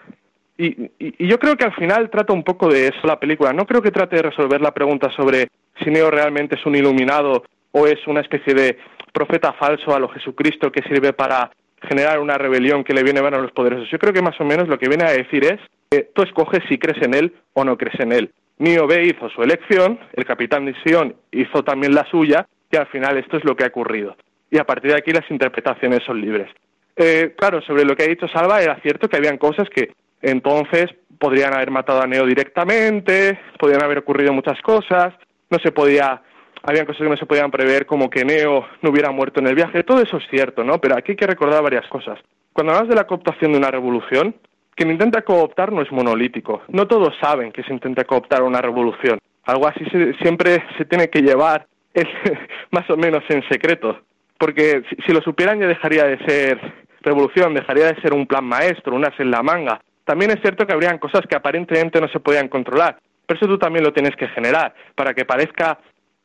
Y, 0.56 0.90
y, 0.98 1.28
yo 1.28 1.38
creo 1.38 1.56
que 1.56 1.64
al 1.64 1.74
final 1.74 2.10
trata 2.10 2.32
un 2.32 2.42
poco 2.42 2.68
de 2.68 2.88
eso 2.88 3.06
la 3.06 3.20
película. 3.20 3.52
No 3.52 3.66
creo 3.66 3.82
que 3.82 3.90
trate 3.90 4.16
de 4.16 4.22
resolver 4.22 4.60
la 4.60 4.72
pregunta 4.72 5.10
sobre 5.12 5.48
si 5.82 5.90
Neo 5.90 6.10
realmente 6.10 6.56
es 6.56 6.66
un 6.66 6.74
iluminado 6.74 7.44
o 7.70 7.86
es 7.86 8.04
una 8.06 8.22
especie 8.22 8.54
de 8.54 8.78
profeta 9.12 9.52
falso 9.52 9.94
a 9.94 10.00
lo 10.00 10.08
Jesucristo 10.08 10.72
que 10.72 10.82
sirve 10.82 11.12
para 11.12 11.50
generar 11.82 12.18
una 12.18 12.36
rebelión 12.36 12.82
que 12.82 12.94
le 12.94 13.04
viene 13.04 13.20
a 13.20 13.30
los 13.30 13.52
poderosos. 13.52 13.88
Yo 13.90 13.98
creo 13.98 14.12
que 14.12 14.22
más 14.22 14.40
o 14.40 14.44
menos 14.44 14.68
lo 14.68 14.78
que 14.78 14.88
viene 14.88 15.04
a 15.04 15.12
decir 15.12 15.44
es 15.44 15.60
que 15.90 16.10
tú 16.14 16.22
escoges 16.22 16.62
si 16.68 16.78
crees 16.78 17.02
en 17.02 17.14
él 17.14 17.34
o 17.54 17.64
no 17.64 17.76
crees 17.76 17.98
en 18.00 18.12
él. 18.12 18.32
B 18.58 19.04
hizo 19.04 19.28
su 19.30 19.42
elección, 19.42 19.98
el 20.14 20.24
capitán 20.24 20.66
de 20.66 20.74
Sion 20.84 21.14
hizo 21.30 21.62
también 21.62 21.94
la 21.94 22.04
suya, 22.10 22.46
y 22.70 22.76
al 22.76 22.86
final 22.88 23.16
esto 23.16 23.36
es 23.36 23.44
lo 23.44 23.56
que 23.56 23.64
ha 23.64 23.68
ocurrido. 23.68 24.16
Y 24.50 24.58
a 24.58 24.64
partir 24.64 24.90
de 24.90 24.98
aquí 24.98 25.12
las 25.12 25.30
interpretaciones 25.30 26.02
son 26.04 26.20
libres. 26.20 26.50
Eh, 26.96 27.34
claro, 27.36 27.62
sobre 27.62 27.84
lo 27.84 27.94
que 27.94 28.02
ha 28.02 28.08
dicho 28.08 28.26
Salva, 28.28 28.60
era 28.60 28.80
cierto 28.80 29.08
que 29.08 29.16
habían 29.16 29.38
cosas 29.38 29.68
que 29.70 29.92
entonces 30.20 30.90
podrían 31.18 31.54
haber 31.54 31.70
matado 31.70 32.02
a 32.02 32.06
Neo 32.06 32.26
directamente, 32.26 33.38
podrían 33.58 33.82
haber 33.82 33.98
ocurrido 33.98 34.32
muchas 34.32 34.60
cosas, 34.62 35.14
no 35.50 35.58
se 35.58 35.72
podía 35.72 36.22
habían 36.62 36.86
cosas 36.86 37.02
que 37.02 37.08
no 37.08 37.16
se 37.16 37.26
podían 37.26 37.52
prever, 37.52 37.86
como 37.86 38.10
que 38.10 38.24
Neo 38.24 38.66
no 38.82 38.90
hubiera 38.90 39.12
muerto 39.12 39.38
en 39.38 39.46
el 39.46 39.54
viaje. 39.54 39.84
Todo 39.84 40.02
eso 40.02 40.16
es 40.16 40.24
cierto, 40.28 40.64
¿no? 40.64 40.80
Pero 40.80 40.96
aquí 40.96 41.12
hay 41.12 41.16
que 41.16 41.26
recordar 41.26 41.62
varias 41.62 41.86
cosas. 41.86 42.18
Cuando 42.52 42.72
hablas 42.72 42.88
de 42.88 42.96
la 42.96 43.06
cooptación 43.06 43.52
de 43.52 43.58
una 43.58 43.70
revolución, 43.70 44.34
quien 44.78 44.92
intenta 44.92 45.22
cooptar 45.22 45.72
no 45.72 45.82
es 45.82 45.90
monolítico. 45.90 46.62
No 46.68 46.86
todos 46.86 47.12
saben 47.20 47.50
que 47.50 47.64
se 47.64 47.72
intenta 47.72 48.04
cooptar 48.04 48.44
una 48.44 48.62
revolución. 48.62 49.18
Algo 49.44 49.66
así 49.66 49.84
siempre 50.22 50.62
se 50.78 50.84
tiene 50.84 51.08
que 51.08 51.20
llevar 51.20 51.66
más 52.70 52.88
o 52.88 52.96
menos 52.96 53.24
en 53.28 53.42
secreto. 53.48 53.98
Porque 54.38 54.84
si, 54.88 54.96
si, 55.04 55.12
lo 55.12 55.20
supieran 55.20 55.58
ya 55.58 55.66
dejaría 55.66 56.04
de 56.04 56.18
ser 56.24 56.60
revolución, 57.02 57.54
dejaría 57.54 57.86
de 57.86 58.00
ser 58.00 58.14
un 58.14 58.26
plan 58.26 58.44
maestro, 58.44 58.94
un 58.94 59.04
as 59.04 59.18
en 59.18 59.32
la 59.32 59.42
manga. 59.42 59.80
También 60.04 60.30
es 60.30 60.40
cierto 60.42 60.64
que 60.64 60.72
habrían 60.72 60.98
cosas 60.98 61.22
que 61.28 61.34
aparentemente 61.34 62.00
no 62.00 62.06
se 62.08 62.20
podían 62.20 62.46
controlar. 62.46 63.00
Pero 63.26 63.36
eso 63.36 63.48
tú 63.48 63.58
también 63.58 63.84
lo 63.84 63.92
tienes 63.92 64.14
que 64.14 64.28
generar, 64.28 64.74
para 64.94 65.12
que 65.12 65.24
parezca 65.24 65.78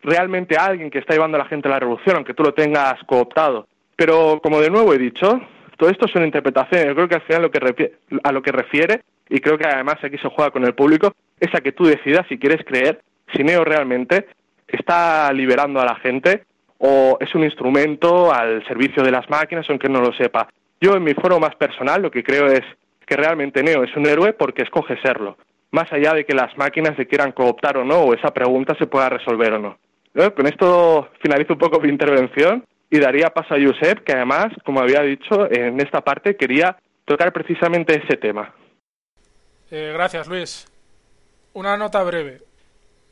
realmente 0.04 0.56
alguien 0.58 0.92
que 0.92 1.00
está 1.00 1.16
llevando 1.16 1.38
a 1.38 1.44
la 1.44 1.50
gente 1.50 1.68
a 1.68 1.72
la 1.72 1.80
revolución, 1.80 2.18
aunque 2.18 2.36
tú 2.36 2.44
lo 2.44 2.54
tengas 2.54 2.94
cooptado. 3.08 3.68
Pero, 3.96 4.40
como 4.44 4.62
de 4.62 4.70
nuevo 4.70 4.94
he 4.94 4.98
dicho, 5.00 5.42
todo 5.78 5.90
esto 5.90 6.08
son 6.08 6.26
interpretaciones. 6.26 6.88
Yo 6.88 6.96
creo 6.96 7.08
que 7.08 7.16
al 7.16 7.22
final 7.22 7.42
lo 7.44 7.52
que 7.52 7.92
a 8.24 8.32
lo 8.32 8.42
que 8.42 8.52
refiere, 8.52 9.02
y 9.30 9.40
creo 9.40 9.58
que 9.58 9.68
además 9.68 9.96
aquí 10.04 10.18
se 10.18 10.30
juega 10.30 10.52
con 10.52 10.64
el 10.66 10.74
público, 10.74 11.14
es 11.40 11.54
a 11.56 11.62
que 11.62 11.72
tú 11.72 11.86
decidas 11.86 12.26
si 12.28 12.38
quieres 12.38 12.64
creer 12.66 13.02
si 13.34 13.44
Neo 13.44 13.64
realmente 13.64 14.28
está 14.68 15.32
liberando 15.34 15.80
a 15.80 15.86
la 15.86 15.96
gente 15.96 16.44
o 16.78 17.18
es 17.20 17.34
un 17.34 17.44
instrumento 17.44 18.34
al 18.34 18.66
servicio 18.68 19.04
de 19.04 19.12
las 19.12 19.30
máquinas, 19.30 19.66
aunque 19.70 19.90
no 19.90 20.02
lo 20.02 20.14
sepa. 20.14 20.50
Yo, 20.82 20.96
en 20.96 21.04
mi 21.04 21.14
foro 21.14 21.40
más 21.40 21.56
personal, 21.56 22.02
lo 22.02 22.12
que 22.12 22.24
creo 22.24 22.48
es 22.48 22.62
que 23.06 23.16
realmente 23.16 23.64
Neo 23.64 23.84
es 23.84 23.96
un 23.96 24.06
héroe 24.06 24.34
porque 24.34 24.64
escoge 24.64 24.98
serlo, 25.02 25.38
más 25.72 25.92
allá 25.94 26.14
de 26.14 26.26
que 26.26 26.36
las 26.36 26.58
máquinas 26.58 26.96
se 26.98 27.08
quieran 27.08 27.32
cooptar 27.32 27.78
o 27.78 27.86
no, 27.86 28.00
o 28.00 28.14
esa 28.14 28.34
pregunta 28.34 28.76
se 28.78 28.88
pueda 28.88 29.10
resolver 29.10 29.54
o 29.54 29.60
no. 29.60 29.78
Con 30.36 30.46
esto 30.46 31.10
finalizo 31.22 31.54
un 31.54 31.60
poco 31.60 31.80
mi 31.80 31.90
intervención 31.90 32.64
y 32.94 33.00
daría 33.00 33.32
paso 33.32 33.56
a 33.56 33.58
Josep, 33.60 34.04
que 34.04 34.14
además, 34.14 34.54
como 34.64 34.80
había 34.80 35.02
dicho, 35.02 35.52
en 35.52 35.82
esta 35.82 36.02
parte 36.02 36.38
quería 36.38 36.78
tocar 37.06 37.34
precisamente 37.34 38.00
ese 38.04 38.18
tema. 38.18 38.54
Eh, 39.72 39.90
gracias, 39.96 40.28
Luis. 40.28 40.68
Una 41.54 41.76
nota 41.76 42.04
breve. 42.04 42.42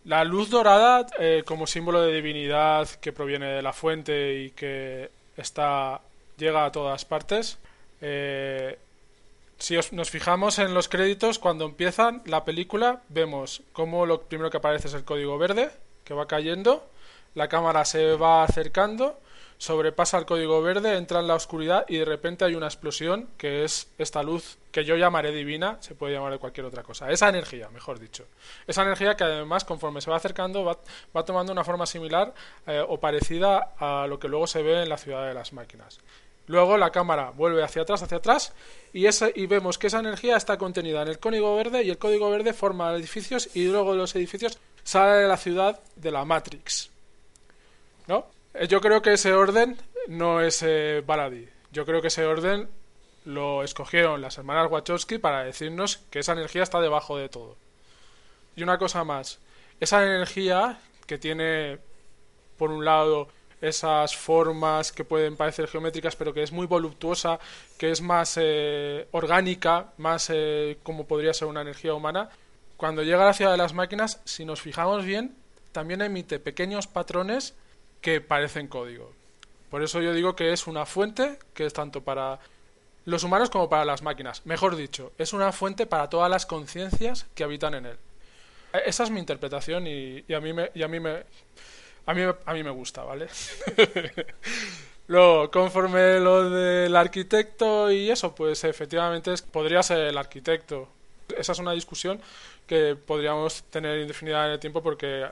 La 0.05 0.23
luz 0.23 0.51
dorada, 0.51 1.07
eh, 1.17 1.41
como 1.47 1.65
símbolo 1.65 2.03
de 2.03 2.13
divinidad 2.13 2.87
que 3.01 3.11
proviene 3.11 3.47
de 3.47 3.63
la 3.63 3.73
fuente 3.73 4.35
y 4.35 4.51
que 4.51 5.09
está 5.35 5.99
llega 6.37 6.65
a 6.65 6.71
todas 6.71 7.03
partes, 7.03 7.57
eh, 8.01 8.77
si 9.57 9.79
nos 9.93 10.11
fijamos 10.11 10.59
en 10.59 10.75
los 10.75 10.89
créditos, 10.89 11.39
cuando 11.39 11.65
empiezan 11.65 12.21
la 12.25 12.45
película, 12.45 13.01
vemos 13.09 13.63
cómo 13.73 14.05
lo 14.05 14.21
primero 14.21 14.51
que 14.51 14.57
aparece 14.57 14.89
es 14.89 14.93
el 14.93 15.05
código 15.05 15.39
verde, 15.39 15.71
que 16.03 16.13
va 16.13 16.27
cayendo, 16.27 16.87
la 17.33 17.47
cámara 17.47 17.83
se 17.83 18.15
va 18.15 18.43
acercando, 18.43 19.19
sobrepasa 19.61 20.17
el 20.17 20.25
código 20.25 20.59
verde, 20.63 20.97
entra 20.97 21.19
en 21.19 21.27
la 21.27 21.35
oscuridad 21.35 21.85
y 21.87 21.97
de 21.97 22.05
repente 22.05 22.43
hay 22.43 22.55
una 22.55 22.65
explosión 22.65 23.29
que 23.37 23.63
es 23.63 23.91
esta 23.99 24.23
luz 24.23 24.57
que 24.71 24.83
yo 24.83 24.95
llamaré 24.95 25.31
divina, 25.31 25.77
se 25.81 25.93
puede 25.93 26.15
llamar 26.15 26.31
de 26.31 26.39
cualquier 26.39 26.65
otra 26.65 26.81
cosa. 26.81 27.11
Esa 27.11 27.29
energía, 27.29 27.69
mejor 27.69 27.99
dicho. 27.99 28.25
Esa 28.65 28.81
energía 28.81 29.15
que 29.15 29.23
además 29.23 29.63
conforme 29.63 30.01
se 30.01 30.09
va 30.09 30.17
acercando 30.17 30.65
va, 30.65 30.79
va 31.15 31.23
tomando 31.23 31.51
una 31.51 31.63
forma 31.63 31.85
similar 31.85 32.33
eh, 32.65 32.83
o 32.85 32.99
parecida 32.99 33.73
a 33.77 34.07
lo 34.07 34.17
que 34.17 34.27
luego 34.27 34.47
se 34.47 34.63
ve 34.63 34.81
en 34.81 34.89
la 34.89 34.97
ciudad 34.97 35.27
de 35.27 35.35
las 35.35 35.53
máquinas. 35.53 35.99
Luego 36.47 36.75
la 36.75 36.89
cámara 36.89 37.29
vuelve 37.29 37.61
hacia 37.61 37.83
atrás, 37.83 38.01
hacia 38.01 38.17
atrás, 38.17 38.55
y, 38.93 39.05
ese, 39.05 39.31
y 39.35 39.45
vemos 39.45 39.77
que 39.77 39.87
esa 39.87 39.99
energía 39.99 40.37
está 40.37 40.57
contenida 40.57 41.03
en 41.03 41.07
el 41.07 41.19
código 41.19 41.55
verde 41.55 41.83
y 41.83 41.91
el 41.91 41.99
código 41.99 42.31
verde 42.31 42.53
forma 42.53 42.95
edificios 42.95 43.55
y 43.55 43.65
luego 43.65 43.93
los 43.93 44.15
edificios 44.15 44.57
sale 44.83 45.21
de 45.21 45.27
la 45.27 45.37
ciudad 45.37 45.79
de 45.97 46.09
la 46.09 46.25
Matrix. 46.25 46.89
¿No? 48.07 48.40
Eh, 48.53 48.67
yo 48.67 48.81
creo 48.81 49.01
que 49.01 49.13
ese 49.13 49.33
orden 49.33 49.77
no 50.07 50.41
es 50.41 50.63
eh. 50.63 51.03
Yo 51.71 51.85
creo 51.85 52.01
que 52.01 52.07
ese 52.07 52.25
orden 52.25 52.69
lo 53.25 53.63
escogieron 53.63 54.21
las 54.21 54.37
hermanas 54.37 54.71
Wachowski 54.71 55.17
para 55.17 55.43
decirnos 55.43 55.97
que 56.09 56.19
esa 56.19 56.33
energía 56.33 56.63
está 56.63 56.81
debajo 56.81 57.17
de 57.17 57.29
todo. 57.29 57.55
Y 58.55 58.63
una 58.63 58.77
cosa 58.77 59.03
más, 59.03 59.39
esa 59.79 60.03
energía 60.03 60.79
que 61.05 61.17
tiene, 61.17 61.79
por 62.57 62.71
un 62.71 62.83
lado, 62.83 63.29
esas 63.61 64.15
formas 64.15 64.91
que 64.91 65.05
pueden 65.05 65.37
parecer 65.37 65.67
geométricas, 65.67 66.15
pero 66.15 66.33
que 66.33 66.43
es 66.43 66.51
muy 66.51 66.65
voluptuosa, 66.65 67.39
que 67.77 67.91
es 67.91 68.01
más 68.01 68.37
eh, 68.41 69.07
orgánica, 69.11 69.93
más 69.97 70.29
eh, 70.33 70.79
como 70.83 71.05
podría 71.05 71.33
ser 71.33 71.47
una 71.47 71.61
energía 71.61 71.93
humana, 71.93 72.29
cuando 72.75 73.03
llega 73.03 73.21
a 73.21 73.27
la 73.27 73.33
ciudad 73.33 73.51
de 73.51 73.57
las 73.57 73.73
máquinas, 73.73 74.19
si 74.25 74.43
nos 74.43 74.61
fijamos 74.61 75.05
bien, 75.05 75.35
también 75.71 76.01
emite 76.01 76.39
pequeños 76.39 76.87
patrones 76.87 77.53
que 78.01 78.21
parecen 78.21 78.67
código. 78.67 79.11
Por 79.69 79.83
eso 79.83 80.01
yo 80.01 80.13
digo 80.13 80.35
que 80.35 80.51
es 80.51 80.67
una 80.67 80.85
fuente 80.85 81.39
que 81.53 81.65
es 81.65 81.73
tanto 81.73 82.01
para 82.01 82.39
los 83.05 83.23
humanos 83.23 83.49
como 83.49 83.69
para 83.69 83.85
las 83.85 84.01
máquinas. 84.01 84.45
Mejor 84.45 84.75
dicho, 84.75 85.13
es 85.17 85.33
una 85.33 85.51
fuente 85.51 85.85
para 85.85 86.09
todas 86.09 86.29
las 86.29 86.45
conciencias 86.45 87.25
que 87.35 87.43
habitan 87.43 87.75
en 87.75 87.85
él. 87.85 87.97
Esa 88.85 89.03
es 89.03 89.09
mi 89.09 89.19
interpretación 89.19 89.87
y, 89.87 90.23
a 90.33 90.39
mí 90.39 90.53
me, 90.53 90.71
y 90.73 90.83
a 90.83 90.87
mí 90.87 90.99
me, 90.99 91.23
a 92.05 92.13
mí, 92.13 92.21
a 92.45 92.53
mí 92.53 92.63
me 92.63 92.69
gusta, 92.69 93.03
¿vale? 93.03 93.27
Luego, 95.07 95.51
conforme 95.51 96.19
lo 96.19 96.49
del 96.49 96.95
arquitecto 96.95 97.91
y 97.91 98.09
eso, 98.09 98.33
pues 98.33 98.63
efectivamente 98.63 99.33
podría 99.51 99.83
ser 99.83 99.99
el 99.99 100.17
arquitecto. 100.17 100.87
Esa 101.37 101.51
es 101.51 101.59
una 101.59 101.73
discusión 101.73 102.21
que 102.65 102.95
podríamos 102.95 103.63
tener 103.63 103.99
indefinida 103.99 104.45
en 104.45 104.51
el 104.53 104.59
tiempo 104.59 104.81
porque 104.81 105.25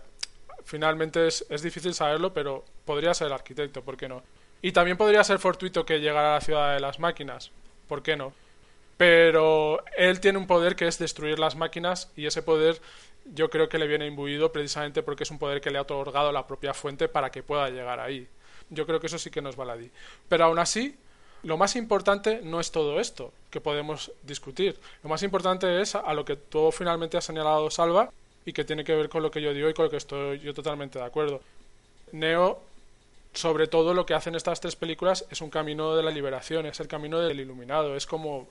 finalmente 0.70 1.26
es, 1.26 1.44
es 1.50 1.64
difícil 1.64 1.96
saberlo, 1.96 2.32
pero 2.32 2.64
podría 2.86 3.16
ser 3.16 3.28
el 3.28 3.34
arquitecto, 3.34 3.82
¿por 3.82 3.98
qué 3.98 4.08
no? 4.08 4.22
Y 4.62 4.72
también 4.72 4.98
podría 4.98 5.24
ser 5.24 5.40
fortuito 5.40 5.84
que 5.84 6.00
llegara 6.00 6.32
a 6.32 6.36
la 6.36 6.42
ciudad 6.42 6.76
de 6.76 6.80
las 6.80 7.00
máquinas, 7.00 7.52
¿por 7.88 8.04
qué 8.04 8.16
no? 8.16 8.34
Pero 8.96 9.84
él 9.98 10.20
tiene 10.20 10.38
un 10.38 10.46
poder 10.46 10.76
que 10.76 10.88
es 10.88 11.00
destruir 11.00 11.40
las 11.40 11.56
máquinas 11.56 12.12
y 12.16 12.28
ese 12.28 12.44
poder 12.44 12.80
yo 13.34 13.50
creo 13.50 13.68
que 13.68 13.80
le 13.80 13.88
viene 13.88 14.06
imbuido 14.06 14.52
precisamente 14.52 15.02
porque 15.02 15.24
es 15.24 15.32
un 15.32 15.40
poder 15.40 15.60
que 15.60 15.72
le 15.72 15.80
ha 15.80 15.82
otorgado 15.82 16.32
la 16.32 16.46
propia 16.46 16.76
fuente 16.76 17.08
para 17.08 17.32
que 17.32 17.42
pueda 17.42 17.70
llegar 17.70 18.00
ahí. 18.00 18.28
Yo 18.70 18.86
creo 18.86 19.00
que 19.00 19.08
eso 19.08 19.18
sí 19.18 19.32
que 19.32 19.42
nos 19.42 19.56
baladí. 19.56 19.90
Pero 20.28 20.46
aún 20.46 20.60
así, 20.60 20.96
lo 21.42 21.58
más 21.58 21.76
importante 21.76 22.42
no 22.44 22.60
es 22.60 22.72
todo 22.72 23.00
esto 23.00 23.34
que 23.50 23.62
podemos 23.62 24.12
discutir. 24.22 24.78
Lo 25.02 25.10
más 25.10 25.24
importante 25.24 25.82
es 25.82 25.96
a 25.96 26.14
lo 26.14 26.26
que 26.26 26.36
tú 26.36 26.72
finalmente 26.72 27.18
has 27.18 27.26
señalado, 27.26 27.72
Salva, 27.72 28.12
y 28.46 28.54
que 28.54 28.64
tiene 28.64 28.84
que 28.84 28.96
ver 28.96 29.10
con 29.10 29.24
lo 29.24 29.32
que 29.32 29.42
yo 29.42 29.54
digo 29.54 29.70
y 29.70 29.74
con 29.74 29.86
lo 29.86 29.92
que 29.92 29.98
estoy 29.98 30.40
yo 30.40 30.54
totalmente 30.54 31.00
de 31.00 31.06
acuerdo. 31.06 31.42
Neo, 32.12 32.62
sobre 33.34 33.68
todo 33.68 33.94
lo 33.94 34.06
que 34.06 34.14
hacen 34.14 34.36
estas 34.36 34.60
tres 34.60 34.76
películas 34.76 35.26
es 35.30 35.42
un 35.42 35.50
camino 35.50 35.96
de 35.96 36.04
la 36.04 36.12
liberación, 36.12 36.66
es 36.66 36.80
el 36.80 36.88
camino 36.88 37.20
del 37.20 37.40
iluminado, 37.40 37.96
es 37.96 38.06
como, 38.06 38.48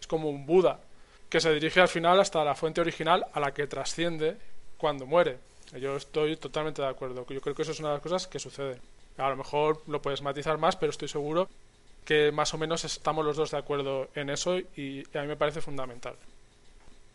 es 0.00 0.06
como 0.06 0.28
un 0.28 0.46
Buda 0.46 0.80
que 1.28 1.40
se 1.40 1.52
dirige 1.52 1.80
al 1.80 1.88
final 1.88 2.20
hasta 2.20 2.44
la 2.44 2.54
fuente 2.54 2.80
original 2.80 3.26
a 3.32 3.40
la 3.40 3.52
que 3.52 3.66
trasciende 3.66 4.36
cuando 4.76 5.06
muere. 5.06 5.38
Yo 5.78 5.96
estoy 5.96 6.36
totalmente 6.36 6.80
de 6.80 6.88
acuerdo. 6.88 7.26
Yo 7.28 7.40
creo 7.40 7.54
que 7.54 7.62
eso 7.62 7.72
es 7.72 7.80
una 7.80 7.90
de 7.90 7.94
las 7.96 8.02
cosas 8.02 8.26
que 8.26 8.38
sucede. 8.38 8.80
A 9.18 9.28
lo 9.28 9.36
mejor 9.36 9.82
lo 9.86 10.00
puedes 10.00 10.22
matizar 10.22 10.56
más, 10.56 10.76
pero 10.76 10.90
estoy 10.90 11.08
seguro 11.08 11.48
que 12.04 12.32
más 12.32 12.54
o 12.54 12.58
menos 12.58 12.84
estamos 12.84 13.24
los 13.24 13.36
dos 13.36 13.50
de 13.50 13.58
acuerdo 13.58 14.08
en 14.14 14.30
eso 14.30 14.58
y, 14.58 15.04
a 15.14 15.20
mí 15.20 15.28
me 15.28 15.36
parece 15.36 15.60
fundamental. 15.60 16.14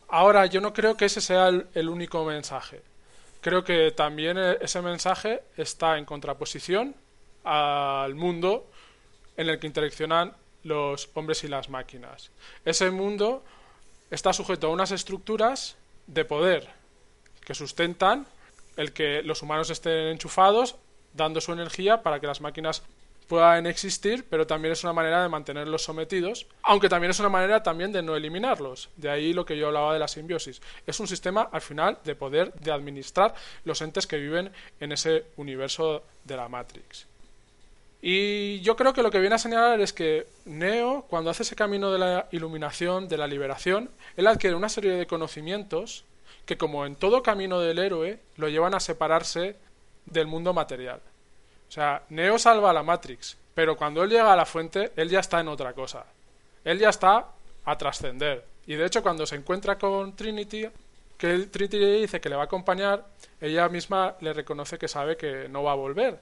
Ahora, 0.08 0.46
yo 0.46 0.62
no 0.62 0.74
creo 0.74 0.96
que 0.96 1.06
ese 1.06 1.22
sea 1.22 1.48
el 1.48 1.90
único 1.90 2.24
mensaje. 2.26 2.82
Creo 3.44 3.66
que 3.66 3.92
también 3.92 4.38
e, 4.38 4.58
ese 4.62 4.82
mensaje 4.82 5.44
está 5.58 5.98
en 5.98 6.06
contraposición 6.06 6.96
al 7.44 8.16
mundo 8.16 8.72
en 9.36 9.50
el 9.50 9.60
que 9.60 9.68
interaccionan 9.68 10.34
los 10.64 11.10
hombres 11.14 11.44
y 11.44 11.50
las 11.50 11.70
máquinas. 11.70 12.32
Ese 12.64 12.90
mundo 12.90 13.44
está 14.10 14.32
sujeto 14.32 14.68
a 14.68 14.70
unas 14.70 14.92
estructuras 14.92 15.76
de 16.08 16.24
poder 16.24 16.70
que 17.44 17.54
sustentan 17.54 18.28
el 18.78 18.94
que 18.94 19.22
los 19.24 19.42
humanos 19.42 19.70
estén 19.70 20.08
enchufados, 20.08 20.78
dando 21.14 21.42
su 21.42 21.52
energía 21.52 22.02
para 22.02 22.22
que 22.22 22.28
las 22.28 22.40
máquinas 22.40 22.82
puedan 23.28 23.66
existir, 23.66 24.26
pero 24.30 24.46
también 24.48 24.72
es 24.72 24.84
una 24.84 24.94
manera 24.94 25.24
de 25.24 25.30
mantenerlos 25.30 25.84
sometidos, 25.84 26.48
aunque 26.62 26.90
también 26.90 27.12
es 27.12 27.20
una 27.20 27.30
manera 27.30 27.64
también 27.64 27.92
de 27.92 28.02
no 28.02 28.16
eliminarlos. 28.16 28.90
De 28.98 29.10
ahí 29.10 29.34
lo 29.34 29.46
que 29.46 29.58
yo 29.58 29.68
hablaba 29.68 29.94
de 29.94 30.00
la 30.00 30.08
simbiosis. 30.08 30.62
Es 30.86 31.00
un 31.00 31.08
sistema 31.08 31.50
al 31.52 31.62
final 31.62 31.98
de 32.04 32.16
poder 32.16 32.54
de 32.54 32.72
administrar 32.72 33.34
los 33.66 33.82
entes 33.82 34.08
que 34.08 34.18
viven 34.18 34.52
en 34.80 34.92
ese 34.92 35.26
universo 35.38 36.04
de 36.24 36.38
la 36.38 36.48
Matrix. 36.50 37.08
Y 38.06 38.60
yo 38.60 38.76
creo 38.76 38.92
que 38.92 39.02
lo 39.02 39.12
que 39.12 39.20
viene 39.20 39.36
a 39.36 39.40
señalar 39.40 39.80
es 39.80 39.94
que 39.94 40.28
Neo, 40.44 41.06
cuando 41.10 41.30
hace 41.30 41.44
ese 41.44 41.56
camino 41.56 41.90
de 41.90 42.00
la 42.00 42.28
iluminación, 42.32 43.08
de 43.08 43.18
la 43.18 43.28
liberación, 43.28 43.90
él 44.18 44.28
adquiere 44.28 44.58
una 44.58 44.68
serie 44.68 44.92
de 44.92 45.08
conocimientos 45.08 46.04
que, 46.46 46.58
como 46.58 46.86
en 46.86 46.96
todo 46.96 47.24
camino 47.24 47.62
del 47.62 47.80
héroe, 47.80 48.20
lo 48.36 48.50
llevan 48.50 48.76
a 48.76 48.82
separarse 48.82 49.56
del 50.06 50.28
mundo 50.28 50.54
material. 50.54 51.00
O 51.74 51.76
sea, 51.76 52.04
Neo 52.10 52.38
salva 52.38 52.70
a 52.70 52.74
la 52.74 52.84
Matrix, 52.84 53.36
pero 53.56 53.76
cuando 53.76 54.04
él 54.04 54.12
llega 54.12 54.32
a 54.32 54.36
la 54.36 54.46
fuente, 54.46 54.92
él 54.96 55.10
ya 55.10 55.22
está 55.22 55.40
en 55.40 55.48
otra 55.48 55.74
cosa. 55.74 56.06
Él 56.64 56.78
ya 56.78 56.90
está 56.90 57.30
a 57.66 57.78
trascender. 57.80 58.46
Y 58.68 58.76
de 58.76 58.86
hecho, 58.86 59.02
cuando 59.02 59.26
se 59.26 59.38
encuentra 59.38 59.80
con 59.80 60.16
Trinity, 60.16 60.68
que 61.18 61.36
Trinity 61.48 61.80
le 61.80 62.02
dice 62.02 62.22
que 62.22 62.30
le 62.30 62.36
va 62.36 62.44
a 62.44 62.46
acompañar, 62.46 63.08
ella 63.42 63.68
misma 63.70 64.16
le 64.22 64.34
reconoce 64.34 64.78
que 64.78 64.88
sabe 64.88 65.18
que 65.18 65.50
no 65.50 65.64
va 65.64 65.72
a 65.72 65.76
volver, 65.76 66.20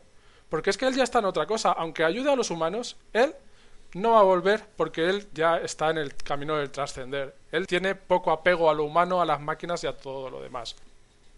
porque 0.47 0.69
es 0.69 0.77
que 0.77 0.85
él 0.85 0.95
ya 0.95 1.03
está 1.03 1.19
en 1.19 1.25
otra 1.25 1.45
cosa. 1.45 1.73
Aunque 1.73 2.05
ayude 2.05 2.31
a 2.31 2.37
los 2.37 2.49
humanos, 2.49 2.95
él 3.11 3.35
no 3.93 4.11
va 4.11 4.21
a 4.21 4.23
volver 4.23 4.63
porque 4.77 5.09
él 5.09 5.27
ya 5.33 5.57
está 5.57 5.89
en 5.89 5.97
el 5.97 6.15
camino 6.15 6.55
del 6.55 6.71
trascender. 6.71 7.35
Él 7.51 7.67
tiene 7.67 7.95
poco 7.95 8.31
apego 8.31 8.69
a 8.69 8.73
lo 8.73 8.85
humano, 8.85 9.19
a 9.19 9.25
las 9.25 9.41
máquinas 9.41 9.83
y 9.83 9.87
a 9.87 9.97
todo 9.97 10.29
lo 10.29 10.41
demás. 10.41 10.77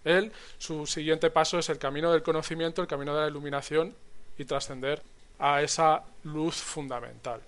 Él, 0.04 0.32
su 0.58 0.86
siguiente 0.86 1.30
paso 1.30 1.60
es 1.60 1.70
el 1.70 1.78
camino 1.78 2.12
del 2.12 2.24
conocimiento, 2.24 2.82
el 2.82 2.88
camino 2.88 3.16
de 3.16 3.22
la 3.22 3.28
iluminación 3.28 3.96
y 4.38 4.46
trascender 4.46 5.02
a 5.40 5.62
esa 5.62 6.04
luz 6.24 6.56
fundamental. 6.56 7.42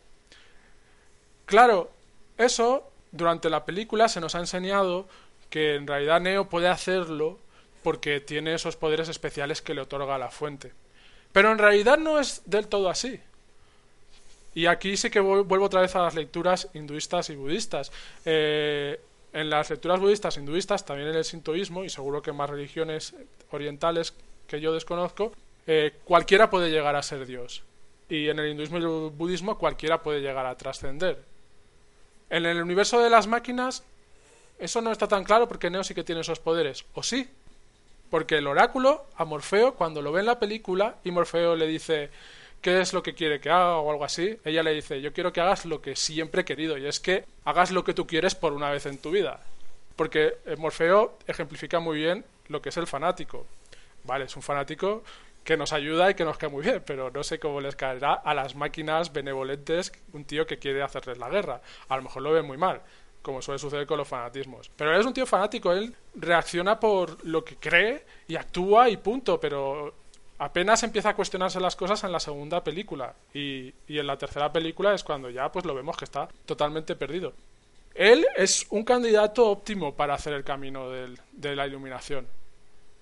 Claro, 1.46 1.92
eso 2.38 2.92
durante 3.12 3.50
la 3.50 3.66
película 3.66 4.10
se 4.10 4.20
nos 4.20 4.36
ha 4.36 4.40
enseñado 4.40 5.08
que 5.50 5.76
en 5.76 5.88
realidad 5.88 6.22
Neo 6.22 6.50
puede 6.50 6.68
hacerlo 6.68 7.40
porque 7.84 8.20
tiene 8.20 8.56
esos 8.56 8.76
poderes 8.76 9.10
especiales 9.10 9.62
que 9.62 9.74
le 9.74 9.82
otorga 9.82 10.18
la 10.18 10.30
fuente. 10.30 10.74
Pero 11.32 11.52
en 11.52 11.58
realidad 11.58 11.98
no 11.98 12.20
es 12.20 12.42
del 12.46 12.68
todo 12.68 12.90
así. 12.90 13.20
Y 14.56 14.68
aquí 14.68 14.98
sí 14.98 15.10
que 15.10 15.20
vuelvo 15.20 15.66
otra 15.66 15.82
vez 15.82 15.96
a 15.96 16.02
las 16.02 16.16
lecturas 16.16 16.70
hinduistas 16.74 17.30
y 17.30 17.36
budistas. 17.36 17.92
Eh, 18.24 19.00
en 19.36 19.50
las 19.50 19.70
lecturas 19.70 20.00
budistas, 20.00 20.38
hinduistas, 20.38 20.86
también 20.86 21.10
en 21.10 21.16
el 21.16 21.26
sintoísmo, 21.26 21.84
y 21.84 21.90
seguro 21.90 22.22
que 22.22 22.30
en 22.30 22.38
más 22.38 22.50
religiones 22.50 23.14
orientales 23.52 24.14
que 24.48 24.62
yo 24.62 24.72
desconozco, 24.72 25.34
eh, 25.68 25.94
cualquiera 26.06 26.50
puede 26.50 26.72
llegar 26.72 26.96
a 26.96 27.04
ser 27.04 27.26
Dios. 27.26 27.62
Y 28.08 28.30
en 28.30 28.40
el 28.40 28.52
hinduismo 28.52 28.78
y 28.78 28.84
el 28.84 29.10
budismo 29.10 29.58
cualquiera 29.58 30.02
puede 30.02 30.22
llegar 30.22 30.46
a 30.46 30.56
trascender. 30.56 31.22
En 32.30 32.46
el 32.46 32.62
universo 32.62 33.02
de 33.02 33.10
las 33.10 33.28
máquinas, 33.28 33.84
eso 34.58 34.80
no 34.80 34.94
está 34.94 35.10
tan 35.10 35.26
claro 35.26 35.50
porque 35.50 35.70
Neo 35.70 35.84
sí 35.84 35.94
que 35.94 36.06
tiene 36.06 36.22
esos 36.22 36.40
poderes. 36.40 36.86
¿O 36.94 37.04
sí? 37.04 37.30
Porque 38.10 38.38
el 38.38 38.48
oráculo 38.48 39.06
a 39.18 39.26
Morfeo, 39.26 39.74
cuando 39.76 40.02
lo 40.02 40.14
ve 40.14 40.22
en 40.22 40.28
la 40.28 40.40
película, 40.40 40.96
y 41.04 41.12
Morfeo 41.12 41.58
le 41.58 41.68
dice 41.68 42.10
qué 42.66 42.82
es 42.82 42.94
lo 42.94 43.04
que 43.04 43.14
quiere 43.14 43.40
que 43.40 43.52
haga 43.52 43.78
o 43.78 43.92
algo 43.92 44.04
así, 44.04 44.40
ella 44.44 44.64
le 44.64 44.74
dice 44.74 45.00
yo 45.00 45.14
quiero 45.14 45.32
que 45.32 45.40
hagas 45.40 45.68
lo 45.68 45.84
que 45.84 45.96
siempre 45.96 46.42
he 46.42 46.46
querido, 46.46 46.80
y 46.80 46.88
es 46.88 47.00
que 47.00 47.24
hagas 47.44 47.70
lo 47.70 47.84
que 47.84 47.94
tú 47.94 48.08
quieres 48.08 48.34
por 48.34 48.54
una 48.54 48.72
vez 48.72 48.88
en 48.88 48.98
tu 48.98 49.12
vida. 49.12 49.40
Porque 49.96 50.40
eh, 50.48 50.56
Morfeo 50.58 51.20
ejemplifica 51.28 51.80
muy 51.80 52.00
bien 52.00 52.26
lo 52.48 52.64
que 52.64 52.70
es 52.70 52.78
el 52.78 52.88
fanático. 52.88 53.46
Vale, 54.04 54.26
es 54.26 54.36
un 54.36 54.42
fanático 54.42 55.04
que 55.44 55.58
nos 55.58 55.74
ayuda 55.74 56.10
y 56.10 56.16
que 56.16 56.26
nos 56.26 56.40
cae 56.40 56.50
muy 56.50 56.64
bien, 56.64 56.82
pero 56.84 57.12
no 57.12 57.24
sé 57.24 57.38
cómo 57.38 57.62
les 57.62 57.76
caerá 57.76 58.14
a 58.14 58.34
las 58.34 58.56
máquinas 58.56 59.14
benevolentes 59.14 59.92
un 60.14 60.26
tío 60.26 60.48
que 60.48 60.58
quiere 60.58 60.82
hacerles 60.82 61.20
la 61.20 61.30
guerra. 61.30 61.62
A 61.88 61.98
lo 61.98 62.02
mejor 62.02 62.24
lo 62.24 62.32
ve 62.32 62.42
muy 62.42 62.58
mal 62.58 62.82
como 63.22 63.42
suele 63.42 63.58
suceder 63.58 63.88
con 63.88 63.98
los 63.98 64.08
fanatismos. 64.08 64.70
Pero 64.76 64.94
él 64.94 65.00
es 65.00 65.06
un 65.06 65.14
tío 65.14 65.26
fanático, 65.26 65.74
él 65.74 65.96
reacciona 66.14 66.80
por 66.80 67.26
lo 67.26 67.44
que 67.44 67.56
cree 67.56 68.06
y 68.28 68.36
actúa 68.36 68.88
y 68.88 68.98
punto, 68.98 69.40
pero 69.40 69.96
apenas 70.38 70.84
empieza 70.84 71.10
a 71.10 71.16
cuestionarse 71.16 71.60
las 71.60 71.76
cosas 71.76 72.04
en 72.04 72.12
la 72.12 72.20
segunda 72.20 72.64
película 72.64 73.14
y, 73.34 73.74
en 73.88 74.08
la 74.08 74.18
tercera 74.18 74.52
película 74.52 74.94
es 74.94 75.04
cuando 75.04 75.30
ya 75.30 75.52
pues 75.52 75.66
lo 75.66 75.76
vemos 75.76 75.98
que 75.98 76.06
está 76.06 76.28
totalmente 76.46 76.96
perdido. 76.96 77.34
Él 77.94 78.26
es 78.36 78.68
un 78.72 78.84
candidato 78.84 79.50
óptimo 79.50 79.96
para 79.96 80.16
hacer 80.16 80.34
el 80.34 80.44
camino 80.44 80.90
de 80.90 81.56
la 81.56 81.66
iluminación, 81.66 82.28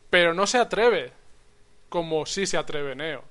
pero 0.10 0.34
no 0.34 0.45
se 0.45 0.60
atreve 0.60 1.11
como 1.93 2.26
sí 2.26 2.47
se 2.47 2.57
atreve 2.57 2.95
Neo. 2.95 3.23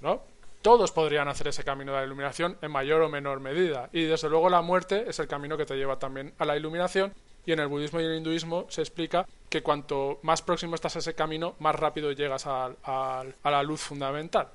¿No? 0.00 0.22
Todos 0.60 0.90
podrían 0.90 1.28
hacer 1.28 1.46
ese 1.46 1.62
camino 1.62 1.92
de 1.92 1.98
la 1.98 2.04
iluminación 2.04 2.58
en 2.60 2.72
mayor 2.72 3.00
o 3.02 3.08
menor 3.08 3.38
medida. 3.38 3.90
Y 3.92 4.02
desde 4.02 4.28
luego 4.28 4.50
la 4.50 4.60
muerte 4.60 5.04
es 5.08 5.20
el 5.20 5.28
camino 5.28 5.56
que 5.56 5.64
te 5.64 5.76
lleva 5.76 6.00
también 6.00 6.34
a 6.38 6.44
la 6.44 6.56
iluminación. 6.56 7.14
Y 7.44 7.52
en 7.52 7.60
el 7.60 7.68
budismo 7.68 8.00
y 8.00 8.04
el 8.04 8.16
hinduismo 8.16 8.66
se 8.68 8.82
explica 8.82 9.26
que 9.48 9.62
cuanto 9.62 10.18
más 10.22 10.42
próximo 10.42 10.74
estás 10.74 10.96
a 10.96 11.00
ese 11.00 11.14
camino, 11.14 11.56
más 11.58 11.74
rápido 11.74 12.12
llegas 12.12 12.46
a, 12.46 12.70
a 12.84 13.50
la 13.50 13.62
luz 13.62 13.80
fundamental. 13.80 14.48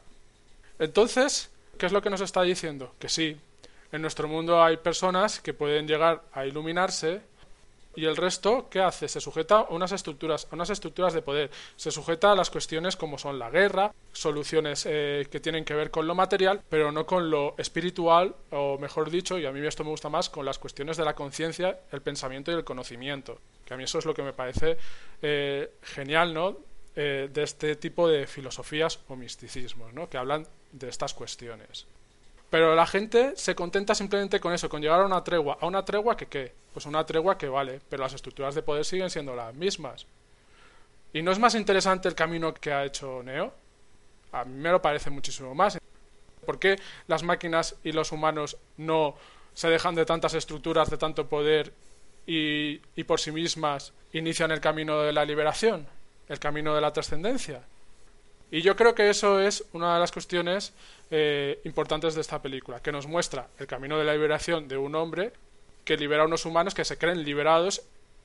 Entonces, 0.79 1.51
¿qué 1.77 1.85
es 1.85 1.91
lo 1.91 2.01
que 2.01 2.09
nos 2.09 2.21
está 2.21 2.41
diciendo? 2.43 2.93
Que 2.99 3.09
sí, 3.09 3.37
en 3.91 4.01
nuestro 4.01 4.27
mundo 4.27 4.63
hay 4.63 4.77
personas 4.77 5.39
que 5.39 5.53
pueden 5.53 5.87
llegar 5.87 6.23
a 6.33 6.45
iluminarse 6.45 7.21
y 7.97 8.05
el 8.05 8.15
resto, 8.15 8.67
¿qué 8.69 8.79
hace? 8.79 9.07
Se 9.07 9.19
sujeta 9.19 9.57
a 9.57 9.63
unas 9.69 9.91
estructuras, 9.91 10.47
a 10.51 10.55
unas 10.55 10.69
estructuras 10.69 11.15
de 11.15 11.23
poder. 11.23 11.49
Se 11.75 11.89
sujeta 11.89 12.31
a 12.31 12.35
las 12.35 12.51
cuestiones 12.51 12.95
como 12.95 13.17
son 13.17 13.39
la 13.39 13.49
guerra, 13.49 13.91
soluciones 14.13 14.85
eh, 14.87 15.27
que 15.31 15.39
tienen 15.39 15.65
que 15.65 15.73
ver 15.73 15.89
con 15.89 16.05
lo 16.05 16.13
material, 16.13 16.61
pero 16.69 16.91
no 16.91 17.07
con 17.07 17.31
lo 17.31 17.55
espiritual, 17.57 18.35
o 18.51 18.77
mejor 18.77 19.09
dicho, 19.09 19.39
y 19.39 19.47
a 19.47 19.51
mí 19.51 19.65
esto 19.65 19.83
me 19.83 19.89
gusta 19.89 20.09
más, 20.09 20.29
con 20.29 20.45
las 20.45 20.59
cuestiones 20.59 20.95
de 20.95 21.05
la 21.05 21.15
conciencia, 21.15 21.79
el 21.91 22.03
pensamiento 22.03 22.51
y 22.51 22.53
el 22.53 22.63
conocimiento. 22.63 23.39
Que 23.65 23.73
a 23.73 23.77
mí 23.77 23.85
eso 23.85 23.97
es 23.97 24.05
lo 24.05 24.13
que 24.13 24.21
me 24.21 24.33
parece 24.33 24.77
eh, 25.23 25.71
genial, 25.81 26.35
¿no? 26.35 26.55
Eh, 26.95 27.31
de 27.33 27.41
este 27.41 27.77
tipo 27.77 28.07
de 28.07 28.27
filosofías 28.27 28.99
o 29.07 29.15
misticismos, 29.15 29.91
¿no? 29.91 30.07
Que 30.07 30.17
hablan 30.17 30.47
de 30.71 30.87
estas 30.89 31.15
cuestiones. 31.15 31.87
Pero 32.49 32.75
la 32.75 32.87
gente 32.87 33.33
se 33.35 33.55
contenta 33.55 33.93
simplemente 33.93 34.39
con 34.39 34.53
eso, 34.53 34.69
con 34.69 34.81
llegar 34.81 35.01
a 35.01 35.05
una 35.05 35.23
tregua. 35.23 35.57
¿A 35.59 35.65
una 35.65 35.83
tregua 35.83 36.15
que 36.15 36.27
qué? 36.27 36.53
Pues 36.73 36.85
una 36.85 37.05
tregua 37.05 37.37
que 37.37 37.49
vale, 37.49 37.81
pero 37.89 38.03
las 38.03 38.13
estructuras 38.13 38.55
de 38.55 38.63
poder 38.63 38.85
siguen 38.85 39.09
siendo 39.09 39.35
las 39.35 39.53
mismas. 39.53 40.05
¿Y 41.11 41.21
no 41.21 41.31
es 41.31 41.39
más 41.39 41.55
interesante 41.55 42.07
el 42.07 42.15
camino 42.15 42.53
que 42.53 42.71
ha 42.71 42.85
hecho 42.85 43.21
Neo? 43.23 43.53
A 44.31 44.45
mí 44.45 44.53
me 44.53 44.71
lo 44.71 44.81
parece 44.81 45.09
muchísimo 45.09 45.53
más. 45.55 45.77
¿Por 46.45 46.59
qué 46.59 46.77
las 47.07 47.23
máquinas 47.23 47.75
y 47.83 47.91
los 47.91 48.11
humanos 48.13 48.57
no 48.77 49.15
se 49.53 49.69
dejan 49.69 49.95
de 49.95 50.05
tantas 50.05 50.33
estructuras, 50.33 50.89
de 50.89 50.97
tanto 50.97 51.27
poder 51.27 51.73
y, 52.25 52.81
y 52.95 53.03
por 53.03 53.19
sí 53.19 53.31
mismas 53.31 53.93
inician 54.13 54.51
el 54.51 54.61
camino 54.61 55.01
de 55.01 55.11
la 55.11 55.25
liberación, 55.25 55.87
el 56.29 56.39
camino 56.39 56.73
de 56.75 56.81
la 56.81 56.93
trascendencia? 56.93 57.63
Y 58.49 58.61
yo 58.61 58.75
creo 58.75 58.95
que 58.95 59.09
eso 59.09 59.39
es 59.39 59.65
una 59.73 59.95
de 59.95 59.99
las 59.99 60.11
cuestiones 60.11 60.73
eh, 61.11 61.59
importantes 61.65 62.15
de 62.15 62.21
esta 62.21 62.41
película, 62.41 62.81
que 62.81 62.91
nos 62.91 63.07
muestra 63.07 63.47
el 63.59 63.67
camino 63.67 63.97
de 63.97 64.05
la 64.05 64.13
liberación 64.13 64.67
de 64.67 64.77
un 64.77 64.95
hombre 64.95 65.33
que 65.83 65.97
libera 65.97 66.23
a 66.23 66.25
unos 66.25 66.45
humanos 66.45 66.73
que 66.73 66.85
se 66.85 66.97
creen 66.97 67.23
liberados 67.23 67.81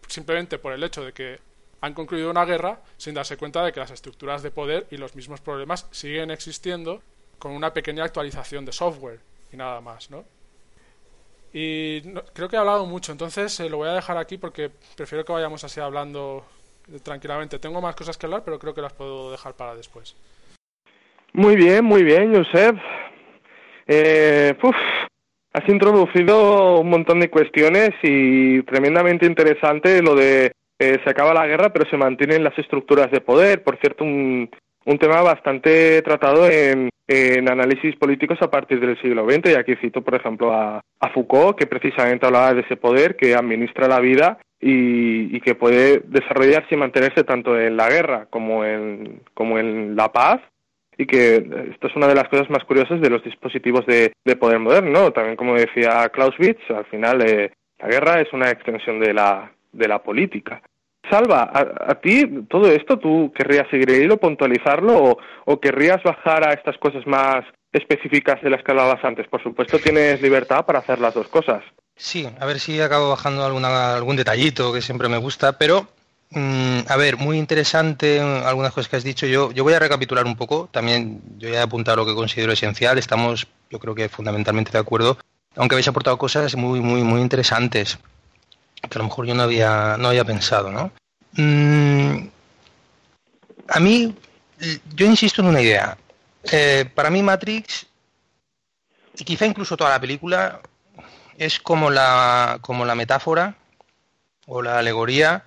simplemente 0.09 0.59
por 0.59 0.73
el 0.73 0.83
hecho 0.83 1.05
de 1.05 1.13
que 1.13 1.39
han 1.81 1.95
concluido 1.95 2.31
una 2.31 2.45
guerra 2.45 2.81
sin 2.97 3.15
darse 3.15 3.37
cuenta 3.37 3.65
de 3.65 3.73
que 3.73 3.81
las 3.81 3.91
estructuras 3.91 4.43
de 4.43 4.51
poder 4.51 4.87
y 4.91 4.97
los 4.97 5.15
mismos 5.17 5.41
problemas 5.41 5.87
siguen 5.91 6.31
existiendo 6.31 7.03
con 7.39 7.53
una 7.53 7.73
pequeña 7.73 8.05
actualización 8.05 8.65
de 8.65 8.73
software 8.73 9.21
y 9.53 9.57
nada 9.57 9.81
más, 9.81 10.11
¿no? 10.11 10.25
Y 11.53 12.01
creo 12.33 12.49
que 12.49 12.57
he 12.57 12.59
hablado 12.59 12.87
mucho, 12.87 13.13
entonces 13.13 13.59
eh, 13.61 13.69
lo 13.69 13.77
voy 13.77 13.89
a 13.89 13.93
dejar 13.93 14.17
aquí 14.17 14.39
porque 14.39 14.71
prefiero 14.97 15.25
que 15.25 15.33
vayamos 15.33 15.65
así 15.65 15.81
hablando 15.81 16.47
tranquilamente. 17.03 17.59
Tengo 17.59 17.81
más 17.81 17.97
cosas 17.97 18.17
que 18.17 18.27
hablar, 18.27 18.43
pero 18.45 18.59
creo 18.59 18.75
que 18.75 18.83
las 18.83 18.93
puedo 18.93 19.31
dejar 19.31 19.55
para 19.55 19.75
después. 19.75 20.17
Muy 21.33 21.57
bien, 21.57 21.85
muy 21.85 22.03
bien, 22.03 22.35
Josep. 22.35 22.77
Eh, 23.87 24.55
has 25.53 25.69
introducido 25.69 26.81
un 26.81 26.91
montón 26.91 27.21
de 27.21 27.31
cuestiones 27.31 27.91
y 28.03 28.63
tremendamente 28.63 29.27
interesante 29.27 30.03
lo 30.03 30.15
de 30.15 30.53
eh, 30.79 30.99
se 31.05 31.11
acaba 31.11 31.35
la 31.35 31.47
guerra, 31.47 31.73
pero 31.73 31.89
se 31.89 31.97
mantienen 31.97 32.45
las 32.45 32.59
estructuras 32.59 33.11
de 33.11 33.21
poder. 33.21 33.63
Por 33.63 33.79
cierto, 33.79 34.05
un, 34.05 34.51
un 34.85 34.99
tema 34.99 35.23
bastante 35.23 36.03
tratado 36.03 36.49
en, 36.49 36.91
análisis 37.47 37.95
políticos 37.97 38.39
a 38.41 38.51
partir 38.51 38.81
del 38.81 38.99
siglo 39.03 39.29
XX. 39.29 39.51
Y 39.51 39.55
aquí 39.55 39.77
cito, 39.77 40.01
por 40.01 40.15
ejemplo, 40.15 40.53
a, 40.53 40.81
a 41.01 41.09
Foucault, 41.11 41.59
que 41.59 41.67
precisamente 41.67 42.25
hablaba 42.25 42.55
de 42.55 42.63
ese 42.63 42.77
poder 42.77 43.17
que 43.17 43.35
administra 43.35 43.87
la 43.87 44.01
vida 44.01 44.39
y, 44.63 45.37
y, 45.37 45.41
que 45.41 45.55
puede 45.55 46.01
desarrollarse 46.07 46.75
y 46.75 46.79
mantenerse 46.79 47.25
tanto 47.25 47.61
en 47.61 47.77
la 47.77 47.91
guerra 47.91 48.27
como 48.31 48.65
en, 48.65 49.21
como 49.35 49.59
en 49.59 49.97
la 49.97 50.13
paz 50.13 50.41
y 50.97 51.07
que 51.07 51.37
esto 51.73 51.89
es 51.89 51.97
una 51.97 52.07
de 52.07 52.15
las 52.15 52.29
cosas 52.29 52.49
más 52.49 52.65
curiosas 52.65 53.01
de 53.01 53.11
los 53.11 53.25
dispositivos 53.25 53.85
de, 53.87 54.13
de 54.25 54.37
poder 54.37 54.61
moderno. 54.61 55.13
También, 55.13 55.37
como 55.37 55.55
decía 55.55 56.09
Clausewitz, 56.11 56.71
al 56.71 56.85
final 56.87 57.23
eh, 57.23 57.53
la 57.81 57.89
guerra 57.89 58.21
es 58.21 58.33
una 58.33 58.51
extensión 58.51 59.01
de 59.01 59.13
la, 59.13 59.53
de 59.73 59.89
la 59.89 60.03
política. 60.03 60.63
Salva, 61.11 61.51
a, 61.53 61.95
ti 61.97 62.45
todo 62.49 62.71
esto, 62.71 62.99
¿tú 62.99 63.33
querrías 63.35 63.69
seguir 63.69 63.91
hilo, 63.91 64.19
puntualizarlo 64.19 65.19
o, 65.45 65.61
querrías 65.61 66.01
bajar 66.05 66.49
a 66.49 66.53
estas 66.53 66.79
cosas 66.79 67.05
más 67.07 67.45
específicas 67.73 68.41
de 68.41 68.51
las 68.51 68.63
que 68.63 68.71
hablabas 68.71 69.05
antes? 69.05 69.27
Por 69.27 69.43
supuesto, 69.43 69.79
tienes 69.79 70.23
libertad 70.23 70.65
para 70.65 70.79
hacer 70.79 71.01
las 71.01 71.15
dos 71.15 71.27
cosas. 71.27 71.65
Sí, 71.97 72.29
a 72.39 72.47
ver 72.47 72.59
si 72.59 72.81
acabo 72.81 73.11
bajando 73.11 73.45
alguna, 73.45 73.95
algún 73.95 74.17
detallito 74.17 74.73
que 74.73 74.83
siempre 74.83 75.09
me 75.09 75.19
gusta, 75.19 75.53
pero 75.59 75.89
Mm, 76.35 76.81
a 76.89 76.97
ver, 76.97 77.19
muy 77.19 77.39
interesante 77.39 78.19
algunas 78.21 78.73
cosas 78.73 78.89
que 78.89 78.97
has 78.97 79.05
dicho. 79.05 79.27
Yo, 79.27 79.53
yo 79.53 79.65
voy 79.65 79.75
a 79.75 79.79
recapitular 79.79 80.25
un 80.25 80.37
poco. 80.37 80.69
También 80.73 81.21
yo 81.39 81.49
voy 81.49 81.59
a 81.59 81.65
apuntar 81.65 81.97
lo 81.97 82.07
que 82.07 82.15
considero 82.15 82.53
esencial. 82.53 82.99
Estamos, 82.99 83.47
yo 83.71 83.79
creo 83.79 83.95
que 83.95 84.09
fundamentalmente 84.09 84.73
de 84.73 84.79
acuerdo. 84.79 85.19
Aunque 85.57 85.75
habéis 85.75 85.89
aportado 85.89 86.17
cosas 86.17 86.57
muy, 86.57 86.81
muy, 86.81 87.03
muy 87.03 87.21
interesantes 87.21 87.99
que 88.89 88.99
a 88.99 88.99
lo 88.99 89.05
mejor 89.05 89.27
yo 89.27 89.35
no 89.35 89.45
había, 89.45 89.97
no 89.99 90.09
había 90.09 90.25
pensado, 90.25 90.71
¿no? 90.73 90.91
Mm, 91.35 92.29
a 93.69 93.81
mí, 93.81 94.15
yo 94.95 95.07
insisto 95.07 95.41
en 95.41 95.49
una 95.49 95.61
idea. 95.61 95.97
Eh, 96.51 96.87
para 96.93 97.11
mí 97.11 97.23
Matrix, 97.23 97.87
y 99.17 99.25
quizá 99.25 99.47
incluso 99.47 99.77
toda 99.77 99.91
la 99.91 100.01
película, 100.01 100.61
es 101.39 101.61
como 101.61 101.91
la, 101.91 102.59
como 102.61 102.85
la 102.85 102.95
metáfora 102.95 103.57
o 104.47 104.63
la 104.63 104.79
alegoría 104.79 105.45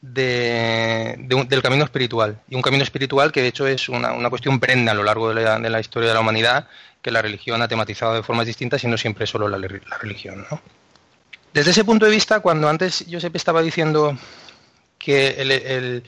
de, 0.00 1.16
del 1.18 1.62
camino 1.62 1.84
espiritual. 1.84 2.40
Y 2.48 2.54
un 2.54 2.62
camino 2.62 2.82
espiritual 2.82 3.32
que 3.32 3.42
de 3.42 3.48
hecho 3.48 3.66
es 3.66 3.88
una, 3.88 4.12
una 4.12 4.30
cuestión 4.30 4.60
prenda 4.60 4.92
a 4.92 4.94
lo 4.94 5.02
largo 5.02 5.32
de 5.34 5.70
la, 5.70 5.80
historia 5.80 6.08
de 6.08 6.14
la 6.14 6.20
humanidad, 6.20 6.68
que 7.02 7.10
la 7.10 7.22
religión 7.22 7.62
ha 7.62 7.68
tematizado 7.68 8.14
de 8.14 8.22
formas 8.22 8.46
distintas 8.46 8.82
y 8.84 8.86
no 8.86 8.96
siempre 8.96 9.26
solo 9.26 9.48
la, 9.48 9.58
religión. 10.00 10.46
¿no? 10.50 10.60
Desde 11.52 11.70
ese 11.70 11.84
punto 11.84 12.06
de 12.06 12.12
vista, 12.12 12.40
cuando 12.40 12.68
antes 12.68 13.04
Josep 13.10 13.34
estaba 13.36 13.62
diciendo 13.62 14.16
que 14.98 16.02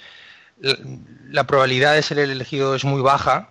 la 1.31 1.45
probabilidad 1.45 1.95
de 1.95 2.03
ser 2.03 2.19
el 2.19 2.31
elegido 2.31 2.75
es 2.75 2.85
muy 2.85 3.01
baja, 3.01 3.51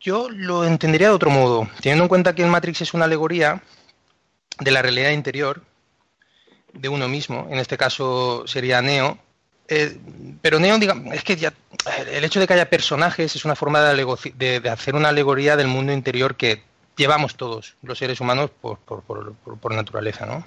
yo 0.00 0.28
lo 0.30 0.64
entendería 0.64 1.08
de 1.08 1.14
otro 1.14 1.30
modo, 1.30 1.68
teniendo 1.80 2.04
en 2.04 2.08
cuenta 2.08 2.34
que 2.34 2.42
el 2.42 2.48
Matrix 2.48 2.80
es 2.80 2.94
una 2.94 3.04
alegoría 3.04 3.62
de 4.58 4.70
la 4.70 4.82
realidad 4.82 5.10
interior, 5.10 5.62
de 6.72 6.88
uno 6.88 7.08
mismo, 7.08 7.46
en 7.50 7.58
este 7.58 7.76
caso 7.76 8.44
sería 8.46 8.82
Neo. 8.82 9.18
Eh, 9.68 9.96
pero 10.40 10.58
Neo, 10.58 10.78
digamos, 10.78 11.14
es 11.14 11.22
que 11.22 11.36
ya 11.36 11.52
el 12.10 12.24
hecho 12.24 12.40
de 12.40 12.46
que 12.46 12.54
haya 12.54 12.70
personajes 12.70 13.34
es 13.36 13.44
una 13.44 13.56
forma 13.56 13.82
de, 13.82 14.60
de, 14.60 14.70
hacer 14.70 14.94
una 14.94 15.10
alegoría 15.10 15.56
del 15.56 15.68
mundo 15.68 15.92
interior 15.92 16.36
que 16.36 16.62
llevamos 16.96 17.36
todos 17.36 17.74
los 17.82 17.98
seres 17.98 18.20
humanos 18.20 18.50
por, 18.60 18.78
por, 18.78 19.02
por, 19.02 19.34
por, 19.34 19.74
naturaleza, 19.74 20.26
¿no? 20.26 20.44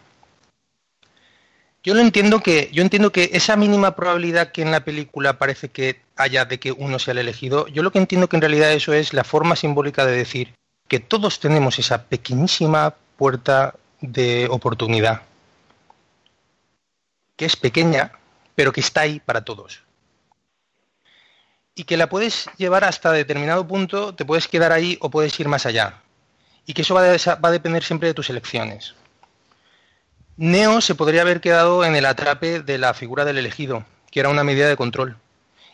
Yo 1.84 1.94
lo 1.94 2.02
entiendo 2.02 2.40
que 2.40 2.70
yo 2.74 2.82
entiendo 2.82 3.12
que 3.12 3.30
esa 3.34 3.56
mínima 3.56 3.96
probabilidad 3.96 4.52
que 4.52 4.64
en 4.64 4.72
la 4.72 4.84
película 4.84 5.38
parece 5.38 5.70
que 5.70 6.02
haya 6.16 6.46
de 6.46 6.60
que 6.60 6.72
uno 6.72 6.98
sea 6.98 7.12
el 7.12 7.20
elegido, 7.20 7.68
yo 7.68 7.84
lo 7.84 7.92
que 7.92 8.00
entiendo 8.00 8.28
que 8.28 8.38
en 8.38 8.42
realidad 8.42 8.74
eso 8.74 8.94
es 8.94 9.14
la 9.14 9.24
forma 9.24 9.56
simbólica 9.56 10.04
de 10.06 10.18
decir 10.18 10.56
que 10.88 11.00
todos 11.00 11.40
tenemos 11.40 11.78
esa 11.78 12.04
pequeñísima 12.04 12.96
puerta 13.18 13.76
de 14.12 14.48
oportunidad 14.50 15.22
que 17.36 17.46
es 17.46 17.56
pequeña, 17.56 18.12
pero 18.56 18.72
que 18.72 18.82
está 18.82 19.02
ahí 19.02 19.20
para 19.20 19.44
todos. 19.44 19.82
Y 21.76 21.84
que 21.84 21.98
la 21.98 22.08
puedes 22.08 22.50
llevar 22.58 22.86
hasta 22.86 23.12
determinado 23.12 23.68
punto, 23.68 24.16
te 24.16 24.26
puedes 24.26 24.48
quedar 24.48 24.72
ahí 24.72 24.98
o 25.02 25.10
puedes 25.10 25.38
ir 25.40 25.48
más 25.48 25.66
allá. 25.66 26.02
Y 26.66 26.74
que 26.74 26.84
eso 26.84 26.96
va 26.96 27.02
a, 27.02 27.36
va 27.36 27.50
a 27.50 27.52
depender 27.52 27.84
siempre 27.84 28.08
de 28.08 28.14
tus 28.14 28.30
elecciones. 28.30 28.96
Neo 30.38 30.82
se 30.82 30.96
podría 30.96 31.22
haber 31.22 31.42
quedado 31.42 31.84
en 31.86 31.96
el 31.96 32.06
atrape 32.06 32.62
de 32.62 32.78
la 32.78 32.94
figura 32.94 33.26
del 33.26 33.38
elegido, 33.38 33.86
que 34.10 34.22
era 34.22 34.30
una 34.30 34.44
medida 34.44 34.68
de 34.68 34.78
control. 34.78 35.18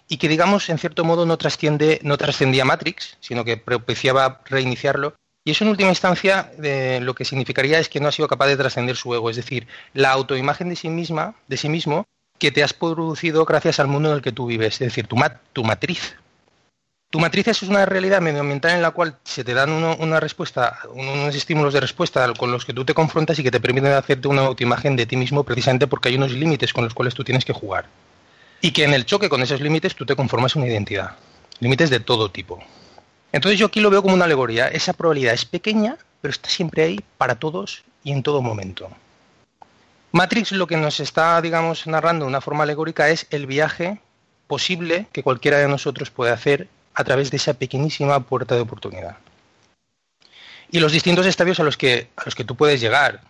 Y 0.08 0.18
que, 0.18 0.28
digamos, 0.28 0.70
en 0.70 0.78
cierto 0.78 1.06
modo 1.06 1.26
no, 1.26 1.38
trasciende, 1.38 2.00
no 2.04 2.18
trascendía 2.18 2.66
Matrix, 2.66 3.18
sino 3.22 3.46
que 3.46 3.58
propiciaba 3.58 4.42
reiniciarlo 4.46 5.16
y 5.44 5.52
eso 5.52 5.64
en 5.64 5.72
última 5.72 5.90
instancia 5.90 6.52
eh, 6.62 7.00
lo 7.02 7.16
que 7.16 7.26
significaría 7.26 7.80
es 7.80 7.90
que 7.90 8.00
no 8.00 8.08
ha 8.08 8.12
sido 8.12 8.28
capaz 8.28 8.48
de 8.48 8.58
trascender 8.58 8.96
su 8.96 9.14
ego, 9.16 9.30
es 9.30 9.36
decir, 9.36 9.68
la 9.94 10.12
autoimagen 10.12 10.70
de 10.70 10.76
sí 10.76 10.90
misma, 10.90 11.36
de 11.48 11.58
sí 11.58 11.68
mismo, 11.68 12.06
que 12.38 12.52
te 12.52 12.64
has 12.64 12.74
producido 12.74 13.46
gracias 13.46 13.80
al 13.80 13.88
mundo 13.88 14.10
en 14.10 14.16
el 14.16 14.22
que 14.22 14.32
tú 14.32 14.46
vives, 14.46 14.76
es 14.76 14.80
decir, 14.80 15.08
tu, 15.08 15.16
mat 15.16 15.38
tu 15.54 15.64
matriz. 15.64 16.16
Tu 17.10 17.20
matriz 17.20 17.48
es 17.50 17.64
una 17.64 17.86
realidad 17.86 18.22
medioambiental 18.22 18.72
en 18.72 18.82
la 18.82 18.92
cual 18.92 19.18
se 19.26 19.44
te 19.44 19.54
dan 19.54 19.70
una 19.72 20.20
respuesta, 20.20 20.80
unos 20.94 21.36
estímulos 21.36 21.74
de 21.74 21.82
respuesta 21.82 22.32
con 22.38 22.52
los 22.52 22.64
que 22.64 22.74
tú 22.74 22.86
te 22.86 22.94
confrontas 22.94 23.38
y 23.38 23.44
que 23.44 23.52
te 23.52 23.60
permiten 23.60 23.92
hacerte 23.92 24.30
una 24.30 24.44
autoimagen 24.44 24.96
de 24.96 25.06
ti 25.06 25.18
mismo 25.18 25.44
precisamente 25.44 25.88
porque 25.88 26.08
hay 26.08 26.16
unos 26.16 26.32
límites 26.32 26.72
con 26.72 26.86
los 26.86 26.94
cuales 26.94 27.14
tú 27.14 27.26
tienes 27.26 27.44
que 27.44 27.52
jugar. 27.52 27.86
Y 28.62 28.72
que 28.72 28.86
en 28.86 28.94
el 28.94 29.06
choque 29.06 29.28
con 29.28 29.42
esos 29.42 29.60
límites 29.60 29.94
tú 29.96 30.06
te 30.06 30.16
conformas 30.16 30.56
una 30.56 30.68
identidad. 30.68 31.18
Límites 31.60 31.90
de 31.90 32.00
todo 32.00 32.32
tipo. 32.32 32.64
Entonces 33.32 33.60
yo 33.60 33.68
aquí 33.68 33.80
lo 33.80 33.90
veo 33.90 34.02
como 34.02 34.16
una 34.16 34.26
alegoría. 34.26 34.68
Esa 34.68 34.94
probabilidad 34.94 35.34
es 35.34 35.46
pequeña, 35.46 35.98
pero 36.22 36.32
está 36.32 36.50
siempre 36.50 36.84
ahí 36.84 37.00
para 37.18 37.36
todos 37.36 37.84
y 38.04 38.12
en 38.12 38.24
todo 38.24 38.42
momento. 38.42 38.90
Matrix 40.12 40.52
lo 40.52 40.68
que 40.68 40.78
nos 40.78 41.00
está, 41.00 41.42
digamos, 41.42 41.88
narrando 41.88 42.26
de 42.26 42.30
una 42.30 42.42
forma 42.42 42.64
alegórica 42.64 43.10
es 43.10 43.28
el 43.30 43.46
viaje 43.46 44.00
posible 44.48 45.08
que 45.14 45.24
cualquiera 45.24 45.58
de 45.58 45.70
nosotros 45.70 46.12
puede 46.12 46.32
hacer 46.32 46.68
a 46.94 47.04
través 47.06 47.32
de 47.32 47.38
esa 47.38 47.54
pequeñísima 47.54 48.20
puerta 48.20 48.56
de 48.56 48.62
oportunidad. 48.62 49.18
Y 50.70 50.80
los 50.80 50.92
distintos 50.92 51.26
estadios 51.26 51.60
a 51.60 51.64
los 51.64 51.78
que, 51.78 52.10
a 52.18 52.24
los 52.26 52.36
que 52.36 52.44
tú 52.44 52.56
puedes 52.56 52.82
llegar. 52.82 53.22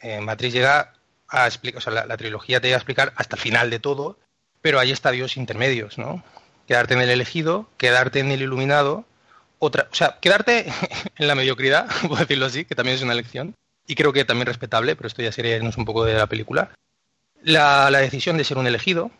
Eh, 0.00 0.20
Matrix 0.20 0.54
llega 0.54 0.94
a 1.28 1.46
explicar, 1.46 1.78
o 1.78 1.80
sea, 1.82 2.06
la, 2.06 2.16
trilogía 2.16 2.60
te 2.60 2.68
llega 2.68 2.76
a 2.76 2.78
explicar 2.78 3.12
hasta 3.16 3.36
el 3.36 3.42
final 3.42 3.70
de 3.70 3.78
todo, 3.78 4.18
pero 4.62 4.78
hay 4.78 4.92
estadios 4.92 5.36
intermedios, 5.36 5.98
¿no? 5.98 6.22
Quedarte 6.66 6.94
en 6.94 7.00
el 7.00 7.10
elegido, 7.10 7.68
quedarte 7.76 8.20
en 8.20 8.30
el 8.30 8.42
iluminado, 8.42 9.04
otra, 9.58 9.88
o 9.90 9.94
sea, 9.94 10.18
quedarte 10.20 10.66
en 11.16 11.26
la 11.26 11.34
mediocridad, 11.34 11.86
puedo 12.02 12.16
decirlo 12.16 12.46
así, 12.46 12.64
que 12.64 12.74
también 12.74 12.96
es 12.96 13.02
una 13.02 13.12
elección, 13.12 13.54
y 13.86 13.94
creo 13.94 14.12
que 14.12 14.24
también 14.24 14.46
respetable, 14.46 14.96
pero 14.96 15.06
esto 15.06 15.22
ya 15.22 15.32
sería 15.32 15.56
irnos 15.56 15.76
un 15.76 15.84
poco 15.84 16.04
de 16.04 16.14
la 16.14 16.26
película. 16.26 16.70
La, 17.42 17.90
decisión 17.90 18.36
de 18.36 18.44
ser 18.44 18.58
un 18.58 18.66
elegido, 18.66 19.10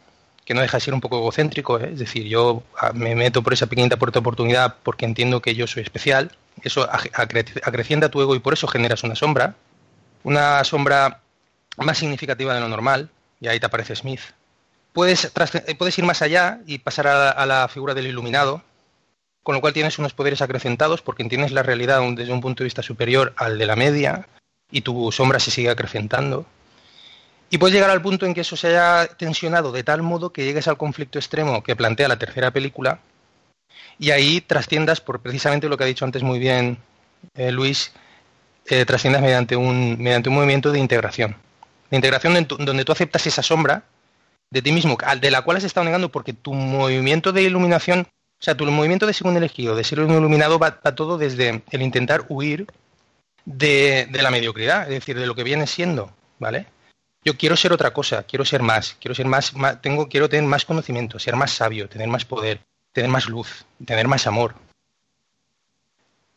que 0.44 0.54
no 0.54 0.60
deja 0.60 0.76
de 0.76 0.80
ser 0.80 0.94
un 0.94 1.00
poco 1.00 1.18
egocéntrico, 1.18 1.78
¿eh? 1.78 1.90
es 1.92 1.98
decir, 1.98 2.24
yo 2.24 2.62
ah, 2.78 2.92
me 2.92 3.14
meto 3.14 3.42
por 3.42 3.52
esa 3.52 3.66
pequeñita 3.66 3.96
puerta 3.96 4.18
de 4.18 4.20
oportunidad 4.20 4.76
porque 4.82 5.04
entiendo 5.04 5.40
que 5.40 5.54
yo 5.54 5.66
soy 5.66 5.82
especial, 5.82 6.32
eso 6.62 6.88
acrecienta 6.90 8.10
tu 8.10 8.20
ego 8.20 8.34
y 8.34 8.40
por 8.40 8.54
eso 8.54 8.66
generas 8.66 9.04
una 9.04 9.14
sombra, 9.14 9.54
una 10.24 10.64
sombra 10.64 11.20
más 11.76 11.98
significativa 11.98 12.54
de 12.54 12.60
lo 12.60 12.68
normal, 12.68 13.10
y 13.40 13.48
ahí 13.48 13.60
te 13.60 13.66
aparece 13.66 13.94
Smith. 13.94 14.20
Puedes, 14.92 15.30
puedes 15.78 15.98
ir 15.98 16.04
más 16.04 16.22
allá 16.22 16.60
y 16.66 16.78
pasar 16.78 17.06
a 17.06 17.46
la 17.46 17.68
figura 17.68 17.92
del 17.92 18.06
iluminado, 18.06 18.62
con 19.46 19.54
lo 19.54 19.60
cual 19.60 19.72
tienes 19.72 20.00
unos 20.00 20.12
poderes 20.12 20.42
acrecentados 20.42 21.02
porque 21.02 21.22
entiendes 21.22 21.52
la 21.52 21.62
realidad 21.62 22.02
desde 22.16 22.32
un 22.32 22.40
punto 22.40 22.64
de 22.64 22.66
vista 22.66 22.82
superior 22.82 23.32
al 23.36 23.58
de 23.58 23.66
la 23.66 23.76
media 23.76 24.26
y 24.72 24.80
tu 24.80 25.12
sombra 25.12 25.38
se 25.38 25.52
sigue 25.52 25.70
acrecentando. 25.70 26.44
Y 27.48 27.58
puedes 27.58 27.72
llegar 27.72 27.90
al 27.90 28.02
punto 28.02 28.26
en 28.26 28.34
que 28.34 28.40
eso 28.40 28.56
se 28.56 28.76
haya 28.76 29.06
tensionado 29.06 29.70
de 29.70 29.84
tal 29.84 30.02
modo 30.02 30.32
que 30.32 30.44
llegues 30.44 30.66
al 30.66 30.76
conflicto 30.76 31.20
extremo 31.20 31.62
que 31.62 31.76
plantea 31.76 32.08
la 32.08 32.18
tercera 32.18 32.50
película 32.50 32.98
y 34.00 34.10
ahí 34.10 34.40
trasciendas 34.40 35.00
por 35.00 35.20
precisamente 35.20 35.68
lo 35.68 35.76
que 35.76 35.84
ha 35.84 35.86
dicho 35.86 36.04
antes 36.04 36.24
muy 36.24 36.40
bien 36.40 36.78
eh, 37.36 37.52
Luis, 37.52 37.92
eh, 38.66 38.84
trasciendas 38.84 39.22
mediante 39.22 39.54
un, 39.54 39.96
mediante 40.02 40.28
un 40.28 40.34
movimiento 40.34 40.72
de 40.72 40.80
integración. 40.80 41.36
De 41.88 41.96
integración 41.96 42.48
donde 42.48 42.84
tú 42.84 42.90
aceptas 42.90 43.24
esa 43.28 43.44
sombra 43.44 43.84
de 44.50 44.60
ti 44.60 44.72
mismo, 44.72 44.98
de 45.20 45.30
la 45.30 45.42
cual 45.42 45.58
has 45.58 45.64
estado 45.64 45.84
negando 45.84 46.10
porque 46.10 46.32
tu 46.32 46.52
movimiento 46.52 47.30
de 47.30 47.42
iluminación 47.42 48.08
o 48.38 48.44
sea, 48.44 48.56
tu 48.56 48.66
movimiento 48.66 49.06
de 49.06 49.14
segundo 49.14 49.38
elegido, 49.38 49.74
de 49.74 49.84
ser 49.84 50.00
un 50.00 50.10
iluminado, 50.10 50.58
va, 50.58 50.78
va 50.84 50.94
todo 50.94 51.16
desde 51.16 51.62
el 51.70 51.82
intentar 51.82 52.26
huir 52.28 52.66
de, 53.46 54.08
la 54.12 54.30
mediocridad, 54.30 54.82
es 54.82 54.90
decir, 54.90 55.18
de 55.18 55.26
lo 55.26 55.34
que 55.34 55.44
viene 55.44 55.66
siendo, 55.66 56.12
¿vale? 56.38 56.66
Yo 57.24 57.36
quiero 57.36 57.56
ser 57.56 57.72
otra 57.72 57.92
cosa, 57.92 58.24
quiero 58.24 58.44
ser 58.44 58.62
más, 58.62 58.96
quiero 59.00 59.14
ser 59.14 59.26
más, 59.26 59.54
tengo, 59.80 60.08
quiero 60.08 60.28
tener 60.28 60.44
más 60.44 60.64
conocimiento, 60.64 61.18
ser 61.18 61.34
más 61.36 61.52
sabio, 61.52 61.88
tener 61.88 62.08
más 62.08 62.24
poder, 62.24 62.60
tener 62.92 63.10
más 63.10 63.26
luz, 63.26 63.64
tener 63.84 64.06
más 64.06 64.26
amor. 64.26 64.54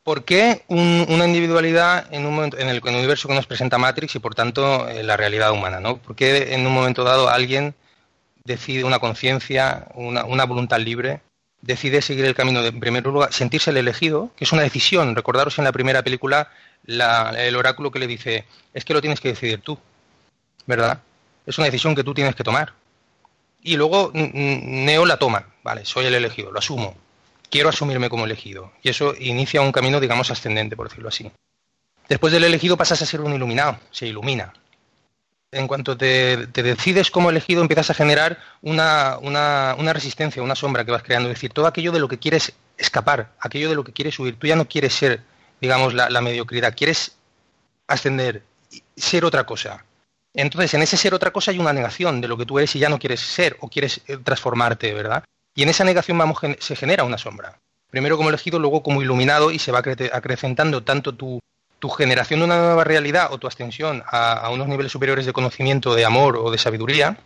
¿Por 0.04 0.24
qué 0.24 0.64
un, 0.68 1.06
una 1.10 1.28
individualidad 1.28 2.12
en, 2.12 2.26
un 2.26 2.34
momento, 2.34 2.58
en, 2.58 2.70
el, 2.70 2.82
universo 2.84 3.28
que 3.28 3.36
nos 3.36 3.46
presenta 3.46 3.78
Matrix 3.78 4.16
y 4.16 4.20
por 4.20 4.34
tanto 4.34 4.88
la 5.04 5.18
realidad 5.18 5.52
humana? 5.52 5.80
¿no? 5.80 5.98
¿Por 5.98 6.16
qué 6.16 6.56
en 6.56 6.66
un 6.66 6.74
momento 6.74 7.04
dado 7.04 7.30
alguien 7.30 7.76
decide 8.44 8.84
una 8.84 8.98
conciencia, 8.98 9.88
una 9.94 10.46
voluntad 10.46 10.80
libre, 10.80 11.22
decide 11.62 12.02
seguir 12.02 12.26
el 12.26 12.36
camino 12.36 12.62
de, 12.62 12.70
en 12.70 12.80
primer 12.80 13.04
lugar, 13.06 13.34
sentirse 13.34 13.72
el 13.72 13.78
elegido, 13.78 14.32
que 14.36 14.46
es 14.46 14.52
una 14.52 14.62
decisión. 14.62 15.16
Recordaros 15.16 15.58
en 15.58 15.66
la 15.66 15.72
primera 15.72 16.04
película 16.04 16.50
la, 16.86 17.34
el 17.38 17.56
oráculo 17.56 17.92
que 17.92 18.00
le 18.00 18.08
dice, 18.08 18.46
es 18.74 18.86
que 18.86 18.94
lo 18.94 19.02
tienes 19.02 19.20
que 19.20 19.30
decidir 19.30 19.62
tú, 19.62 19.78
¿verdad? 20.66 21.02
Es 21.46 21.58
una 21.58 21.66
decisión 21.66 21.96
que 21.96 22.04
tú 22.04 22.14
tienes 22.14 22.36
que 22.36 22.44
tomar. 22.44 22.74
Y 23.62 23.76
luego 23.76 24.12
Neo 24.14 25.06
la 25.06 25.18
toma, 25.18 25.48
vale, 25.64 25.84
soy 25.86 26.06
el 26.06 26.16
elegido, 26.16 26.52
lo 26.52 26.60
asumo, 26.60 26.96
quiero 27.50 27.70
asumirme 27.70 28.10
como 28.10 28.26
elegido. 28.26 28.72
Y 28.82 28.90
eso 28.90 29.14
inicia 29.20 29.62
un 29.62 29.72
camino, 29.72 30.00
digamos, 30.00 30.32
ascendente, 30.32 30.78
por 30.78 30.88
decirlo 30.88 31.10
así. 31.10 31.30
Después 32.08 32.32
del 32.34 32.46
elegido 32.46 32.78
pasas 32.78 33.02
a 33.02 33.06
ser 33.06 33.22
un 33.22 33.34
iluminado, 33.34 33.78
se 33.92 34.08
ilumina, 34.08 34.54
en 35.52 35.68
cuanto 35.68 35.98
te, 35.98 36.48
decides 36.48 37.12
como 37.12 37.30
elegido, 37.30 37.62
empiezas 37.62 37.90
a 37.90 37.94
generar 37.94 38.38
una, 38.62 39.18
una, 39.22 39.76
una, 39.78 39.94
resistencia, 39.94 40.44
una 40.44 40.56
sombra 40.56 40.86
que 40.86 40.92
vas 40.92 41.04
creando. 41.04 41.30
Es 41.30 41.36
decir, 41.36 41.52
todo 41.52 41.68
aquello 41.68 41.92
de 41.92 42.00
lo 42.00 42.08
que 42.08 42.20
quieres 42.20 42.54
escapar, 42.78 43.32
aquello 43.40 43.70
de 43.70 43.76
lo 43.76 43.84
que 43.84 43.94
quieres 43.94 44.18
huir. 44.20 44.38
Tú 44.38 44.48
ya 44.48 44.56
no 44.56 44.68
quieres 44.68 44.94
ser, 44.94 45.22
digamos, 45.60 45.94
la, 45.94 46.10
la 46.10 46.22
mediocridad, 46.22 46.76
quieres 46.76 47.18
ascender, 47.88 48.44
ser 48.96 49.26
otra 49.26 49.46
cosa. 49.46 49.84
Entonces, 50.34 50.74
en 50.76 50.84
ese 50.84 50.98
ser 50.98 51.14
otra 51.14 51.32
cosa 51.32 51.52
hay 51.52 51.60
una 51.60 51.74
negación 51.74 52.22
de 52.22 52.28
lo 52.28 52.38
que 52.38 52.46
tú 52.46 52.60
eres 52.60 52.76
y 52.76 52.80
ya 52.80 52.90
no 52.90 53.00
quieres 53.00 53.20
ser 53.20 53.58
o 53.62 53.70
quieres 53.70 54.02
eh, 54.08 54.18
transformarte, 54.18 54.94
¿verdad? 54.94 55.24
Y 55.56 55.64
en 55.64 55.70
esa 55.70 55.84
negación 55.84 56.18
vamos, 56.18 56.38
se 56.60 56.76
genera 56.76 57.04
una 57.04 57.18
sombra. 57.18 57.60
Primero 57.90 58.18
como 58.18 58.30
elegido, 58.30 58.60
luego 58.60 58.84
como 58.84 59.02
iluminado 59.02 59.50
y 59.50 59.58
se 59.58 59.72
va 59.72 59.80
acrecentando 59.80 60.84
tanto 60.84 61.16
tu, 61.16 61.40
tu 61.80 61.90
generación 61.90 62.42
de 62.42 62.46
una 62.46 62.58
nueva 62.58 62.84
realidad 62.84 63.30
o 63.32 63.38
tu 63.38 63.48
ascensión 63.48 64.04
a, 64.06 64.50
unos 64.52 64.68
niveles 64.68 64.92
superiores 64.92 65.26
de 65.26 65.34
conocimiento, 65.34 65.96
de 65.96 66.06
amor 66.06 66.38
o 66.38 66.52
de 66.52 66.58
sabiduría 66.58 67.18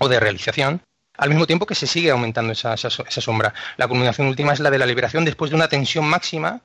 o 0.00 0.08
de 0.08 0.20
realización, 0.20 0.82
al 1.16 1.28
mismo 1.28 1.46
tiempo 1.46 1.66
que 1.66 1.76
se 1.76 1.86
sigue 1.86 2.10
aumentando 2.10 2.52
esa, 2.52 2.74
esa, 2.74 2.90
sombra. 3.20 3.54
La 3.76 3.86
culminación 3.86 4.26
última 4.26 4.52
es 4.52 4.58
la 4.58 4.70
de 4.70 4.78
la 4.78 4.86
liberación 4.86 5.24
después 5.24 5.50
de 5.50 5.56
una 5.56 5.68
tensión 5.68 6.04
máxima 6.04 6.60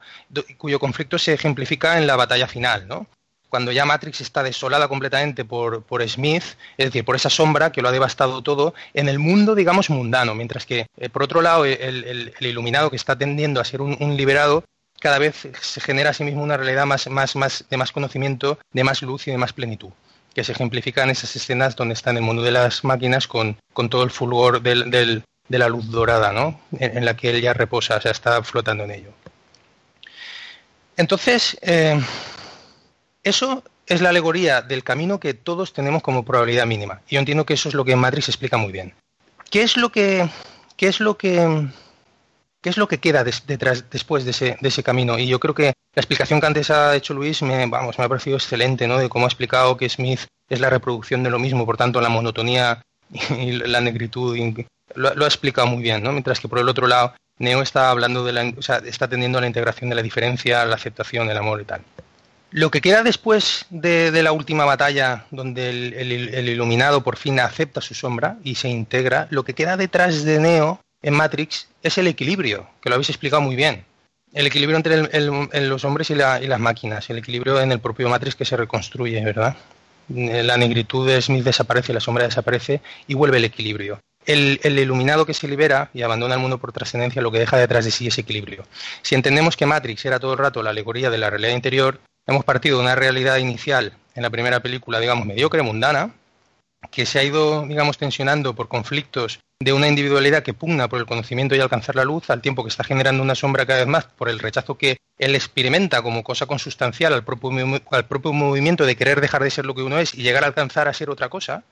cuyo 0.57 0.79
conflicto 0.79 1.19
se 1.19 1.33
ejemplifica 1.33 1.99
en 1.99 2.07
la 2.07 2.15
batalla 2.15 2.47
final, 2.47 2.87
¿no? 2.87 3.05
Cuando 3.47 3.71
ya 3.71 3.85
Matrix 3.85 4.21
está 4.21 4.43
desolada 4.43 4.87
completamente 4.87 5.43
por, 5.43 5.81
por 5.83 6.07
Smith, 6.07 6.43
es 6.77 6.85
decir, 6.85 7.03
por 7.03 7.15
esa 7.15 7.31
sombra 7.31 7.71
que 7.71 7.81
lo 7.81 7.89
ha 7.89 7.91
devastado 7.91 8.43
todo, 8.43 8.75
en 8.93 9.09
el 9.09 9.17
mundo, 9.17 9.55
digamos, 9.55 9.89
mundano, 9.89 10.35
mientras 10.35 10.67
que, 10.67 10.85
eh, 10.97 11.09
por 11.09 11.23
otro 11.23 11.41
lado, 11.41 11.65
el, 11.65 12.31
iluminado 12.41 12.91
que 12.91 12.95
está 12.95 13.17
tendiendo 13.17 13.59
a 13.59 13.65
ser 13.65 13.81
un 13.81 14.17
liberado 14.17 14.63
cada 14.99 15.19
vez 15.19 15.47
se 15.61 15.81
genera 15.81 16.11
a 16.11 16.13
sí 16.13 16.23
mismo 16.23 16.43
una 16.43 16.57
realidad 16.57 16.85
más, 16.85 17.07
más, 17.07 17.35
más, 17.35 17.65
de 17.69 17.77
más 17.77 17.91
conocimiento, 17.91 18.59
de 18.71 18.83
más 18.83 19.01
luz 19.01 19.27
y 19.27 19.31
de 19.31 19.37
más 19.37 19.53
plenitud, 19.53 19.89
que 20.33 20.43
se 20.43 20.51
ejemplifica 20.51 21.03
en 21.03 21.09
esas 21.09 21.35
escenas 21.35 21.75
donde 21.75 21.93
está 21.93 22.09
en 22.11 22.17
el 22.17 22.23
mundo 22.23 22.41
de 22.41 22.51
las 22.51 22.83
máquinas 22.83 23.27
con, 23.27 23.57
con 23.73 23.89
todo 23.89 24.03
el 24.03 24.11
fulgor 24.11 24.61
de 24.61 25.23
la 25.49 25.69
luz 25.69 25.89
dorada, 25.89 26.31
¿no? 26.31 26.59
En, 26.79 26.97
en, 26.97 27.05
la 27.05 27.15
que 27.15 27.29
él 27.29 27.41
ya 27.41 27.53
reposa, 27.53 27.97
o 27.97 28.01
sea, 28.01 28.11
está 28.11 28.43
flotando 28.43 28.83
en 28.83 28.91
ello. 28.91 29.11
Entonces, 30.99 31.57
eh, 31.61 31.97
eso 33.23 33.63
es 33.85 34.01
la 34.01 34.09
alegoría 34.09 34.61
del 34.61 34.83
camino 34.83 35.19
que 35.19 35.33
todos 35.33 35.71
tenemos 35.71 36.03
como 36.03 36.25
probabilidad 36.25 36.65
mínima. 36.65 37.01
Y 37.07 37.15
yo 37.15 37.19
entiendo 37.19 37.45
que 37.45 37.53
eso 37.53 37.69
es 37.69 37.75
lo 37.75 37.85
que 37.85 37.95
Matrix 37.95 38.27
explica 38.27 38.57
muy 38.57 38.73
bien. 38.73 38.93
¿Qué 39.49 39.63
es 39.63 39.77
lo 39.77 39.93
que, 39.93 40.29
qué 40.75 40.87
es 40.87 40.99
lo 40.99 41.17
que 41.17 41.69
¿Qué 42.61 42.69
es 42.69 42.77
lo 42.77 42.89
que 42.89 42.97
queda 42.97 43.23
detrás, 43.23 43.85
después 43.89 44.25
de 44.25 44.31
ese, 44.31 44.83
camino? 44.83 45.17
Y 45.17 45.27
yo 45.27 45.39
creo 45.39 45.55
que 45.55 45.73
la 45.95 46.01
explicación 46.01 46.41
que 46.41 46.47
antes 46.47 46.69
ha 46.69 46.93
hecho 46.95 47.13
Luis 47.13 47.41
me, 47.41 47.65
vamos, 47.67 47.97
me 47.97 48.03
ha 48.03 48.09
parecido 48.09 48.35
excelente, 48.35 48.85
¿no? 48.85 48.97
De 48.97 49.07
cómo 49.07 49.25
ha 49.25 49.29
explicado 49.29 49.77
que 49.77 49.87
Smith 49.87 50.21
es 50.49 50.59
la 50.59 50.69
reproducción 50.69 51.23
de 51.23 51.29
lo 51.29 51.39
mismo, 51.39 51.65
por 51.65 51.77
tanto, 51.77 52.01
la 52.01 52.09
monotonía 52.09 52.81
y 53.29 53.53
la 53.53 53.79
negritud. 53.79 54.35
Y 54.35 54.67
lo, 54.95 55.23
ha 55.23 55.27
explicado 55.27 55.67
muy 55.67 55.81
bien, 55.81 56.03
¿no? 56.03 56.11
Mientras 56.11 56.41
que 56.41 56.49
por 56.49 56.59
el 56.59 56.67
otro 56.67 56.87
lado, 56.87 57.13
Neo 57.37 57.61
está 57.61 57.91
hablando 57.91 58.25
de 58.25 58.33
la, 58.33 58.53
o 58.57 58.61
sea, 58.61 58.77
está 58.77 59.05
atendiendo 59.05 59.37
a 59.37 59.41
la 59.41 59.47
integración 59.47 59.89
de 59.89 59.95
la 59.95 60.01
diferencia, 60.01 60.65
la 60.65 60.75
aceptación, 60.75 61.29
el 61.29 61.37
amor 61.37 61.61
y 61.61 61.65
tal. 61.65 61.81
Lo 62.51 62.71
que 62.71 62.81
queda 62.81 63.03
después 63.03 63.67
de, 63.69 64.11
de 64.11 64.23
la 64.23 64.33
última 64.33 64.65
batalla, 64.65 65.25
donde 65.31 65.69
el 65.69 66.49
iluminado 66.49 67.03
por 67.03 67.15
fin 67.15 67.39
acepta 67.39 67.79
su 67.79 67.93
sombra 67.93 68.37
y 68.43 68.55
se 68.55 68.67
integra, 68.67 69.27
lo 69.29 69.45
que 69.45 69.53
queda 69.53 69.77
detrás 69.77 70.23
de 70.23 70.39
Neo 70.39 70.81
en 71.01 71.13
Matrix 71.13 71.67
es 71.81 71.97
el 71.97 72.07
equilibrio, 72.07 72.67
que 72.81 72.89
lo 72.89 72.95
habéis 72.95 73.09
explicado 73.09 73.41
muy 73.41 73.55
bien. 73.55 73.85
El 74.33 74.45
equilibrio 74.47 74.77
entre 74.77 74.95
el, 74.95 75.69
los 75.69 75.85
hombres 75.85 76.09
y, 76.11 76.15
la, 76.15 76.41
y, 76.41 76.47
las 76.47 76.59
máquinas, 76.59 77.09
el 77.09 77.17
equilibrio 77.17 77.59
en 77.59 77.71
el 77.71 77.79
propio 77.79 78.09
Matrix 78.09 78.35
que 78.35 78.45
se 78.45 78.57
reconstruye, 78.57 79.23
¿verdad? 79.23 79.57
La 80.09 80.57
negritud 80.57 81.07
de 81.07 81.21
Smith 81.21 81.43
desaparece, 81.43 81.93
la 81.93 81.99
sombra 81.99 82.25
desaparece 82.25 82.81
y 83.07 83.13
vuelve 83.13 83.37
el 83.37 83.45
equilibrio. 83.45 83.99
El, 84.25 84.59
el, 84.63 84.77
iluminado 84.77 85.25
que 85.25 85.33
se 85.33 85.47
libera 85.47 85.89
y 85.93 86.01
abandona 86.01 86.35
el 86.35 86.41
mundo 86.41 86.57
por 86.57 86.71
trascendencia 86.71 87.21
lo 87.21 87.31
que 87.31 87.39
deja 87.39 87.57
detrás 87.57 87.85
de 87.85 87.91
sí 87.91 88.07
es 88.07 88.17
equilibrio. 88.17 88.65
Si 89.01 89.15
entendemos 89.15 89.55
que 89.55 89.65
Matrix 89.65 90.05
era 90.05 90.19
todo 90.19 90.33
el 90.33 90.39
rato 90.39 90.61
la 90.61 90.71
alegoría 90.71 91.09
de 91.09 91.17
la 91.17 91.29
realidad 91.29 91.55
interior, 91.55 91.99
hemos 92.27 92.43
partido 92.43 92.77
de 92.77 92.83
una 92.83 92.95
realidad 92.95 93.37
inicial 93.37 93.93
en 94.13 94.23
la 94.23 94.29
primera 94.29 94.59
película, 94.59 94.99
digamos, 94.99 95.25
mediocre, 95.25 95.61
mundana, 95.61 96.11
que 96.91 97.05
se 97.05 97.19
ha 97.19 97.23
ido, 97.23 97.65
digamos, 97.65 97.97
tensionando 97.97 98.55
por 98.55 98.67
conflictos 98.67 99.39
de 99.59 99.73
una 99.73 99.87
individualidad 99.87 100.43
que 100.43 100.53
pugna 100.53 100.87
por 100.87 100.99
el 100.99 101.05
conocimiento 101.05 101.55
y 101.55 101.59
alcanzar 101.59 101.95
la 101.95 102.05
luz, 102.05 102.29
al 102.29 102.41
tiempo 102.41 102.63
que 102.63 102.69
está 102.69 102.83
generando 102.83 103.21
una 103.21 103.35
sombra 103.35 103.65
cada 103.65 103.79
vez 103.79 103.87
más 103.87 104.05
por 104.05 104.29
el 104.29 104.39
rechazo 104.39 104.77
que 104.77 104.97
él 105.17 105.35
experimenta 105.35 106.01
como 106.01 106.23
cosa 106.23 106.45
consustancial 106.45 107.13
al 107.13 107.25
propio, 107.25 108.33
movimiento 108.33 108.85
de 108.85 108.95
querer 108.95 109.19
dejar 109.19 109.43
de 109.43 109.51
ser 109.51 109.65
lo 109.65 109.75
que 109.75 109.81
uno 109.81 109.99
es 109.99 110.13
y 110.13 110.23
llegar 110.23 110.45
a 110.45 110.47
alcanzar 110.47 110.87
a 110.87 110.93
ser 110.93 111.09
otra 111.09 111.27
cosa, 111.27 111.63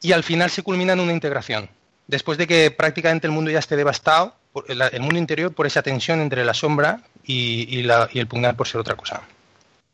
y 0.00 0.12
al 0.12 0.22
final 0.22 0.50
se 0.50 0.62
culmina 0.62 0.94
en 0.94 1.00
una 1.00 1.12
integración. 1.12 1.68
Después 2.06 2.38
de 2.38 2.46
que 2.46 2.70
prácticamente 2.70 3.26
el 3.26 3.32
mundo 3.32 3.50
ya 3.50 3.58
esté 3.58 3.76
devastado, 3.76 4.34
el 4.68 5.00
mundo 5.00 5.18
interior, 5.18 5.52
por 5.52 5.66
esa 5.66 5.82
tensión 5.82 6.20
entre 6.20 6.44
la 6.44 6.54
sombra 6.54 7.00
y, 7.24 7.66
y 7.80 8.18
el 8.18 8.26
pugnar 8.26 8.56
por 8.56 8.68
ser 8.68 8.80
otra 8.80 8.94
cosa. 8.94 9.22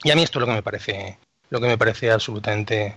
Y 0.04 0.10
a 0.10 0.14
mí 0.14 0.22
esto 0.22 0.38
es 0.38 0.40
lo 0.40 0.46
que 0.46 0.54
me 0.54 0.62
parece, 0.62 1.18
lo 1.50 1.60
que 1.60 1.66
me 1.66 1.78
parece 1.78 2.10
absolutamente 2.10 2.94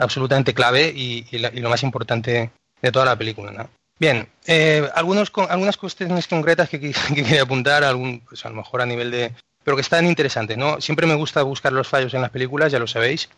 absolutamente 0.00 0.54
clave 0.54 0.92
y, 0.94 1.26
lo 1.38 1.70
más 1.70 1.82
importante 1.82 2.50
de 2.82 2.92
toda 2.92 3.04
la 3.04 3.16
película. 3.16 3.68
Bien, 3.98 4.28
eh, 4.46 4.88
algunos, 4.94 5.30
algunas 5.48 5.76
cuestiones 5.76 6.26
concretas 6.26 6.68
que, 6.70 6.80
quería 7.14 7.42
apuntar, 7.42 7.84
algún, 7.84 8.20
pues 8.20 8.44
a 8.44 8.48
lo 8.48 8.56
mejor 8.56 8.80
a 8.80 8.86
nivel 8.86 9.10
de... 9.10 9.32
pero 9.62 9.76
que 9.76 9.82
están 9.82 10.06
interesantes, 10.06 10.56
¿no? 10.56 10.80
Siempre 10.80 11.06
me 11.06 11.14
gusta 11.14 11.42
buscar 11.42 11.72
los 11.72 11.86
fallos 11.86 12.14
en 12.14 12.22
las 12.22 12.30
películas, 12.30 12.72
ya 12.72 12.78
lo 12.78 12.86
sabéis, 12.86 13.28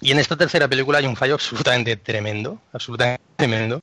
y 0.00 0.12
en 0.12 0.18
esta 0.18 0.36
tercera 0.36 0.68
película 0.68 0.98
hay 0.98 1.06
un 1.06 1.16
fallo 1.16 1.34
absolutamente 1.34 1.96
tremendo, 1.96 2.60
absolutamente 2.72 3.22
tremendo, 3.36 3.80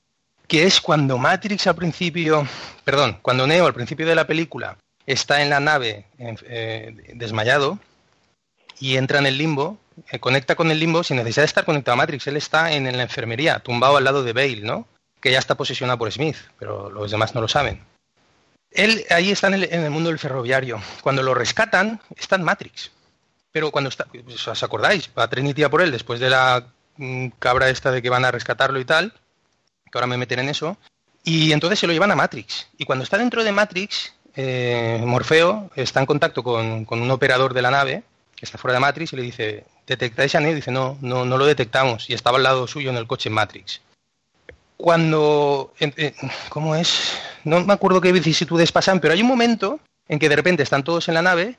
que 0.47 0.65
es 0.65 0.81
cuando 0.81 1.17
Matrix 1.17 1.67
al 1.67 1.75
principio, 1.75 2.47
perdón, 2.83 3.17
cuando 3.21 3.47
Neo 3.47 3.65
al 3.65 3.73
principio 3.73 4.05
de 4.05 4.15
la 4.15 4.27
película 4.27 4.77
está 5.05 5.41
en 5.41 5.49
la 5.49 5.59
nave 5.59 6.05
eh, 6.19 7.13
desmayado 7.15 7.79
y 8.81 8.97
entra 8.97 9.19
en 9.19 9.27
el 9.27 9.37
limbo, 9.37 9.77
eh, 10.09 10.19
conecta 10.19 10.55
con 10.55 10.71
el 10.71 10.79
limbo 10.79 11.03
sin 11.03 11.17
necesidad 11.17 11.43
de 11.43 11.47
estar 11.47 11.65
conectado 11.65 11.93
a 11.93 11.97
Matrix, 11.97 12.25
él 12.27 12.35
está 12.35 12.73
en, 12.73 12.85
la 12.85 13.03
enfermería, 13.03 13.59
tumbado 13.59 13.95
al 13.95 14.03
lado 14.03 14.23
de 14.23 14.33
Bale, 14.33 14.61
¿no? 14.61 14.87
Que 15.21 15.31
ya 15.31 15.37
está 15.37 15.55
posesionado 15.55 15.99
por 15.99 16.11
Smith, 16.11 16.35
pero 16.57 16.89
los 16.89 17.11
demás 17.11 17.35
no 17.35 17.41
lo 17.41 17.47
saben. 17.47 17.85
Él 18.71 19.05
ahí 19.11 19.29
está 19.29 19.47
en 19.47 19.53
el, 19.53 19.91
mundo 19.91 20.09
del 20.09 20.17
ferroviario. 20.17 20.81
Cuando 21.03 21.21
lo 21.21 21.35
rescatan, 21.35 22.01
está 22.15 22.37
en 22.37 22.43
Matrix. 22.43 22.91
Pero 23.51 23.69
cuando 23.69 23.89
está, 23.89 24.07
¿os 24.47 24.63
acordáis? 24.63 25.09
Va 25.17 25.29
Trinity 25.29 25.61
a 25.61 25.69
por 25.69 25.81
él 25.81 25.91
después 25.91 26.19
de 26.19 26.31
la 26.31 26.65
mm, 26.97 27.27
cabra 27.37 27.69
esta 27.69 27.91
de 27.91 28.01
que 28.01 28.09
van 28.09 28.25
a 28.25 28.31
rescatarlo 28.31 28.79
y 28.79 28.85
tal, 28.85 29.13
que 29.91 29.97
ahora 29.97 30.07
me 30.07 30.17
meten 30.17 30.39
en 30.39 30.49
eso, 30.49 30.75
y 31.23 31.51
entonces 31.51 31.77
se 31.77 31.85
lo 31.85 31.93
llevan 31.93 32.11
a 32.11 32.15
Matrix. 32.15 32.67
Y 32.79 32.85
cuando 32.85 33.03
está 33.03 33.19
dentro 33.19 33.43
de 33.43 33.51
Matrix, 33.51 34.13
eh, 34.35 35.01
Morfeo 35.05 35.69
está 35.75 35.99
en 35.99 36.05
contacto 36.05 36.41
con, 36.43 36.87
un 36.89 37.11
operador 37.11 37.53
de 37.53 37.61
la 37.61 37.71
nave, 37.71 38.03
que 38.41 38.45
está 38.45 38.57
fuera 38.57 38.73
de 38.73 38.79
Matrix, 38.79 39.13
y 39.13 39.17
le 39.17 39.21
dice, 39.21 39.65
¿detectáis 39.85 40.33
a 40.33 40.39
Neo? 40.39 40.53
Y 40.53 40.55
dice, 40.55 40.71
no, 40.71 40.97
no, 41.01 41.25
no 41.25 41.37
lo 41.37 41.45
detectamos, 41.45 42.09
y 42.09 42.15
estaba 42.15 42.37
al 42.37 42.43
lado 42.43 42.65
suyo 42.65 42.89
en 42.89 42.97
el 42.97 43.05
coche 43.05 43.29
Matrix. 43.29 43.81
Cuando, 44.77 45.75
eh, 45.79 46.15
¿cómo 46.49 46.73
es? 46.73 47.19
No 47.43 47.63
me 47.63 47.73
acuerdo 47.73 48.01
qué 48.01 48.11
vicisitudes 48.11 48.71
pasan, 48.71 48.99
pero 48.99 49.13
hay 49.13 49.21
un 49.21 49.27
momento 49.27 49.79
en 50.07 50.17
que 50.17 50.27
de 50.27 50.35
repente 50.35 50.63
están 50.63 50.83
todos 50.83 51.07
en 51.07 51.13
la 51.13 51.21
nave 51.21 51.55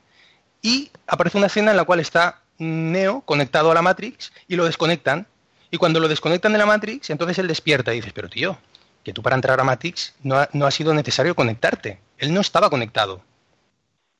y 0.61 0.91
aparece 1.07 1.37
una 1.37 1.47
escena 1.47 1.71
en 1.71 1.77
la 1.77 1.85
cual 1.85 2.01
está 2.01 2.41
Neo 2.57 3.21
conectado 3.21 3.71
a 3.71 3.75
la 3.75 3.81
Matrix 3.81 4.33
y 4.49 4.57
lo 4.57 4.65
desconectan. 4.65 5.25
Y 5.71 5.77
cuando 5.77 6.01
lo 6.01 6.09
desconectan 6.09 6.51
de 6.51 6.57
la 6.57 6.65
Matrix, 6.65 7.09
entonces 7.11 7.39
él 7.39 7.47
despierta 7.47 7.93
y 7.93 7.97
dices, 7.97 8.11
pero 8.11 8.27
tío, 8.27 8.57
que 9.05 9.13
tú 9.13 9.23
para 9.23 9.37
entrar 9.37 9.57
a 9.57 9.63
Matrix 9.63 10.15
no 10.21 10.35
ha, 10.35 10.49
no 10.51 10.65
ha 10.65 10.71
sido 10.71 10.93
necesario 10.93 11.33
conectarte. 11.33 12.01
Él 12.17 12.33
no 12.33 12.41
estaba 12.41 12.69
conectado. 12.69 13.21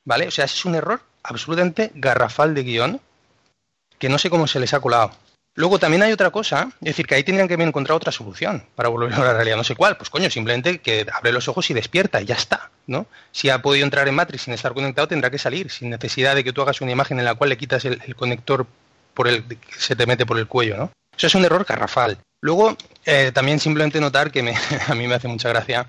¿Vale? 0.06 0.30
O 0.30 0.32
sea, 0.32 0.46
ese 0.46 0.56
es 0.56 0.66
un 0.66 0.76
error 0.76 1.02
absolutamente 1.24 1.92
garrafal 1.96 2.54
de 2.54 2.64
guion 2.64 3.02
que 3.98 4.10
no 4.10 4.18
sé 4.18 4.30
cómo 4.30 4.48
se 4.48 4.60
les 4.60 4.74
ha 4.74 4.82
colado. 4.82 5.12
Luego 5.56 5.78
también 5.78 6.02
hay 6.02 6.12
otra 6.12 6.32
cosa, 6.32 6.70
es 6.82 6.88
decir, 6.88 7.06
que 7.06 7.14
ahí 7.14 7.24
tendrían 7.24 7.48
que 7.48 7.54
haber 7.54 7.68
encontrado 7.68 7.98
otra 7.98 8.12
solución 8.12 8.66
para 8.74 8.90
volver 8.90 9.14
a 9.14 9.20
la 9.20 9.34
realidad, 9.34 9.56
no 9.56 9.64
sé 9.64 9.76
cuál, 9.76 9.98
pues 9.98 10.10
coño, 10.10 10.30
simplemente 10.32 10.80
que 10.80 11.06
abre 11.14 11.32
los 11.32 11.48
ojos 11.48 11.70
y 11.70 11.76
despierta 11.76 12.20
y 12.22 12.26
ya 12.26 12.34
está, 12.34 12.72
¿no? 12.88 13.06
Si 13.32 13.50
ha 13.50 13.62
podido 13.62 13.86
entrar 13.86 14.08
en 14.08 14.16
Matrix 14.16 14.44
sin 14.44 14.54
estar 14.54 14.74
conectado, 14.74 15.08
tendrá 15.08 15.30
que 15.30 15.38
salir, 15.38 15.70
sin 15.70 15.92
necesidad 15.92 16.34
de 16.34 16.44
que 16.44 16.54
tú 16.54 16.64
hagas 16.64 16.82
una 16.82 16.92
imagen 16.92 17.20
en 17.20 17.26
la 17.26 17.36
cual 17.36 17.52
le 17.52 17.58
quitas 17.58 17.86
el, 17.86 18.16
conector 18.16 18.66
por 19.14 19.28
el 19.28 19.46
que 19.46 19.58
se 19.78 19.96
te 19.96 20.08
mete 20.08 20.26
por 20.26 20.40
el 20.40 20.48
cuello, 20.48 20.76
¿no? 20.76 20.92
Eso 21.16 21.28
es 21.28 21.36
un 21.36 21.46
error 21.46 21.64
garrafal. 21.66 22.18
Luego, 22.42 22.76
eh, 23.06 23.32
también 23.32 23.60
simplemente 23.60 24.02
notar 24.02 24.32
que 24.32 24.40
a 24.88 24.96
mí 24.96 25.08
me 25.08 25.14
hace 25.14 25.28
mucha 25.28 25.50
gracia 25.50 25.88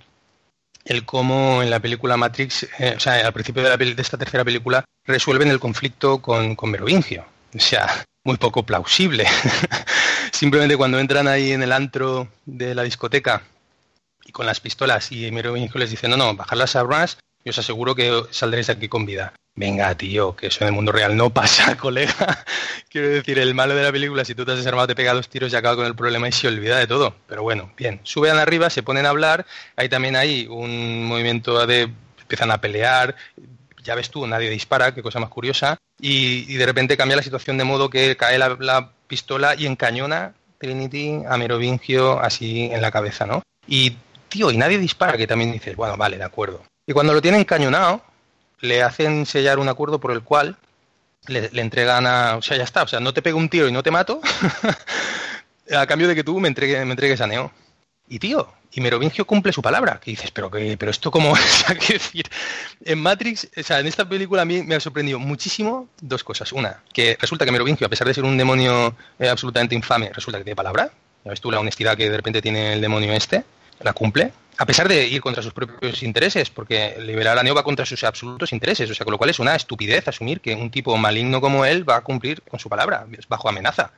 el 0.84 1.04
cómo 1.04 1.62
en 1.62 1.70
la 1.70 1.80
película 1.80 2.16
Matrix, 2.16 2.66
eh, 2.78 2.94
o 2.96 3.00
sea, 3.00 3.26
al 3.26 3.32
principio 3.32 3.62
de, 3.62 3.94
esta 3.98 4.18
tercera 4.18 4.44
película, 4.44 4.84
resuelven 5.04 5.48
el 5.48 5.60
conflicto 5.60 6.20
con, 6.20 6.54
con 6.56 6.70
Merovingio. 6.70 7.24
O 7.54 7.60
sea, 7.60 8.04
muy 8.24 8.36
poco 8.36 8.64
plausible. 8.64 9.26
Simplemente 10.32 10.76
cuando 10.76 10.98
entran 10.98 11.28
ahí 11.28 11.52
en 11.52 11.62
el 11.62 11.72
antro 11.72 12.28
de 12.44 12.74
la 12.74 12.82
discoteca 12.82 13.42
y 14.24 14.32
con 14.32 14.46
las 14.46 14.60
pistolas 14.60 15.12
y 15.12 15.30
Merovingio 15.30 15.78
les 15.78 15.90
dice, 15.90 16.08
no, 16.08 16.16
no, 16.16 16.34
bajar 16.34 16.58
las 16.58 16.76
armas 16.76 17.18
y 17.44 17.50
os 17.50 17.58
aseguro 17.58 17.94
que 17.94 18.22
saldréis 18.30 18.66
de 18.66 18.72
aquí 18.72 18.88
con 18.88 19.06
vida. 19.06 19.34
Venga, 19.56 19.94
tío, 19.94 20.34
que 20.34 20.48
eso 20.48 20.64
en 20.64 20.68
el 20.68 20.74
mundo 20.74 20.90
real 20.90 21.16
no 21.16 21.30
pasa, 21.30 21.76
colega. 21.78 22.44
Quiero 22.88 23.08
decir, 23.08 23.38
el 23.38 23.54
malo 23.54 23.76
de 23.76 23.84
la 23.84 23.92
película, 23.92 24.24
si 24.24 24.34
tú 24.34 24.44
te 24.44 24.52
has 24.52 24.58
desarmado, 24.58 24.88
te 24.88 24.96
pega 24.96 25.14
dos 25.14 25.28
tiros 25.28 25.52
y 25.52 25.56
acaba 25.56 25.76
con 25.76 25.86
el 25.86 25.94
problema 25.94 26.28
y 26.28 26.32
se 26.32 26.48
olvida 26.48 26.76
de 26.76 26.88
todo. 26.88 27.14
Pero 27.28 27.42
bueno, 27.42 27.72
bien, 27.76 28.00
suben 28.02 28.36
arriba, 28.36 28.68
se 28.68 28.82
ponen 28.82 29.06
a 29.06 29.10
hablar, 29.10 29.46
hay 29.76 29.88
también 29.88 30.16
ahí 30.16 30.48
un 30.48 31.04
movimiento 31.04 31.66
de 31.66 31.88
empiezan 32.24 32.50
a 32.50 32.60
pelear, 32.60 33.14
ya 33.84 33.94
ves 33.94 34.10
tú, 34.10 34.26
nadie 34.26 34.50
dispara, 34.50 34.94
qué 34.94 35.02
cosa 35.02 35.20
más 35.20 35.28
curiosa, 35.28 35.76
y, 36.00 36.54
de 36.56 36.66
repente 36.66 36.96
cambia 36.96 37.16
la 37.16 37.22
situación 37.22 37.58
de 37.58 37.64
modo 37.64 37.90
que 37.90 38.16
cae 38.16 38.38
la, 38.38 38.90
pistola 39.06 39.54
y 39.54 39.66
encañona 39.66 40.32
Trinity 40.58 41.20
a 41.28 41.36
Merovingio 41.36 42.18
así 42.18 42.70
en 42.72 42.80
la 42.80 42.90
cabeza, 42.90 43.26
¿no? 43.26 43.42
Y, 43.68 43.98
tío, 44.28 44.50
y 44.50 44.56
nadie 44.56 44.78
dispara, 44.78 45.18
que 45.18 45.26
también 45.26 45.52
dices, 45.52 45.76
bueno, 45.76 45.96
vale, 45.98 46.16
de 46.16 46.24
acuerdo. 46.24 46.62
Y 46.86 46.94
cuando 46.94 47.12
lo 47.12 47.20
tienen 47.20 47.42
encañonado, 47.42 48.02
le 48.64 48.82
hacen 48.82 49.26
sellar 49.26 49.58
un 49.58 49.68
acuerdo 49.68 50.00
por 50.00 50.12
el 50.12 50.22
cual 50.22 50.56
le, 51.26 51.48
entregan 51.60 52.06
a... 52.06 52.36
O 52.36 52.42
sea, 52.42 52.56
ya 52.56 52.64
está, 52.64 52.82
o 52.82 52.88
sea, 52.88 53.00
no 53.00 53.14
te 53.14 53.22
pego 53.22 53.38
un 53.38 53.48
tiro 53.48 53.68
y 53.68 53.72
no 53.72 53.82
te 53.82 53.90
mato, 53.90 54.20
a 55.74 55.86
cambio 55.86 56.08
de 56.08 56.14
que 56.14 56.24
tú 56.24 56.40
me, 56.40 56.48
entregues, 56.48 56.84
me 56.84 56.92
entregues 56.92 57.20
a 57.20 57.26
Neo. 57.26 57.52
Y 58.08 58.18
tío, 58.18 58.52
y 58.72 58.80
Merovingio 58.80 59.24
cumple 59.24 59.52
su 59.52 59.62
palabra. 59.62 60.00
Que 60.00 60.10
dices, 60.10 60.30
pero 60.30 60.50
que, 60.50 60.76
pero 60.76 60.90
esto 60.90 61.10
cómo 61.10 61.34
es, 61.68 61.88
decir. 61.88 62.28
En 62.84 63.00
Matrix, 63.00 63.48
o 63.56 63.62
sea, 63.62 63.80
en 63.80 63.86
esta 63.86 64.08
película 64.08 64.42
a 64.42 64.44
mí 64.44 64.62
me 64.62 64.74
ha 64.74 64.80
sorprendido 64.80 65.18
muchísimo 65.18 65.88
dos 66.00 66.24
cosas. 66.24 66.52
Una, 66.52 66.82
que 66.92 67.16
resulta 67.20 67.44
que 67.44 67.52
Merovingio, 67.52 67.86
a 67.86 67.90
pesar 67.90 68.06
de 68.06 68.14
ser 68.14 68.24
un 68.24 68.36
demonio 68.36 68.96
eh, 69.18 69.28
absolutamente 69.28 69.74
infame, 69.74 70.10
resulta 70.12 70.38
que 70.38 70.44
tiene 70.44 70.56
palabra. 70.56 70.90
Ya 71.24 71.30
ves 71.30 71.40
tú 71.40 71.50
la 71.50 71.60
honestidad 71.60 71.96
que 71.96 72.10
de 72.10 72.16
repente 72.16 72.42
tiene 72.42 72.74
el 72.74 72.80
demonio 72.80 73.12
este, 73.12 73.44
la 73.80 73.92
cumple. 73.92 74.32
A 74.56 74.66
pesar 74.66 74.88
de 74.88 75.06
ir 75.08 75.20
contra 75.20 75.42
sus 75.42 75.52
propios 75.52 76.02
intereses, 76.02 76.48
porque 76.50 76.96
liberar 77.00 77.38
a 77.38 77.42
Neo 77.42 77.54
va 77.54 77.64
contra 77.64 77.84
sus 77.84 78.04
absolutos 78.04 78.52
intereses. 78.52 78.88
O 78.90 78.94
sea, 78.94 79.04
con 79.04 79.12
lo 79.12 79.18
cual 79.18 79.30
es 79.30 79.38
una 79.38 79.54
estupidez 79.54 80.06
asumir 80.06 80.40
que 80.40 80.54
un 80.54 80.70
tipo 80.70 80.96
maligno 80.96 81.40
como 81.40 81.64
él 81.64 81.88
va 81.88 81.96
a 81.96 82.00
cumplir 82.02 82.42
con 82.42 82.60
su 82.60 82.68
palabra, 82.68 83.06
bajo 83.28 83.48
amenaza. 83.48 83.90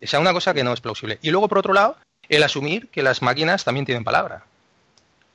Esa 0.00 0.16
es 0.16 0.20
una 0.20 0.32
cosa 0.32 0.52
que 0.52 0.64
no 0.64 0.72
es 0.72 0.80
plausible. 0.80 1.18
Y 1.22 1.30
luego, 1.30 1.48
por 1.48 1.58
otro 1.58 1.72
lado, 1.72 1.96
el 2.28 2.42
asumir 2.42 2.88
que 2.88 3.02
las 3.02 3.22
máquinas 3.22 3.64
también 3.64 3.86
tienen 3.86 4.04
palabra. 4.04 4.44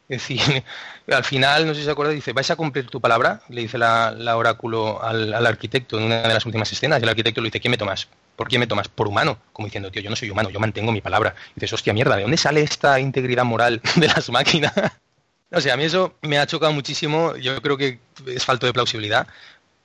Es 0.10 0.22
decir, 0.22 0.64
al 1.12 1.24
final, 1.24 1.68
no 1.68 1.74
sé 1.74 1.82
si 1.82 1.86
se 1.86 1.92
acuerda, 1.92 2.12
dice, 2.12 2.34
¿vais 2.34 2.50
a 2.50 2.56
cumplir 2.56 2.88
tu 2.88 3.02
palabra? 3.02 3.42
Le 3.50 3.62
dice 3.62 3.78
la, 3.78 4.38
oráculo 4.38 5.04
al, 5.04 5.46
arquitecto 5.46 5.98
en 5.98 6.06
una 6.06 6.22
de 6.22 6.34
las 6.34 6.46
últimas 6.46 6.72
escenas, 6.72 7.00
y 7.00 7.04
el 7.04 7.10
arquitecto 7.10 7.42
le 7.42 7.48
dice, 7.48 7.60
¿quién 7.60 7.72
me 7.72 7.78
tomas? 7.78 8.08
¿Por 8.36 8.48
quién 8.48 8.60
me 8.60 8.68
tomas? 8.68 8.88
Por 8.88 9.08
humano. 9.08 9.38
Como 9.52 9.68
diciendo, 9.68 9.92
tío, 9.92 10.02
yo 10.02 10.10
no 10.10 10.16
soy 10.16 10.30
humano, 10.30 10.50
yo 10.50 10.60
mantengo 10.60 10.92
mi 10.92 11.02
palabra. 11.02 11.36
Y 11.52 11.56
dices, 11.56 11.74
hostia 11.74 11.94
mierda, 11.94 12.16
¿de 12.16 12.22
dónde 12.22 12.38
sale 12.38 12.62
esta 12.62 13.00
integridad 13.00 13.46
moral 13.46 13.82
de 13.96 14.08
las 14.08 14.30
máquinas? 14.30 14.74
o 15.52 15.62
sea, 15.62 15.74
a 15.74 15.78
mí 15.78 15.84
eso 15.84 16.16
me 16.22 16.38
ha 16.38 16.48
chocado 16.48 16.72
muchísimo, 16.72 17.36
yo 17.36 17.62
creo 17.62 17.78
que 17.78 18.00
es 18.26 18.46
falto 18.46 18.66
de 18.66 18.74
plausibilidad. 18.74 19.28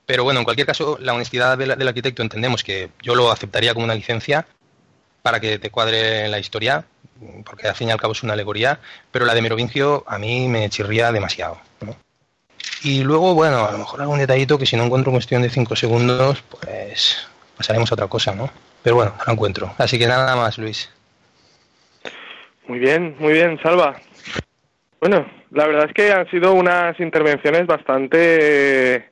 Pero 0.05 0.23
bueno, 0.23 0.39
en 0.41 0.43
cualquier 0.43 0.67
caso, 0.67 0.97
la 0.99 1.13
honestidad 1.13 1.57
del 1.57 1.87
arquitecto 1.87 2.21
entendemos 2.21 2.61
que 2.63 2.89
yo 3.01 3.15
lo 3.15 3.31
aceptaría 3.31 3.73
como 3.73 3.85
una 3.85 3.95
licencia 3.95 4.45
para 5.21 5.39
que 5.39 5.57
te 5.59 5.69
cuadre 5.69 6.27
la 6.27 6.39
historia, 6.39 6.85
porque 7.45 7.67
al 7.67 7.75
fin 7.75 7.89
y 7.89 7.91
al 7.91 7.99
cabo 7.99 8.13
es 8.13 8.23
una 8.23 8.33
alegoría, 8.33 8.79
pero 9.11 9.25
la 9.25 9.33
de 9.33 9.41
Merovingio 9.41 10.03
a 10.07 10.17
mí 10.17 10.47
me 10.47 10.69
chirría 10.69 11.11
demasiado. 11.11 11.57
Y 12.83 13.03
luego, 13.03 13.33
bueno, 13.33 13.65
a 13.65 13.71
lo 13.71 13.77
mejor 13.77 14.01
algún 14.01 14.19
detallito 14.19 14.57
que 14.57 14.65
si 14.65 14.75
no 14.75 14.83
encuentro 14.83 15.11
cuestión 15.11 15.41
de 15.41 15.49
5 15.49 15.75
segundos, 15.75 16.43
pues 16.49 17.27
pasaremos 17.57 17.91
a 17.91 17.95
otra 17.95 18.07
cosa, 18.07 18.35
¿no? 18.35 18.49
Pero 18.81 18.97
bueno, 18.97 19.13
no 19.17 19.23
lo 19.25 19.33
encuentro. 19.33 19.73
Así 19.77 19.97
que 19.97 20.07
nada 20.07 20.35
más, 20.35 20.57
Luis. 20.57 20.91
Muy 22.67 22.79
bien, 22.79 23.15
muy 23.19 23.33
bien, 23.33 23.59
Salva. 23.61 23.95
Bueno, 24.99 25.25
la 25.51 25.67
verdad 25.67 25.85
es 25.85 25.93
que 25.93 26.11
han 26.11 26.29
sido 26.29 26.53
unas 26.53 26.99
intervenciones 26.99 27.67
bastante 27.67 29.11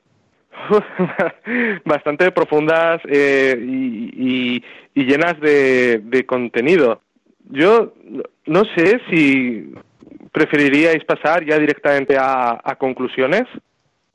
bastante 1.84 2.30
profundas 2.32 3.00
eh, 3.08 3.56
y, 3.60 4.62
llenas 4.94 5.38
de, 5.40 6.24
contenido. 6.26 7.00
Yo 7.50 7.92
no 8.46 8.62
sé 8.76 9.00
si 9.10 9.72
preferiríais 10.32 11.04
pasar 11.04 11.44
ya 11.44 11.58
directamente 11.58 12.16
a, 12.18 12.76
conclusiones 12.78 13.44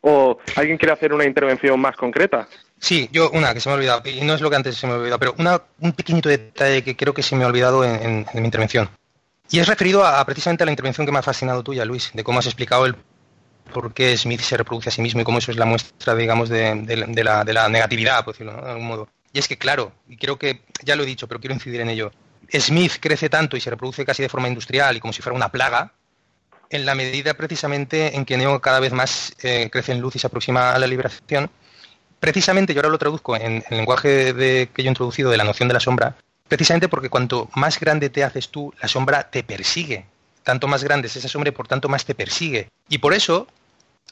o 0.02 0.38
alguien 0.56 0.78
quiere 0.78 0.94
hacer 0.94 1.14
una 1.14 1.26
intervención 1.26 1.80
más 1.80 1.96
concreta. 1.96 2.48
Sí, 2.80 3.10
yo 3.12 3.30
una 3.32 3.54
que 3.54 3.60
se 3.60 3.70
me 3.70 3.74
ha 3.74 3.78
olvidado, 3.78 4.02
y 4.06 4.22
no 4.22 4.34
es 4.34 4.42
lo 4.42 4.50
que 4.50 4.56
antes 4.56 4.76
se 4.76 4.88
me 4.88 4.94
ha 4.94 4.98
olvidado, 4.98 5.20
pero 5.20 5.36
una, 5.38 5.62
un 5.80 5.94
pequeñito 5.94 6.30
detalle 6.30 6.84
que 6.84 6.96
creo 6.96 7.14
que 7.14 7.24
se 7.24 7.36
me 7.36 7.44
ha 7.44 7.48
olvidado 7.48 7.84
en, 7.84 8.26
mi 8.34 8.46
intervención. 8.46 8.90
Y 9.50 9.60
es 9.60 9.68
referido 9.68 10.06
a, 10.06 10.24
precisamente 10.26 10.64
a 10.64 10.66
la 10.66 10.72
intervención 10.72 11.06
que 11.06 11.12
me 11.12 11.20
ha 11.20 11.24
fascinado 11.24 11.64
tuya, 11.64 11.86
Luis, 11.86 12.12
de 12.14 12.24
cómo 12.24 12.40
has 12.40 12.46
explicado 12.46 12.86
el 12.86 12.96
por 13.74 13.94
qué 13.94 14.16
Smith 14.18 14.42
se 14.42 14.58
reproduce 14.58 14.90
a 14.90 14.92
sí 14.92 15.02
mismo 15.02 15.22
y 15.22 15.24
cómo 15.24 15.40
eso 15.40 15.52
es 15.52 15.58
la 15.58 15.66
muestra, 15.66 16.16
digamos, 16.16 16.50
de, 16.50 16.76
la, 17.24 17.44
de 17.44 17.54
la, 17.54 17.70
negatividad, 17.70 18.24
por 18.24 18.34
decirlo 18.34 18.54
de 18.54 18.72
algún 18.72 18.88
modo. 18.88 19.10
Y 19.34 19.40
es 19.40 19.48
que, 19.48 19.58
claro, 19.58 19.92
y 20.08 20.18
creo 20.18 20.38
que 20.38 20.62
ya 20.84 20.96
lo 20.96 21.04
he 21.04 21.06
dicho, 21.06 21.28
pero 21.28 21.40
quiero 21.40 21.54
incidir 21.54 21.82
en 21.82 21.90
ello, 21.90 22.12
Smith 22.54 22.94
crece 23.00 23.30
tanto 23.30 23.58
y 23.58 23.62
se 23.62 23.70
reproduce 23.70 24.06
casi 24.06 24.24
de 24.24 24.30
forma 24.30 24.48
industrial 24.48 24.98
y 24.98 25.00
como 25.00 25.14
si 25.14 25.22
fuera 25.22 25.36
una 25.36 25.52
plaga, 25.52 25.94
en 26.70 26.86
la 26.86 26.96
medida 26.96 27.34
precisamente 27.36 28.16
en 28.16 28.26
que 28.26 28.38
Neo 28.38 28.60
cada 28.60 28.80
vez 28.80 28.92
más 28.94 29.34
eh, 29.42 29.70
crece 29.72 29.94
en 29.94 30.02
luz 30.02 30.16
y 30.16 30.20
se 30.20 30.28
aproxima 30.28 30.74
a 30.74 30.80
la 30.80 30.88
liberación. 30.88 31.50
Precisamente, 32.20 32.74
yo 32.74 32.80
ahora 32.80 32.90
lo 32.90 32.98
traduzco 32.98 33.36
en 33.36 33.64
el 33.70 33.78
lenguaje 33.78 34.34
de, 34.34 34.70
que 34.74 34.84
yo 34.84 34.88
he 34.88 34.92
introducido 34.92 35.30
de 35.30 35.38
la 35.38 35.44
noción 35.44 35.68
de 35.68 35.76
la 35.76 35.80
sombra, 35.80 36.16
precisamente 36.48 36.90
porque 36.90 37.10
cuanto 37.10 37.50
más 37.56 37.80
grande 37.80 38.10
te 38.10 38.24
haces 38.24 38.50
tú, 38.50 38.74
la 38.82 38.88
sombra 38.88 39.30
te 39.30 39.44
persigue. 39.44 40.06
Tanto 40.44 40.68
más 40.68 40.84
grande 40.84 41.08
es 41.08 41.16
esa 41.16 41.28
sombra 41.28 41.50
y 41.50 41.52
por 41.52 41.68
tanto 41.68 41.90
más 41.90 42.06
te 42.06 42.16
persigue. 42.16 42.70
Y 42.90 42.98
por 42.98 43.14
eso, 43.14 43.48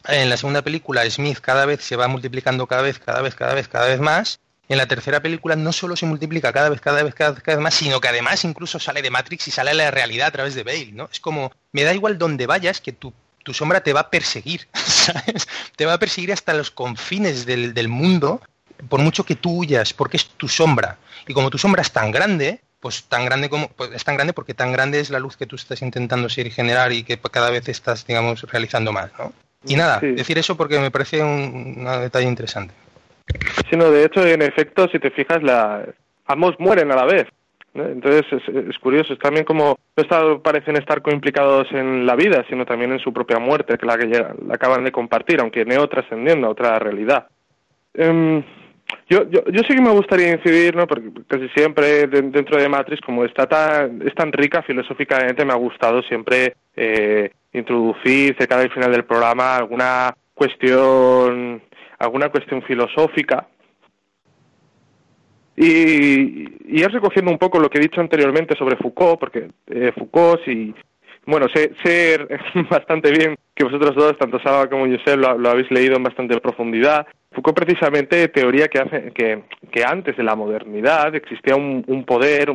en 0.08 0.30
la 0.30 0.38
segunda 0.38 0.62
película, 0.62 1.10
Smith 1.10 1.40
cada 1.40 1.66
vez 1.66 1.84
se 1.84 1.96
va 1.96 2.08
multiplicando 2.08 2.68
cada 2.68 2.84
vez, 2.84 3.00
cada 3.00 3.22
vez, 3.22 3.36
cada 3.36 3.54
vez, 3.54 3.68
cada 3.68 3.88
vez 3.88 4.00
más. 4.00 4.40
En 4.68 4.78
la 4.78 4.88
tercera 4.88 5.22
película 5.22 5.56
no 5.56 5.72
solo 5.72 5.96
se 5.96 6.06
multiplica 6.06 6.52
cada 6.52 6.70
vez, 6.70 6.82
cada 6.82 7.04
vez, 7.04 7.14
cada 7.14 7.32
vez, 7.32 7.44
cada 7.44 7.58
vez 7.58 7.64
más, 7.64 7.74
sino 7.76 8.02
que 8.02 8.08
además 8.08 8.44
incluso 8.44 8.80
sale 8.80 9.02
de 9.02 9.12
Matrix 9.12 9.48
y 9.48 9.52
sale 9.52 9.72
a 9.72 9.74
la 9.76 9.92
realidad 9.92 10.28
a 10.28 10.32
través 10.32 10.56
de 10.56 10.64
Bale, 10.64 10.92
¿no? 10.92 11.08
Es 11.12 11.20
como, 11.20 11.52
me 11.72 11.84
da 11.84 11.94
igual 11.94 12.18
donde 12.18 12.48
vayas, 12.48 12.82
que 12.82 12.92
tu, 12.92 13.14
tu 13.44 13.54
sombra 13.54 13.82
te 13.82 13.94
va 13.94 14.02
a 14.02 14.10
perseguir, 14.10 14.68
¿sabes? 14.74 15.48
Te 15.76 15.86
va 15.86 15.94
a 15.94 16.00
perseguir 16.00 16.34
hasta 16.34 16.54
los 16.54 16.72
confines 16.72 17.46
del, 17.46 17.74
del 17.74 17.88
mundo, 17.88 18.42
por 18.90 19.00
mucho 19.00 19.24
que 19.24 19.36
tú 19.36 19.60
huyas, 19.60 19.94
porque 19.94 20.18
es 20.18 20.26
tu 20.26 20.48
sombra. 20.48 20.98
Y 21.28 21.34
como 21.34 21.50
tu 21.50 21.58
sombra 21.58 21.82
es 21.82 21.92
tan 21.92 22.12
grande, 22.12 22.62
pues 22.86 23.06
tan 23.06 23.26
grande 23.26 23.50
como 23.50 23.70
pues 23.70 23.90
es 23.94 24.04
tan 24.04 24.14
grande 24.14 24.32
porque 24.32 24.54
tan 24.54 24.72
grande 24.72 25.00
es 25.00 25.10
la 25.10 25.18
luz 25.18 25.38
que 25.38 25.48
tú 25.48 25.56
estás 25.56 25.82
intentando 25.82 26.28
y 26.28 26.52
generar 26.52 26.92
y 26.92 27.04
que 27.04 27.18
cada 27.18 27.50
vez 27.50 27.68
estás 27.68 28.06
digamos 28.06 28.44
realizando 28.44 28.92
más 28.92 29.10
¿no? 29.18 29.34
y 29.66 29.76
nada 29.76 30.00
decir 30.00 30.38
eso 30.38 30.56
porque 30.56 30.78
me 30.78 30.92
parece 30.92 31.24
un, 31.24 31.84
detalle 32.02 32.28
interesante 32.28 32.76
sí 33.70 33.76
no 33.76 33.92
de 33.92 34.06
hecho 34.06 34.26
en 34.26 34.42
efecto 34.42 34.88
si 34.90 35.00
te 35.00 35.12
fijas 35.12 35.42
la 35.44 35.86
ambos 36.26 36.56
mueren 36.60 36.92
a 36.92 36.96
la 36.96 37.06
vez 37.06 37.28
entonces 37.74 38.26
es, 38.32 38.80
curioso 38.80 39.14
es 39.14 39.20
también 39.20 39.46
como 39.46 39.78
no 39.98 40.42
parecen 40.42 40.78
estar 40.78 41.02
coimplicados 41.02 41.68
en 41.72 42.06
la 42.06 42.16
vida 42.16 42.46
sino 42.50 42.66
también 42.66 42.92
en 42.94 43.00
su 43.00 43.12
propia 43.12 43.40
muerte 43.40 43.78
que 43.78 43.86
la 43.86 43.98
que 43.98 44.08
la 44.08 44.34
acaban 44.54 44.84
de 44.84 44.92
compartir 44.92 45.42
aunque 45.42 45.66
Neo 45.66 45.88
trascendiendo 45.90 46.48
a 46.48 46.52
otra 46.52 46.80
realidad 46.80 47.28
em, 47.94 48.44
yo, 49.10 49.30
yo, 49.30 49.44
yo 49.46 49.62
sí 49.64 49.76
que 49.76 49.82
me 49.82 49.92
gustaría 49.92 50.32
incidir, 50.32 50.76
¿no? 50.76 50.88
porque 50.88 51.10
casi 51.28 51.48
siempre 51.50 52.08
dentro 52.08 52.58
de 52.58 52.70
Matrix, 52.70 53.02
como 53.02 53.24
está 53.24 53.48
tan, 53.48 54.02
es 54.02 54.14
tan 54.16 54.32
rica 54.32 54.64
filosóficamente, 54.64 55.46
me 55.46 55.54
ha 55.54 55.58
gustado 55.58 56.02
siempre 56.04 56.56
eh, 56.76 57.32
introducir 57.54 58.36
cerca 58.38 58.58
del 58.58 58.72
final 58.72 58.92
del 58.92 59.06
programa 59.06 59.58
alguna 59.58 60.16
cuestión, 60.34 61.62
alguna 62.00 62.30
cuestión 62.30 62.62
filosófica. 62.64 63.48
Y, 65.58 66.76
y 66.78 66.82
es 66.82 66.92
recogiendo 66.92 67.32
un 67.32 67.38
poco 67.38 67.60
lo 67.60 67.70
que 67.70 67.78
he 67.78 67.82
dicho 67.82 68.02
anteriormente 68.02 68.58
sobre 68.58 68.76
Foucault, 68.76 69.20
porque 69.20 69.50
eh, 69.68 69.92
Foucault, 69.98 70.44
si, 70.44 70.76
bueno, 71.26 71.48
sé, 71.54 71.72
sé, 71.84 72.28
bastante 72.70 73.12
bien 73.12 73.36
que 73.56 73.64
vosotros 73.64 73.96
dos, 73.96 74.18
tanto 74.18 74.40
Saba 74.40 74.68
como 74.70 74.86
Josep, 74.86 75.18
lo, 75.18 75.38
lo, 75.38 75.50
habéis 75.50 75.72
leído 75.72 75.96
en 75.96 76.04
bastante 76.04 76.38
profundidad. 76.42 77.08
Foucault 77.32 77.58
precisamente 77.58 78.28
teoría 78.28 78.68
que 78.68 78.80
hace 78.80 79.12
que, 79.14 79.44
que 79.72 79.84
antes 79.86 80.18
de 80.18 80.24
la 80.24 80.36
modernidad 80.36 81.16
existía 81.16 81.56
un 81.56 82.04
poder 82.06 82.52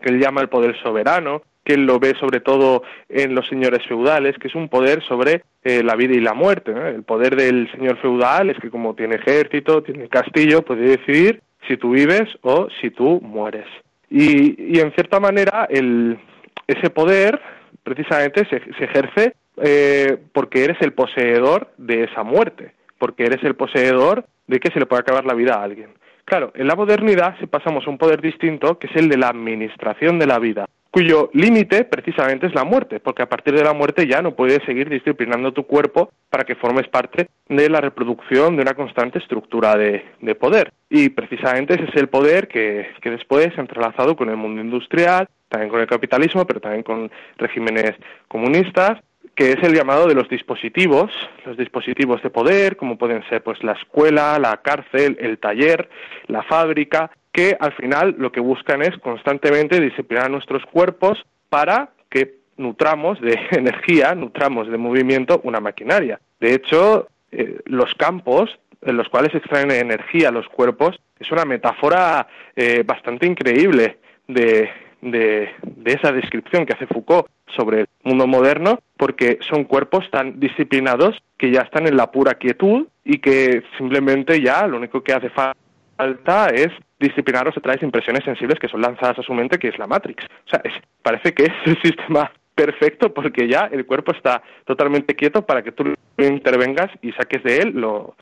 que 0.00 0.10
él 0.10 0.20
llama 0.20 0.42
el 0.42 0.48
poder 0.48 0.76
soberano, 0.82 1.42
que 1.64 1.74
él 1.74 1.86
lo 1.86 1.98
ve 1.98 2.14
sobre 2.18 2.40
todo 2.40 2.82
en 3.08 3.34
los 3.34 3.46
señores 3.48 3.86
feudales, 3.86 4.36
que 4.38 4.48
es 4.48 4.54
un 4.54 4.68
poder 4.68 5.02
sobre 5.04 5.42
eh, 5.64 5.82
la 5.82 5.94
vida 5.94 6.14
y 6.14 6.20
la 6.20 6.34
muerte. 6.34 6.72
El 6.72 7.04
poder 7.04 7.36
del 7.36 7.70
señor 7.72 7.98
feudal 7.98 8.50
es 8.50 8.58
que 8.58 8.70
como 8.70 8.94
tiene 8.94 9.16
ejército, 9.16 9.82
tiene 9.82 10.08
castillo, 10.08 10.62
puede 10.62 10.96
decidir 10.96 11.40
si 11.68 11.76
tú 11.76 11.90
vives 11.90 12.28
o 12.42 12.68
si 12.80 12.90
tú 12.90 13.20
mueres. 13.20 13.66
Y, 14.10 14.76
y 14.76 14.80
en 14.80 14.92
cierta 14.92 15.20
manera 15.20 15.66
el, 15.70 16.18
ese 16.66 16.90
poder 16.90 17.40
precisamente 17.82 18.44
se, 18.46 18.60
se 18.74 18.84
ejerce 18.84 19.34
eh, 19.62 20.18
porque 20.32 20.64
eres 20.64 20.80
el 20.80 20.92
poseedor 20.92 21.68
de 21.76 22.04
esa 22.04 22.22
muerte, 22.22 22.72
porque 22.98 23.24
eres 23.24 23.42
el 23.44 23.54
poseedor 23.54 24.24
de 24.46 24.60
que 24.60 24.70
se 24.70 24.78
le 24.78 24.86
puede 24.86 25.00
acabar 25.00 25.24
la 25.24 25.34
vida 25.34 25.54
a 25.54 25.62
alguien. 25.62 25.90
Claro, 26.24 26.52
en 26.54 26.66
la 26.66 26.76
modernidad 26.76 27.38
se 27.38 27.46
pasamos 27.46 27.86
a 27.86 27.90
un 27.90 27.98
poder 27.98 28.20
distinto, 28.20 28.78
que 28.78 28.86
es 28.86 28.96
el 28.96 29.08
de 29.08 29.18
la 29.18 29.28
administración 29.28 30.18
de 30.18 30.26
la 30.26 30.38
vida, 30.38 30.66
cuyo 30.92 31.30
límite 31.32 31.84
precisamente 31.84 32.46
es 32.46 32.54
la 32.54 32.64
muerte, 32.64 33.00
porque 33.00 33.22
a 33.22 33.28
partir 33.28 33.54
de 33.54 33.64
la 33.64 33.72
muerte 33.72 34.06
ya 34.06 34.20
no 34.20 34.34
puedes 34.34 34.62
seguir 34.66 34.90
disciplinando 34.90 35.52
tu 35.52 35.66
cuerpo 35.66 36.12
para 36.28 36.44
que 36.44 36.54
formes 36.54 36.86
parte 36.86 37.28
de 37.48 37.70
la 37.70 37.80
reproducción 37.80 38.56
de 38.56 38.62
una 38.62 38.74
constante 38.74 39.18
estructura 39.18 39.74
de, 39.74 40.04
de 40.20 40.34
poder. 40.34 40.70
Y 40.90 41.08
precisamente 41.08 41.74
ese 41.74 41.84
es 41.84 41.96
el 41.96 42.08
poder 42.08 42.46
que, 42.46 42.88
que 43.00 43.10
después, 43.10 43.56
entrelazado 43.56 44.14
con 44.16 44.28
el 44.28 44.36
mundo 44.36 44.60
industrial, 44.60 45.28
también 45.48 45.70
con 45.70 45.80
el 45.80 45.86
capitalismo, 45.86 46.46
pero 46.46 46.60
también 46.60 46.82
con 46.82 47.10
regímenes 47.38 47.94
comunistas, 48.28 49.00
que 49.34 49.52
es 49.52 49.62
el 49.62 49.74
llamado 49.74 50.06
de 50.06 50.14
los 50.14 50.28
dispositivos, 50.28 51.10
los 51.46 51.56
dispositivos 51.56 52.22
de 52.22 52.28
poder, 52.28 52.76
como 52.76 52.98
pueden 52.98 53.26
ser 53.30 53.42
pues 53.42 53.64
la 53.64 53.72
escuela, 53.72 54.38
la 54.38 54.58
cárcel, 54.58 55.16
el 55.20 55.38
taller, 55.38 55.88
la 56.26 56.42
fábrica, 56.42 57.10
que 57.32 57.56
al 57.58 57.72
final 57.72 58.14
lo 58.18 58.30
que 58.30 58.40
buscan 58.40 58.82
es 58.82 58.96
constantemente 58.98 59.80
disciplinar 59.80 60.30
nuestros 60.30 60.64
cuerpos 60.66 61.24
para 61.48 61.90
que 62.10 62.42
nutramos 62.56 63.20
de 63.20 63.38
energía, 63.50 64.14
nutramos 64.14 64.68
de 64.68 64.78
movimiento 64.78 65.40
una 65.44 65.60
maquinaria. 65.60 66.20
De 66.40 66.54
hecho, 66.54 67.08
eh, 67.30 67.60
los 67.64 67.94
campos 67.94 68.58
en 68.82 68.96
los 68.96 69.08
cuales 69.08 69.34
extraen 69.34 69.70
energía 69.70 70.30
los 70.30 70.48
cuerpos 70.48 71.00
es 71.18 71.30
una 71.30 71.44
metáfora 71.44 72.26
eh, 72.56 72.82
bastante 72.84 73.26
increíble 73.26 73.98
de, 74.26 74.68
de, 75.00 75.50
esa 75.84 76.12
descripción 76.12 76.66
que 76.66 76.72
hace 76.74 76.86
Foucault 76.86 77.28
sobre 77.54 77.82
el 77.82 77.86
mundo 78.02 78.26
moderno, 78.26 78.80
porque 78.96 79.38
son 79.48 79.64
cuerpos 79.64 80.10
tan 80.10 80.40
disciplinados 80.40 81.22
que 81.38 81.52
ya 81.52 81.60
están 81.60 81.86
en 81.86 81.96
la 81.96 82.10
pura 82.10 82.34
quietud 82.34 82.86
y 83.04 83.18
que 83.18 83.62
simplemente 83.76 84.40
ya 84.40 84.66
lo 84.66 84.78
único 84.78 85.02
que 85.02 85.12
hace 85.12 85.30
falta 85.30 86.48
es 86.48 86.70
disciplinarlos 87.02 87.56
a 87.56 87.60
través 87.60 87.80
de 87.80 87.86
impresiones 87.86 88.24
sensibles 88.24 88.58
que 88.58 88.68
son 88.68 88.80
lanzadas 88.80 89.18
a 89.18 89.22
su 89.22 89.34
mente, 89.34 89.58
que 89.58 89.68
es 89.68 89.78
la 89.78 89.86
Matrix. 89.86 90.24
O 90.24 90.48
sea, 90.48 90.62
parece 91.02 91.34
que 91.34 91.44
es 91.44 91.52
el 91.66 91.80
sistema 91.82 92.32
perfecto 92.54 93.12
porque 93.12 93.48
ya 93.48 93.68
el 93.72 93.84
cuerpo 93.86 94.12
está 94.12 94.42
totalmente 94.64 95.14
quieto 95.14 95.44
para 95.44 95.62
que 95.62 95.72
tú 95.72 95.94
intervengas 96.18 96.90
y 97.00 97.12
saques 97.12 97.42
de 97.42 97.58
él 97.58 97.72
lo, 97.74 98.14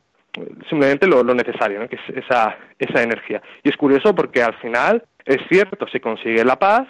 simplemente 0.68 1.06
lo, 1.06 1.22
necesario, 1.22 1.86
que 1.88 1.96
es 1.96 2.24
esa, 2.24 2.56
esa 2.78 3.02
energía. 3.02 3.42
Y 3.62 3.68
es 3.68 3.76
curioso 3.76 4.14
porque 4.14 4.42
al 4.42 4.54
final 4.54 5.04
es 5.24 5.38
cierto, 5.48 5.86
se 5.88 6.00
consigue 6.00 6.44
la 6.44 6.56
paz, 6.56 6.86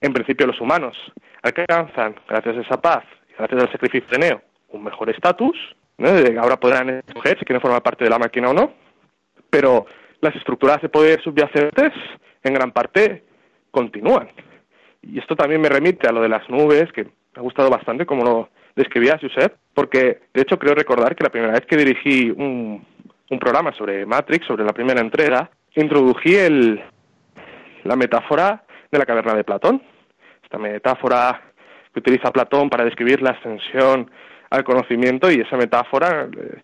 en 0.00 0.12
principio 0.12 0.46
los 0.46 0.60
humanos 0.60 0.96
alcanzan, 1.42 2.16
gracias 2.28 2.56
a 2.56 2.60
esa 2.60 2.80
paz, 2.80 3.04
gracias 3.36 3.62
al 3.62 3.72
sacrificio 3.72 4.08
de 4.10 4.18
Neo, 4.18 4.42
un 4.70 4.84
mejor 4.84 5.10
estatus, 5.10 5.56
ahora 6.40 6.58
podrán 6.58 7.02
escoger 7.06 7.38
si 7.38 7.44
quieren 7.44 7.60
formar 7.60 7.82
parte 7.82 8.04
de 8.04 8.10
la 8.10 8.18
máquina 8.18 8.50
o 8.50 8.54
no, 8.54 8.72
pero 9.50 9.86
las 10.20 10.34
estructuras 10.36 10.80
de 10.82 10.88
poder 10.88 11.22
subyacentes 11.22 11.92
en 12.42 12.54
gran 12.54 12.72
parte 12.72 13.24
continúan. 13.70 14.28
Y 15.02 15.18
esto 15.18 15.36
también 15.36 15.60
me 15.60 15.68
remite 15.68 16.08
a 16.08 16.12
lo 16.12 16.20
de 16.20 16.28
las 16.28 16.48
nubes, 16.48 16.90
que 16.92 17.04
me 17.04 17.10
ha 17.36 17.40
gustado 17.40 17.70
bastante 17.70 18.06
como 18.06 18.24
lo 18.24 18.48
describía 18.74 19.18
Josep, 19.20 19.54
porque 19.74 20.20
de 20.34 20.42
hecho 20.42 20.58
creo 20.58 20.74
recordar 20.74 21.14
que 21.14 21.24
la 21.24 21.30
primera 21.30 21.52
vez 21.52 21.66
que 21.66 21.76
dirigí 21.76 22.30
un, 22.30 22.84
un 23.30 23.38
programa 23.38 23.72
sobre 23.72 24.06
Matrix, 24.06 24.46
sobre 24.46 24.64
la 24.64 24.72
primera 24.72 25.00
entrega, 25.00 25.50
introdují 25.74 26.34
el, 26.34 26.82
la 27.84 27.96
metáfora 27.96 28.64
de 28.90 28.98
la 28.98 29.06
caverna 29.06 29.34
de 29.34 29.44
Platón. 29.44 29.82
Esta 30.42 30.58
metáfora 30.58 31.42
que 31.92 32.00
utiliza 32.00 32.32
Platón 32.32 32.70
para 32.70 32.84
describir 32.84 33.22
la 33.22 33.30
ascensión 33.30 34.10
al 34.50 34.64
conocimiento 34.64 35.30
y 35.30 35.40
esa 35.40 35.56
metáfora 35.56 36.28
eh, 36.32 36.62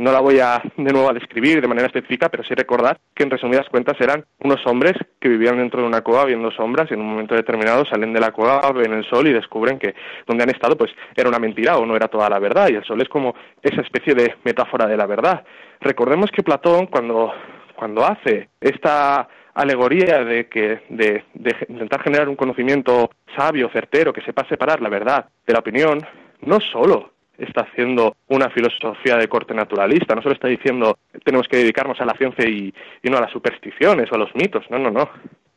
no 0.00 0.12
la 0.12 0.20
voy 0.20 0.40
a 0.40 0.62
de 0.76 0.92
nuevo 0.92 1.10
a 1.10 1.12
describir 1.12 1.60
de 1.60 1.68
manera 1.68 1.86
específica, 1.86 2.30
pero 2.30 2.42
sí 2.42 2.54
recordar 2.54 2.98
que 3.14 3.22
en 3.22 3.30
resumidas 3.30 3.68
cuentas 3.68 4.00
eran 4.00 4.24
unos 4.38 4.66
hombres 4.66 4.94
que 5.20 5.28
vivían 5.28 5.58
dentro 5.58 5.82
de 5.82 5.86
una 5.86 6.00
cueva 6.00 6.24
viendo 6.24 6.50
sombras 6.50 6.90
y 6.90 6.94
en 6.94 7.00
un 7.00 7.10
momento 7.10 7.34
determinado 7.34 7.84
salen 7.84 8.14
de 8.14 8.20
la 8.20 8.32
cueva, 8.32 8.72
ven 8.72 8.94
el 8.94 9.04
sol 9.04 9.28
y 9.28 9.32
descubren 9.32 9.78
que 9.78 9.94
donde 10.26 10.44
han 10.44 10.50
estado 10.50 10.76
pues 10.76 10.90
era 11.14 11.28
una 11.28 11.38
mentira 11.38 11.76
o 11.76 11.84
no 11.84 11.94
era 11.94 12.08
toda 12.08 12.30
la 12.30 12.38
verdad 12.38 12.70
y 12.70 12.76
el 12.76 12.84
sol 12.84 13.00
es 13.02 13.10
como 13.10 13.34
esa 13.62 13.82
especie 13.82 14.14
de 14.14 14.36
metáfora 14.42 14.86
de 14.86 14.96
la 14.96 15.06
verdad. 15.06 15.44
Recordemos 15.80 16.30
que 16.30 16.42
Platón 16.42 16.86
cuando 16.86 17.32
cuando 17.76 18.04
hace 18.04 18.48
esta 18.58 19.28
alegoría 19.52 20.24
de 20.24 20.48
que 20.48 20.80
de, 20.88 21.24
de, 21.34 21.56
intentar 21.68 22.02
generar 22.02 22.28
un 22.28 22.36
conocimiento 22.36 23.10
sabio, 23.36 23.68
certero, 23.70 24.12
que 24.12 24.22
sepa 24.22 24.48
separar 24.48 24.80
la 24.80 24.88
verdad 24.88 25.26
de 25.46 25.52
la 25.52 25.58
opinión, 25.58 25.98
no 26.42 26.58
solo 26.60 27.12
está 27.40 27.62
haciendo 27.62 28.16
una 28.28 28.50
filosofía 28.50 29.16
de 29.16 29.28
corte 29.28 29.54
naturalista, 29.54 30.14
no 30.14 30.22
solo 30.22 30.34
está 30.34 30.48
diciendo 30.48 30.98
tenemos 31.24 31.48
que 31.48 31.56
dedicarnos 31.56 32.00
a 32.00 32.04
la 32.04 32.14
ciencia 32.14 32.48
y, 32.48 32.72
no 33.02 33.16
a 33.16 33.22
las 33.22 33.32
supersticiones 33.32 34.10
o 34.12 34.14
a 34.14 34.18
los 34.18 34.34
mitos, 34.34 34.64
no, 34.70 34.78
no, 34.78 34.90
no. 34.90 35.08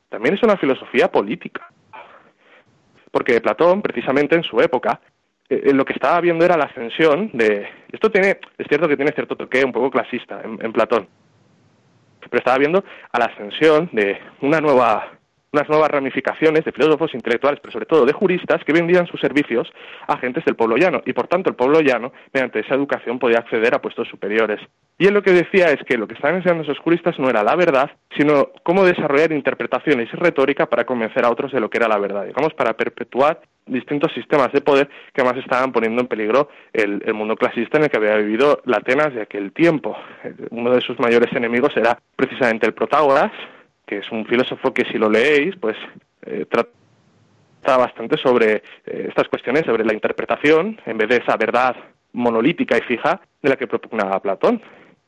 También 0.10 0.35
es 0.35 0.43
una 0.43 0.57
filosofía 0.57 1.11
política. 1.11 1.69
Porque 3.11 3.41
Platón, 3.41 3.81
precisamente 3.81 4.35
en 4.35 4.43
su 4.43 4.60
época, 4.60 4.99
eh, 5.49 5.73
lo 5.73 5.85
que 5.85 5.93
estaba 5.93 6.19
viendo 6.22 6.45
era 6.45 6.57
la 6.57 6.65
ascensión 6.65 7.30
de... 7.34 7.68
Esto 7.91 8.10
tiene, 8.10 8.39
es 8.57 8.68
cierto 8.68 8.88
que 8.88 8.95
tiene 8.95 9.11
cierto 9.11 9.35
toque 9.35 9.64
un 9.64 9.72
poco 9.72 9.91
clasista 9.91 10.41
en, 10.43 10.57
en 10.64 10.73
Platón, 10.73 11.07
pero 12.22 12.39
estaba 12.39 12.57
viendo 12.57 12.84
a 13.11 13.19
la 13.19 13.26
ascensión 13.26 13.89
de 13.91 14.19
una 14.41 14.60
nueva 14.61 15.11
unas 15.53 15.69
nuevas 15.69 15.89
ramificaciones 15.89 16.65
de 16.65 16.71
filósofos 16.71 17.13
intelectuales, 17.13 17.59
pero 17.61 17.71
sobre 17.71 17.85
todo 17.85 18.05
de 18.05 18.13
juristas, 18.13 18.63
que 18.65 18.73
vendían 18.73 19.07
sus 19.07 19.21
servicios 19.21 19.71
a 20.07 20.13
agentes 20.13 20.43
del 20.45 20.55
pueblo 20.55 20.75
llano, 20.77 21.01
y 21.05 21.13
por 21.13 21.27
tanto 21.27 21.49
el 21.49 21.55
pueblo 21.55 21.80
llano, 21.80 22.11
mediante 22.34 22.59
esa 22.59 22.75
educación, 22.75 23.19
podía 23.19 23.39
acceder 23.39 23.75
a 23.75 23.81
puestos 23.81 24.07
superiores. 24.07 24.59
Y 24.97 25.07
él 25.07 25.13
lo 25.13 25.21
que 25.21 25.31
decía 25.31 25.67
es 25.67 25.84
que 25.85 25.97
lo 25.97 26.07
que 26.07 26.15
estaban 26.15 26.38
enseñando 26.38 26.63
esos 26.63 26.80
juristas 26.80 27.17
no 27.19 27.30
era 27.30 27.43
la 27.43 27.55
verdad, 27.55 27.91
sino 28.17 28.49
cómo 28.63 28.84
desarrollar 28.84 29.31
interpretaciones 29.31 30.09
y 30.11 30.17
retórica 30.17 30.65
para 30.65 30.85
convencer 30.85 31.25
a 31.25 31.30
otros 31.30 31.51
de 31.51 31.59
lo 31.59 31.69
que 31.69 31.77
era 31.77 31.88
la 31.88 31.99
verdad, 31.99 32.25
digamos, 32.25 32.53
para 32.53 32.73
perpetuar 32.73 33.41
distintos 33.65 34.11
sistemas 34.13 34.51
de 34.51 34.61
poder 34.61 34.89
que 35.13 35.21
además 35.21 35.41
estaban 35.41 35.71
poniendo 35.71 36.01
en 36.01 36.07
peligro 36.07 36.49
el, 36.73 37.01
mundo 37.13 37.35
clasista 37.35 37.77
en 37.77 37.85
el 37.85 37.89
que 37.89 37.97
había 37.97 38.17
vivido 38.17 38.61
la 38.65 38.77
Atenas 38.77 39.13
de 39.13 39.21
aquel 39.21 39.53
tiempo. 39.53 39.95
Uno 40.49 40.71
de 40.71 40.81
sus 40.81 40.99
mayores 40.99 41.31
enemigos 41.34 41.75
era 41.77 41.97
precisamente 42.15 42.65
el 42.65 42.73
Protágoras, 42.73 43.31
que 43.85 43.97
es 43.97 44.11
un 44.11 44.26
filósofo 44.26 44.73
que 44.73 44.85
si 44.85 44.97
lo 44.97 45.10
leéis, 45.10 45.55
pues 45.57 45.76
eh, 46.26 46.45
trata 46.49 47.77
bastante 47.77 48.18
sobre 48.18 48.55
eh, 48.85 49.07
estas 49.10 49.27
cuestiones, 49.27 49.65
sobre 49.65 49.85
la 49.85 49.93
interpretación, 49.93 50.80
en 50.85 50.97
vez 50.97 51.10
de 51.10 51.18
esa 51.18 51.38
verdad 51.38 51.76
monolítica 52.14 52.77
y 52.77 52.81
fija 52.81 53.22
de 53.41 53.49
la 53.49 53.55
que 53.55 53.68
propugnaba 53.68 54.22
Platón. 54.22 54.61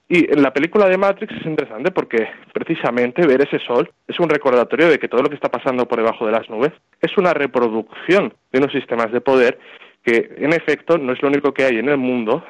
Y 0.08 0.32
en 0.32 0.44
la 0.44 0.54
película 0.54 0.88
de 0.88 0.98
Matrix 0.98 1.34
es 1.34 1.46
interesante 1.46 1.92
porque 1.92 2.28
precisamente 2.54 3.26
ver 3.26 3.42
ese 3.42 3.60
sol 3.66 3.92
es 4.08 4.20
un 4.20 4.30
recordatorio 4.30 4.88
de 4.88 5.00
que 5.00 5.08
todo 5.08 5.24
lo 5.24 5.30
que 5.30 5.36
está 5.36 5.50
pasando 5.50 5.88
por 5.88 5.98
debajo 5.98 6.28
de 6.28 6.32
las 6.32 6.48
nubes 6.48 6.74
es 7.02 7.18
una 7.18 7.34
reproducción 7.34 8.34
de 8.52 8.60
unos 8.60 8.72
sistemas 8.72 9.12
de 9.12 9.22
poder 9.22 9.58
que 10.04 10.36
en 10.38 10.54
efecto 10.54 11.00
no 11.00 11.14
es 11.14 11.22
lo 11.24 11.30
único 11.30 11.54
que 11.54 11.64
hay 11.64 11.80
en 11.80 11.90
el 11.90 11.98
mundo 11.98 12.44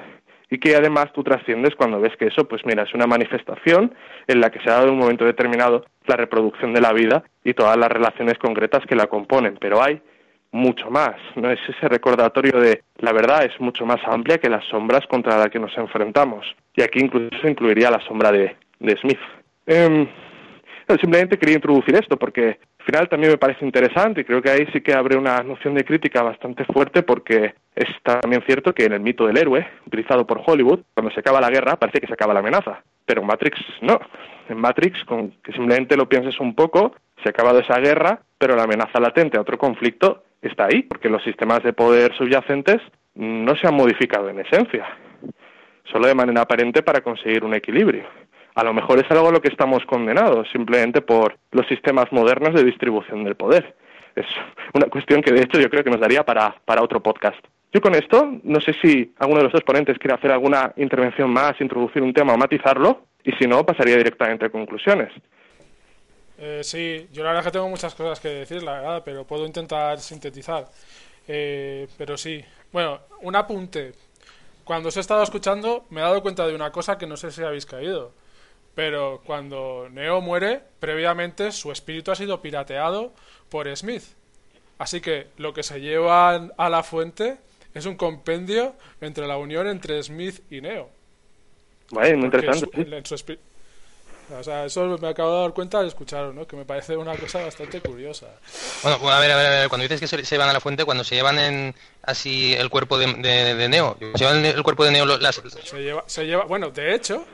y 0.50 0.60
que 0.60 0.76
además 0.76 1.12
tú 1.14 1.24
trasciendes 1.24 1.76
cuando 1.76 2.00
ves 2.00 2.16
que 2.18 2.28
eso, 2.28 2.48
pues 2.48 2.66
mira, 2.66 2.84
es 2.84 2.94
una 2.94 3.08
manifestación 3.08 3.94
en 4.28 4.42
la 4.42 4.50
que 4.50 4.60
se 4.60 4.70
ha 4.70 4.74
dado 4.74 4.88
en 4.88 4.94
un 4.94 5.00
momento 5.00 5.26
determinado 5.26 5.86
la 6.06 6.16
reproducción 6.16 6.74
de 6.74 6.82
la 6.82 6.94
vida 6.94 7.24
y 7.44 7.54
todas 7.54 7.78
las 7.78 7.92
relaciones 7.92 8.38
concretas 8.38 8.86
que 8.86 8.96
la 8.96 9.08
componen, 9.08 9.58
pero 9.60 9.82
hay 9.82 10.02
mucho 10.52 10.90
más, 10.90 11.16
no 11.36 11.52
es 11.52 11.60
ese 11.68 11.90
recordatorio 11.90 12.60
de 12.62 12.82
la 13.00 13.12
verdad 13.12 13.44
es 13.44 13.60
mucho 13.60 13.86
más 13.86 14.00
amplia 14.06 14.38
que 14.38 14.50
las 14.50 14.64
sombras 14.66 15.06
contra 15.08 15.38
las 15.38 15.50
que 15.50 15.60
nos 15.60 15.78
enfrentamos. 15.78 16.46
Y 16.76 16.82
aquí 16.82 17.00
incluso 17.00 17.48
incluiría 17.48 17.92
la 17.92 18.00
sombra 18.02 18.32
de, 18.32 18.56
de 18.80 18.98
Smith. 18.98 19.20
Eh, 19.68 20.08
simplemente 21.02 21.38
quería 21.38 21.56
introducir 21.56 21.96
esto 21.96 22.18
porque 22.18 22.60
final 22.86 23.10
también 23.10 23.32
me 23.32 23.38
parece 23.38 23.66
interesante 23.66 24.22
y 24.22 24.24
creo 24.24 24.42
que 24.42 24.52
ahí 24.52 24.68
sí 24.72 24.82
que 24.82 24.94
abre 24.94 25.18
una 25.18 25.42
noción 25.44 25.74
de 25.74 25.84
crítica 25.84 26.22
bastante 26.22 26.66
fuerte 26.66 27.04
porque 27.04 27.56
es 27.76 27.90
también 28.04 28.44
cierto 28.46 28.74
que 28.74 28.86
en 28.86 28.94
el 28.94 29.00
mito 29.00 29.26
del 29.26 29.38
héroe, 29.38 29.68
utilizado 29.86 30.26
por 30.26 30.42
Hollywood, 30.46 30.82
cuando 30.94 31.12
se 31.12 31.20
acaba 31.20 31.42
la 31.42 31.50
guerra 31.50 31.78
parece 31.78 32.00
que 32.00 32.08
se 32.08 32.14
acaba 32.14 32.34
la 32.34 32.40
amenaza, 32.40 32.84
pero 33.06 33.22
en 33.22 33.28
Matrix 33.28 33.60
no. 33.82 34.00
En 34.48 34.58
Matrix, 34.58 35.04
con 35.06 35.32
que 35.44 35.52
simplemente 35.52 35.98
lo 35.98 36.08
pienses 36.08 36.40
un 36.40 36.54
poco, 36.54 36.96
se 37.24 37.30
ha 37.30 37.32
acabado 37.32 37.60
esa 37.60 37.80
guerra, 37.80 38.22
pero 38.38 38.56
la 38.56 38.64
amenaza 38.64 39.00
latente 39.00 39.38
a 39.38 39.42
otro 39.42 39.58
conflicto 39.58 40.24
está 40.42 40.66
ahí, 40.66 40.84
porque 40.84 41.10
los 41.10 41.24
sistemas 41.24 41.64
de 41.64 41.74
poder 41.74 42.16
subyacentes 42.16 42.82
no 43.16 43.56
se 43.56 43.68
han 43.68 43.74
modificado 43.74 44.30
en 44.30 44.40
esencia, 44.40 44.86
solo 45.86 46.08
de 46.08 46.14
manera 46.14 46.42
aparente 46.42 46.84
para 46.84 47.02
conseguir 47.02 47.44
un 47.44 47.56
equilibrio. 47.56 48.04
A 48.56 48.64
lo 48.64 48.74
mejor 48.74 49.00
es 49.00 49.12
algo 49.12 49.28
a 49.28 49.32
lo 49.32 49.42
que 49.42 49.50
estamos 49.50 49.86
condenados, 49.86 50.48
simplemente 50.52 51.02
por 51.02 51.38
los 51.52 51.68
sistemas 51.68 52.12
modernos 52.12 52.54
de 52.54 52.64
distribución 52.64 53.24
del 53.24 53.36
poder. 53.36 53.76
Es 54.16 54.26
una 54.74 54.88
cuestión 54.88 55.22
que, 55.22 55.34
de 55.34 55.42
hecho, 55.42 55.60
yo 55.60 55.70
creo 55.70 55.84
que 55.84 55.90
nos 55.90 56.00
daría 56.00 56.24
para, 56.24 56.56
para 56.64 56.82
otro 56.82 57.04
podcast. 57.04 57.38
Yo 57.74 57.82
con 57.82 57.94
esto, 57.94 58.40
no 58.44 58.62
sé 58.62 58.74
si 58.82 59.14
alguno 59.20 59.40
de 59.40 59.44
los 59.44 59.54
dos 59.54 59.64
ponentes 59.64 60.00
quiere 60.00 60.16
hacer 60.16 60.32
alguna 60.32 60.72
intervención 60.78 61.30
más, 61.30 61.60
introducir 61.60 62.02
un 62.02 62.14
tema 62.14 62.34
o 62.34 62.38
matizarlo, 62.38 63.08
y 63.26 63.34
si 63.34 63.46
no, 63.46 63.66
pasaría 63.66 63.98
directamente 63.98 64.46
a 64.46 64.50
conclusiones. 64.50 65.12
Eh, 66.38 66.62
sí, 66.64 67.10
yo 67.12 67.24
la 67.24 67.32
verdad 67.32 67.44
que 67.44 67.52
tengo 67.52 67.68
muchas 67.68 67.94
cosas 67.94 68.22
que 68.22 68.30
decir, 68.30 68.64
la 68.64 68.80
verdad, 68.80 69.02
pero 69.04 69.26
puedo 69.26 69.46
intentar 69.46 70.00
sintetizar. 70.00 70.66
Eh, 71.28 71.88
pero 71.98 72.16
sí, 72.16 72.42
bueno, 72.72 73.02
un 73.22 73.36
apunte. 73.36 73.92
Cuando 74.64 74.90
os 74.90 74.98
he 74.98 75.02
estado 75.02 75.24
escuchando, 75.24 75.86
me 75.90 76.00
he 76.00 76.04
dado 76.04 76.22
cuenta 76.22 76.48
de 76.48 76.56
una 76.56 76.72
cosa 76.72 76.98
que 76.98 77.08
no 77.08 77.18
sé 77.18 77.32
si 77.32 77.44
habéis 77.44 77.66
caído. 77.66 78.14
Pero 78.76 79.22
cuando 79.26 79.88
Neo 79.90 80.22
muere, 80.22 80.62
previamente 80.80 81.52
su 81.52 81.72
espíritu 81.72 82.12
ha 82.12 82.16
sido 82.16 82.42
pirateado 82.42 83.14
por 83.50 83.74
Smith. 83.76 84.04
Así 84.78 85.00
que 85.00 85.28
lo 85.38 85.54
que 85.54 85.64
se 85.64 85.80
llevan 85.80 86.52
a 86.58 86.70
la 86.70 86.84
fuente 86.84 87.38
es 87.74 87.86
un 87.86 87.96
compendio 87.96 88.76
entre 89.00 89.28
la 89.28 89.38
unión 89.38 89.68
entre 89.68 90.04
Smith 90.04 90.42
y 90.52 90.60
Neo. 90.62 90.90
Vale, 91.92 92.16
muy 92.16 92.26
interesante. 92.26 92.86
O 94.38 94.44
sea, 94.44 94.66
eso 94.66 94.98
me 95.00 95.08
acabo 95.08 95.36
de 95.36 95.42
dar 95.44 95.54
cuenta 95.54 95.80
al 95.80 95.88
escucharlo, 95.88 96.34
¿no? 96.34 96.48
Que 96.48 96.56
me 96.56 96.66
parece 96.66 96.98
una 96.98 97.16
cosa 97.16 97.44
bastante 97.44 97.80
curiosa. 97.80 98.28
Bueno, 98.82 98.98
a 99.12 99.20
ver, 99.20 99.32
a 99.32 99.36
ver, 99.36 99.46
a 99.46 99.50
ver. 99.52 99.70
cuando 99.70 99.84
dices 99.84 100.00
que 100.00 100.08
se, 100.08 100.24
llevan 100.24 100.50
a 100.50 100.54
la 100.54 100.60
fuente, 100.60 100.84
cuando 100.84 101.04
se 101.04 101.16
llevan 101.16 101.38
en 101.38 101.76
así 102.02 102.54
el 102.56 102.70
cuerpo 102.72 102.98
de, 102.98 103.14
de, 103.14 103.70
Neo, 103.70 103.96
se 104.00 104.24
llevan 104.24 104.44
el 104.44 104.64
cuerpo 104.64 104.84
de 104.84 104.92
Neo 104.92 105.06
las... 105.06 105.36
Se 105.36 105.82
lleva, 105.82 106.04
se 106.08 106.26
lleva, 106.26 106.46
bueno, 106.46 106.72
de 106.72 106.96
hecho... 106.96 107.26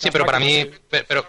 Sí, 0.00 0.10
pero 0.10 0.24
para 0.24 0.40
mí, 0.40 0.70
pero, 0.88 1.26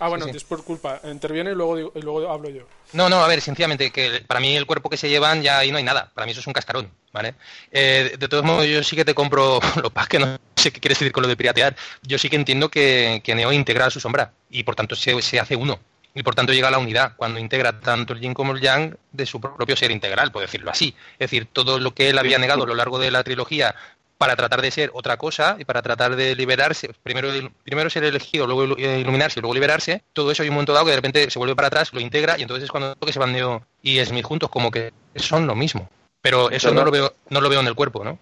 Ah, 0.00 0.08
bueno, 0.08 0.26
es 0.26 0.44
por 0.44 0.62
culpa. 0.62 1.00
Interviene 1.04 1.50
y 1.50 1.54
luego, 1.54 1.92
y 1.94 2.00
luego 2.00 2.30
hablo 2.30 2.48
yo. 2.48 2.62
No, 2.92 3.08
no, 3.08 3.16
a 3.16 3.26
ver, 3.26 3.40
sencillamente, 3.40 3.90
que 3.90 4.22
para 4.26 4.38
mí 4.38 4.56
el 4.56 4.64
cuerpo 4.64 4.88
que 4.88 4.96
se 4.96 5.08
llevan 5.08 5.42
ya 5.42 5.58
ahí 5.58 5.72
no 5.72 5.78
hay 5.78 5.84
nada. 5.84 6.10
Para 6.14 6.24
mí 6.24 6.30
eso 6.30 6.40
es 6.40 6.46
un 6.46 6.52
cascarón, 6.52 6.90
¿vale? 7.12 7.34
Eh, 7.72 8.14
de 8.16 8.28
todos 8.28 8.44
modos, 8.44 8.66
yo 8.66 8.82
sí 8.84 8.94
que 8.94 9.04
te 9.04 9.14
compro 9.14 9.58
lo 9.82 9.90
pas 9.90 10.06
que 10.06 10.20
no 10.20 10.38
sé 10.54 10.70
qué 10.72 10.80
quieres 10.80 10.98
decir 10.98 11.12
con 11.12 11.22
lo 11.22 11.28
de 11.28 11.36
piratear. 11.36 11.74
Yo 12.02 12.16
sí 12.16 12.30
que 12.30 12.36
entiendo 12.36 12.68
que, 12.70 13.20
Neo 13.26 13.52
integra 13.52 13.90
su 13.90 13.98
sombra 13.98 14.32
y 14.50 14.62
por 14.62 14.76
tanto 14.76 14.94
se, 14.94 15.20
se 15.20 15.40
hace 15.40 15.56
uno. 15.56 15.80
Y 16.14 16.22
por 16.22 16.34
tanto 16.34 16.52
llega 16.52 16.68
a 16.68 16.70
la 16.70 16.78
unidad, 16.78 17.12
cuando 17.16 17.38
integra 17.38 17.80
tanto 17.80 18.12
el 18.12 18.20
yin 18.20 18.34
como 18.34 18.52
el 18.52 18.60
yang 18.60 18.96
de 19.12 19.26
su 19.26 19.40
propio 19.40 19.76
ser 19.76 19.90
integral, 19.90 20.32
por 20.32 20.42
decirlo 20.42 20.70
así. 20.70 20.94
Es 21.12 21.30
decir, 21.30 21.46
todo 21.52 21.78
lo 21.78 21.94
que 21.94 22.08
él 22.08 22.18
había 22.18 22.38
negado 22.38 22.64
a 22.64 22.66
lo 22.66 22.74
largo 22.74 22.98
de 22.98 23.10
la 23.10 23.22
trilogía 23.22 23.74
para 24.18 24.34
tratar 24.34 24.60
de 24.60 24.70
ser 24.70 24.90
otra 24.92 25.16
cosa 25.16 25.56
y 25.58 25.64
para 25.64 25.80
tratar 25.80 26.16
de 26.16 26.34
liberarse, 26.34 26.90
primero, 27.02 27.30
primero 27.62 27.88
ser 27.88 28.04
elegido, 28.04 28.46
luego 28.46 28.64
iluminarse 28.64 29.38
y 29.38 29.42
luego 29.42 29.54
liberarse, 29.54 30.02
todo 30.12 30.32
eso 30.32 30.42
hay 30.42 30.48
un 30.48 30.56
momento 30.56 30.72
dado 30.72 30.84
que 30.84 30.90
de 30.90 30.96
repente 30.96 31.30
se 31.30 31.38
vuelve 31.38 31.54
para 31.54 31.68
atrás, 31.68 31.92
lo 31.92 32.00
integra 32.00 32.36
y 32.36 32.42
entonces 32.42 32.64
es 32.64 32.70
cuando 32.70 32.96
que 32.96 33.12
se 33.12 33.20
van 33.20 33.32
Neo 33.32 33.62
y 33.80 34.04
Smith 34.04 34.24
juntos, 34.24 34.50
como 34.50 34.70
que 34.70 34.92
son 35.14 35.46
lo 35.46 35.54
mismo. 35.54 35.88
Pero 36.20 36.50
eso 36.50 36.74
no 36.74 36.84
lo 36.84 36.90
veo, 36.90 37.14
no 37.30 37.40
lo 37.40 37.48
veo 37.48 37.60
en 37.60 37.68
el 37.68 37.76
cuerpo, 37.76 38.04
¿no? 38.04 38.18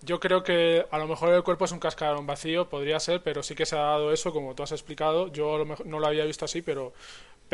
Yo 0.00 0.20
creo 0.20 0.42
que 0.42 0.84
a 0.90 0.98
lo 0.98 1.06
mejor 1.06 1.32
el 1.32 1.42
cuerpo 1.42 1.64
es 1.64 1.72
un 1.72 1.78
cascarón 1.78 2.26
vacío, 2.26 2.68
podría 2.68 3.00
ser, 3.00 3.22
pero 3.22 3.42
sí 3.42 3.54
que 3.54 3.64
se 3.64 3.76
ha 3.76 3.80
dado 3.80 4.12
eso, 4.12 4.32
como 4.32 4.54
tú 4.54 4.62
has 4.62 4.72
explicado. 4.72 5.28
Yo 5.28 5.54
a 5.54 5.58
lo 5.58 5.64
mejor 5.64 5.86
no 5.86 5.98
lo 5.98 6.06
había 6.06 6.24
visto 6.24 6.44
así, 6.44 6.60
pero 6.60 6.92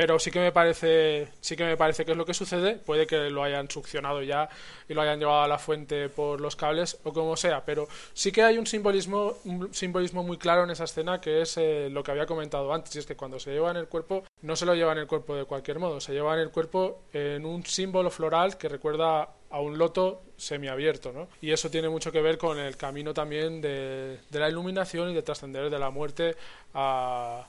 pero 0.00 0.18
sí 0.18 0.30
que 0.30 0.40
me 0.40 0.50
parece 0.50 1.28
sí 1.42 1.56
que 1.56 1.64
me 1.64 1.76
parece 1.76 2.06
que 2.06 2.12
es 2.12 2.16
lo 2.16 2.24
que 2.24 2.32
sucede 2.32 2.76
puede 2.76 3.06
que 3.06 3.28
lo 3.28 3.42
hayan 3.42 3.70
succionado 3.70 4.22
ya 4.22 4.48
y 4.88 4.94
lo 4.94 5.02
hayan 5.02 5.18
llevado 5.18 5.42
a 5.42 5.46
la 5.46 5.58
fuente 5.58 6.08
por 6.08 6.40
los 6.40 6.56
cables 6.56 6.98
o 7.04 7.12
como 7.12 7.36
sea 7.36 7.66
pero 7.66 7.86
sí 8.14 8.32
que 8.32 8.42
hay 8.42 8.56
un 8.56 8.66
simbolismo 8.66 9.34
un 9.44 9.74
simbolismo 9.74 10.22
muy 10.22 10.38
claro 10.38 10.64
en 10.64 10.70
esa 10.70 10.84
escena 10.84 11.20
que 11.20 11.42
es 11.42 11.58
eh, 11.58 11.90
lo 11.90 12.02
que 12.02 12.12
había 12.12 12.24
comentado 12.24 12.72
antes 12.72 12.96
y 12.96 13.00
es 13.00 13.04
que 13.04 13.14
cuando 13.14 13.38
se 13.38 13.50
lleva 13.50 13.70
en 13.72 13.76
el 13.76 13.88
cuerpo 13.88 14.24
no 14.40 14.56
se 14.56 14.64
lo 14.64 14.74
lleva 14.74 14.92
en 14.92 14.98
el 15.00 15.06
cuerpo 15.06 15.36
de 15.36 15.44
cualquier 15.44 15.78
modo 15.78 16.00
se 16.00 16.14
lleva 16.14 16.32
en 16.32 16.40
el 16.40 16.50
cuerpo 16.50 17.02
en 17.12 17.44
un 17.44 17.66
símbolo 17.66 18.10
floral 18.10 18.56
que 18.56 18.70
recuerda 18.70 19.28
a 19.52 19.60
un 19.60 19.78
loto 19.78 20.22
semiabierto, 20.36 21.10
¿no? 21.12 21.26
Y 21.40 21.50
eso 21.50 21.72
tiene 21.72 21.88
mucho 21.88 22.12
que 22.12 22.22
ver 22.22 22.38
con 22.38 22.56
el 22.56 22.76
camino 22.76 23.12
también 23.12 23.60
de, 23.60 24.20
de 24.30 24.38
la 24.38 24.48
iluminación 24.48 25.10
y 25.10 25.14
de 25.14 25.22
trascender 25.22 25.68
de 25.68 25.78
la 25.80 25.90
muerte 25.90 26.36
a, 26.72 27.48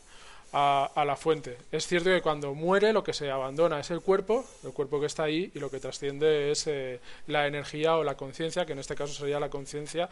a, 0.53 1.03
la 1.06 1.15
fuente. 1.15 1.57
Es 1.72 1.88
cierto 1.88 2.10
que 2.10 2.22
cuando 2.22 2.53
muere 2.53 2.94
lo 2.94 3.03
que 3.03 3.14
se 3.14 3.32
abandona 3.32 3.80
es 3.80 3.91
el 3.91 4.02
cuerpo, 4.02 4.45
el 4.64 4.73
cuerpo 4.73 4.99
que 4.99 5.06
está 5.06 5.23
ahí, 5.23 5.52
y 5.53 5.60
lo 5.60 5.69
que 5.69 5.80
trasciende 5.80 6.52
es 6.52 6.68
eh, 6.68 6.99
la 7.28 7.48
energía 7.48 7.98
o 7.98 8.03
la 8.03 8.18
conciencia, 8.18 8.65
que 8.65 8.73
en 8.73 8.80
este 8.80 8.95
caso 8.95 9.14
sería 9.14 9.40
la 9.40 9.49
conciencia, 9.49 10.10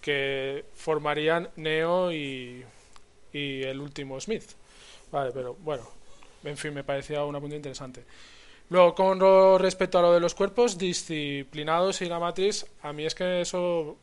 que 0.00 0.64
formarían 0.74 1.50
Neo 1.56 2.12
y, 2.12 2.64
el 3.32 3.80
último 3.80 4.20
Smith. 4.20 4.44
Vale, 5.12 5.30
pero 5.32 5.54
bueno, 5.54 5.84
en 6.44 6.56
fin, 6.56 6.74
me 6.74 6.84
parecía 6.84 7.24
una 7.24 7.40
punto 7.40 7.56
interesante. 7.56 8.04
Luego, 8.70 8.94
con 8.94 9.60
respecto 9.60 9.98
a 9.98 10.02
lo 10.02 10.12
de 10.12 10.20
los 10.20 10.34
cuerpos 10.34 10.78
disciplinados 10.78 12.02
y 12.02 12.06
la 12.06 12.20
matriz, 12.20 12.66
a 12.82 12.92
mí 12.92 13.04
es 13.04 13.14
que 13.16 13.40
eso 13.40 13.96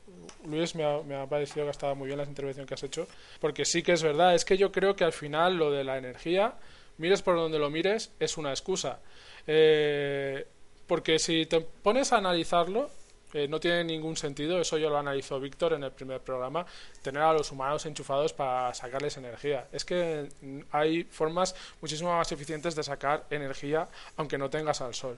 Luis, 0.46 0.76
me 0.76 0.84
ha, 0.84 1.26
parecido 1.28 1.66
que 1.66 1.72
estaba 1.72 1.94
muy 1.94 2.08
bien 2.08 2.18
la 2.18 2.26
intervención 2.26 2.66
que 2.66 2.74
has 2.74 2.84
hecho, 2.84 3.08
porque 3.40 3.66
sí 3.66 3.84
que 3.84 3.94
es 3.94 4.04
verdad, 4.04 4.36
es 4.36 4.46
que 4.46 4.58
yo 4.58 4.72
creo 4.72 4.96
que 4.96 5.04
al 5.04 5.14
final 5.14 5.58
lo 5.58 5.72
de 5.72 5.84
la 5.84 5.98
energía, 5.98 6.56
mires 6.98 7.22
por 7.22 7.36
donde 7.36 7.60
lo 7.60 7.70
mires, 7.70 8.12
es 8.20 8.38
una 8.38 8.52
excusa. 8.52 9.00
Eh, 9.46 10.46
porque 10.88 11.20
si 11.20 11.46
te 11.46 11.62
pones 11.62 12.14
a 12.14 12.18
analizarlo, 12.18 12.90
eh, 13.34 13.48
no 13.48 13.60
tiene 13.60 13.84
ningún 13.84 14.16
sentido, 14.16 14.60
eso 14.60 14.78
yo 14.78 14.90
lo 14.90 14.98
analizó 14.98 15.40
Víctor 15.40 15.74
en 15.74 15.84
el 15.84 15.92
primer 15.92 16.22
programa, 16.22 16.66
tener 17.02 17.22
a 17.22 17.34
los 17.34 17.52
humanos 17.52 17.86
enchufados 17.86 18.32
para 18.32 18.74
sacarles 18.74 19.18
energía. 19.18 19.68
Es 19.72 19.84
que 19.84 20.30
hay 20.72 21.04
formas 21.04 21.54
muchísimo 21.82 22.16
más 22.16 22.32
eficientes 22.32 22.76
de 22.76 22.84
sacar 22.84 23.26
energía 23.30 23.88
aunque 24.16 24.38
no 24.38 24.50
tengas 24.50 24.82
al 24.82 24.96
sol. 24.96 25.18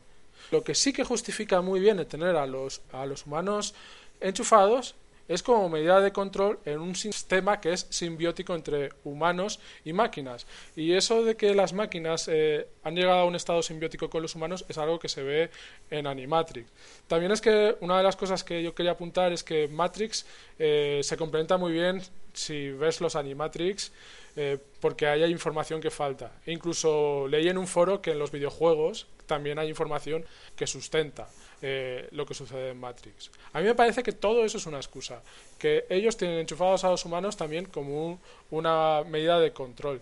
Lo 0.52 0.64
que 0.64 0.74
sí 0.74 0.92
que 0.92 1.04
justifica 1.04 1.62
muy 1.62 1.80
bien 1.80 2.00
el 2.00 2.08
tener 2.08 2.36
a 2.36 2.48
los, 2.48 2.82
a 2.92 3.06
los 3.06 3.26
humanos 3.26 3.76
enchufados 4.22 4.96
es 5.30 5.44
como 5.44 5.70
medida 5.70 6.02
de 6.02 6.12
control 6.12 6.60
en 6.66 6.80
un 6.80 6.96
sistema 6.96 7.62
que 7.62 7.72
es 7.72 7.86
simbiótico 7.92 8.56
entre 8.56 8.90
humanos 9.04 9.60
y 9.86 9.94
máquinas. 9.94 10.48
Y 10.76 10.94
eso 10.94 11.24
de 11.24 11.38
que 11.38 11.54
las 11.54 11.72
máquinas 11.72 12.28
eh, 12.28 12.68
han 12.84 12.96
llegado 12.96 13.20
a 13.20 13.26
un 13.26 13.36
estado 13.36 13.62
simbiótico 13.62 14.10
con 14.10 14.24
los 14.24 14.34
humanos 14.34 14.66
es 14.68 14.80
algo 14.80 14.98
que 14.98 15.08
se 15.08 15.22
ve 15.22 15.52
en 15.92 16.08
Animatrix. 16.08 16.68
También 17.08 17.32
es 17.32 17.42
que 17.42 17.78
una 17.80 17.98
de 17.98 18.04
las 18.04 18.16
cosas 18.16 18.44
que 18.44 18.64
yo 18.64 18.74
quería 18.74 18.94
apuntar 18.94 19.32
es 19.32 19.44
que 19.44 19.68
Matrix 19.68 20.26
eh, 20.58 21.02
se 21.04 21.16
complementa 21.16 21.58
muy 21.58 21.74
bien 21.74 22.02
si 22.34 22.72
ves 22.72 23.00
los 23.00 23.16
Animatrix. 23.16 23.92
Eh, 24.36 24.58
porque 24.80 25.06
hay 25.08 25.24
información 25.26 25.82
que 25.82 25.90
falta. 25.90 26.32
E 26.46 26.54
incluso 26.54 27.28
leí 27.28 27.50
en 27.50 27.58
un 27.58 27.68
foro 27.68 28.02
que 28.02 28.12
en 28.12 28.20
los 28.20 28.32
videojuegos 28.32 29.08
también 29.26 29.60
hay 29.60 29.68
información 29.68 30.24
que 30.56 30.66
sustenta 30.66 31.28
eh, 31.62 32.08
lo 32.12 32.26
que 32.26 32.34
sucede 32.34 32.72
en 32.72 32.80
Matrix. 32.80 33.30
A 33.54 33.60
mí 33.60 33.66
me 33.66 33.76
parece 33.76 34.04
que 34.04 34.14
todo 34.14 34.46
eso 34.46 34.58
es 34.58 34.66
una 34.66 34.78
excusa, 34.78 35.22
que 35.58 35.86
ellos 35.90 36.16
tienen 36.16 36.40
enchufados 36.40 36.84
a 36.84 36.90
los 36.90 37.04
humanos 37.06 37.36
también 37.36 37.66
como 37.66 38.20
una 38.50 39.04
medida 39.04 39.40
de 39.40 39.52
control, 39.52 40.02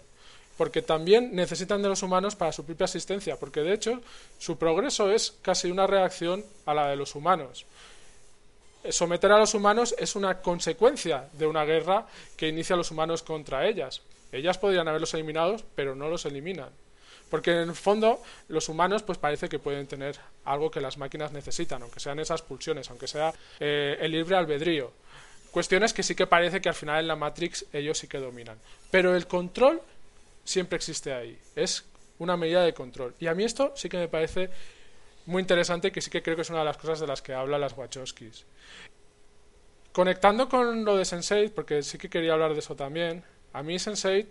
porque 0.58 0.82
también 0.82 1.36
necesitan 1.36 1.82
de 1.82 1.90
los 1.90 2.04
humanos 2.04 2.36
para 2.36 2.52
su 2.52 2.64
propia 2.64 2.86
existencia, 2.86 3.38
porque 3.38 3.62
de 3.62 3.74
hecho 3.74 4.02
su 4.38 4.58
progreso 4.58 5.12
es 5.12 5.36
casi 5.42 5.72
una 5.72 5.88
reacción 5.88 6.46
a 6.66 6.74
la 6.74 6.90
de 6.90 6.96
los 6.96 7.16
humanos. 7.16 7.66
Someter 8.90 9.32
a 9.32 9.40
los 9.40 9.54
humanos 9.54 9.96
es 9.98 10.16
una 10.16 10.40
consecuencia 10.42 11.28
de 11.34 11.48
una 11.48 11.66
guerra 11.66 12.06
que 12.38 12.48
inicia 12.48 12.76
a 12.76 12.78
los 12.78 12.92
humanos 12.92 13.24
contra 13.24 13.68
ellas. 13.68 14.02
Ellas 14.32 14.58
podrían 14.58 14.88
haberlos 14.88 15.14
eliminados, 15.14 15.64
pero 15.76 15.96
no 15.96 16.08
los 16.08 16.26
eliminan. 16.26 16.70
Porque 17.30 17.52
en 17.52 17.70
el 17.70 17.76
fondo 17.76 18.22
los 18.48 18.70
humanos 18.70 19.04
pues 19.04 19.18
parece 19.18 19.49
que 19.49 19.60
pueden 19.60 19.88
tener 19.88 20.18
algo 20.45 20.72
que 20.72 20.82
las 20.82 20.98
máquinas 20.98 21.32
necesitan, 21.32 21.82
aunque 21.82 21.99
sean 21.99 22.20
esas 22.20 22.41
pulsiones, 22.41 22.90
aunque 22.90 23.08
sea 23.08 23.34
eh, 23.60 23.98
el 23.99 24.12
libre 24.12 24.36
albedrío. 24.36 24.91
Cuestiones 25.52 25.94
que 25.94 26.04
sí 26.04 26.16
que 26.16 26.28
parece 26.28 26.62
que 26.62 26.70
al 26.70 26.76
final 26.76 26.99
en 26.99 27.08
la 27.08 27.16
Matrix 27.16 27.66
ellos 27.74 27.98
sí 27.98 28.08
que 28.08 28.20
dominan. 28.20 28.58
Pero 28.91 29.16
el 29.16 29.28
control 29.28 29.82
siempre 30.44 30.78
existe 30.78 31.14
ahí. 31.14 31.38
Es 31.56 31.86
una 32.20 32.38
medida 32.38 32.64
de 32.64 32.74
control. 32.74 33.16
Y 33.20 33.28
a 33.28 33.34
mí 33.34 33.44
esto 33.44 33.74
sí 33.76 33.90
que 33.90 33.98
me 33.98 34.08
parece 34.08 34.49
muy 35.26 35.41
interesante, 35.41 35.91
que 35.91 36.02
sí 36.02 36.10
que 36.10 36.24
creo 36.24 36.36
que 36.36 36.41
es 36.41 36.49
una 36.49 36.60
de 36.60 36.66
las 36.66 36.78
cosas 36.78 36.99
de 36.99 37.08
las 37.08 37.22
que 37.22 37.34
hablan 37.34 37.62
las 37.62 37.78
Wachowskis. 37.78 38.45
Conectando 39.91 40.48
con 40.48 40.86
lo 40.86 40.95
de 40.95 41.06
Sensei, 41.06 41.49
porque 41.49 41.84
sí 41.84 41.98
que 41.98 42.10
quería 42.10 42.34
hablar 42.34 42.54
de 42.54 42.60
eso 42.60 42.76
también, 42.76 43.24
a 43.58 43.64
mí 43.64 43.76
Sense8, 43.76 44.28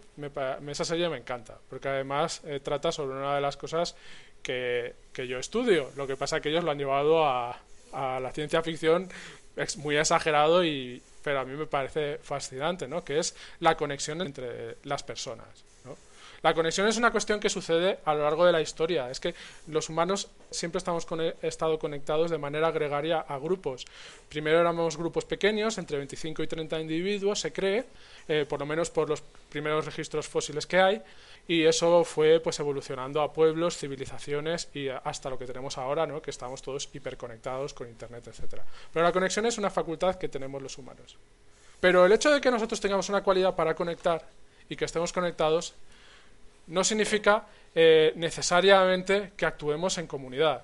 me, 0.60 0.72
esa 0.72 0.84
serie 0.84 1.08
me 1.08 1.16
encanta, 1.16 1.58
porque 1.68 1.88
además 1.88 2.42
eh, 2.44 2.60
trata 2.60 2.92
sobre 2.92 3.16
una 3.16 3.34
de 3.34 3.40
las 3.40 3.56
cosas 3.56 3.96
que, 4.40 4.94
yo 5.16 5.38
estudio. 5.38 5.90
Lo 5.96 6.06
que 6.06 6.16
pasa 6.16 6.36
es 6.36 6.42
que 6.42 6.50
ellos 6.50 6.62
lo 6.62 6.70
han 6.70 6.78
llevado 6.78 7.26
a, 7.26 7.58
la 7.92 8.30
ciencia 8.32 8.62
ficción 8.62 9.08
es 9.56 9.78
muy 9.78 9.96
exagerado 9.96 10.62
y 10.62 11.02
pero 11.22 11.40
a 11.40 11.44
mí 11.44 11.56
me 11.56 11.66
parece 11.66 12.18
fascinante, 12.18 12.86
¿no? 12.86 13.02
Que 13.02 13.18
es 13.18 13.34
la 13.58 13.76
conexión 13.76 14.20
entre 14.20 14.76
las 14.84 15.02
personas. 15.02 15.48
La 16.42 16.54
conexión 16.54 16.86
es 16.88 16.96
una 16.96 17.10
cuestión 17.10 17.40
que 17.40 17.48
sucede 17.48 17.98
a 18.04 18.14
lo 18.14 18.22
largo 18.22 18.44
de 18.44 18.52
la 18.52 18.60
historia. 18.60 19.10
Es 19.10 19.20
que 19.20 19.34
los 19.68 19.88
humanos 19.88 20.28
siempre 20.50 20.78
estamos 20.78 21.06
con, 21.06 21.20
estado 21.42 21.78
conectados 21.78 22.30
de 22.30 22.38
manera 22.38 22.70
gregaria 22.70 23.20
a 23.20 23.38
grupos. 23.38 23.84
Primero 24.28 24.60
éramos 24.60 24.96
grupos 24.96 25.24
pequeños, 25.24 25.78
entre 25.78 25.96
25 25.98 26.42
y 26.42 26.46
30 26.46 26.80
individuos, 26.80 27.40
se 27.40 27.52
cree, 27.52 27.84
eh, 28.28 28.46
por 28.48 28.60
lo 28.60 28.66
menos 28.66 28.90
por 28.90 29.08
los 29.08 29.22
primeros 29.50 29.84
registros 29.84 30.28
fósiles 30.28 30.66
que 30.66 30.78
hay, 30.78 31.02
y 31.48 31.64
eso 31.64 32.04
fue 32.04 32.40
pues 32.40 32.58
evolucionando 32.58 33.22
a 33.22 33.32
pueblos, 33.32 33.76
civilizaciones 33.76 34.68
y 34.74 34.88
hasta 34.88 35.30
lo 35.30 35.38
que 35.38 35.46
tenemos 35.46 35.78
ahora, 35.78 36.06
¿no? 36.06 36.20
que 36.20 36.30
estamos 36.30 36.62
todos 36.62 36.88
hiperconectados 36.92 37.72
con 37.72 37.88
Internet, 37.88 38.26
etc. 38.28 38.60
Pero 38.92 39.04
la 39.04 39.12
conexión 39.12 39.46
es 39.46 39.58
una 39.58 39.70
facultad 39.70 40.16
que 40.16 40.28
tenemos 40.28 40.60
los 40.62 40.76
humanos. 40.78 41.16
Pero 41.80 42.06
el 42.06 42.12
hecho 42.12 42.30
de 42.30 42.40
que 42.40 42.50
nosotros 42.50 42.80
tengamos 42.80 43.08
una 43.08 43.22
cualidad 43.22 43.54
para 43.54 43.74
conectar 43.74 44.26
y 44.68 44.76
que 44.76 44.84
estemos 44.84 45.12
conectados 45.12 45.74
no 46.66 46.84
significa 46.84 47.46
eh, 47.74 48.12
necesariamente 48.16 49.32
que 49.36 49.46
actuemos 49.46 49.98
en 49.98 50.06
comunidad. 50.06 50.62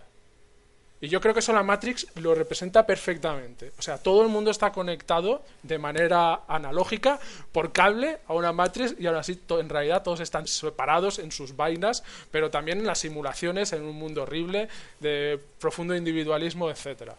Y 1.03 1.09
yo 1.09 1.21
creo 1.21 1.35
que 1.35 1.41
eso 1.41 1.53
la 1.53 1.65
Matrix 1.65 2.07
lo 2.15 2.33
representa 2.33 2.87
perfectamente. 2.87 3.73
O 3.77 3.83
sea, 3.83 3.99
todo 3.99 4.23
el 4.23 4.29
mundo 4.29 4.53
está 4.53 4.71
conectado 4.71 5.43
de 5.65 5.77
manera 5.77 6.43
analógica 6.47 7.19
por 7.51 7.73
cable 7.73 8.21
a 8.29 8.35
una 8.35 8.53
Matrix 8.53 8.95
y 9.01 9.09
ahora 9.09 9.25
sí, 9.25 9.41
en 9.49 9.69
realidad 9.69 10.05
todos 10.05 10.21
están 10.21 10.47
separados 10.47 11.19
en 11.19 11.33
sus 11.33 11.57
vainas, 11.57 12.05
pero 12.31 12.53
también 12.53 12.79
en 12.79 12.87
las 12.87 13.01
simulaciones, 13.01 13.73
en 13.73 13.83
un 13.83 13.97
mundo 13.97 14.23
horrible 14.23 14.69
de 15.01 15.41
profundo 15.59 15.97
individualismo, 15.97 16.71
etcétera. 16.71 17.17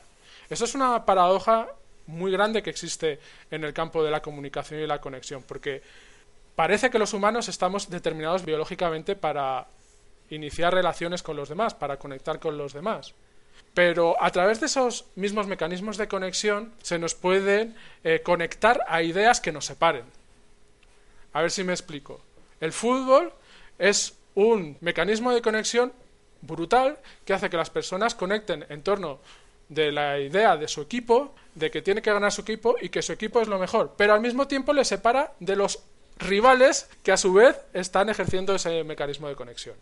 Eso 0.49 0.63
es 0.63 0.75
una 0.75 1.03
paradoja 1.05 1.67
muy 2.07 2.31
grande 2.31 2.63
que 2.63 2.69
existe 2.69 3.19
en 3.51 3.65
el 3.65 3.73
campo 3.73 4.01
de 4.01 4.11
la 4.11 4.21
comunicación 4.21 4.79
y 4.79 4.87
la 4.87 5.01
conexión, 5.01 5.43
porque 5.45 5.81
parece 6.55 6.89
que 6.89 6.99
los 6.99 7.13
humanos 7.13 7.49
estamos 7.49 7.89
determinados 7.89 8.45
biológicamente 8.45 9.15
para 9.15 9.67
iniciar 10.29 10.73
relaciones 10.73 11.23
con 11.23 11.35
los 11.35 11.49
demás, 11.49 11.73
para 11.73 11.97
conectar 11.97 12.39
con 12.39 12.57
los 12.57 12.73
demás. 12.73 13.13
Pero 13.73 14.21
a 14.21 14.29
través 14.31 14.59
de 14.59 14.67
esos 14.67 15.05
mismos 15.15 15.47
mecanismos 15.47 15.97
de 15.97 16.07
conexión 16.07 16.73
se 16.81 16.99
nos 16.99 17.15
pueden 17.15 17.75
eh, 18.03 18.21
conectar 18.23 18.81
a 18.87 19.01
ideas 19.01 19.41
que 19.41 19.51
nos 19.51 19.65
separen. 19.65 20.05
A 21.33 21.41
ver 21.41 21.51
si 21.51 21.63
me 21.63 21.73
explico. 21.73 22.21
El 22.59 22.71
fútbol 22.71 23.33
es 23.79 24.15
un 24.35 24.77
mecanismo 24.81 25.31
de 25.31 25.41
conexión 25.41 25.91
brutal 26.41 26.99
que 27.25 27.33
hace 27.33 27.49
que 27.49 27.57
las 27.57 27.69
personas 27.69 28.15
conecten 28.15 28.65
en 28.69 28.83
torno 28.83 29.19
de 29.69 29.91
la 29.91 30.19
idea 30.19 30.57
de 30.57 30.67
su 30.67 30.81
equipo, 30.81 31.33
de 31.55 31.71
que 31.71 31.81
tiene 31.81 32.01
que 32.01 32.11
ganar 32.11 32.31
su 32.31 32.41
equipo 32.41 32.75
y 32.79 32.89
que 32.89 33.01
su 33.01 33.13
equipo 33.13 33.41
es 33.41 33.47
lo 33.47 33.57
mejor, 33.57 33.93
pero 33.97 34.13
al 34.13 34.21
mismo 34.21 34.47
tiempo 34.47 34.73
le 34.73 34.85
separa 34.85 35.33
de 35.39 35.55
los 35.55 35.79
rivales 36.25 36.89
que 37.03 37.11
a 37.11 37.17
su 37.17 37.33
vez 37.33 37.59
están 37.73 38.09
ejerciendo 38.09 38.55
ese 38.55 38.83
mecanismo 38.83 39.27
de 39.27 39.35
conexión. 39.35 39.75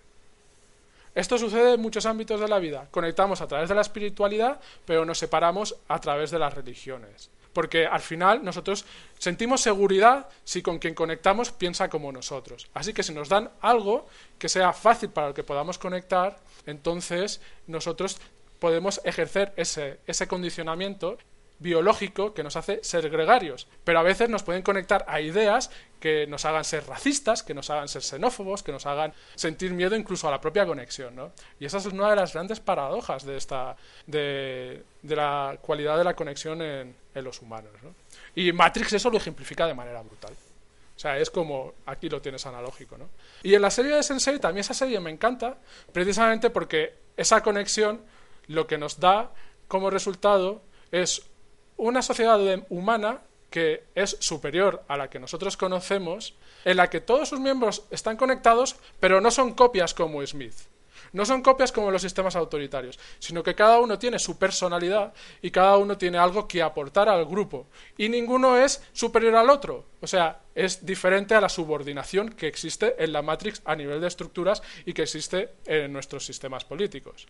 Esto 1.13 1.37
sucede 1.37 1.73
en 1.73 1.81
muchos 1.81 2.05
ámbitos 2.05 2.39
de 2.39 2.47
la 2.47 2.59
vida. 2.59 2.87
Conectamos 2.89 3.41
a 3.41 3.47
través 3.47 3.67
de 3.67 3.75
la 3.75 3.81
espiritualidad, 3.81 4.59
pero 4.85 5.05
nos 5.05 5.17
separamos 5.17 5.75
a 5.87 5.99
través 5.99 6.31
de 6.31 6.39
las 6.39 6.53
religiones. 6.53 7.29
Porque 7.51 7.85
al 7.85 7.99
final 7.99 8.45
nosotros 8.45 8.85
sentimos 9.19 9.59
seguridad 9.59 10.29
si 10.45 10.61
con 10.61 10.79
quien 10.79 10.95
conectamos 10.95 11.51
piensa 11.51 11.89
como 11.89 12.13
nosotros. 12.13 12.67
Así 12.73 12.93
que 12.93 13.03
si 13.03 13.13
nos 13.13 13.27
dan 13.27 13.49
algo 13.59 14.07
que 14.39 14.47
sea 14.47 14.71
fácil 14.71 15.09
para 15.09 15.27
el 15.27 15.33
que 15.33 15.43
podamos 15.43 15.77
conectar, 15.77 16.37
entonces 16.65 17.41
nosotros 17.67 18.17
podemos 18.59 19.01
ejercer 19.03 19.51
ese, 19.57 19.99
ese 20.07 20.27
condicionamiento 20.27 21.17
biológico 21.61 22.33
que 22.33 22.43
nos 22.43 22.55
hace 22.55 22.83
ser 22.83 23.09
gregarios, 23.09 23.67
pero 23.83 23.99
a 23.99 24.03
veces 24.03 24.29
nos 24.29 24.41
pueden 24.41 24.63
conectar 24.63 25.05
a 25.07 25.21
ideas 25.21 25.69
que 25.99 26.25
nos 26.25 26.43
hagan 26.45 26.65
ser 26.65 26.87
racistas, 26.87 27.43
que 27.43 27.53
nos 27.53 27.69
hagan 27.69 27.87
ser 27.87 28.01
xenófobos, 28.01 28.63
que 28.63 28.71
nos 28.71 28.87
hagan 28.87 29.13
sentir 29.35 29.71
miedo 29.71 29.95
incluso 29.95 30.27
a 30.27 30.31
la 30.31 30.41
propia 30.41 30.65
conexión, 30.65 31.15
¿no? 31.15 31.31
Y 31.59 31.65
esa 31.65 31.77
es 31.77 31.85
una 31.85 32.09
de 32.09 32.15
las 32.15 32.33
grandes 32.33 32.59
paradojas 32.59 33.23
de 33.23 33.37
esta 33.37 33.75
de, 34.07 34.83
la 35.03 35.57
cualidad 35.61 35.99
de 35.99 36.03
la 36.03 36.15
conexión 36.15 36.61
en, 36.61 36.95
los 37.13 37.41
humanos, 37.41 37.71
¿no? 37.83 37.93
Y 38.33 38.51
Matrix 38.51 38.93
eso 38.93 39.11
lo 39.11 39.17
ejemplifica 39.17 39.67
de 39.67 39.75
manera 39.75 40.01
brutal. 40.01 40.33
O 40.95 40.99
sea, 40.99 41.17
es 41.19 41.29
como 41.29 41.73
aquí 41.85 42.09
lo 42.09 42.21
tienes 42.21 42.45
analógico, 42.47 42.97
¿no? 42.97 43.09
Y 43.43 43.53
en 43.53 43.61
la 43.61 43.69
serie 43.69 43.95
de 43.95 44.01
Sensei 44.01 44.39
también 44.39 44.61
esa 44.61 44.73
serie 44.73 44.99
me 44.99 45.11
encanta, 45.11 45.57
precisamente 45.93 46.49
porque 46.49 46.95
esa 47.17 47.43
conexión 47.43 48.01
lo 48.47 48.65
que 48.65 48.79
nos 48.79 48.99
da 48.99 49.31
como 49.67 49.91
resultado 49.91 50.63
es 50.91 51.30
una 51.81 52.03
sociedad 52.03 52.39
humana 52.69 53.21
que 53.49 53.85
es 53.95 54.15
superior 54.19 54.83
a 54.87 54.97
la 54.97 55.09
que 55.09 55.19
nosotros 55.19 55.57
conocemos, 55.57 56.35
en 56.63 56.77
la 56.77 56.91
que 56.91 57.01
todos 57.01 57.29
sus 57.29 57.39
miembros 57.39 57.83
están 57.89 58.17
conectados, 58.17 58.75
pero 58.99 59.19
no 59.19 59.31
son 59.31 59.53
copias 59.53 59.95
como 59.95 60.25
Smith. 60.25 60.53
No 61.11 61.25
son 61.25 61.41
copias 61.41 61.71
como 61.71 61.89
los 61.89 62.03
sistemas 62.03 62.35
autoritarios, 62.35 62.99
sino 63.17 63.41
que 63.41 63.55
cada 63.55 63.79
uno 63.79 63.97
tiene 63.97 64.19
su 64.19 64.37
personalidad 64.37 65.11
y 65.41 65.49
cada 65.49 65.77
uno 65.77 65.97
tiene 65.97 66.19
algo 66.19 66.47
que 66.47 66.61
aportar 66.61 67.09
al 67.09 67.25
grupo. 67.25 67.65
Y 67.97 68.09
ninguno 68.09 68.57
es 68.57 68.83
superior 68.93 69.35
al 69.35 69.49
otro. 69.49 69.85
O 70.01 70.07
sea, 70.07 70.39
es 70.53 70.85
diferente 70.85 71.33
a 71.33 71.41
la 71.41 71.49
subordinación 71.49 72.29
que 72.29 72.47
existe 72.47 73.03
en 73.03 73.11
la 73.11 73.23
Matrix 73.23 73.59
a 73.65 73.75
nivel 73.75 73.99
de 73.99 74.07
estructuras 74.07 74.61
y 74.85 74.93
que 74.93 75.01
existe 75.01 75.49
en 75.65 75.91
nuestros 75.91 76.25
sistemas 76.25 76.63
políticos. 76.63 77.27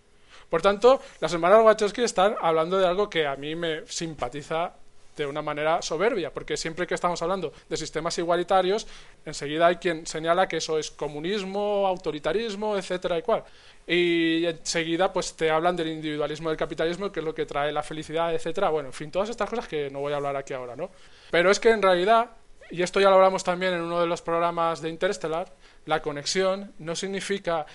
Por 0.51 0.61
tanto, 0.61 0.99
las 1.21 1.31
hermanas 1.31 1.63
Wachowski 1.63 2.03
están 2.03 2.35
hablando 2.41 2.77
de 2.77 2.85
algo 2.85 3.09
que 3.09 3.25
a 3.25 3.37
mí 3.37 3.55
me 3.55 3.87
simpatiza 3.87 4.73
de 5.15 5.25
una 5.25 5.41
manera 5.41 5.81
soberbia, 5.81 6.33
porque 6.33 6.57
siempre 6.57 6.85
que 6.85 6.93
estamos 6.93 7.21
hablando 7.21 7.53
de 7.69 7.77
sistemas 7.77 8.17
igualitarios, 8.17 8.85
enseguida 9.25 9.67
hay 9.67 9.77
quien 9.77 10.05
señala 10.05 10.49
que 10.49 10.57
eso 10.57 10.77
es 10.77 10.91
comunismo, 10.91 11.87
autoritarismo, 11.87 12.75
etcétera 12.75 13.17
y 13.17 13.21
cual. 13.21 13.45
Y 13.87 14.45
enseguida 14.45 15.13
pues 15.13 15.33
te 15.35 15.49
hablan 15.49 15.77
del 15.77 15.87
individualismo 15.87 16.49
del 16.49 16.57
capitalismo, 16.57 17.13
que 17.13 17.21
es 17.21 17.25
lo 17.25 17.33
que 17.33 17.45
trae 17.45 17.71
la 17.71 17.81
felicidad, 17.81 18.35
etcétera. 18.35 18.71
Bueno, 18.71 18.89
en 18.89 18.93
fin, 18.93 19.09
todas 19.09 19.29
estas 19.29 19.49
cosas 19.49 19.69
que 19.69 19.89
no 19.89 20.01
voy 20.01 20.11
a 20.11 20.17
hablar 20.17 20.35
aquí 20.35 20.53
ahora, 20.53 20.75
¿no? 20.75 20.89
Pero 21.29 21.49
es 21.49 21.61
que 21.61 21.69
en 21.69 21.81
realidad, 21.81 22.29
y 22.69 22.81
esto 22.81 22.99
ya 22.99 23.09
lo 23.09 23.15
hablamos 23.15 23.45
también 23.45 23.73
en 23.73 23.81
uno 23.83 24.01
de 24.01 24.07
los 24.07 24.21
programas 24.21 24.81
de 24.81 24.89
Interstellar, 24.89 25.47
la 25.85 26.01
conexión 26.01 26.73
no 26.79 26.93
significa 26.93 27.65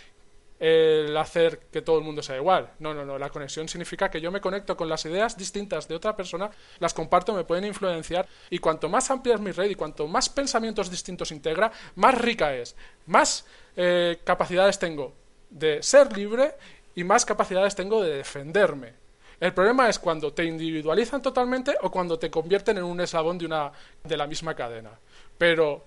el 0.58 1.14
hacer 1.16 1.58
que 1.70 1.82
todo 1.82 1.98
el 1.98 2.04
mundo 2.04 2.22
sea 2.22 2.36
igual. 2.36 2.70
No, 2.78 2.94
no, 2.94 3.04
no. 3.04 3.18
La 3.18 3.30
conexión 3.30 3.68
significa 3.68 4.10
que 4.10 4.20
yo 4.20 4.30
me 4.30 4.40
conecto 4.40 4.76
con 4.76 4.88
las 4.88 5.04
ideas 5.04 5.36
distintas 5.36 5.86
de 5.88 5.94
otra 5.94 6.16
persona, 6.16 6.50
las 6.78 6.94
comparto, 6.94 7.34
me 7.34 7.44
pueden 7.44 7.64
influenciar 7.64 8.26
y 8.50 8.58
cuanto 8.58 8.88
más 8.88 9.10
amplia 9.10 9.34
es 9.34 9.40
mi 9.40 9.52
red 9.52 9.70
y 9.70 9.74
cuanto 9.74 10.06
más 10.06 10.28
pensamientos 10.28 10.90
distintos 10.90 11.30
integra, 11.30 11.70
más 11.96 12.14
rica 12.16 12.54
es, 12.54 12.74
más 13.06 13.46
eh, 13.76 14.18
capacidades 14.24 14.78
tengo 14.78 15.12
de 15.50 15.82
ser 15.82 16.16
libre 16.16 16.54
y 16.94 17.04
más 17.04 17.24
capacidades 17.24 17.74
tengo 17.74 18.02
de 18.02 18.16
defenderme. 18.16 18.94
El 19.38 19.52
problema 19.52 19.90
es 19.90 19.98
cuando 19.98 20.32
te 20.32 20.44
individualizan 20.44 21.20
totalmente 21.20 21.74
o 21.82 21.90
cuando 21.90 22.18
te 22.18 22.30
convierten 22.30 22.78
en 22.78 22.84
un 22.84 22.98
eslabón 23.02 23.36
de, 23.36 23.44
una, 23.44 23.70
de 24.02 24.16
la 24.16 24.26
misma 24.26 24.54
cadena. 24.54 24.98
Pero 25.36 25.84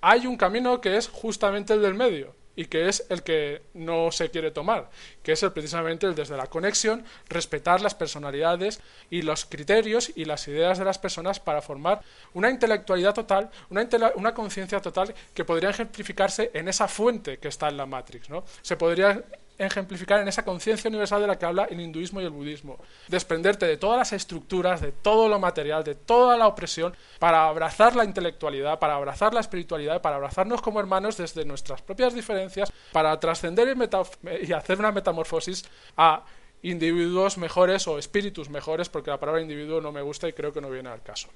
hay 0.00 0.28
un 0.28 0.36
camino 0.36 0.80
que 0.80 0.96
es 0.96 1.08
justamente 1.08 1.72
el 1.72 1.82
del 1.82 1.94
medio 1.94 2.41
y 2.56 2.66
que 2.66 2.88
es 2.88 3.04
el 3.08 3.22
que 3.22 3.62
no 3.74 4.10
se 4.12 4.30
quiere 4.30 4.50
tomar, 4.50 4.90
que 5.22 5.32
es 5.32 5.42
el 5.42 5.52
precisamente 5.52 6.06
el 6.06 6.14
desde 6.14 6.36
la 6.36 6.46
conexión, 6.46 7.04
respetar 7.28 7.80
las 7.80 7.94
personalidades 7.94 8.80
y 9.10 9.22
los 9.22 9.44
criterios 9.44 10.12
y 10.14 10.24
las 10.24 10.46
ideas 10.48 10.78
de 10.78 10.84
las 10.84 10.98
personas 10.98 11.40
para 11.40 11.62
formar 11.62 12.02
una 12.34 12.50
intelectualidad 12.50 13.14
total, 13.14 13.50
una, 13.70 13.86
una 14.16 14.34
conciencia 14.34 14.80
total 14.80 15.14
que 15.34 15.44
podría 15.44 15.70
ejemplificarse 15.70 16.50
en 16.54 16.68
esa 16.68 16.88
fuente 16.88 17.38
que 17.38 17.48
está 17.48 17.68
en 17.68 17.76
la 17.76 17.86
Matrix. 17.86 18.28
¿no? 18.30 18.44
Se 18.62 18.76
podría 18.76 19.22
ejemplificar 19.66 20.20
en 20.20 20.28
esa 20.28 20.44
conciencia 20.44 20.88
universal 20.88 21.20
de 21.20 21.26
la 21.26 21.38
que 21.38 21.46
habla 21.46 21.64
el 21.64 21.80
hinduismo 21.80 22.20
y 22.20 22.24
el 22.24 22.30
budismo. 22.30 22.78
Desprenderte 23.08 23.66
de 23.66 23.76
todas 23.76 23.98
las 23.98 24.12
estructuras, 24.12 24.80
de 24.80 24.92
todo 24.92 25.28
lo 25.28 25.38
material, 25.38 25.84
de 25.84 25.94
toda 25.94 26.36
la 26.36 26.46
opresión, 26.46 26.94
para 27.18 27.46
abrazar 27.48 27.96
la 27.96 28.04
intelectualidad, 28.04 28.78
para 28.78 28.94
abrazar 28.94 29.34
la 29.34 29.40
espiritualidad, 29.40 30.02
para 30.02 30.16
abrazarnos 30.16 30.62
como 30.62 30.80
hermanos 30.80 31.16
desde 31.16 31.44
nuestras 31.44 31.82
propias 31.82 32.14
diferencias, 32.14 32.72
para 32.92 33.18
trascender 33.18 33.76
y, 33.76 34.46
y 34.46 34.52
hacer 34.52 34.78
una 34.78 34.92
metamorfosis 34.92 35.64
a 35.96 36.24
individuos 36.62 37.38
mejores 37.38 37.86
o 37.88 37.98
espíritus 37.98 38.48
mejores, 38.48 38.88
porque 38.88 39.10
la 39.10 39.18
palabra 39.18 39.42
individuo 39.42 39.80
no 39.80 39.92
me 39.92 40.02
gusta 40.02 40.28
y 40.28 40.32
creo 40.32 40.52
que 40.52 40.60
no 40.60 40.70
viene 40.70 40.88
al 40.88 41.02
caso. 41.02 41.28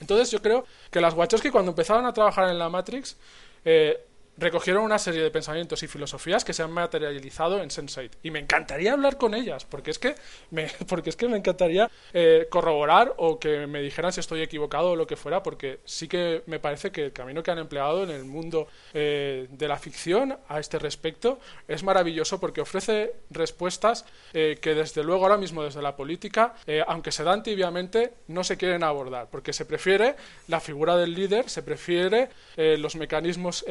Entonces 0.00 0.30
yo 0.30 0.40
creo 0.40 0.64
que 0.90 1.00
las 1.00 1.14
Wachowski 1.14 1.50
cuando 1.50 1.72
empezaron 1.72 2.06
a 2.06 2.12
trabajar 2.12 2.48
en 2.48 2.58
la 2.58 2.68
Matrix 2.68 3.16
eh, 3.64 4.02
recogieron 4.40 4.82
una 4.82 4.98
serie 4.98 5.22
de 5.22 5.30
pensamientos 5.30 5.82
y 5.82 5.86
filosofías 5.86 6.44
que 6.44 6.54
se 6.54 6.62
han 6.62 6.72
materializado 6.72 7.62
en 7.62 7.68
Sense8 7.68 8.10
y 8.22 8.30
me 8.30 8.38
encantaría 8.38 8.94
hablar 8.94 9.18
con 9.18 9.34
ellas 9.34 9.66
porque 9.66 9.90
es 9.90 9.98
que 9.98 10.14
me, 10.50 10.68
porque 10.88 11.10
es 11.10 11.16
que 11.16 11.28
me 11.28 11.36
encantaría 11.36 11.90
eh, 12.14 12.46
corroborar 12.50 13.14
o 13.18 13.38
que 13.38 13.66
me 13.66 13.82
dijeran 13.82 14.12
si 14.12 14.20
estoy 14.20 14.40
equivocado 14.40 14.92
o 14.92 14.96
lo 14.96 15.06
que 15.06 15.16
fuera 15.16 15.42
porque 15.42 15.80
sí 15.84 16.08
que 16.08 16.42
me 16.46 16.58
parece 16.58 16.90
que 16.90 17.04
el 17.04 17.12
camino 17.12 17.42
que 17.42 17.50
han 17.50 17.58
empleado 17.58 18.02
en 18.02 18.10
el 18.10 18.24
mundo 18.24 18.66
eh, 18.94 19.46
de 19.50 19.68
la 19.68 19.76
ficción 19.76 20.38
a 20.48 20.58
este 20.58 20.78
respecto 20.78 21.38
es 21.68 21.82
maravilloso 21.82 22.40
porque 22.40 22.62
ofrece 22.62 23.12
respuestas 23.28 24.06
eh, 24.32 24.58
que 24.60 24.74
desde 24.74 25.04
luego 25.04 25.24
ahora 25.24 25.36
mismo 25.36 25.62
desde 25.62 25.82
la 25.82 25.96
política 25.96 26.54
aunque 26.86 27.12
se 27.12 27.24
dan 27.24 27.42
tibiamente 27.42 28.14
no 28.28 28.42
se 28.42 28.56
quieren 28.56 28.84
abordar 28.84 29.28
porque 29.30 29.52
se 29.52 29.66
prefiere 29.66 30.14
la 30.48 30.60
figura 30.60 30.96
del 30.96 31.14
líder 31.14 31.50
se 31.50 31.62
prefiere 31.62 32.30
los 32.56 32.96
mecanismos 32.96 33.64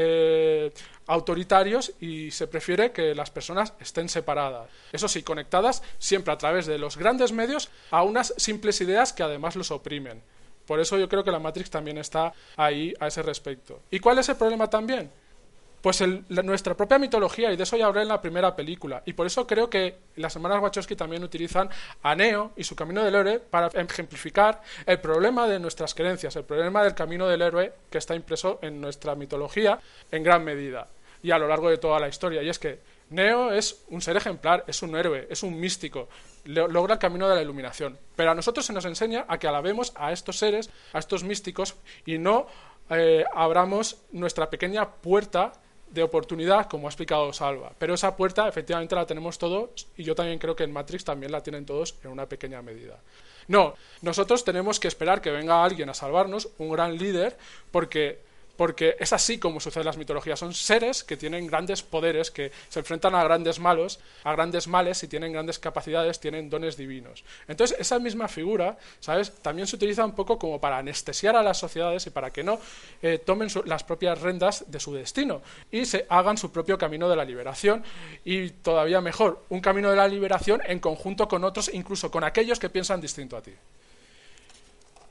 autoritarios 1.07 1.93
y 1.99 2.31
se 2.31 2.47
prefiere 2.47 2.91
que 2.91 3.15
las 3.15 3.31
personas 3.31 3.73
estén 3.79 4.09
separadas. 4.09 4.69
Eso 4.91 5.07
sí, 5.07 5.23
conectadas 5.23 5.83
siempre 5.97 6.33
a 6.33 6.37
través 6.37 6.65
de 6.65 6.77
los 6.77 6.97
grandes 6.97 7.31
medios 7.31 7.69
a 7.91 8.03
unas 8.03 8.33
simples 8.37 8.79
ideas 8.81 9.13
que 9.13 9.23
además 9.23 9.55
los 9.55 9.71
oprimen. 9.71 10.21
Por 10.65 10.79
eso 10.79 10.97
yo 10.99 11.09
creo 11.09 11.23
que 11.23 11.31
la 11.31 11.39
Matrix 11.39 11.69
también 11.71 11.97
está 11.97 12.31
ahí 12.55 12.93
a 12.99 13.07
ese 13.07 13.23
respecto. 13.23 13.79
¿Y 13.89 13.99
cuál 13.99 14.19
es 14.19 14.29
el 14.29 14.35
problema 14.35 14.69
también? 14.69 15.09
Pues 15.81 16.03
nuestra 16.27 16.75
propia 16.75 16.99
mitología, 16.99 17.51
y 17.51 17.55
de 17.57 17.63
eso 17.63 17.77
ya 17.77 17.85
hablé 17.85 18.01
en 18.01 18.09
la 18.09 18.21
primera 18.21 18.55
película. 18.55 19.01
Y 19.05 19.13
por 19.13 19.25
eso 19.25 19.47
creo 19.47 19.69
que 19.69 19.97
las 20.15 20.35
hermanas 20.35 20.61
Wachowski 20.61 20.95
también 20.95 21.23
utilizan 21.23 21.69
a 22.03 22.15
Neo 22.15 22.51
y 22.55 22.63
su 22.63 22.75
camino 22.75 23.03
del 23.03 23.15
héroe 23.15 23.39
para 23.39 23.67
ejemplificar 23.67 24.61
el 24.85 24.99
problema 24.99 25.47
de 25.47 25.59
nuestras 25.59 25.93
creencias, 25.93 26.35
el 26.35 26.43
problema 26.43 26.83
del 26.83 26.95
camino 26.95 27.27
del 27.27 27.41
héroe 27.41 27.73
que 27.89 27.97
está 27.97 28.15
impreso 28.15 28.59
en 28.61 28.81
nuestra 28.81 29.15
mitología 29.15 29.79
en 30.11 30.23
gran 30.23 30.43
medida 30.43 30.87
y 31.21 31.31
a 31.31 31.37
lo 31.37 31.47
largo 31.47 31.69
de 31.69 31.77
toda 31.77 31.99
la 31.99 32.07
historia. 32.07 32.41
Y 32.43 32.49
es 32.49 32.59
que 32.59 32.79
Neo 33.09 33.51
es 33.51 33.83
un 33.89 34.01
ser 34.01 34.17
ejemplar, 34.17 34.63
es 34.67 34.81
un 34.81 34.95
héroe, 34.95 35.27
es 35.29 35.43
un 35.43 35.59
místico, 35.59 36.09
logra 36.45 36.93
el 36.93 36.99
camino 36.99 37.27
de 37.27 37.35
la 37.35 37.41
iluminación. 37.41 37.97
Pero 38.15 38.31
a 38.31 38.35
nosotros 38.35 38.65
se 38.65 38.73
nos 38.73 38.85
enseña 38.85 39.25
a 39.27 39.37
que 39.37 39.47
alabemos 39.47 39.93
a 39.95 40.11
estos 40.11 40.37
seres, 40.37 40.69
a 40.93 40.99
estos 40.99 41.23
místicos, 41.23 41.75
y 42.05 42.17
no 42.17 42.47
eh, 42.89 43.23
abramos 43.33 43.97
nuestra 44.11 44.49
pequeña 44.49 44.89
puerta 44.89 45.53
de 45.91 46.03
oportunidad, 46.03 46.67
como 46.67 46.87
ha 46.87 46.89
explicado 46.89 47.33
Salva. 47.33 47.71
Pero 47.77 47.93
esa 47.93 48.15
puerta 48.15 48.47
efectivamente 48.47 48.95
la 48.95 49.05
tenemos 49.05 49.37
todos 49.37 49.87
y 49.97 50.03
yo 50.03 50.15
también 50.15 50.39
creo 50.39 50.55
que 50.55 50.63
en 50.63 50.71
Matrix 50.71 51.03
también 51.03 51.31
la 51.31 51.41
tienen 51.41 51.65
todos 51.65 51.95
en 52.03 52.11
una 52.11 52.27
pequeña 52.27 52.61
medida. 52.61 52.99
No, 53.47 53.73
nosotros 54.01 54.43
tenemos 54.43 54.79
que 54.79 54.87
esperar 54.87 55.21
que 55.21 55.31
venga 55.31 55.63
alguien 55.63 55.89
a 55.89 55.95
salvarnos, 55.95 56.49
un 56.59 56.69
gran 56.69 56.97
líder, 56.97 57.35
porque 57.71 58.19
porque 58.59 58.97
es 58.99 59.13
así 59.13 59.37
como 59.37 59.61
sucede 59.61 59.83
en 59.83 59.85
las 59.85 59.95
mitologías. 59.95 60.37
Son 60.37 60.53
seres 60.53 61.05
que 61.05 61.15
tienen 61.15 61.47
grandes 61.47 61.81
poderes, 61.81 62.29
que 62.29 62.51
se 62.67 62.79
enfrentan 62.79 63.15
a 63.15 63.23
grandes 63.23 63.57
malos, 63.57 64.01
a 64.25 64.33
grandes 64.33 64.67
males 64.67 65.01
y 65.01 65.07
tienen 65.07 65.31
grandes 65.31 65.59
capacidades, 65.59 66.19
tienen 66.19 66.49
dones 66.49 66.75
divinos. 66.75 67.23
Entonces, 67.47 67.79
esa 67.79 67.99
misma 67.99 68.27
figura, 68.27 68.77
¿sabes? 68.99 69.31
También 69.35 69.65
se 69.65 69.77
utiliza 69.77 70.03
un 70.03 70.11
poco 70.11 70.37
como 70.37 70.59
para 70.59 70.77
anestesiar 70.77 71.37
a 71.37 71.41
las 71.41 71.57
sociedades 71.57 72.05
y 72.07 72.09
para 72.09 72.33
que 72.33 72.43
no 72.43 72.59
eh, 73.01 73.17
tomen 73.25 73.47
las 73.63 73.85
propias 73.85 74.19
rendas 74.19 74.65
de 74.67 74.81
su 74.81 74.93
destino 74.93 75.41
y 75.71 75.85
se 75.85 76.05
hagan 76.09 76.37
su 76.37 76.51
propio 76.51 76.77
camino 76.77 77.07
de 77.07 77.15
la 77.15 77.23
liberación 77.23 77.81
y 78.25 78.49
todavía 78.49 78.99
mejor, 78.99 79.41
un 79.47 79.61
camino 79.61 79.89
de 79.89 79.95
la 79.95 80.09
liberación 80.09 80.61
en 80.65 80.79
conjunto 80.79 81.29
con 81.29 81.45
otros, 81.45 81.71
incluso 81.73 82.11
con 82.11 82.25
aquellos 82.25 82.59
que 82.59 82.69
piensan 82.69 82.99
distinto 82.99 83.37
a 83.37 83.41
ti. 83.41 83.53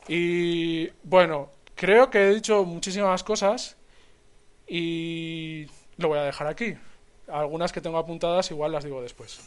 Y 0.09 0.89
bueno, 1.03 1.51
Creo 1.79 2.11
que 2.11 2.19
he 2.19 2.35
dicho 2.35 2.65
muchísimas 2.65 3.23
cosas 3.23 3.77
y 4.67 5.65
lo 5.97 6.09
voy 6.09 6.19
a 6.19 6.25
dejar 6.25 6.49
aquí. 6.49 6.75
Algunas 7.29 7.73
que 7.73 7.81
tengo 7.81 7.99
apuntadas 7.99 8.51
igual 8.51 8.73
las 8.73 8.83
digo 8.83 9.01
después. 9.01 9.39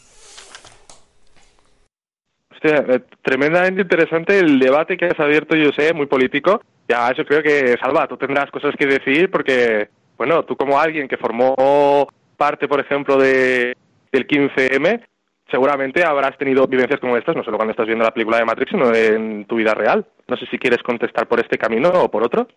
Hostia, 2.53 2.85
eh, 2.87 3.01
tremendamente 3.21 3.81
interesante 3.81 4.39
el 4.39 4.59
debate 4.59 4.95
que 4.95 5.07
has 5.07 5.19
abierto, 5.19 5.57
yo 5.57 5.71
sé, 5.75 5.93
muy 5.93 6.05
político. 6.05 6.61
Ya, 6.87 7.09
eso 7.09 7.25
creo 7.25 7.43
que, 7.43 7.75
Salva, 7.81 8.07
tú 8.07 8.15
tendrás 8.15 8.49
cosas 8.49 8.75
que 8.79 8.85
decir 8.85 9.29
porque, 9.29 9.89
bueno, 10.17 10.45
tú 10.45 10.55
como 10.55 10.79
alguien 10.79 11.09
que 11.09 11.17
formó 11.17 12.07
parte, 12.37 12.69
por 12.69 12.79
ejemplo, 12.79 13.17
de, 13.17 13.75
del 14.09 14.25
15M, 14.25 15.03
seguramente 15.51 16.03
habrás 16.03 16.37
tenido 16.37 16.65
vivencias 16.65 16.99
como 16.99 17.17
estas, 17.17 17.35
no 17.35 17.43
solo 17.43 17.57
cuando 17.57 17.71
estás 17.71 17.85
viendo 17.85 18.03
la 18.05 18.13
película 18.13 18.37
de 18.37 18.45
Matrix, 18.45 18.71
sino 18.71 18.93
en 18.95 19.45
tu 19.45 19.57
vida 19.57 19.73
real. 19.73 20.05
No 20.27 20.37
sé 20.37 20.45
si 20.47 20.57
quieres 20.57 20.81
contestar 20.81 21.27
por 21.27 21.39
este 21.39 21.57
camino 21.57 21.89
o 21.89 22.09
por 22.09 22.23
otro. 22.23 22.47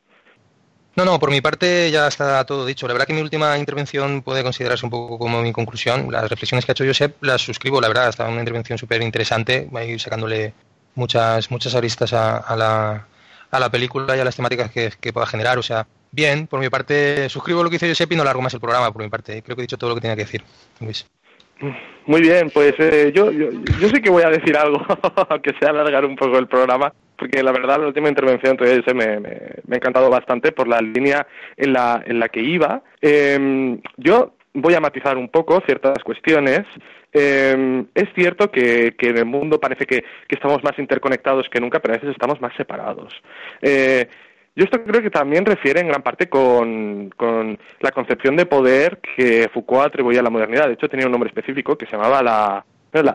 No, 0.97 1.05
no, 1.05 1.19
por 1.19 1.31
mi 1.31 1.41
parte 1.41 1.91
ya 1.91 2.07
está 2.07 2.45
todo 2.45 2.65
dicho. 2.65 2.87
La 2.87 2.95
verdad 2.95 3.07
que 3.07 3.15
mi 3.15 3.21
última 3.21 3.59
intervención 3.59 4.23
puede 4.23 4.45
considerarse 4.45 4.87
un 4.87 4.91
poco 4.91 5.19
como 5.19 5.43
mi 5.43 5.53
conclusión. 5.53 6.07
Las 6.11 6.31
reflexiones 6.31 6.65
que 6.65 6.71
ha 6.71 6.75
hecho 6.75 6.85
Josep 6.85 7.17
las 7.23 7.43
suscribo, 7.43 7.81
la 7.81 7.89
verdad, 7.89 8.09
está 8.09 8.29
una 8.29 8.39
intervención 8.39 8.79
súper 8.79 9.03
interesante, 9.03 9.69
ir 9.89 10.01
sacándole 10.01 10.55
muchas, 10.95 11.51
muchas 11.51 11.75
aristas 11.75 12.13
a, 12.13 12.57
la, 12.57 13.09
a 13.51 13.61
la 13.61 13.71
película 13.71 14.17
y 14.17 14.21
a 14.21 14.25
las 14.25 14.37
temáticas 14.37 14.71
que, 14.71 14.93
que, 15.01 15.13
pueda 15.13 15.27
generar. 15.27 15.59
O 15.59 15.63
sea, 15.63 15.89
bien, 16.13 16.47
por 16.47 16.61
mi 16.61 16.69
parte 16.69 17.29
suscribo 17.29 17.65
lo 17.65 17.71
que 17.71 17.75
dice 17.75 17.89
Josep 17.89 18.13
y 18.13 18.17
no 18.17 18.23
largo 18.23 18.43
más 18.43 18.55
el 18.55 18.61
programa, 18.61 18.93
por 18.93 19.03
mi 19.03 19.09
parte. 19.09 19.43
Creo 19.43 19.57
que 19.57 19.63
he 19.63 19.65
dicho 19.65 19.79
todo 19.79 19.91
lo 19.91 19.97
que 19.97 20.03
tenía 20.03 20.17
que 20.17 20.23
decir. 20.23 20.45
Luis. 20.79 21.07
Muy 22.07 22.21
bien, 22.21 22.51
pues 22.51 22.75
eh, 22.79 23.13
yo, 23.15 23.31
yo, 23.31 23.51
yo 23.81 23.89
sí 23.89 24.03
que 24.03 24.11
voy 24.11 24.23
a 24.23 24.31
decir 24.31 24.57
algo, 24.57 24.85
aunque 25.29 25.55
sea 25.59 25.71
alargar 25.71 26.05
un 26.05 26.17
poco 26.17 26.39
el 26.39 26.47
programa, 26.47 26.93
porque 27.17 27.43
la 27.43 27.53
verdad 27.53 27.81
la 27.81 27.87
última 27.87 28.09
intervención 28.09 28.57
me, 28.95 29.21
me, 29.21 29.21
me, 29.21 29.75
ha 29.75 29.77
encantado 29.77 30.11
bastante 30.11 30.53
por 30.53 30.69
la 30.69 30.81
línea 30.81 31.27
en 31.57 31.73
la, 31.73 32.03
en 32.07 32.19
la 32.19 32.29
que 32.29 32.41
iba. 32.41 32.83
Eh, 33.01 33.79
yo 33.97 34.35
voy 34.55 34.75
a 34.75 34.81
matizar 34.81 35.17
un 35.17 35.29
poco 35.29 35.61
ciertas 35.67 35.99
cuestiones. 36.05 36.65
Eh, 37.13 37.85
es 37.95 38.09
cierto 38.15 38.51
que, 38.51 38.95
que, 38.99 39.11
en 39.11 39.19
el 39.19 39.25
mundo 39.25 39.61
parece 39.61 39.87
que, 39.87 40.03
que, 40.03 40.35
estamos 40.35 40.65
más 40.65 40.77
interconectados 40.79 41.49
que 41.49 41.61
nunca, 41.61 41.81
pero 41.81 41.95
a 41.95 41.99
veces 41.99 42.11
estamos 42.11 42.41
más 42.41 42.53
separados. 42.57 43.15
Eh, 43.63 44.09
yo 44.57 44.65
esto 44.65 44.83
creo 44.85 45.03
que 45.03 45.11
también 45.11 45.45
refiere 45.45 45.81
en 45.81 45.89
gran 45.89 46.03
parte 46.03 46.29
con, 46.29 47.11
la 47.81 47.91
concepción 47.91 48.37
de 48.37 48.47
poder 48.47 49.01
que 49.17 49.49
Foucault 49.53 49.87
atribuía 49.87 50.21
a 50.21 50.23
la 50.23 50.31
modernidad. 50.31 50.69
De 50.69 50.75
hecho, 50.75 50.89
tenía 50.89 51.07
un 51.07 51.13
nombre 51.13 51.29
específico 51.29 51.77
que 51.77 51.87
se 51.87 51.93
llamaba 51.93 52.23
la, 52.23 52.65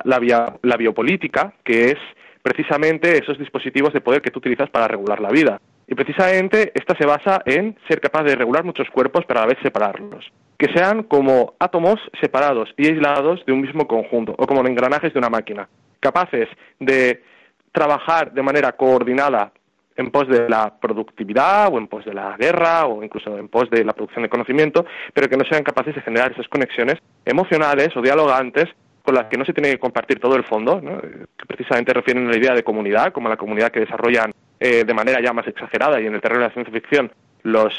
la, 0.04 0.78
biopolítica, 0.78 1.54
que 1.64 1.92
es 1.92 1.98
precisamente 2.42 3.18
esos 3.18 3.40
dispositivos 3.40 3.94
de 3.94 4.02
poder 4.02 4.22
que 4.22 4.32
tú 4.32 4.40
utilizas 4.40 4.70
para 4.70 4.90
regular 4.90 5.22
la 5.22 5.30
vida. 5.30 5.62
Y 5.88 5.96
precisamente 5.96 6.74
esta 6.76 6.96
se 6.98 7.06
basa 7.06 7.42
en 7.46 7.78
ser 7.88 8.02
capaz 8.02 8.24
de 8.24 8.36
regular 8.36 8.66
muchos 8.66 8.90
cuerpos, 8.90 9.24
pero 9.26 9.40
a 9.40 9.44
la 9.44 9.50
vez 9.50 9.58
separarlos. 9.64 10.30
Que 10.58 10.72
sean 10.74 11.04
como 11.04 11.54
átomos 11.58 12.02
separados 12.20 12.70
y 12.76 12.88
aislados 12.88 13.46
de 13.46 13.54
un 13.54 13.62
mismo 13.62 13.88
conjunto, 13.88 14.36
o 14.38 14.46
como 14.46 14.66
engranajes 14.68 15.14
de 15.14 15.20
una 15.20 15.30
máquina. 15.30 15.70
Capaces 16.02 16.50
de 16.80 17.24
trabajar 17.72 18.34
de 18.34 18.44
manera 18.44 18.74
coordinada 18.74 19.54
en 20.00 20.12
pos 20.12 20.30
de 20.30 20.48
la 20.48 20.74
productividad 20.80 21.68
o 21.74 21.78
en 21.78 21.88
pos 21.88 22.06
de 22.06 22.14
la 22.14 22.38
guerra 22.38 22.86
o 22.86 23.04
incluso 23.04 23.38
en 23.38 23.50
pos 23.50 23.70
de 23.70 23.84
la 23.84 23.92
producción 23.92 24.24
de 24.24 24.30
conocimiento, 24.30 24.86
pero 25.14 25.28
que 25.28 25.36
no 25.36 25.44
sean 25.44 25.62
capaces 25.62 25.94
de 25.94 26.02
generar 26.02 26.32
esas 26.32 26.48
conexiones 26.48 27.00
emocionales 27.26 27.90
o 27.98 28.02
dialogantes 28.02 28.70
con 29.04 29.16
las 29.16 29.26
que 29.26 29.38
no 29.38 29.44
se 29.44 29.52
tiene 29.52 29.72
que 29.72 29.80
compartir 29.80 30.20
todo 30.20 30.38
el 30.38 30.46
fondo, 30.46 30.82
que 30.82 31.46
precisamente 31.46 31.94
refieren 31.94 32.28
a 32.28 32.32
la 32.32 32.38
idea 32.38 32.54
de 32.54 32.64
comunidad, 32.64 33.12
como 33.12 33.28
la 33.28 33.36
comunidad 33.36 33.72
que 33.72 33.82
desarrollan 33.82 34.32
eh, 34.58 34.86
de 34.86 34.94
manera 34.94 35.20
ya 35.22 35.34
más 35.34 35.48
exagerada 35.48 36.00
y 36.00 36.08
en 36.08 36.16
el 36.16 36.22
terreno 36.22 36.42
de 36.42 36.48
la 36.48 36.54
ciencia 36.54 36.74
ficción 36.74 37.12
los, 37.44 37.74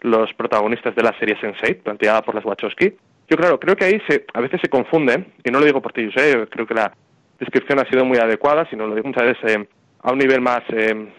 los 0.00 0.34
protagonistas 0.34 0.96
de 0.96 1.02
la 1.04 1.16
serie 1.20 1.36
Sense8, 1.36 1.82
planteada 1.82 2.22
por 2.22 2.34
las 2.34 2.44
Wachowski. 2.44 2.94
Yo, 3.28 3.36
claro, 3.36 3.60
creo 3.60 3.76
que 3.76 3.84
ahí 3.84 4.02
se, 4.08 4.24
a 4.34 4.40
veces 4.40 4.60
se 4.60 4.68
confunden, 4.68 5.34
y 5.44 5.52
no 5.52 5.60
lo 5.60 5.66
digo 5.66 5.80
por 5.80 5.92
ti, 5.92 6.08
yo 6.08 6.48
creo 6.48 6.66
que 6.66 6.74
la 6.74 6.92
descripción 7.38 7.78
ha 7.78 7.84
sido 7.84 8.04
muy 8.04 8.18
adecuada, 8.18 8.66
sino 8.70 8.88
lo 8.88 8.96
digo 8.96 9.06
muchas 9.06 9.24
veces 9.24 9.54
eh, 9.54 9.68
a 10.02 10.12
un 10.12 10.18
nivel 10.18 10.40
más, 10.40 10.62
eh, 10.70 11.12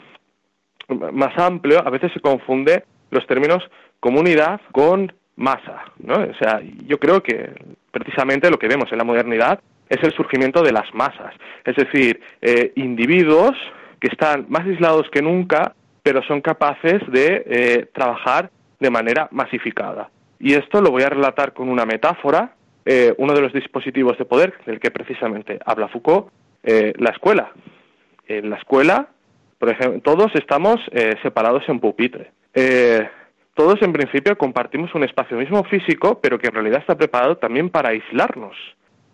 más 0.89 1.37
amplio, 1.37 1.85
a 1.85 1.89
veces 1.89 2.11
se 2.13 2.19
confunde 2.19 2.83
los 3.11 3.25
términos 3.27 3.63
comunidad 3.99 4.61
con 4.71 5.11
masa, 5.35 5.85
¿no? 5.99 6.15
O 6.15 6.33
sea, 6.35 6.61
yo 6.85 6.99
creo 6.99 7.23
que 7.23 7.51
precisamente 7.91 8.51
lo 8.51 8.59
que 8.59 8.67
vemos 8.67 8.91
en 8.91 8.97
la 8.97 9.03
modernidad 9.03 9.59
es 9.87 10.03
el 10.03 10.13
surgimiento 10.13 10.61
de 10.61 10.71
las 10.71 10.93
masas, 10.93 11.33
es 11.65 11.75
decir, 11.75 12.21
eh, 12.41 12.71
individuos 12.75 13.55
que 13.99 14.07
están 14.07 14.45
más 14.49 14.65
aislados 14.65 15.09
que 15.11 15.21
nunca, 15.21 15.73
pero 16.03 16.21
son 16.23 16.41
capaces 16.41 17.01
de 17.11 17.43
eh, 17.45 17.85
trabajar 17.93 18.51
de 18.79 18.89
manera 18.89 19.27
masificada. 19.31 20.09
Y 20.39 20.53
esto 20.53 20.81
lo 20.81 20.91
voy 20.91 21.03
a 21.03 21.09
relatar 21.09 21.53
con 21.53 21.69
una 21.69 21.85
metáfora, 21.85 22.53
eh, 22.85 23.13
uno 23.17 23.33
de 23.33 23.41
los 23.41 23.51
dispositivos 23.51 24.17
de 24.17 24.25
poder 24.25 24.53
del 24.65 24.79
que 24.79 24.91
precisamente 24.91 25.59
habla 25.65 25.89
Foucault, 25.89 26.29
la 26.63 27.09
escuela. 27.09 27.51
En 28.27 28.49
la 28.49 28.57
escuela, 28.57 29.07
por 29.59 29.69
ejemplo, 29.69 30.01
todos 30.01 30.31
estamos 30.35 30.79
separados 31.21 31.63
en 31.67 31.79
pupitre 31.79 32.31
todos 33.59 33.81
en 33.81 33.91
principio 33.91 34.37
compartimos 34.37 34.95
un 34.95 35.03
espacio 35.03 35.35
mismo 35.35 35.65
físico, 35.65 36.21
pero 36.21 36.39
que 36.39 36.47
en 36.47 36.53
realidad 36.53 36.79
está 36.79 36.95
preparado 36.95 37.35
también 37.35 37.69
para 37.69 37.89
aislarnos. 37.89 38.55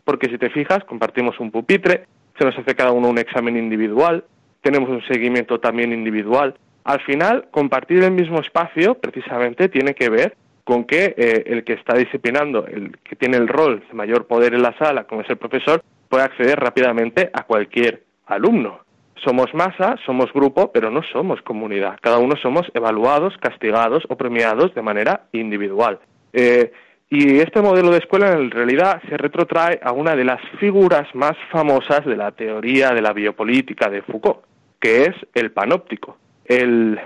Porque 0.04 0.30
si 0.30 0.38
te 0.38 0.52
fijas, 0.52 0.84
compartimos 0.84 1.40
un 1.40 1.50
pupitre, 1.50 2.06
se 2.38 2.46
nos 2.46 2.56
hace 2.56 2.76
cada 2.76 2.92
uno 2.92 3.10
un 3.10 3.18
examen 3.18 3.58
individual, 3.58 4.24
tenemos 4.62 4.88
un 4.88 5.02
seguimiento 5.08 5.60
también 5.60 5.92
individual. 5.92 6.54
Al 6.84 7.02
final, 7.02 7.48
compartir 7.50 8.04
el 8.04 8.12
mismo 8.12 8.40
espacio 8.40 8.94
precisamente 8.94 9.68
tiene 9.68 9.96
que 9.96 10.12
ver 10.12 10.38
con 10.64 10.84
que 10.84 11.16
eh, 11.18 11.44
el 11.48 11.64
que 11.64 11.74
está 11.74 11.98
disciplinando, 11.98 12.68
el 12.68 13.00
que 13.00 13.16
tiene 13.16 13.38
el 13.38 13.48
rol 13.48 13.84
de 13.88 13.96
mayor 13.96 14.28
poder 14.28 14.54
en 14.54 14.62
la 14.62 14.78
sala, 14.78 15.06
como 15.06 15.22
es 15.22 15.30
el 15.32 15.38
profesor, 15.38 15.82
puede 16.08 16.24
acceder 16.24 16.60
rápidamente 16.60 17.32
a 17.34 17.46
cualquier 17.46 18.04
alumno 18.28 18.85
somos 19.24 19.54
masa, 19.54 19.96
somos 20.06 20.32
grupo, 20.34 20.72
pero 20.72 20.92
no 20.92 21.02
somos 21.04 21.42
comunidad. 21.42 21.98
Cada 22.02 22.18
uno 22.20 22.36
somos 22.36 22.70
evaluados, 22.74 23.38
castigados 23.38 24.04
o 24.10 24.18
premiados 24.18 24.74
de 24.76 24.82
manera 24.82 25.28
individual. 25.32 26.00
Eh, 26.34 26.72
y 27.10 27.40
este 27.40 27.62
modelo 27.62 27.92
de 27.92 28.00
escuela 28.00 28.34
en 28.34 28.52
realidad 28.52 29.02
se 29.08 29.16
retrotrae 29.16 29.80
a 29.84 29.92
una 29.92 30.16
de 30.16 30.26
las 30.26 30.42
figuras 30.60 31.14
más 31.14 31.38
famosas 31.52 32.04
de 32.06 32.18
la 32.18 32.32
teoría 32.32 32.90
de 32.90 33.02
la 33.02 33.14
biopolítica 33.14 33.90
de 33.90 34.02
Foucault, 34.02 34.40
que 34.80 35.04
es 35.04 35.16
el 35.34 35.52
panóptico. 35.52 36.18
El, 36.46 37.00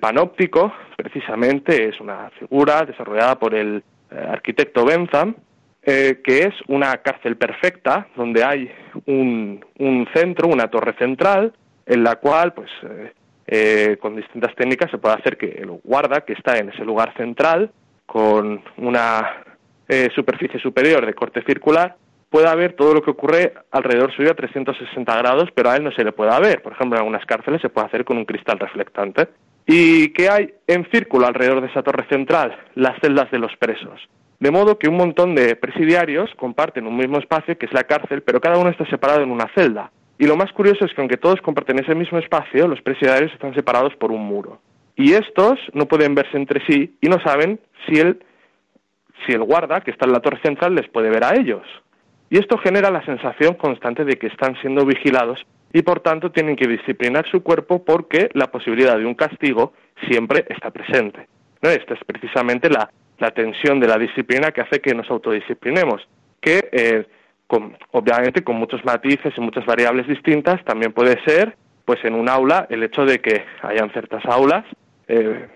panóptico, 0.00 0.72
precisamente, 0.96 1.88
es 1.88 2.00
una 2.00 2.30
figura 2.38 2.84
desarrollada 2.84 3.38
por 3.38 3.54
el 3.54 3.82
eh, 4.10 4.26
arquitecto 4.30 4.84
Bentham, 4.84 5.34
eh, 5.86 6.20
que 6.22 6.40
es 6.40 6.54
una 6.66 6.96
cárcel 6.98 7.36
perfecta, 7.36 8.08
donde 8.16 8.42
hay 8.44 8.70
un, 9.06 9.64
un 9.78 10.08
centro, 10.12 10.48
una 10.48 10.68
torre 10.68 10.94
central, 10.98 11.52
en 11.86 12.02
la 12.02 12.16
cual, 12.16 12.52
pues, 12.52 12.68
eh, 12.82 13.12
eh, 13.46 13.96
con 14.00 14.16
distintas 14.16 14.54
técnicas 14.56 14.90
se 14.90 14.98
puede 14.98 15.14
hacer 15.14 15.36
que 15.36 15.46
el 15.46 15.70
guarda, 15.84 16.22
que 16.22 16.32
está 16.32 16.58
en 16.58 16.70
ese 16.70 16.84
lugar 16.84 17.14
central, 17.16 17.70
con 18.04 18.60
una 18.78 19.44
eh, 19.88 20.08
superficie 20.14 20.58
superior 20.58 21.06
de 21.06 21.14
corte 21.14 21.42
circular, 21.44 21.96
pueda 22.28 22.52
ver 22.56 22.72
todo 22.72 22.92
lo 22.92 23.02
que 23.02 23.12
ocurre 23.12 23.54
alrededor 23.70 24.12
suyo 24.12 24.32
a 24.32 24.34
360 24.34 25.16
grados, 25.16 25.48
pero 25.54 25.70
a 25.70 25.76
él 25.76 25.84
no 25.84 25.92
se 25.92 26.02
le 26.02 26.10
pueda 26.10 26.40
ver. 26.40 26.60
Por 26.60 26.72
ejemplo, 26.72 26.96
en 26.96 27.02
algunas 27.02 27.24
cárceles 27.24 27.62
se 27.62 27.68
puede 27.68 27.86
hacer 27.86 28.04
con 28.04 28.16
un 28.16 28.24
cristal 28.24 28.58
reflectante. 28.58 29.28
¿Y 29.64 30.08
qué 30.08 30.28
hay 30.28 30.54
en 30.66 30.88
círculo 30.90 31.26
alrededor 31.26 31.60
de 31.60 31.68
esa 31.68 31.82
torre 31.84 32.06
central? 32.08 32.56
Las 32.74 32.98
celdas 33.00 33.30
de 33.30 33.38
los 33.38 33.54
presos. 33.56 34.08
De 34.38 34.50
modo 34.50 34.78
que 34.78 34.88
un 34.88 34.96
montón 34.96 35.34
de 35.34 35.56
presidiarios 35.56 36.30
comparten 36.36 36.86
un 36.86 36.96
mismo 36.96 37.18
espacio, 37.18 37.56
que 37.56 37.66
es 37.66 37.72
la 37.72 37.84
cárcel, 37.84 38.22
pero 38.22 38.40
cada 38.40 38.58
uno 38.58 38.70
está 38.70 38.84
separado 38.86 39.22
en 39.22 39.30
una 39.30 39.50
celda. 39.54 39.90
Y 40.18 40.26
lo 40.26 40.36
más 40.36 40.52
curioso 40.52 40.84
es 40.84 40.92
que 40.92 41.00
aunque 41.00 41.16
todos 41.16 41.40
comparten 41.40 41.78
ese 41.78 41.94
mismo 41.94 42.18
espacio, 42.18 42.68
los 42.68 42.80
presidiarios 42.82 43.32
están 43.32 43.54
separados 43.54 43.94
por 43.96 44.12
un 44.12 44.22
muro. 44.22 44.60
Y 44.94 45.12
estos 45.12 45.58
no 45.72 45.86
pueden 45.86 46.14
verse 46.14 46.36
entre 46.36 46.64
sí 46.66 46.96
y 47.00 47.08
no 47.08 47.20
saben 47.20 47.60
si 47.86 47.98
el, 47.98 48.22
si 49.26 49.32
el 49.32 49.42
guarda, 49.42 49.80
que 49.80 49.90
está 49.90 50.06
en 50.06 50.12
la 50.12 50.20
torre 50.20 50.40
central, 50.42 50.74
les 50.74 50.88
puede 50.88 51.10
ver 51.10 51.24
a 51.24 51.34
ellos. 51.34 51.62
Y 52.28 52.38
esto 52.38 52.58
genera 52.58 52.90
la 52.90 53.04
sensación 53.04 53.54
constante 53.54 54.04
de 54.04 54.16
que 54.16 54.26
están 54.26 54.56
siendo 54.60 54.84
vigilados 54.84 55.46
y 55.72 55.82
por 55.82 56.00
tanto 56.00 56.30
tienen 56.30 56.56
que 56.56 56.66
disciplinar 56.66 57.26
su 57.30 57.42
cuerpo 57.42 57.84
porque 57.84 58.30
la 58.32 58.50
posibilidad 58.50 58.98
de 58.98 59.06
un 59.06 59.14
castigo 59.14 59.74
siempre 60.08 60.44
está 60.48 60.70
presente. 60.70 61.28
¿No? 61.62 61.70
Esta 61.70 61.94
es 61.94 62.00
precisamente 62.04 62.68
la, 62.70 62.90
la 63.18 63.30
tensión 63.30 63.80
de 63.80 63.88
la 63.88 63.98
disciplina 63.98 64.52
que 64.52 64.60
hace 64.60 64.80
que 64.80 64.94
nos 64.94 65.10
autodisciplinemos, 65.10 66.06
que 66.40 66.68
eh, 66.72 67.06
obviamente 67.92 68.42
con 68.42 68.56
muchos 68.56 68.84
matices 68.84 69.32
y 69.36 69.40
muchas 69.40 69.64
variables 69.64 70.06
distintas, 70.06 70.64
también 70.64 70.92
puede 70.92 71.22
ser, 71.24 71.56
pues 71.84 72.04
en 72.04 72.14
un 72.14 72.28
aula, 72.28 72.66
el 72.70 72.82
hecho 72.82 73.04
de 73.04 73.20
que 73.20 73.44
hayan 73.62 73.90
ciertas 73.90 74.24
aulas 74.26 74.64
eh, 75.08 75.48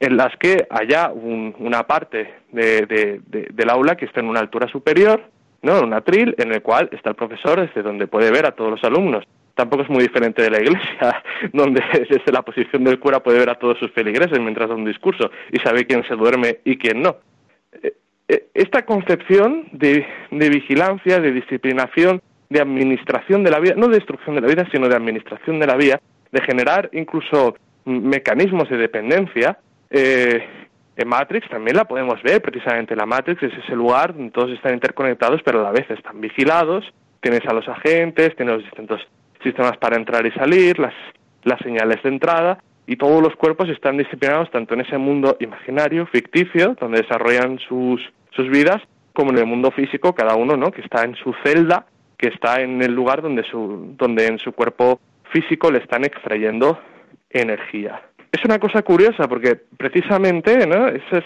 en 0.00 0.16
las 0.16 0.36
que 0.36 0.66
haya 0.70 1.10
una 1.10 1.86
parte 1.86 2.32
de, 2.52 3.20
del 3.26 3.70
aula 3.70 3.96
que 3.96 4.04
esté 4.04 4.20
en 4.20 4.28
una 4.28 4.40
altura 4.40 4.68
superior, 4.68 5.22
¿no? 5.62 5.78
En 5.78 5.86
un 5.86 5.92
atril 5.92 6.36
en 6.38 6.52
el 6.52 6.62
cual 6.62 6.88
está 6.92 7.10
el 7.10 7.16
profesor 7.16 7.60
desde 7.60 7.82
donde 7.82 8.06
puede 8.06 8.30
ver 8.30 8.46
a 8.46 8.52
todos 8.52 8.70
los 8.70 8.84
alumnos. 8.84 9.24
Tampoco 9.58 9.82
es 9.82 9.90
muy 9.90 10.04
diferente 10.04 10.40
de 10.40 10.50
la 10.50 10.60
iglesia, 10.60 11.20
donde 11.52 11.82
desde 11.92 12.30
la 12.32 12.42
posición 12.42 12.84
del 12.84 13.00
cura 13.00 13.20
puede 13.20 13.40
ver 13.40 13.50
a 13.50 13.56
todos 13.56 13.76
sus 13.80 13.90
feligreses 13.90 14.38
mientras 14.38 14.68
da 14.68 14.76
un 14.76 14.84
discurso 14.84 15.32
y 15.50 15.58
sabe 15.58 15.84
quién 15.84 16.06
se 16.06 16.14
duerme 16.14 16.60
y 16.64 16.78
quién 16.78 17.02
no. 17.02 17.16
Eh, 17.82 17.92
eh, 18.28 18.46
esta 18.54 18.84
concepción 18.84 19.66
de, 19.72 20.06
vigilancia, 20.30 21.18
de 21.18 21.32
disciplinación, 21.32 22.22
de 22.48 22.60
administración 22.60 23.42
de 23.42 23.50
la 23.50 23.58
vida, 23.58 23.74
no 23.76 23.88
de 23.88 23.96
destrucción 23.96 24.36
de 24.36 24.42
la 24.42 24.46
vida, 24.46 24.64
sino 24.70 24.88
de 24.88 24.94
administración 24.94 25.58
de 25.58 25.66
la 25.66 25.74
vida, 25.74 26.00
de 26.30 26.40
generar 26.42 26.88
incluso 26.92 27.56
mecanismos 27.84 28.68
de 28.68 28.76
dependencia, 28.76 29.58
eh, 29.90 30.40
en 30.94 31.08
Matrix 31.08 31.48
también 31.48 31.76
la 31.76 31.84
podemos 31.84 32.22
ver, 32.22 32.40
precisamente 32.40 32.94
la 32.94 33.06
Matrix 33.06 33.42
es 33.42 33.52
ese 33.64 33.74
lugar 33.74 34.14
donde 34.14 34.30
todos 34.30 34.52
están 34.52 34.74
interconectados, 34.74 35.40
pero 35.44 35.60
a 35.60 35.64
la 35.64 35.72
vez 35.72 35.90
están 35.90 36.20
vigilados, 36.20 36.84
tienes 37.20 37.44
a 37.48 37.52
los 37.52 37.68
agentes, 37.68 38.36
tienes 38.36 38.54
los 38.54 38.64
distintos 38.64 39.00
sistemas 39.42 39.76
para 39.78 39.96
entrar 39.96 40.26
y 40.26 40.30
salir, 40.32 40.78
las, 40.78 40.94
las 41.44 41.58
señales 41.60 42.02
de 42.02 42.08
entrada, 42.08 42.58
y 42.86 42.96
todos 42.96 43.22
los 43.22 43.36
cuerpos 43.36 43.68
están 43.68 43.98
disciplinados 43.98 44.50
tanto 44.50 44.74
en 44.74 44.80
ese 44.80 44.96
mundo 44.96 45.36
imaginario, 45.40 46.06
ficticio, 46.06 46.74
donde 46.80 47.02
desarrollan 47.02 47.58
sus, 47.58 48.00
sus 48.30 48.48
vidas, 48.48 48.80
como 49.12 49.30
en 49.30 49.38
el 49.38 49.46
mundo 49.46 49.70
físico, 49.70 50.14
cada 50.14 50.36
uno, 50.36 50.56
¿no? 50.56 50.70
Que 50.70 50.80
está 50.80 51.04
en 51.04 51.14
su 51.16 51.34
celda, 51.44 51.86
que 52.16 52.28
está 52.28 52.60
en 52.60 52.80
el 52.82 52.94
lugar 52.94 53.22
donde, 53.22 53.44
su, 53.44 53.94
donde 53.96 54.26
en 54.26 54.38
su 54.38 54.52
cuerpo 54.52 55.00
físico 55.30 55.70
le 55.70 55.78
están 55.78 56.04
extrayendo 56.04 56.80
energía. 57.30 58.02
Es 58.32 58.44
una 58.44 58.58
cosa 58.58 58.82
curiosa 58.82 59.28
porque 59.28 59.56
precisamente 59.76 60.66
¿no? 60.66 60.88
esas, 60.88 61.24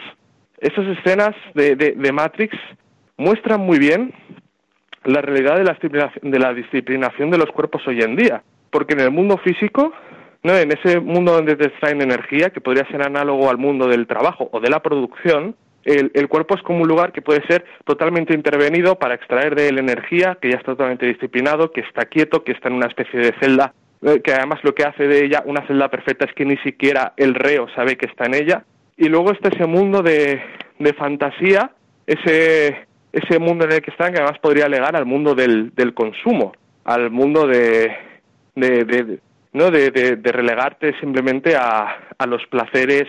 esas 0.59 0.87
escenas 0.99 1.35
de, 1.55 1.75
de, 1.77 2.13
Matrix 2.13 2.57
muestran 3.17 3.61
muy 3.61 3.79
bien 3.79 4.13
la 5.05 5.21
realidad 5.21 5.57
de 5.57 5.65
la, 5.65 6.13
de 6.23 6.39
la 6.39 6.55
disciplinación 6.55 7.31
de 7.31 7.39
los 7.39 7.51
cuerpos 7.51 7.83
hoy 7.87 8.01
en 8.01 8.17
día. 8.17 8.43
Porque 8.71 8.95
en 8.95 9.01
el 9.01 9.11
mundo 9.11 9.39
físico, 9.39 9.93
¿no? 10.43 10.57
en 10.57 10.73
ese 10.73 11.01
mundo 11.01 11.33
donde 11.33 11.57
te 11.57 11.67
extraen 11.67 12.01
energía, 12.01 12.51
que 12.51 12.61
podría 12.61 12.87
ser 12.89 13.03
análogo 13.03 13.51
al 13.51 13.59
mundo 13.59 13.89
del 13.89 14.07
trabajo 14.07 14.49
o 14.53 14.61
de 14.61 14.71
la 14.71 14.81
producción, 14.81 15.57
el, 15.85 16.29
cuerpo 16.29 16.55
es 16.55 16.63
como 16.63 16.83
un 16.83 16.89
lugar 16.89 17.13
que 17.13 17.23
puede 17.23 17.45
ser 17.47 17.65
totalmente 17.85 18.35
intervenido 18.35 18.97
para 18.97 19.15
extraer 19.15 19.57
de 19.57 19.69
él 19.69 19.79
energía, 19.79 20.39
que 20.41 20.51
ya 20.51 20.57
está 20.57 20.73
totalmente 20.73 21.07
disciplinado, 21.07 21.73
que 21.73 21.81
está 21.81 22.05
quieto, 22.05 22.45
que 22.45 22.53
está 22.53 22.69
en 22.69 22.75
una 22.75 22.87
especie 22.87 23.19
de 23.19 23.35
celda, 23.41 23.75
eh, 24.03 24.21
que 24.23 24.33
además 24.33 24.61
lo 24.63 24.75
que 24.75 24.85
hace 24.85 25.09
de 25.09 25.25
ella 25.25 25.43
una 25.45 25.67
celda 25.67 25.89
perfecta 25.89 26.25
es 26.25 26.35
que 26.35 26.45
ni 26.45 26.57
siquiera 26.59 27.15
el 27.17 27.35
reo 27.35 27.67
sabe 27.75 27.97
que 27.97 28.07
está 28.07 28.27
en 28.27 28.35
ella. 28.35 28.65
Y 28.97 29.09
luego 29.09 29.33
está 29.33 29.49
ese 29.49 29.67
mundo 29.67 30.03
de, 30.03 30.41
de 30.79 30.93
fantasía, 30.93 31.73
ese, 32.07 32.87
ese 33.13 33.39
mundo 33.39 33.65
en 33.65 33.73
el 33.73 33.83
que 33.83 33.91
están, 33.91 34.13
que 34.13 34.21
además 34.21 34.39
podría 34.41 34.67
alegar 34.67 34.97
al 34.97 35.07
mundo 35.07 35.35
del, 35.35 35.75
del 35.75 35.95
consumo, 35.95 36.53
al 36.85 37.11
mundo 37.11 37.47
de, 37.47 37.95
de, 38.55 38.85
de 38.85 39.19
¿no? 39.53 39.71
De, 39.71 39.91
de, 39.91 40.33
relegarte 40.33 40.99
simplemente 40.99 41.57
a, 41.57 42.09
a 42.17 42.27
los 42.27 42.45
placeres 42.47 43.05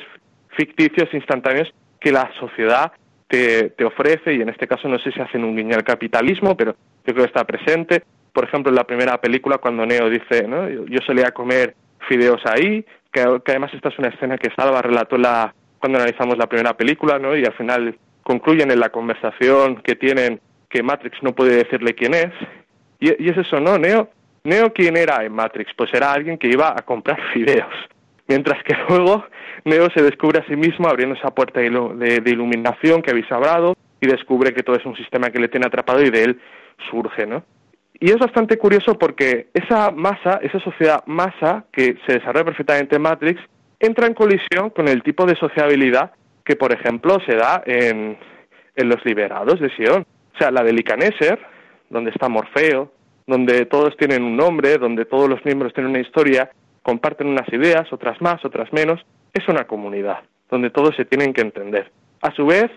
ficticios 0.58 1.14
instantáneos 1.14 1.74
que 2.00 2.12
la 2.12 2.30
sociedad 2.40 2.92
te, 3.28 3.70
te, 3.70 3.86
ofrece, 3.86 4.34
y 4.34 4.42
en 4.42 4.50
este 4.50 4.68
caso 4.68 4.88
no 4.88 5.00
sé 5.00 5.12
si 5.12 5.22
hacen 5.22 5.44
un 5.44 5.56
guiño 5.56 5.76
al 5.76 5.84
capitalismo, 5.84 6.56
pero 6.56 6.76
yo 7.06 7.14
creo 7.14 7.26
que 7.26 7.32
está 7.32 7.46
presente. 7.46 8.04
Por 8.34 8.44
ejemplo, 8.46 8.70
en 8.70 8.76
la 8.76 8.84
primera 8.84 9.20
película, 9.20 9.58
cuando 9.58 9.86
Neo 9.86 10.10
dice, 10.10 10.48
¿no? 10.48 10.68
yo, 10.68 11.00
solía 11.06 11.32
comer 11.32 11.76
fideos 12.08 12.42
ahí, 12.46 12.86
que, 13.12 13.22
además 13.22 13.74
esta 13.74 13.90
es 13.90 14.00
una 14.00 14.10
escena 14.10 14.38
que 14.38 14.52
Salva 14.56 14.82
relató 14.82 15.18
la, 15.18 15.54
cuando 15.80 16.00
analizamos 16.00 16.38
la 16.38 16.48
primera 16.48 16.76
película, 16.76 17.20
¿no? 17.20 17.38
Y 17.38 17.46
al 17.46 17.54
final 17.54 17.96
concluyen 18.24 18.72
en 18.72 18.80
la 18.80 18.90
conversación 18.90 19.78
que 19.78 19.96
tienen 19.96 20.42
que 20.70 20.82
Matrix 20.82 21.22
no 21.22 21.34
puede 21.34 21.58
decirle 21.58 21.94
quién 21.94 22.16
es. 22.16 22.32
Y, 23.00 23.30
es 23.30 23.38
eso, 23.38 23.60
¿no? 23.60 23.78
Neo, 23.78 24.10
Neo, 24.44 24.74
¿quién 24.74 24.98
era 24.98 25.24
en 25.24 25.34
Matrix? 25.34 25.72
Pues 25.78 25.94
era 25.94 26.12
alguien 26.12 26.38
que 26.38 26.48
iba 26.48 26.70
a 26.70 26.82
comprar 26.82 27.20
fideos. 27.34 27.74
Mientras 28.28 28.64
que 28.64 28.76
luego 28.90 29.26
Neo 29.66 29.90
se 29.92 30.02
descubre 30.02 30.40
a 30.40 30.48
sí 30.48 30.56
mismo 30.56 30.88
abriendo 30.88 31.16
esa 31.16 31.32
puerta 31.32 31.60
de, 31.60 31.70
de 32.22 32.32
iluminación 32.32 33.02
que 33.02 33.12
habéis 33.12 33.32
hablado 33.32 33.76
y 34.02 34.08
descubre 34.08 34.54
que 34.54 34.64
todo 34.64 34.76
es 34.76 34.86
un 34.86 34.96
sistema 34.96 35.30
que 35.30 35.40
le 35.40 35.50
tiene 35.50 35.68
atrapado 35.68 36.02
y 36.02 36.10
de 36.10 36.24
él 36.24 36.42
surge, 36.90 37.28
¿no? 37.28 37.44
Y 38.00 38.10
es 38.10 38.18
bastante 38.18 38.58
curioso 38.58 38.98
porque 38.98 39.48
esa 39.54 39.92
masa, 39.92 40.40
esa 40.42 40.60
sociedad 40.60 41.04
masa 41.06 41.66
que 41.72 41.98
se 42.06 42.14
desarrolla 42.14 42.46
perfectamente 42.46 42.96
en 42.96 43.02
Matrix, 43.02 43.42
entra 43.80 44.08
en 44.08 44.14
colisión 44.14 44.72
con 44.72 44.88
el 44.88 45.04
tipo 45.04 45.26
de 45.26 45.36
sociabilidad 45.36 46.12
que, 46.44 46.56
por 46.56 46.74
ejemplo, 46.74 47.18
se 47.26 47.36
da 47.36 47.64
en, 47.66 48.18
en 48.76 48.90
los 48.90 49.04
liberados 49.06 49.60
de 49.60 49.70
Sion. 49.76 50.06
O 50.34 50.38
sea, 50.38 50.52
la 50.52 50.64
de 50.64 50.74
Licaneser, 50.74 51.40
donde 51.90 52.12
está 52.12 52.28
Morfeo, 52.28 52.92
donde 53.28 53.66
todos 53.66 53.96
tienen 53.98 54.24
un 54.24 54.36
nombre, 54.36 54.78
donde 54.78 55.06
todos 55.06 55.30
los 55.30 55.44
miembros 55.46 55.74
tienen 55.74 55.92
una 55.92 56.02
historia, 56.02 56.52
comparten 56.82 57.28
unas 57.28 57.48
ideas, 57.54 57.92
otras 57.94 58.22
más, 58.22 58.44
otras 58.44 58.72
menos, 58.74 59.00
es 59.34 59.48
una 59.48 59.66
comunidad, 59.66 60.20
donde 60.50 60.70
todos 60.70 60.96
se 60.96 61.06
tienen 61.06 61.34
que 61.34 61.42
entender. 61.42 61.92
A 62.22 62.32
su 62.32 62.46
vez, 62.46 62.70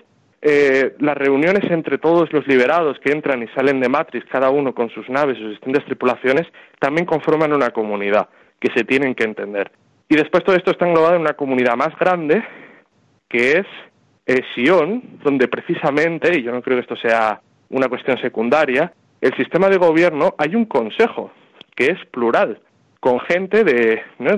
eh, 0.43 0.95
las 1.01 1.17
reuniones 1.17 1.69
entre 1.71 1.99
todos 1.99 2.33
los 2.33 2.47
liberados 2.47 2.99
que 3.01 3.11
entran 3.11 3.43
y 3.43 3.49
salen 3.49 3.81
de 3.81 3.89
Matrix, 3.89 4.27
cada 4.27 4.51
uno 4.51 4.75
con 4.75 4.91
sus 4.91 5.09
naves, 5.09 5.39
sus 5.39 5.51
distintas 5.51 5.85
tripulaciones, 5.87 6.47
también 6.79 7.07
conforman 7.07 7.53
una 7.53 7.71
comunidad 7.71 8.29
que 8.61 8.73
se 8.75 8.85
tienen 8.85 9.15
que 9.15 9.25
entender. 9.25 9.71
Y 10.09 10.17
después 10.17 10.45
todo 10.45 10.55
esto 10.55 10.71
está 10.71 10.87
englobado 10.87 11.17
en 11.17 11.23
una 11.23 11.35
comunidad 11.35 11.77
más 11.77 11.97
grande, 11.99 12.43
que 13.29 13.59
es 13.59 13.67
eh, 14.27 14.43
Sion, 14.55 15.21
donde 15.23 15.49
precisamente, 15.49 16.39
y 16.39 16.43
yo 16.43 16.53
no 16.53 16.63
creo 16.63 16.77
que 16.77 16.83
esto 16.83 16.97
sea 16.97 17.41
una 17.71 17.89
cuestión 17.89 18.19
secundaria, 18.19 18.93
el 19.21 19.35
sistema 19.37 19.69
de 19.69 19.79
gobierno 19.79 20.35
hay 20.39 20.55
un 20.55 20.67
consejo 20.67 21.31
que 21.75 21.87
es 21.87 22.05
plural, 22.07 22.61
con 23.01 23.21
gente 23.21 23.65
de, 23.65 24.03
de, 24.19 24.37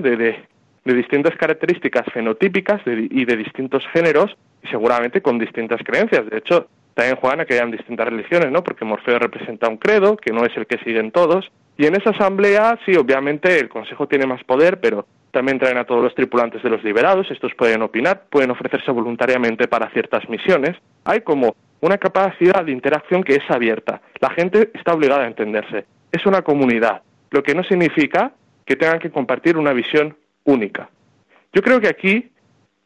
de, 0.83 0.93
distintas 0.93 1.35
características 1.37 2.05
fenotípicas 2.13 2.81
y 2.85 3.23
de 3.25 3.37
distintos 3.37 3.83
géneros 3.93 4.35
y 4.63 4.67
seguramente 4.67 5.21
con 5.21 5.37
distintas 5.37 5.81
creencias. 5.83 6.29
De 6.29 6.37
hecho, 6.37 6.67
también 6.93 7.15
juegan 7.17 7.39
a 7.39 7.45
que 7.45 7.53
hayan 7.53 7.71
distintas 7.71 8.07
religiones, 8.07 8.51
¿no? 8.51 8.63
Porque 8.63 8.85
Morfeo 8.85 9.19
representa 9.19 9.69
un 9.69 9.77
credo, 9.77 10.17
que 10.17 10.33
no 10.33 10.43
es 10.43 10.55
el 10.57 10.67
que 10.67 10.79
siguen 10.79 11.11
todos. 11.11 11.49
Y 11.77 11.85
en 11.85 11.95
esa 11.95 12.09
asamblea, 12.09 12.77
sí, 12.85 12.95
obviamente 12.95 13.57
el 13.59 13.69
Consejo 13.69 14.07
tiene 14.07 14.25
más 14.25 14.43
poder, 14.43 14.81
pero 14.81 15.05
también 15.31 15.59
traen 15.59 15.77
a 15.77 15.85
todos 15.85 16.03
los 16.03 16.15
tripulantes 16.15 16.63
de 16.63 16.69
los 16.69 16.83
liberados, 16.83 17.29
estos 17.29 17.53
pueden 17.55 17.81
opinar, 17.81 18.23
pueden 18.29 18.51
ofrecerse 18.51 18.91
voluntariamente 18.91 19.67
para 19.67 19.89
ciertas 19.91 20.27
misiones. 20.29 20.75
Hay 21.05 21.21
como 21.21 21.55
una 21.81 21.97
capacidad 21.97 22.63
de 22.63 22.71
interacción 22.71 23.23
que 23.23 23.35
es 23.35 23.49
abierta. 23.49 24.01
La 24.19 24.29
gente 24.31 24.71
está 24.73 24.93
obligada 24.93 25.23
a 25.23 25.27
entenderse. 25.27 25.85
Es 26.11 26.25
una 26.25 26.41
comunidad, 26.41 27.01
lo 27.31 27.43
que 27.43 27.53
no 27.53 27.63
significa 27.63 28.31
que 28.65 28.75
tengan 28.75 28.99
que 28.99 29.11
compartir 29.11 29.57
una 29.57 29.73
visión 29.73 30.15
única. 30.43 30.89
Yo 31.53 31.61
creo 31.61 31.79
que 31.79 31.87
aquí 31.87 32.31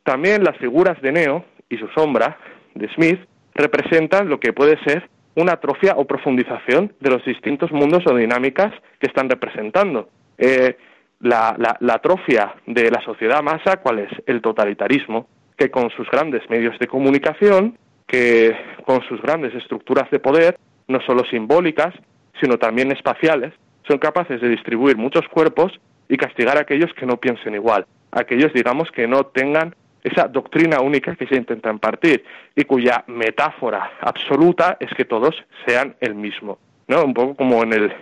también 0.03 0.43
las 0.43 0.57
figuras 0.57 1.01
de 1.01 1.11
Neo 1.11 1.45
y 1.69 1.77
su 1.77 1.87
sombra 1.89 2.37
de 2.75 2.87
Smith 2.89 3.19
representan 3.55 4.29
lo 4.29 4.39
que 4.39 4.53
puede 4.53 4.77
ser 4.83 5.09
una 5.35 5.53
atrofia 5.53 5.93
o 5.97 6.05
profundización 6.05 6.93
de 6.99 7.09
los 7.09 7.25
distintos 7.25 7.71
mundos 7.71 8.03
o 8.05 8.15
dinámicas 8.15 8.71
que 8.99 9.07
están 9.07 9.29
representando. 9.29 10.09
Eh, 10.37 10.77
la, 11.23 11.55
la, 11.79 11.93
atrofia 11.93 12.53
de 12.67 12.91
la 12.91 13.01
sociedad 13.01 13.41
masa, 13.41 13.77
¿cuál 13.77 13.99
es? 13.99 14.11
El 14.25 14.41
totalitarismo, 14.41 15.27
que 15.57 15.71
con 15.71 15.89
sus 15.91 16.09
grandes 16.09 16.47
medios 16.49 16.77
de 16.79 16.87
comunicación, 16.87 17.77
que 18.05 18.55
con 18.85 19.01
sus 19.03 19.21
grandes 19.21 19.55
estructuras 19.55 20.09
de 20.11 20.19
poder, 20.19 20.59
no 20.87 20.99
solo 21.01 21.23
simbólicas, 21.25 21.93
sino 22.41 22.57
también 22.57 22.91
espaciales, 22.91 23.53
son 23.87 23.97
capaces 23.97 24.41
de 24.41 24.49
distribuir 24.49 24.97
muchos 24.97 25.27
cuerpos 25.29 25.71
y 26.09 26.17
castigar 26.17 26.57
a 26.57 26.61
aquellos 26.61 26.93
que 26.93 27.05
no 27.05 27.17
piensen 27.17 27.55
igual, 27.55 27.85
aquellos, 28.11 28.53
digamos, 28.53 28.91
que 28.91 29.07
no 29.07 29.25
tengan 29.25 29.73
esa 30.03 30.27
doctrina 30.27 30.81
única 30.81 31.15
que 31.15 31.27
se 31.27 31.35
intenta 31.35 31.71
impartir 31.71 32.25
y 32.55 32.65
cuya 32.65 33.05
metáfora 33.07 33.93
absoluta 34.01 34.75
es 34.81 34.93
que 34.93 35.05
todos 35.05 35.33
sean 35.65 35.95
el 36.01 36.15
mismo, 36.15 36.59
¿no? 36.87 37.05
Un 37.05 37.13
poco 37.13 37.35
como 37.35 37.63
en 37.63 37.71
el 37.71 37.93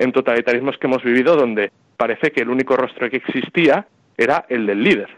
en 0.00 0.12
totalitarismos 0.12 0.76
que 0.78 0.86
hemos 0.86 1.04
vivido 1.04 1.36
donde 1.36 1.70
parece 1.96 2.32
que 2.32 2.40
el 2.40 2.48
único 2.48 2.74
rostro 2.74 3.08
que 3.08 3.18
existía 3.18 3.86
era 4.16 4.46
el 4.48 4.66
del 4.66 4.82
líder, 4.82 5.08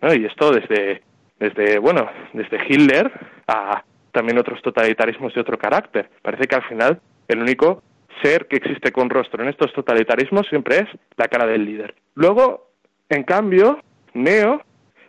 ¿no? 0.00 0.12
Y 0.12 0.24
esto 0.24 0.50
desde 0.50 1.02
desde 1.38 1.78
bueno, 1.78 2.08
desde 2.32 2.58
Hitler 2.68 3.10
a 3.46 3.82
también 4.12 4.38
otros 4.38 4.60
totalitarismos 4.62 5.34
de 5.34 5.40
otro 5.40 5.58
carácter. 5.58 6.10
Parece 6.22 6.46
que 6.46 6.54
al 6.56 6.64
final 6.64 7.00
el 7.28 7.40
único 7.40 7.82
ser 8.22 8.46
que 8.46 8.56
existe 8.56 8.92
con 8.92 9.08
rostro 9.08 9.42
en 9.42 9.48
estos 9.48 9.72
totalitarismos 9.72 10.46
siempre 10.48 10.78
es 10.78 10.88
la 11.16 11.28
cara 11.28 11.46
del 11.46 11.64
líder. 11.64 11.94
Luego, 12.14 12.70
en 13.08 13.22
cambio, 13.22 13.80
Neo 14.14 14.62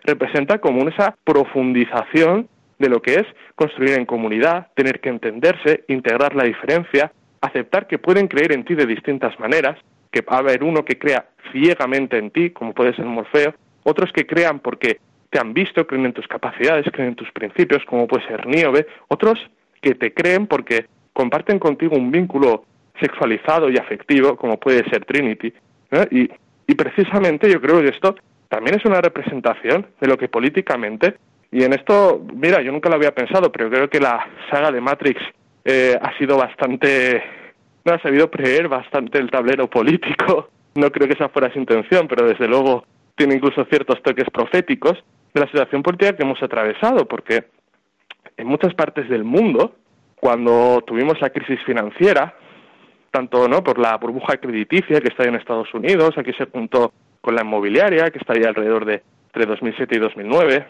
representa 0.03 0.59
como 0.59 0.87
esa 0.87 1.15
profundización 1.23 2.47
de 2.79 2.89
lo 2.89 3.01
que 3.01 3.15
es 3.15 3.25
construir 3.55 3.91
en 3.91 4.05
comunidad, 4.05 4.67
tener 4.75 4.99
que 5.01 5.09
entenderse, 5.09 5.83
integrar 5.87 6.35
la 6.35 6.43
diferencia, 6.43 7.11
aceptar 7.41 7.87
que 7.87 7.97
pueden 7.97 8.27
creer 8.27 8.53
en 8.53 8.63
ti 8.63 8.75
de 8.75 8.85
distintas 8.85 9.37
maneras, 9.39 9.77
que 10.11 10.21
va 10.21 10.37
a 10.37 10.39
haber 10.39 10.63
uno 10.63 10.85
que 10.85 10.97
crea 10.97 11.25
ciegamente 11.51 12.17
en 12.17 12.31
ti, 12.31 12.51
como 12.51 12.73
puede 12.73 12.95
ser 12.95 13.05
Morfeo, 13.05 13.53
otros 13.83 14.11
que 14.13 14.25
crean 14.27 14.59
porque 14.59 14.99
te 15.29 15.39
han 15.39 15.53
visto, 15.53 15.87
creen 15.87 16.05
en 16.05 16.13
tus 16.13 16.27
capacidades, 16.27 16.85
creen 16.91 17.09
en 17.09 17.15
tus 17.15 17.31
principios, 17.31 17.83
como 17.85 18.07
puede 18.07 18.27
ser 18.27 18.45
Niobe, 18.45 18.85
otros 19.07 19.39
que 19.81 19.95
te 19.95 20.13
creen 20.13 20.45
porque 20.47 20.85
comparten 21.13 21.57
contigo 21.57 21.95
un 21.95 22.11
vínculo 22.11 22.65
sexualizado 22.99 23.69
y 23.69 23.77
afectivo, 23.77 24.35
como 24.35 24.59
puede 24.59 24.87
ser 24.89 25.05
Trinity. 25.05 25.53
Y 26.67 26.75
precisamente 26.75 27.49
yo 27.49 27.59
creo 27.59 27.81
que 27.81 27.87
esto 27.87 28.15
también 28.49 28.77
es 28.77 28.85
una 28.85 29.01
representación 29.01 29.87
de 29.99 30.07
lo 30.07 30.17
que 30.17 30.27
políticamente, 30.27 31.15
y 31.51 31.63
en 31.63 31.73
esto, 31.73 32.21
mira, 32.33 32.61
yo 32.61 32.71
nunca 32.71 32.89
lo 32.89 32.95
había 32.95 33.15
pensado, 33.15 33.51
pero 33.51 33.69
creo 33.69 33.89
que 33.89 33.99
la 33.99 34.25
saga 34.49 34.71
de 34.71 34.79
Matrix 34.79 35.21
eh, 35.65 35.97
ha 36.01 36.17
sido 36.17 36.37
bastante, 36.37 37.23
no 37.85 37.93
ha 37.93 38.01
sabido 38.01 38.29
prever 38.29 38.67
bastante 38.67 39.17
el 39.19 39.29
tablero 39.29 39.69
político. 39.69 40.49
No 40.73 40.89
creo 40.89 41.05
que 41.05 41.15
esa 41.15 41.27
fuera 41.27 41.51
su 41.51 41.59
intención, 41.59 42.07
pero 42.07 42.25
desde 42.25 42.47
luego 42.47 42.85
tiene 43.17 43.35
incluso 43.35 43.65
ciertos 43.65 44.01
toques 44.01 44.29
proféticos 44.31 44.93
de 45.33 45.41
la 45.41 45.47
situación 45.47 45.83
política 45.83 46.15
que 46.15 46.23
hemos 46.23 46.41
atravesado, 46.41 47.09
porque 47.09 47.43
en 48.37 48.47
muchas 48.47 48.73
partes 48.73 49.09
del 49.09 49.25
mundo, 49.25 49.75
cuando 50.15 50.81
tuvimos 50.87 51.19
la 51.19 51.29
crisis 51.29 51.59
financiera, 51.65 52.35
tanto 53.11 53.49
no 53.49 53.61
por 53.61 53.79
la 53.79 53.97
burbuja 53.97 54.37
crediticia 54.37 55.01
que 55.01 55.09
está 55.09 55.25
en 55.25 55.35
Estados 55.35 55.73
Unidos, 55.73 56.17
aquí 56.17 56.31
se 56.33 56.45
juntó 56.45 56.93
con 57.19 57.35
la 57.35 57.41
inmobiliaria, 57.41 58.09
que 58.09 58.19
estaría 58.19 58.47
alrededor 58.47 58.85
de 58.85 59.03
entre 59.27 59.45
2007 59.45 59.95
y 59.95 59.99
2009, 59.99 60.65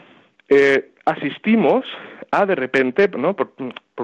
eh, 0.49 0.89
asistimos 1.05 1.85
a, 2.31 2.45
de 2.45 2.55
repente, 2.55 3.09
¿no? 3.09 3.35
por, 3.35 3.51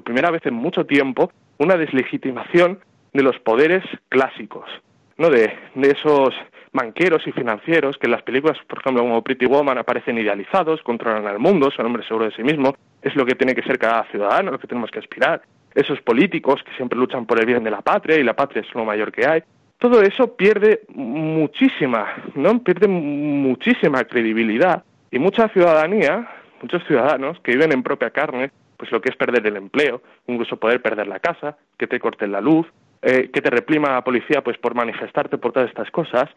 primera 0.04 0.32
vez 0.32 0.46
en 0.46 0.54
mucho 0.54 0.86
tiempo, 0.86 1.32
una 1.58 1.76
deslegitimación 1.76 2.80
de 3.14 3.24
los 3.24 3.40
poderes 3.40 3.84
clásicos, 4.10 4.70
¿no? 5.18 5.30
de, 5.30 5.52
de 5.76 5.92
esos 5.92 6.34
banqueros 6.72 7.26
y 7.26 7.32
financieros 7.32 7.98
que 7.98 8.06
en 8.06 8.12
las 8.12 8.22
películas, 8.22 8.58
por 8.68 8.80
ejemplo, 8.80 9.04
como 9.04 9.24
Pretty 9.24 9.46
Woman, 9.46 9.78
aparecen 9.78 10.18
idealizados, 10.18 10.82
controlan 10.84 11.26
al 11.26 11.40
mundo, 11.40 11.72
son 11.72 11.88
hombres 11.88 12.06
seguros 12.06 12.30
de 12.30 12.36
sí 12.36 12.44
mismos, 12.44 12.74
es 13.02 13.16
lo 13.16 13.26
que 13.26 13.36
tiene 13.36 13.56
que 13.56 13.64
ser 13.64 13.80
cada 13.80 14.04
ciudadano, 14.12 14.52
lo 14.52 14.60
que 14.60 14.68
tenemos 14.68 14.92
que 14.92 15.00
aspirar. 15.00 15.42
Esos 15.74 16.02
políticos 16.02 16.62
que 16.64 16.76
siempre 16.76 17.00
luchan 17.00 17.26
por 17.26 17.40
el 17.40 17.46
bien 17.46 17.64
de 17.64 17.72
la 17.72 17.82
patria 17.82 18.18
y 18.18 18.24
la 18.24 18.36
patria 18.36 18.62
es 18.62 18.76
lo 18.76 18.86
mayor 18.86 19.12
que 19.12 19.26
hay 19.26 19.44
todo 19.80 20.02
eso 20.02 20.36
pierde 20.36 20.82
muchísima, 20.90 22.08
¿no? 22.36 22.60
Pierde 22.64 22.88
muchísima 22.88 24.04
credibilidad 24.06 24.84
y 25.12 25.20
mucha 25.20 25.50
ciudadanía, 25.50 26.28
muchos 26.62 26.84
ciudadanos 26.86 27.40
que 27.42 27.54
viven 27.54 27.72
en 27.72 27.84
propia 27.84 28.10
carne, 28.10 28.52
pues 28.78 28.92
lo 28.92 29.02
que 29.02 29.10
es 29.10 29.16
perder 29.16 29.46
el 29.48 29.58
empleo, 29.58 30.02
incluso 30.28 30.58
poder 30.58 30.82
perder 30.82 31.08
la 31.08 31.20
casa, 31.20 31.58
que 31.78 31.88
te 31.88 32.00
corten 32.00 32.32
la 32.32 32.42
luz, 32.42 32.68
eh, 33.02 33.30
que 33.32 33.42
te 33.42 33.50
reprima 33.50 33.94
la 33.94 34.04
policía 34.04 34.44
pues 34.44 34.58
por 34.58 34.76
manifestarte 34.76 35.38
por 35.38 35.52
todas 35.52 35.70
estas 35.70 35.90
cosas, 35.92 36.30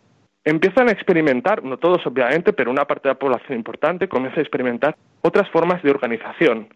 empiezan 0.44 0.88
a 0.88 0.92
experimentar, 0.92 1.62
no 1.62 1.78
todos 1.78 2.06
obviamente, 2.06 2.52
pero 2.52 2.70
una 2.70 2.86
parte 2.86 3.09
de 3.09 3.14
la 3.14 3.18
población 3.18 3.59
importante 3.59 4.09
comienza 4.09 4.40
a 4.40 4.42
experimentar 4.42 4.97
otras 5.22 5.48
formas 5.51 5.82
de 5.82 5.90
organización 5.90 6.68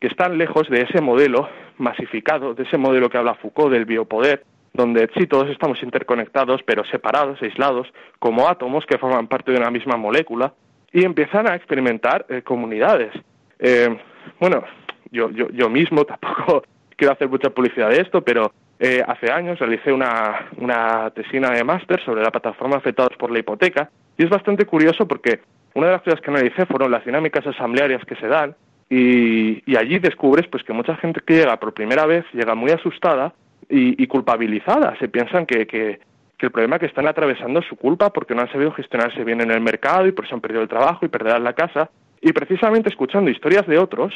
que 0.00 0.08
están 0.08 0.36
lejos 0.36 0.68
de 0.68 0.82
ese 0.82 1.00
modelo 1.00 1.48
masificado, 1.78 2.54
de 2.54 2.64
ese 2.64 2.76
modelo 2.76 3.08
que 3.08 3.18
habla 3.18 3.36
Foucault 3.36 3.72
del 3.72 3.84
biopoder, 3.84 4.44
donde 4.72 5.08
sí 5.16 5.26
todos 5.26 5.48
estamos 5.50 5.82
interconectados, 5.82 6.60
pero 6.64 6.84
separados, 6.84 7.40
aislados, 7.40 7.86
como 8.18 8.48
átomos 8.48 8.84
que 8.86 8.98
forman 8.98 9.28
parte 9.28 9.52
de 9.52 9.58
una 9.58 9.70
misma 9.70 9.96
molécula, 9.96 10.54
y 10.92 11.04
empiezan 11.04 11.46
a 11.48 11.54
experimentar 11.54 12.26
eh, 12.28 12.42
comunidades. 12.42 13.12
Eh, 13.58 13.96
bueno, 14.38 14.64
yo, 15.10 15.30
yo, 15.30 15.48
yo 15.50 15.68
mismo 15.68 16.04
tampoco 16.06 16.64
quiero 16.96 17.14
hacer 17.14 17.28
mucha 17.28 17.50
publicidad 17.50 17.90
de 17.90 18.00
esto, 18.00 18.22
pero 18.22 18.52
eh, 18.78 19.02
hace 19.06 19.30
años 19.30 19.58
realicé 19.58 19.92
una, 19.92 20.48
una 20.56 21.10
tesina 21.10 21.50
de 21.50 21.64
máster 21.64 22.02
sobre 22.04 22.22
la 22.22 22.30
plataforma 22.30 22.76
afectados 22.76 23.16
por 23.18 23.30
la 23.30 23.38
hipoteca, 23.38 23.90
y 24.16 24.24
es 24.24 24.30
bastante 24.30 24.66
curioso 24.66 25.06
porque 25.06 25.40
una 25.74 25.86
de 25.86 25.92
las 25.92 26.02
cosas 26.02 26.20
que 26.20 26.30
analicé 26.30 26.66
fueron 26.66 26.90
las 26.90 27.04
dinámicas 27.04 27.46
asamblearias 27.46 28.04
que 28.04 28.16
se 28.16 28.26
dan 28.26 28.54
y, 28.90 29.76
allí 29.76 29.98
descubres 29.98 30.46
pues 30.48 30.62
que 30.64 30.74
mucha 30.74 30.96
gente 30.96 31.20
que 31.26 31.34
llega 31.34 31.58
por 31.58 31.72
primera 31.72 32.04
vez 32.04 32.26
llega 32.34 32.54
muy 32.54 32.72
asustada 32.72 33.32
y, 33.68 34.06
culpabilizada. 34.06 34.94
Se 34.98 35.08
piensan 35.08 35.46
que, 35.46 35.98
el 36.46 36.52
problema 36.52 36.78
que 36.78 36.86
están 36.86 37.06
atravesando 37.06 37.60
es 37.60 37.66
su 37.66 37.76
culpa 37.76 38.12
porque 38.12 38.34
no 38.34 38.42
han 38.42 38.50
sabido 38.50 38.72
gestionarse 38.72 39.24
bien 39.24 39.40
en 39.40 39.50
el 39.50 39.60
mercado 39.60 40.06
y 40.06 40.12
por 40.12 40.24
eso 40.24 40.34
han 40.34 40.40
perdido 40.40 40.62
el 40.62 40.68
trabajo 40.68 41.04
y 41.04 41.08
perderán 41.08 41.44
la 41.44 41.52
casa. 41.52 41.90
Y 42.20 42.32
precisamente 42.32 42.88
escuchando 42.88 43.30
historias 43.30 43.66
de 43.66 43.78
otros, 43.78 44.12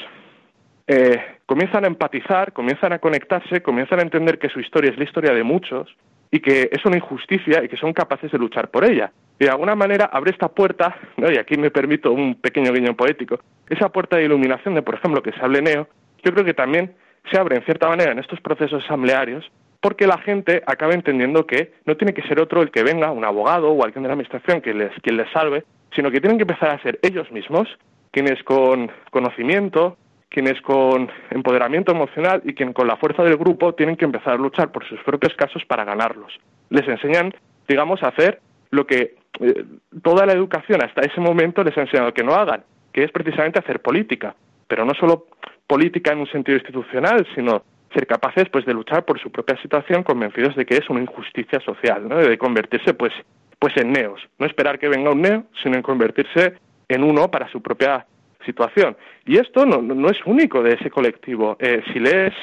eh, 0.87 1.21
comienzan 1.47 1.85
a 1.85 1.89
empatizar, 1.89 2.53
comienzan 2.53 2.93
a 2.93 2.99
conectarse, 2.99 3.63
comienzan 3.63 3.99
a 4.01 4.03
entender 4.03 4.39
que 4.39 4.49
su 4.49 4.61
historia 4.61 4.91
es 4.91 4.99
la 4.99 5.05
historia 5.05 5.33
de 5.33 5.43
muchos 5.43 5.89
y 6.31 6.41
que 6.41 6.69
es 6.73 6.85
una 6.85 6.97
injusticia 6.97 7.63
y 7.65 7.69
que 7.69 7.77
son 7.77 7.93
capaces 7.93 8.31
de 8.31 8.39
luchar 8.39 8.71
por 8.71 8.85
ella. 8.85 9.13
Y 9.39 9.45
de 9.45 9.51
alguna 9.51 9.75
manera 9.75 10.07
abre 10.13 10.31
esta 10.31 10.49
puerta, 10.49 10.97
y 11.17 11.39
aquí 11.39 11.57
me 11.57 11.71
permito 11.71 12.13
un 12.13 12.35
pequeño 12.37 12.73
guiño 12.73 12.95
poético, 12.97 13.39
esa 13.69 13.89
puerta 13.89 14.17
de 14.17 14.25
iluminación 14.25 14.75
de, 14.75 14.83
por 14.83 14.95
ejemplo, 14.95 15.23
que 15.23 15.33
se 15.33 15.41
hable 15.41 15.63
Neo, 15.63 15.89
yo 16.25 16.33
creo 16.33 16.45
que 16.45 16.55
también 16.55 16.95
se 17.31 17.39
abre 17.39 17.57
en 17.57 17.65
cierta 17.65 17.89
manera 17.89 18.13
en 18.13 18.19
estos 18.19 18.41
procesos 18.41 18.85
asamblearios 18.85 19.45
porque 19.87 20.09
la 20.09 20.19
gente 20.19 20.65
acaba 20.67 20.95
entendiendo 20.95 21.47
que 21.47 21.75
no 21.85 21.97
tiene 21.97 22.13
que 22.13 22.23
ser 22.23 22.41
otro 22.41 22.61
el 22.61 22.73
que 22.73 22.83
venga, 22.83 23.13
un 23.13 23.25
abogado 23.25 23.71
o 23.71 23.85
alguien 23.85 24.03
de 24.03 24.09
la 24.09 24.15
administración 24.15 24.61
que 24.61 24.75
les, 24.75 24.91
quien 25.01 25.17
les 25.17 25.31
salve, 25.31 25.63
sino 25.95 26.11
que 26.11 26.21
tienen 26.21 26.39
que 26.39 26.43
empezar 26.43 26.71
a 26.71 26.83
ser 26.83 26.99
ellos 27.03 27.31
mismos 27.31 27.69
quienes 28.11 28.43
con 28.43 28.91
conocimiento, 29.13 29.97
quienes 30.29 30.61
con 30.63 31.09
empoderamiento 31.31 31.93
emocional 31.93 32.43
y 32.45 32.55
quien 32.55 32.73
con 32.73 32.89
la 32.89 32.97
fuerza 32.97 33.23
del 33.23 33.37
grupo 33.37 33.77
tienen 33.77 33.95
que 33.95 34.07
empezar 34.07 34.33
a 34.33 34.39
luchar 34.39 34.73
por 34.73 34.85
sus 34.89 35.01
propios 35.05 35.35
casos 35.35 35.65
para 35.67 35.85
ganarlos. 35.85 36.37
Les 36.69 36.89
enseñan, 36.89 37.33
digamos, 37.69 38.03
a 38.03 38.09
hacer 38.09 38.41
lo 38.71 38.89
que 38.89 39.15
eh, 39.39 39.65
toda 40.03 40.27
la 40.27 40.33
educación 40.33 40.83
hasta 40.83 41.03
ese 41.03 41.21
momento 41.21 41.63
les 41.63 41.79
ha 41.79 41.83
enseñado 41.83 42.13
que 42.13 42.25
no 42.25 42.35
hagan, 42.35 42.65
que 42.93 43.05
es 43.05 43.13
precisamente 43.13 43.61
hacer 43.61 43.79
política, 43.79 44.35
pero 44.67 44.85
no 44.85 44.95
solo 44.95 45.27
política 45.69 46.11
en 46.11 46.19
un 46.19 46.27
sentido 46.27 46.59
institucional, 46.59 47.25
sino 47.37 47.63
ser 47.97 48.07
capaces 48.07 48.45
pues 48.53 48.67
de 48.67 48.75
luchar 48.75 49.07
por 49.07 49.19
su 49.19 49.31
propia 49.31 49.57
situación 49.63 50.03
convencidos 50.03 50.55
de 50.55 50.67
que 50.67 50.77
es 50.77 50.91
una 50.91 51.01
injusticia 51.01 51.61
social, 51.61 52.07
¿no? 52.07 52.19
de 52.19 52.37
convertirse 52.37 52.93
pues 52.93 53.13
pues 53.59 53.75
en 53.79 53.91
neos, 53.91 54.21
no 54.39 54.47
esperar 54.47 54.79
que 54.79 54.89
venga 54.89 55.11
un 55.11 55.23
neo, 55.23 55.45
sino 55.63 55.77
en 55.77 55.83
convertirse 55.83 56.59
en 56.89 57.03
uno 57.03 57.31
para 57.31 57.49
su 57.49 57.63
propia 57.63 58.07
situación. 58.45 58.95
Y 59.25 59.39
esto 59.39 59.65
no, 59.65 59.81
no 59.81 60.11
es 60.11 60.19
único 60.27 60.63
de 60.63 60.75
ese 60.75 60.91
colectivo. 60.91 61.57
Eh, 61.59 61.83
si 61.91 61.99
lees 61.99 62.35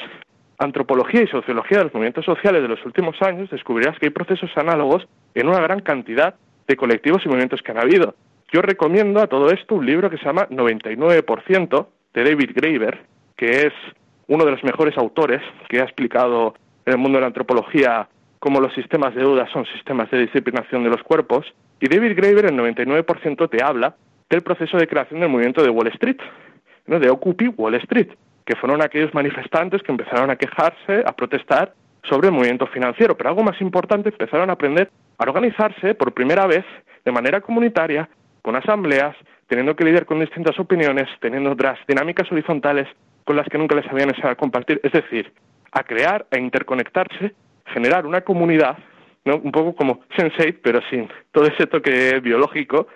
antropología 0.58 1.22
y 1.22 1.28
sociología 1.28 1.78
de 1.78 1.84
los 1.84 1.94
movimientos 1.94 2.24
sociales 2.24 2.62
de 2.62 2.68
los 2.68 2.84
últimos 2.84 3.20
años, 3.22 3.48
descubrirás 3.48 3.96
que 4.00 4.06
hay 4.06 4.10
procesos 4.10 4.50
análogos 4.56 5.06
en 5.34 5.48
una 5.48 5.60
gran 5.60 5.80
cantidad 5.80 6.34
de 6.66 6.76
colectivos 6.76 7.22
y 7.24 7.28
movimientos 7.28 7.62
que 7.62 7.70
han 7.70 7.78
habido. 7.78 8.16
Yo 8.52 8.60
recomiendo 8.60 9.20
a 9.20 9.28
todo 9.28 9.50
esto 9.50 9.76
un 9.76 9.86
libro 9.86 10.10
que 10.10 10.18
se 10.18 10.24
llama 10.24 10.48
99% 10.48 11.86
de 12.12 12.24
David 12.24 12.50
Graeber, 12.54 13.02
que 13.36 13.66
es 13.66 13.72
uno 14.28 14.44
de 14.44 14.50
los 14.50 14.64
mejores 14.64 14.96
autores 14.96 15.40
que 15.68 15.80
ha 15.80 15.84
explicado 15.84 16.54
en 16.86 16.94
el 16.94 16.98
mundo 16.98 17.16
de 17.18 17.22
la 17.22 17.28
antropología 17.28 18.08
cómo 18.38 18.60
los 18.60 18.74
sistemas 18.74 19.14
de 19.14 19.22
duda 19.22 19.48
son 19.52 19.64
sistemas 19.66 20.10
de 20.10 20.18
disciplinación 20.18 20.84
de 20.84 20.90
los 20.90 21.02
cuerpos. 21.02 21.46
Y 21.80 21.88
David 21.88 22.14
Graeber, 22.14 22.46
en 22.46 22.58
99%, 22.58 23.48
te 23.48 23.64
habla 23.64 23.96
del 24.28 24.42
proceso 24.42 24.76
de 24.76 24.86
creación 24.86 25.20
del 25.20 25.30
movimiento 25.30 25.62
de 25.62 25.70
Wall 25.70 25.88
Street, 25.88 26.18
¿no? 26.86 27.00
de 27.00 27.08
Occupy 27.08 27.48
Wall 27.56 27.76
Street, 27.76 28.08
que 28.44 28.56
fueron 28.56 28.82
aquellos 28.82 29.14
manifestantes 29.14 29.82
que 29.82 29.92
empezaron 29.92 30.30
a 30.30 30.36
quejarse, 30.36 31.02
a 31.06 31.12
protestar 31.12 31.72
sobre 32.02 32.28
el 32.28 32.34
movimiento 32.34 32.66
financiero. 32.66 33.16
Pero 33.16 33.30
algo 33.30 33.42
más 33.42 33.58
importante, 33.60 34.10
empezaron 34.10 34.50
a 34.50 34.54
aprender 34.54 34.90
a 35.16 35.22
organizarse 35.22 35.94
por 35.94 36.12
primera 36.12 36.46
vez 36.46 36.64
de 37.02 37.12
manera 37.12 37.40
comunitaria, 37.40 38.08
con 38.42 38.56
asambleas, 38.56 39.16
teniendo 39.46 39.74
que 39.74 39.84
lidiar 39.84 40.04
con 40.04 40.20
distintas 40.20 40.58
opiniones, 40.58 41.08
teniendo 41.20 41.52
otras 41.52 41.78
dinámicas 41.88 42.30
horizontales 42.30 42.88
con 43.24 43.36
las 43.36 43.48
que 43.48 43.58
nunca 43.58 43.74
les 43.74 43.86
habían 43.90 44.08
enseñado 44.08 44.32
a 44.32 44.36
compartir. 44.36 44.80
Es 44.82 44.92
decir, 44.92 45.32
a 45.72 45.82
crear, 45.82 46.26
a 46.30 46.38
interconectarse, 46.38 47.34
generar 47.66 48.06
una 48.06 48.20
comunidad, 48.20 48.78
¿no? 49.24 49.36
un 49.36 49.50
poco 49.50 49.74
como 49.74 50.00
Sensei, 50.16 50.52
pero 50.52 50.80
sin 50.90 51.08
todo 51.32 51.46
ese 51.46 51.66
toque 51.66 52.20
biológico, 52.20 52.86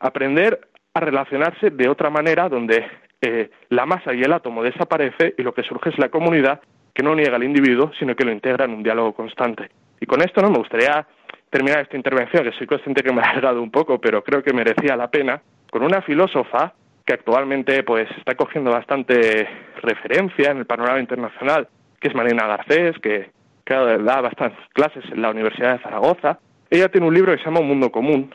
aprender 0.00 0.60
a 0.94 1.00
relacionarse 1.00 1.70
de 1.70 1.88
otra 1.88 2.10
manera 2.10 2.48
donde 2.48 2.84
eh, 3.20 3.50
la 3.70 3.86
masa 3.86 4.12
y 4.12 4.22
el 4.22 4.32
átomo 4.32 4.62
desaparece 4.62 5.34
y 5.38 5.42
lo 5.42 5.54
que 5.54 5.62
surge 5.62 5.90
es 5.90 5.98
la 5.98 6.10
comunidad 6.10 6.60
que 6.94 7.02
no 7.02 7.14
niega 7.14 7.36
al 7.36 7.44
individuo, 7.44 7.90
sino 7.98 8.14
que 8.14 8.24
lo 8.24 8.32
integra 8.32 8.66
en 8.66 8.72
un 8.72 8.82
diálogo 8.82 9.14
constante. 9.14 9.70
Y 10.00 10.06
con 10.06 10.20
esto 10.20 10.42
no 10.42 10.50
me 10.50 10.58
gustaría 10.58 11.06
terminar 11.48 11.80
esta 11.80 11.96
intervención, 11.96 12.44
que 12.44 12.52
soy 12.52 12.66
consciente 12.66 13.02
que 13.02 13.12
me 13.12 13.22
ha 13.22 13.30
alargado 13.30 13.62
un 13.62 13.70
poco, 13.70 14.00
pero 14.00 14.22
creo 14.22 14.42
que 14.42 14.52
merecía 14.52 14.96
la 14.96 15.10
pena, 15.10 15.40
con 15.70 15.82
una 15.82 16.02
filósofa 16.02 16.74
que 17.04 17.14
actualmente 17.14 17.82
pues 17.82 18.08
está 18.16 18.34
cogiendo 18.34 18.70
bastante 18.70 19.48
referencia 19.82 20.50
en 20.50 20.58
el 20.58 20.66
panorama 20.66 21.00
internacional, 21.00 21.68
que 22.00 22.08
es 22.08 22.14
Marina 22.14 22.46
Garcés, 22.46 22.98
que, 22.98 23.30
da 23.64 24.20
bastantes 24.20 24.58
clases 24.74 25.02
en 25.10 25.22
la 25.22 25.30
Universidad 25.30 25.78
de 25.78 25.82
Zaragoza. 25.82 26.38
Ella 26.68 26.90
tiene 26.90 27.06
un 27.06 27.14
libro 27.14 27.32
que 27.32 27.38
se 27.38 27.44
llama 27.44 27.60
Un 27.60 27.68
Mundo 27.68 27.90
Común, 27.90 28.30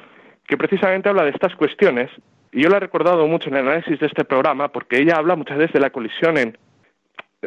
que 0.48 0.58
precisamente 0.58 1.10
habla 1.10 1.24
de 1.24 1.30
estas 1.30 1.56
cuestiones, 1.56 2.10
y 2.52 2.64
yo 2.64 2.70
la 2.70 2.78
he 2.78 2.80
recordado 2.80 3.28
mucho 3.28 3.50
en 3.50 3.58
el 3.58 3.68
análisis 3.68 4.00
de 4.00 4.08
este 4.08 4.26
programa, 4.26 4.70
porque 4.70 4.98
ella 4.98 5.18
habla 5.18 5.36
muchas 5.36 5.58
veces 5.58 5.74
de 5.74 5.80
la 5.80 5.92
colisión 5.92 6.38
en, 6.38 6.58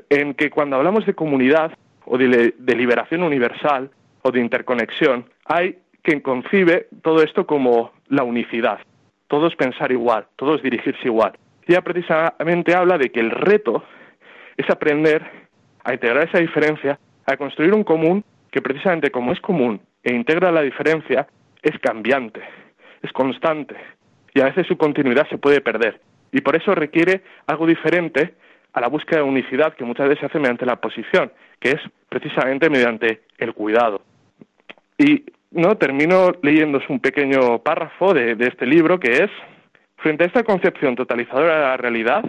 en 0.08 0.34
que 0.34 0.50
cuando 0.50 0.76
hablamos 0.76 1.04
de 1.04 1.14
comunidad 1.14 1.72
o 2.04 2.16
de 2.16 2.74
liberación 2.76 3.24
universal 3.24 3.90
o 4.22 4.30
de 4.30 4.40
interconexión, 4.40 5.24
hay 5.46 5.78
quien 6.02 6.20
concibe 6.20 6.86
todo 7.02 7.22
esto 7.22 7.46
como 7.46 7.92
la 8.08 8.22
unicidad, 8.22 8.80
todos 9.30 9.54
pensar 9.54 9.92
igual, 9.92 10.26
todos 10.34 10.60
dirigirse 10.60 11.04
igual. 11.04 11.32
Ella 11.64 11.82
precisamente 11.82 12.74
habla 12.74 12.98
de 12.98 13.10
que 13.10 13.20
el 13.20 13.30
reto 13.30 13.84
es 14.56 14.68
aprender 14.68 15.22
a 15.84 15.94
integrar 15.94 16.28
esa 16.28 16.38
diferencia, 16.38 16.98
a 17.26 17.36
construir 17.36 17.72
un 17.72 17.84
común 17.84 18.24
que 18.50 18.60
precisamente 18.60 19.12
como 19.12 19.30
es 19.30 19.40
común 19.40 19.80
e 20.02 20.12
integra 20.12 20.50
la 20.50 20.62
diferencia, 20.62 21.28
es 21.62 21.78
cambiante, 21.78 22.40
es 23.02 23.12
constante 23.12 23.76
y 24.34 24.40
a 24.40 24.46
veces 24.46 24.66
su 24.66 24.76
continuidad 24.76 25.28
se 25.28 25.38
puede 25.38 25.60
perder. 25.60 26.00
Y 26.32 26.40
por 26.40 26.56
eso 26.56 26.74
requiere 26.74 27.22
algo 27.46 27.68
diferente 27.68 28.34
a 28.72 28.80
la 28.80 28.88
búsqueda 28.88 29.20
de 29.20 29.28
unicidad 29.28 29.74
que 29.74 29.84
muchas 29.84 30.08
veces 30.08 30.20
se 30.20 30.26
hace 30.26 30.38
mediante 30.40 30.66
la 30.66 30.80
posición, 30.80 31.30
que 31.60 31.70
es 31.70 31.80
precisamente 32.08 32.68
mediante 32.68 33.22
el 33.38 33.54
cuidado. 33.54 34.02
Y 34.98 35.24
no 35.50 35.76
termino 35.76 36.32
leyéndose 36.42 36.86
un 36.88 37.00
pequeño 37.00 37.58
párrafo 37.60 38.14
de, 38.14 38.34
de 38.36 38.48
este 38.48 38.66
libro 38.66 39.00
que 39.00 39.24
es 39.24 39.30
frente 39.96 40.24
a 40.24 40.26
esta 40.26 40.44
concepción 40.44 40.96
totalizadora 40.96 41.54
de 41.54 41.60
la 41.62 41.76
realidad 41.76 42.24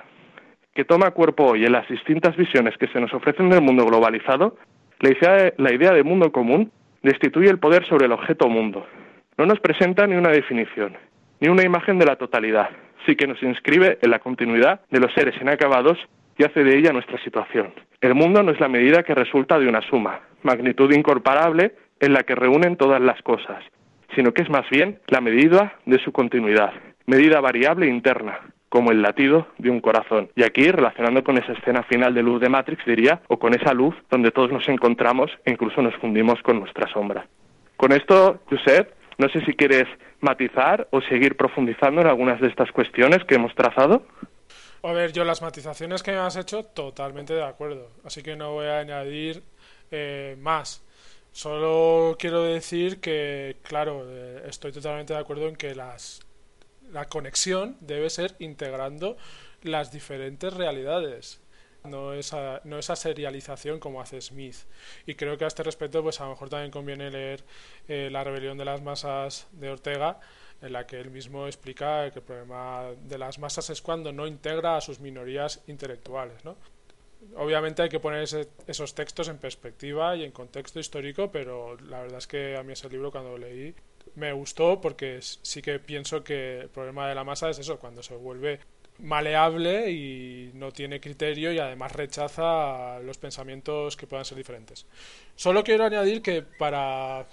que 0.74 0.86
toma 0.86 1.12
cuerpo 1.12 1.46
hoy 1.46 1.66
en 1.66 1.74
las 1.74 1.88
distintas 1.88 2.36
visiones 2.36 2.78
que 2.78 2.88
se 2.88 3.00
nos 3.00 3.14
ofrecen 3.14 3.50
del 3.50 3.62
mundo 3.62 3.86
globalizado, 3.86 4.58
la 5.00 5.10
idea, 5.10 5.54
la 5.58 5.74
idea 5.74 5.92
de 5.92 6.04
mundo 6.04 6.32
común 6.32 6.72
destituye 7.04 7.50
el 7.50 7.60
poder 7.60 7.86
sobre 7.88 8.06
el 8.06 8.12
objeto 8.12 8.48
mundo. 8.48 8.86
No 9.38 9.46
nos 9.46 9.60
presenta 9.60 10.08
ni 10.08 10.16
una 10.16 10.30
definición, 10.30 10.96
ni 11.40 11.50
una 11.50 11.64
imagen 11.64 12.00
de 12.00 12.06
la 12.06 12.16
totalidad, 12.16 12.70
sí 13.06 13.16
que 13.16 13.28
nos 13.28 13.42
inscribe 13.44 13.98
en 14.02 14.12
la 14.12 14.20
continuidad 14.20 14.82
de 14.90 15.00
los 15.00 15.12
seres 15.14 15.36
inacabados 15.42 15.98
y 16.38 16.44
hace 16.44 16.64
de 16.64 16.78
ella 16.78 16.94
nuestra 16.94 17.22
situación. 17.24 17.74
El 18.00 18.16
mundo 18.16 18.42
no 18.44 18.52
es 18.52 18.60
la 18.60 18.70
medida 18.70 19.04
que 19.04 19.16
resulta 19.16 19.60
de 19.60 19.68
una 19.68 19.82
suma, 19.82 20.22
magnitud 20.44 20.92
incomparable 20.94 21.74
en 22.02 22.14
la 22.14 22.24
que 22.24 22.36
reúnen 22.36 22.76
todas 22.76 23.02
las 23.02 23.22
cosas, 23.22 23.64
sino 24.16 24.34
que 24.34 24.42
es 24.42 24.50
más 24.50 24.70
bien 24.70 25.00
la 25.08 25.22
medida 25.22 25.76
de 25.86 26.00
su 26.00 26.12
continuidad, 26.12 26.74
medida 27.06 27.40
variable 27.40 27.88
interna, 27.88 28.40
como 28.68 28.92
el 28.92 29.02
latido 29.02 29.48
de 29.58 29.70
un 29.70 29.82
corazón. 29.82 30.30
Y 30.36 30.44
aquí, 30.44 30.72
relacionando 30.72 31.24
con 31.24 31.38
esa 31.38 31.54
escena 31.54 31.84
final 31.84 32.14
de 32.14 32.24
luz 32.24 32.42
de 32.42 32.50
Matrix, 32.50 32.86
diría, 32.86 33.22
o 33.28 33.38
con 33.38 33.54
esa 33.54 33.74
luz 33.74 33.96
donde 34.10 34.32
todos 34.32 34.52
nos 34.52 34.68
encontramos 34.68 35.32
e 35.46 35.52
incluso 35.52 35.82
nos 35.82 35.96
fundimos 35.96 36.42
con 36.42 36.60
nuestra 36.60 36.92
sombra. 36.92 37.26
Con 37.78 37.92
esto, 37.92 38.40
Josep, 38.50 38.94
no 39.18 39.28
sé 39.30 39.44
si 39.46 39.54
quieres 39.54 39.86
matizar 40.22 40.88
o 40.92 41.02
seguir 41.02 41.36
profundizando 41.36 42.02
en 42.02 42.08
algunas 42.08 42.40
de 42.40 42.48
estas 42.48 42.72
cuestiones 42.72 43.24
que 43.26 43.36
hemos 43.36 43.54
trazado. 43.56 44.06
A 44.84 44.94
ver, 44.94 45.12
yo 45.12 45.24
las 45.24 45.42
matizaciones 45.42 46.02
que 46.02 46.12
me 46.12 46.18
has 46.18 46.38
hecho, 46.38 46.64
totalmente 46.64 47.34
de 47.34 47.44
acuerdo. 47.44 47.90
Así 48.04 48.24
que 48.24 48.36
no 48.36 48.54
voy 48.54 48.68
a 48.68 48.80
añadir 48.80 49.44
eh, 49.92 50.36
más. 50.40 50.84
Solo 51.32 52.18
quiero 52.20 52.44
decir 52.44 53.00
que, 53.00 53.58
claro, 53.64 54.04
eh, 54.08 54.44
estoy 54.48 54.72
totalmente 54.72 55.14
de 55.14 55.20
acuerdo 55.20 55.48
en 55.48 55.56
que 55.56 55.76
las, 55.76 56.22
la 56.92 57.08
conexión 57.08 57.78
debe 57.80 58.10
ser 58.10 58.36
integrando 58.40 59.18
las 59.64 59.92
diferentes 59.92 60.54
realidades 60.54 61.42
no 61.84 62.14
esa, 62.14 62.62
no 62.64 62.78
esa 62.78 62.96
serialización 62.96 63.80
como 63.80 64.02
hace 64.02 64.22
Smith. 64.22 64.56
Y 65.06 65.16
creo 65.16 65.38
que 65.38 65.46
a 65.46 65.48
este 65.48 65.64
respecto, 65.64 66.04
pues 66.04 66.20
a 66.22 66.26
lo 66.26 66.32
mejor 66.32 66.50
también 66.50 66.72
conviene 66.72 67.10
leer 67.10 67.44
eh, 67.88 68.10
La 68.12 68.24
rebelión 68.24 68.58
de 68.58 68.66
las 68.66 68.82
masas 68.82 69.48
de 69.54 69.70
Ortega, 69.70 70.20
en 70.62 70.74
la 70.74 70.86
que 70.86 71.00
él 71.00 71.10
mismo 71.10 71.48
explica 71.48 72.10
que 72.12 72.20
el 72.20 72.26
problema 72.26 72.92
de 73.04 73.18
las 73.18 73.40
masas 73.40 73.70
es 73.70 73.82
cuando 73.82 74.12
no 74.12 74.28
integra 74.28 74.78
a 74.78 74.82
sus 74.82 75.00
minorías 75.00 75.64
intelectuales. 75.68 76.44
¿no? 76.46 76.56
Obviamente 77.36 77.82
hay 77.84 77.90
que 77.90 78.00
poner 78.00 78.24
esos 78.68 78.96
textos 78.96 79.28
en 79.28 79.38
perspectiva 79.38 80.16
y 80.16 80.24
en 80.24 80.32
contexto 80.32 80.80
histórico, 80.80 81.32
pero 81.32 81.78
la 81.78 82.02
verdad 82.02 82.18
es 82.18 82.28
que 82.28 82.58
a 82.58 82.64
mí 82.64 82.74
ese 82.74 82.90
libro 82.90 83.12
cuando 83.12 83.32
lo 83.32 83.38
leí 83.38 83.74
me 84.16 84.34
gustó 84.34 84.82
porque 84.82 85.20
sí 85.22 85.62
que 85.62 85.80
pienso 85.80 86.24
que 86.24 86.62
el 86.62 86.70
problema 86.70 87.08
de 87.08 87.16
la 87.16 87.24
masa 87.24 87.50
es 87.50 87.60
eso, 87.60 87.80
cuando 87.80 88.02
se 88.04 88.16
vuelve 88.16 88.60
maleable 89.00 89.90
y 89.92 90.52
no 90.54 90.72
tiene 90.72 91.00
criterio 91.00 91.52
y 91.52 91.60
además 91.60 91.92
rechaza 91.94 93.00
los 93.00 93.18
pensamientos 93.18 93.98
que 93.98 94.08
puedan 94.08 94.26
ser 94.26 94.38
diferentes. 94.38 94.86
Solo 95.36 95.64
quiero 95.64 95.86
añadir 95.86 96.22
que 96.22 96.42
para, 96.44 97.26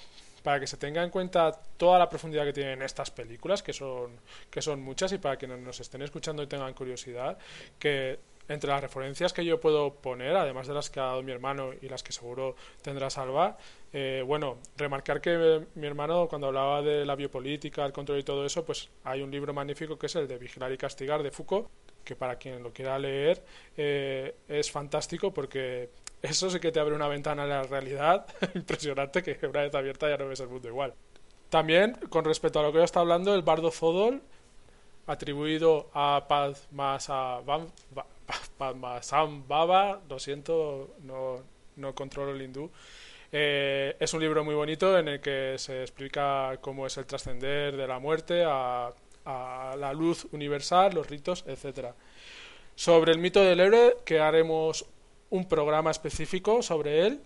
para 0.42 0.60
que 0.60 0.66
se 0.66 0.76
tenga 0.76 1.02
en 1.02 1.10
cuenta 1.10 1.52
toda 1.76 1.98
la 1.98 2.08
profundidad 2.08 2.44
que 2.44 2.52
tienen 2.52 2.82
estas 2.82 3.10
películas, 3.10 3.62
que 3.62 3.72
son, 3.72 4.12
que 4.50 4.62
son 4.62 4.80
muchas, 4.80 5.12
y 5.12 5.18
para 5.18 5.36
quienes 5.36 5.58
nos 5.60 5.80
estén 5.80 6.02
escuchando 6.02 6.42
y 6.42 6.46
tengan 6.46 6.72
curiosidad, 6.74 7.36
que 7.78 8.18
entre 8.48 8.70
las 8.70 8.80
referencias 8.80 9.32
que 9.32 9.44
yo 9.44 9.60
puedo 9.60 9.94
poner, 9.94 10.36
además 10.36 10.66
de 10.66 10.74
las 10.74 10.90
que 10.90 11.00
ha 11.00 11.04
dado 11.04 11.22
mi 11.22 11.32
hermano 11.32 11.70
y 11.80 11.88
las 11.88 12.02
que 12.02 12.12
seguro 12.12 12.56
tendrá 12.82 13.10
Salva, 13.10 13.58
eh, 13.92 14.22
bueno, 14.26 14.58
remarcar 14.76 15.20
que 15.20 15.66
mi 15.74 15.86
hermano 15.86 16.28
cuando 16.28 16.48
hablaba 16.48 16.82
de 16.82 17.04
la 17.04 17.14
biopolítica, 17.14 17.84
el 17.84 17.92
control 17.92 18.18
y 18.18 18.22
todo 18.22 18.44
eso, 18.44 18.64
pues 18.64 18.88
hay 19.04 19.22
un 19.22 19.30
libro 19.30 19.52
magnífico 19.52 19.98
que 19.98 20.06
es 20.06 20.16
el 20.16 20.26
de 20.26 20.38
Vigilar 20.38 20.72
y 20.72 20.78
Castigar 20.78 21.22
de 21.22 21.30
Foucault, 21.30 21.68
que 22.04 22.16
para 22.16 22.36
quien 22.36 22.62
lo 22.62 22.72
quiera 22.72 22.98
leer 22.98 23.42
eh, 23.76 24.34
es 24.48 24.70
fantástico 24.70 25.32
porque 25.32 25.90
eso 26.22 26.48
sí 26.48 26.58
que 26.58 26.72
te 26.72 26.80
abre 26.80 26.94
una 26.94 27.06
ventana 27.06 27.44
a 27.44 27.46
la 27.46 27.62
realidad 27.64 28.26
impresionante 28.54 29.22
que 29.22 29.46
una 29.46 29.62
vez 29.62 29.74
abierta 29.74 30.08
ya 30.08 30.16
no 30.16 30.28
ves 30.28 30.40
el 30.40 30.48
mundo 30.48 30.68
igual. 30.68 30.94
También, 31.50 31.92
con 32.10 32.24
respecto 32.24 32.60
a 32.60 32.62
lo 32.62 32.72
que 32.72 32.78
yo 32.78 32.84
estaba 32.84 33.02
hablando, 33.02 33.34
el 33.34 33.42
bardo 33.42 33.70
Zodol, 33.70 34.20
atribuido 35.06 35.88
a 35.94 36.26
Paz 36.28 36.68
más 36.70 37.08
a 37.08 37.40
Padmasam 37.44 38.17
Baba, 38.58 40.00
lo 40.08 40.18
siento, 40.18 40.96
no, 41.02 41.42
no 41.76 41.94
controlo 41.94 42.32
el 42.32 42.42
hindú. 42.42 42.70
Eh, 43.30 43.96
es 44.00 44.14
un 44.14 44.20
libro 44.20 44.42
muy 44.42 44.54
bonito 44.54 44.98
en 44.98 45.08
el 45.08 45.20
que 45.20 45.56
se 45.58 45.82
explica 45.82 46.56
cómo 46.60 46.86
es 46.86 46.96
el 46.96 47.06
trascender 47.06 47.76
de 47.76 47.86
la 47.86 47.98
muerte 47.98 48.44
a, 48.46 48.92
la 49.76 49.92
luz 49.92 50.26
universal, 50.32 50.94
los 50.94 51.06
ritos, 51.06 51.44
etcétera. 51.46 51.94
Sobre 52.74 53.12
el 53.12 53.18
mito 53.18 53.42
del 53.42 53.60
héroe, 53.60 53.96
que 54.06 54.20
haremos 54.20 54.86
un 55.28 55.46
programa 55.46 55.90
específico 55.90 56.62
sobre 56.62 57.06
él, 57.06 57.20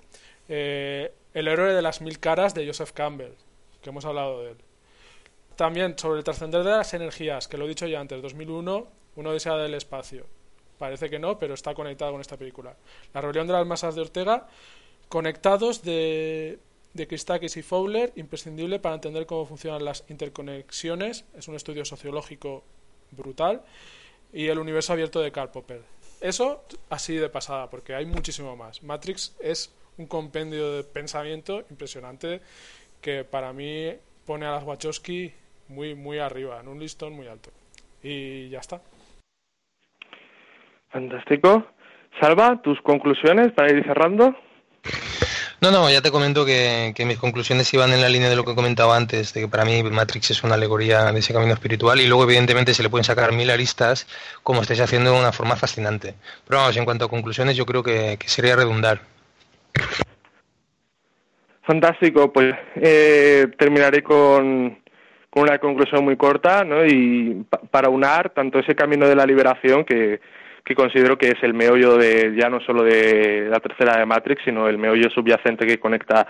eh, 0.48 1.14
El 1.32 1.46
héroe 1.46 1.72
de 1.72 1.80
las 1.80 2.00
mil 2.00 2.18
caras 2.18 2.54
de 2.54 2.66
Joseph 2.66 2.90
Campbell, 2.92 3.34
que 3.80 3.90
hemos 3.90 4.04
hablado 4.04 4.42
de 4.42 4.50
él. 4.50 4.56
También 5.54 5.96
sobre 5.96 6.18
el 6.18 6.24
trascender 6.24 6.64
de 6.64 6.70
las 6.70 6.92
energías, 6.92 7.46
que 7.46 7.56
lo 7.56 7.66
he 7.66 7.68
dicho 7.68 7.86
ya 7.86 8.00
antes, 8.00 8.20
2001, 8.20 8.88
uno 9.14 9.32
desea 9.32 9.56
del 9.56 9.74
espacio. 9.74 10.26
Parece 10.78 11.08
que 11.08 11.18
no, 11.18 11.38
pero 11.38 11.54
está 11.54 11.74
conectado 11.74 12.12
con 12.12 12.20
esta 12.20 12.36
película. 12.36 12.76
La 13.14 13.20
rebelión 13.20 13.46
de 13.46 13.52
las 13.52 13.66
masas 13.66 13.94
de 13.94 14.00
Ortega, 14.00 14.48
conectados 15.08 15.82
de, 15.82 16.58
de 16.94 17.06
Christakis 17.06 17.56
y 17.56 17.62
Fowler, 17.62 18.12
imprescindible 18.16 18.78
para 18.78 18.94
entender 18.94 19.26
cómo 19.26 19.46
funcionan 19.46 19.84
las 19.84 20.04
interconexiones. 20.08 21.24
Es 21.36 21.48
un 21.48 21.54
estudio 21.54 21.84
sociológico 21.84 22.64
brutal. 23.12 23.62
Y 24.32 24.46
el 24.46 24.58
universo 24.58 24.94
abierto 24.94 25.20
de 25.20 25.30
Karl 25.30 25.50
Popper. 25.50 25.82
Eso 26.20 26.64
así 26.88 27.16
de 27.16 27.28
pasada, 27.28 27.68
porque 27.68 27.94
hay 27.94 28.06
muchísimo 28.06 28.56
más. 28.56 28.82
Matrix 28.82 29.34
es 29.40 29.70
un 29.98 30.06
compendio 30.06 30.72
de 30.72 30.84
pensamiento 30.84 31.64
impresionante 31.68 32.40
que 33.00 33.24
para 33.24 33.52
mí 33.52 33.92
pone 34.24 34.46
a 34.46 34.52
las 34.52 34.64
Wachowski 34.64 35.32
muy, 35.68 35.94
muy 35.94 36.18
arriba, 36.18 36.60
en 36.60 36.68
un 36.68 36.80
listón 36.80 37.12
muy 37.12 37.26
alto. 37.26 37.50
Y 38.02 38.48
ya 38.48 38.60
está. 38.60 38.80
Fantástico. 40.92 41.66
Salva, 42.20 42.60
tus 42.62 42.80
conclusiones 42.82 43.52
para 43.52 43.72
ir 43.72 43.82
cerrando. 43.84 44.36
No, 45.62 45.70
no, 45.70 45.88
ya 45.88 46.02
te 46.02 46.10
comento 46.10 46.44
que, 46.44 46.92
mis 47.06 47.18
conclusiones 47.18 47.72
iban 47.72 47.92
en 47.92 48.00
la 48.00 48.08
línea 48.08 48.28
de 48.28 48.34
lo 48.34 48.44
que 48.44 48.50
he 48.50 48.54
comentado 48.56 48.92
antes, 48.92 49.32
de 49.32 49.42
que 49.42 49.48
para 49.48 49.64
mí 49.64 49.82
Matrix 49.84 50.32
es 50.32 50.42
una 50.42 50.56
alegoría 50.56 51.12
de 51.12 51.20
ese 51.20 51.32
camino 51.32 51.54
espiritual 51.54 52.00
y 52.00 52.06
luego 52.08 52.24
evidentemente 52.24 52.74
se 52.74 52.82
le 52.82 52.90
pueden 52.90 53.04
sacar 53.04 53.32
mil 53.32 53.48
aristas 53.48 54.08
como 54.42 54.60
estáis 54.60 54.80
haciendo 54.80 55.12
de 55.12 55.20
una 55.20 55.30
forma 55.30 55.54
fascinante. 55.54 56.14
Pero 56.48 56.60
vamos, 56.60 56.76
en 56.76 56.84
cuanto 56.84 57.04
a 57.04 57.08
conclusiones 57.08 57.56
yo 57.56 57.64
creo 57.64 57.82
que, 57.84 58.18
sería 58.26 58.56
redundar. 58.56 59.02
Fantástico, 61.62 62.32
pues 62.32 62.56
eh, 62.74 63.46
terminaré 63.56 64.02
con, 64.02 64.80
con 65.30 65.44
una 65.44 65.58
conclusión 65.58 66.04
muy 66.04 66.16
corta 66.16 66.64
¿no? 66.64 66.84
y 66.84 67.46
para 67.70 67.88
unar 67.88 68.30
tanto 68.30 68.58
ese 68.58 68.74
camino 68.74 69.06
de 69.06 69.14
la 69.14 69.26
liberación 69.26 69.84
que 69.84 70.20
que 70.64 70.74
considero 70.74 71.18
que 71.18 71.28
es 71.28 71.42
el 71.42 71.54
meollo 71.54 71.96
de 71.96 72.34
ya 72.36 72.48
no 72.48 72.60
solo 72.60 72.82
de 72.82 73.48
la 73.50 73.60
tercera 73.60 73.98
de 73.98 74.06
Matrix, 74.06 74.42
sino 74.44 74.68
el 74.68 74.78
meollo 74.78 75.10
subyacente 75.10 75.66
que 75.66 75.80
conecta 75.80 76.26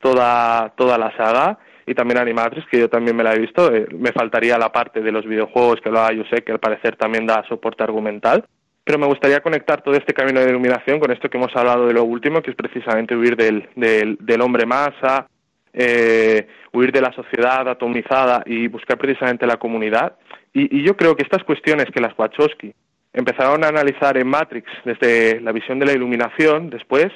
toda, 0.00 0.72
toda 0.76 0.98
la 0.98 1.16
saga 1.16 1.58
y 1.90 1.94
también 1.94 2.18
Animatrix, 2.18 2.66
que 2.68 2.78
yo 2.78 2.88
también 2.88 3.16
me 3.16 3.24
la 3.24 3.34
he 3.34 3.38
visto. 3.40 3.74
Eh, 3.74 3.88
me 3.98 4.12
faltaría 4.12 4.56
la 4.58 4.70
parte 4.70 5.00
de 5.00 5.10
los 5.10 5.26
videojuegos 5.26 5.80
que 5.80 5.88
hablaba 5.88 6.10
sé 6.30 6.42
que 6.44 6.52
al 6.52 6.60
parecer 6.60 6.94
también 6.94 7.26
da 7.26 7.44
soporte 7.48 7.82
argumental. 7.82 8.44
Pero 8.84 8.98
me 8.98 9.06
gustaría 9.06 9.40
conectar 9.40 9.82
todo 9.82 9.94
este 9.94 10.14
camino 10.14 10.40
de 10.40 10.50
iluminación 10.50 11.00
con 11.00 11.10
esto 11.10 11.28
que 11.28 11.36
hemos 11.36 11.54
hablado 11.56 11.86
de 11.86 11.92
lo 11.92 12.04
último, 12.04 12.42
que 12.42 12.50
es 12.50 12.56
precisamente 12.56 13.16
huir 13.16 13.36
del, 13.36 13.68
del, 13.74 14.40
hombre 14.40 14.66
masa, 14.66 15.26
eh, 15.72 16.46
huir 16.72 16.92
de 16.92 17.00
la 17.00 17.12
sociedad 17.12 17.68
atomizada 17.68 18.42
y 18.46 18.68
buscar 18.68 18.96
precisamente 18.96 19.46
la 19.46 19.58
comunidad. 19.58 20.16
Y, 20.52 20.78
y 20.78 20.84
yo 20.84 20.96
creo 20.96 21.16
que 21.16 21.24
estas 21.24 21.42
cuestiones 21.42 21.86
que 21.92 22.00
las 22.00 22.16
Wachowski 22.16 22.72
empezaron 23.12 23.64
a 23.64 23.68
analizar 23.68 24.16
en 24.16 24.28
Matrix 24.28 24.70
desde 24.84 25.40
la 25.40 25.52
visión 25.52 25.78
de 25.78 25.86
la 25.86 25.92
iluminación, 25.92 26.70
después 26.70 27.08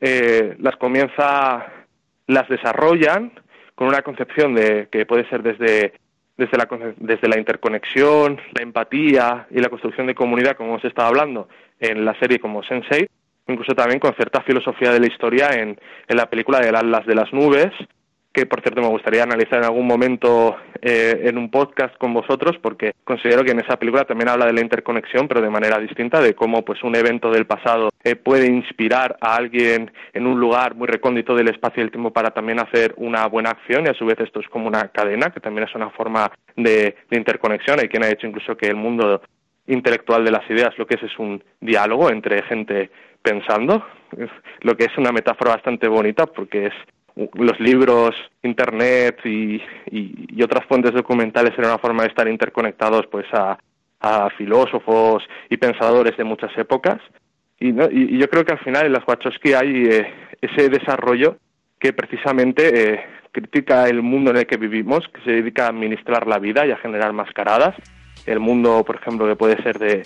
eh, 0.00 0.56
las 0.58 0.76
comienza, 0.76 1.66
las 2.26 2.48
desarrollan 2.48 3.32
con 3.74 3.88
una 3.88 4.02
concepción 4.02 4.54
de 4.54 4.88
que 4.90 5.06
puede 5.06 5.28
ser 5.28 5.42
desde 5.42 5.94
desde 6.36 6.56
la, 6.56 6.68
desde 6.96 7.28
la 7.28 7.38
interconexión, 7.38 8.40
la 8.54 8.62
empatía 8.62 9.46
y 9.50 9.60
la 9.60 9.68
construcción 9.68 10.06
de 10.06 10.14
comunidad, 10.14 10.56
como 10.56 10.70
hemos 10.70 10.84
estado 10.84 11.08
hablando 11.08 11.48
en 11.78 12.04
la 12.04 12.18
serie 12.18 12.40
como 12.40 12.62
Sensei, 12.62 13.06
incluso 13.46 13.74
también 13.74 14.00
con 14.00 14.14
cierta 14.14 14.40
filosofía 14.42 14.90
de 14.90 15.00
la 15.00 15.06
historia 15.06 15.50
en, 15.52 15.78
en 16.08 16.16
la 16.16 16.28
película 16.28 16.58
de 16.60 16.72
Las 16.72 17.06
de 17.06 17.14
las 17.14 17.32
Nubes, 17.32 17.70
que 18.34 18.46
por 18.46 18.60
cierto 18.60 18.82
me 18.82 18.88
gustaría 18.88 19.22
analizar 19.22 19.58
en 19.58 19.64
algún 19.64 19.86
momento 19.86 20.56
eh, 20.82 21.22
en 21.24 21.38
un 21.38 21.50
podcast 21.50 21.96
con 21.98 22.12
vosotros 22.12 22.58
porque 22.60 22.92
considero 23.04 23.44
que 23.44 23.52
en 23.52 23.60
esa 23.60 23.78
película 23.78 24.04
también 24.04 24.28
habla 24.28 24.46
de 24.46 24.52
la 24.52 24.60
interconexión 24.60 25.28
pero 25.28 25.40
de 25.40 25.48
manera 25.48 25.78
distinta 25.78 26.20
de 26.20 26.34
cómo 26.34 26.64
pues 26.64 26.82
un 26.82 26.96
evento 26.96 27.30
del 27.30 27.46
pasado 27.46 27.90
eh, 28.02 28.16
puede 28.16 28.46
inspirar 28.46 29.16
a 29.20 29.36
alguien 29.36 29.92
en 30.12 30.26
un 30.26 30.40
lugar 30.40 30.74
muy 30.74 30.88
recóndito 30.88 31.36
del 31.36 31.48
espacio 31.48 31.80
y 31.80 31.84
el 31.84 31.92
tiempo 31.92 32.12
para 32.12 32.32
también 32.32 32.58
hacer 32.58 32.92
una 32.96 33.24
buena 33.28 33.50
acción 33.50 33.86
y 33.86 33.90
a 33.90 33.94
su 33.94 34.04
vez 34.04 34.18
esto 34.18 34.40
es 34.40 34.48
como 34.48 34.66
una 34.66 34.88
cadena 34.88 35.30
que 35.30 35.40
también 35.40 35.68
es 35.68 35.74
una 35.76 35.90
forma 35.90 36.30
de, 36.56 36.96
de 37.08 37.16
interconexión. 37.16 37.78
Hay 37.78 37.88
quien 37.88 38.02
ha 38.02 38.08
dicho 38.08 38.26
incluso 38.26 38.56
que 38.56 38.66
el 38.66 38.76
mundo 38.76 39.22
intelectual 39.68 40.24
de 40.24 40.32
las 40.32 40.48
ideas 40.50 40.76
lo 40.76 40.86
que 40.86 40.96
es 40.96 41.02
es 41.04 41.18
un 41.18 41.42
diálogo 41.60 42.10
entre 42.10 42.42
gente 42.42 42.90
pensando 43.22 43.86
lo 44.60 44.76
que 44.76 44.84
es 44.84 44.98
una 44.98 45.12
metáfora 45.12 45.52
bastante 45.52 45.88
bonita 45.88 46.26
porque 46.26 46.66
es 46.66 46.74
los 47.16 47.60
libros, 47.60 48.14
internet 48.42 49.20
y, 49.24 49.62
otras 50.42 50.66
fuentes 50.66 50.92
documentales 50.92 51.52
eran 51.56 51.70
una 51.70 51.78
forma 51.78 52.02
de 52.02 52.08
estar 52.08 52.28
interconectados 52.28 53.06
pues 53.06 53.26
a, 53.32 53.58
filósofos 54.36 55.22
y 55.48 55.56
pensadores 55.56 56.14
de 56.18 56.24
muchas 56.24 56.56
épocas. 56.58 57.00
Y, 57.58 57.68
y, 57.70 58.18
yo 58.18 58.28
creo 58.28 58.44
que 58.44 58.52
al 58.52 58.58
final 58.58 58.84
en 58.84 58.92
las 58.92 59.06
Wachowski 59.06 59.54
hay 59.54 59.86
eh, 59.86 60.06
ese 60.42 60.68
desarrollo 60.68 61.38
que 61.78 61.94
precisamente 61.94 62.92
eh, 62.92 63.00
critica 63.32 63.88
el 63.88 64.02
mundo 64.02 64.30
en 64.30 64.38
el 64.38 64.46
que 64.46 64.58
vivimos, 64.58 65.08
que 65.08 65.22
se 65.22 65.30
dedica 65.30 65.64
a 65.64 65.68
administrar 65.70 66.26
la 66.26 66.38
vida 66.38 66.66
y 66.66 66.70
a 66.70 66.76
generar 66.76 67.14
mascaradas. 67.14 67.74
El 68.26 68.40
mundo, 68.40 68.84
por 68.84 68.96
ejemplo, 68.96 69.26
que 69.26 69.36
puede 69.36 69.62
ser 69.62 69.78
de 69.78 70.02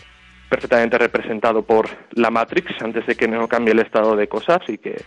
perfectamente 0.49 0.97
representado 0.97 1.63
por 1.63 1.89
la 2.13 2.31
Matrix 2.31 2.81
antes 2.83 3.07
de 3.07 3.17
que 3.17 3.29
no 3.29 3.49
cambie 3.49 3.73
el 3.73 3.81
estado 3.81 4.17
de 4.17 4.29
cosas 4.29 4.61
y 4.69 4.79
que 4.79 5.03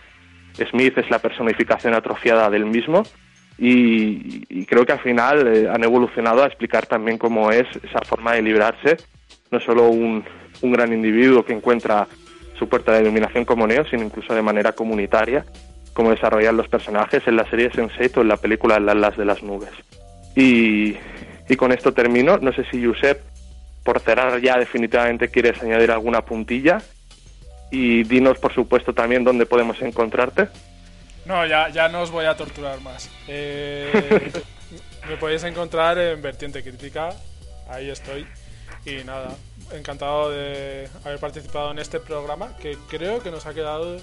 Smith 0.70 0.98
es 0.98 1.10
la 1.10 1.18
personificación 1.18 1.94
atrofiada 1.94 2.50
del 2.50 2.66
mismo 2.66 3.02
y, 3.58 4.64
creo 4.66 4.84
que 4.84 4.92
al 4.92 5.00
final 5.00 5.46
eh, 5.46 5.68
han 5.68 5.84
evolucionado 5.84 6.42
a 6.42 6.46
explicar 6.46 6.86
también 6.86 7.18
cómo 7.18 7.50
es 7.50 7.66
esa 7.82 8.00
forma 8.00 8.32
de 8.32 8.42
librarse, 8.42 8.96
no 9.50 9.60
solo 9.60 9.88
un, 9.88 10.24
un 10.62 10.72
gran 10.72 10.92
individuo 10.92 11.44
que 11.44 11.52
encuentra 11.52 12.06
su 12.58 12.68
puerta 12.68 12.92
de 12.92 13.02
iluminación 13.02 13.44
como 13.44 13.66
Neo, 13.66 13.84
sino 13.86 14.02
incluso 14.02 14.34
de 14.34 14.42
manera 14.42 14.72
comunitaria, 14.72 15.44
como 15.92 16.10
desarrollan 16.10 16.56
los 16.56 16.68
personajes 16.68 17.26
en 17.26 17.36
la 17.36 17.48
serie 17.48 17.70
Sense8 17.70 18.18
o 18.18 18.20
en 18.22 18.28
la 18.28 18.36
película 18.36 18.80
Las 18.80 19.16
de 19.16 19.24
las 19.24 19.42
nubes. 19.42 19.70
Y, 20.34 20.96
y 21.48 21.56
con 21.56 21.72
esto 21.72 21.92
termino. 21.92 22.38
No 22.38 22.52
sé 22.52 22.64
si 22.70 22.84
Josep, 22.84 23.20
por 23.84 24.00
cerrar 24.00 24.40
ya 24.40 24.56
definitivamente, 24.56 25.28
quieres 25.28 25.62
añadir 25.62 25.90
alguna 25.90 26.24
puntilla 26.24 26.78
y 27.72 28.04
dinos, 28.04 28.38
por 28.38 28.54
supuesto, 28.54 28.94
también 28.94 29.24
dónde 29.24 29.46
podemos 29.46 29.82
encontrarte. 29.82 30.46
No, 31.24 31.44
ya, 31.46 31.68
ya 31.70 31.88
no 31.88 32.02
os 32.02 32.12
voy 32.12 32.26
a 32.26 32.36
torturar 32.36 32.80
más. 32.80 33.10
Eh, 33.26 34.30
me 35.08 35.16
podéis 35.16 35.42
encontrar 35.42 35.98
en 35.98 36.22
Vertiente 36.22 36.62
Crítica, 36.62 37.10
ahí 37.68 37.90
estoy. 37.90 38.24
Y 38.86 39.02
nada, 39.04 39.34
encantado 39.72 40.30
de 40.30 40.88
haber 41.04 41.18
participado 41.18 41.72
en 41.72 41.80
este 41.80 41.98
programa 41.98 42.56
que 42.58 42.76
creo 42.88 43.20
que 43.20 43.30
nos 43.30 43.46
ha 43.46 43.54
quedado 43.54 43.98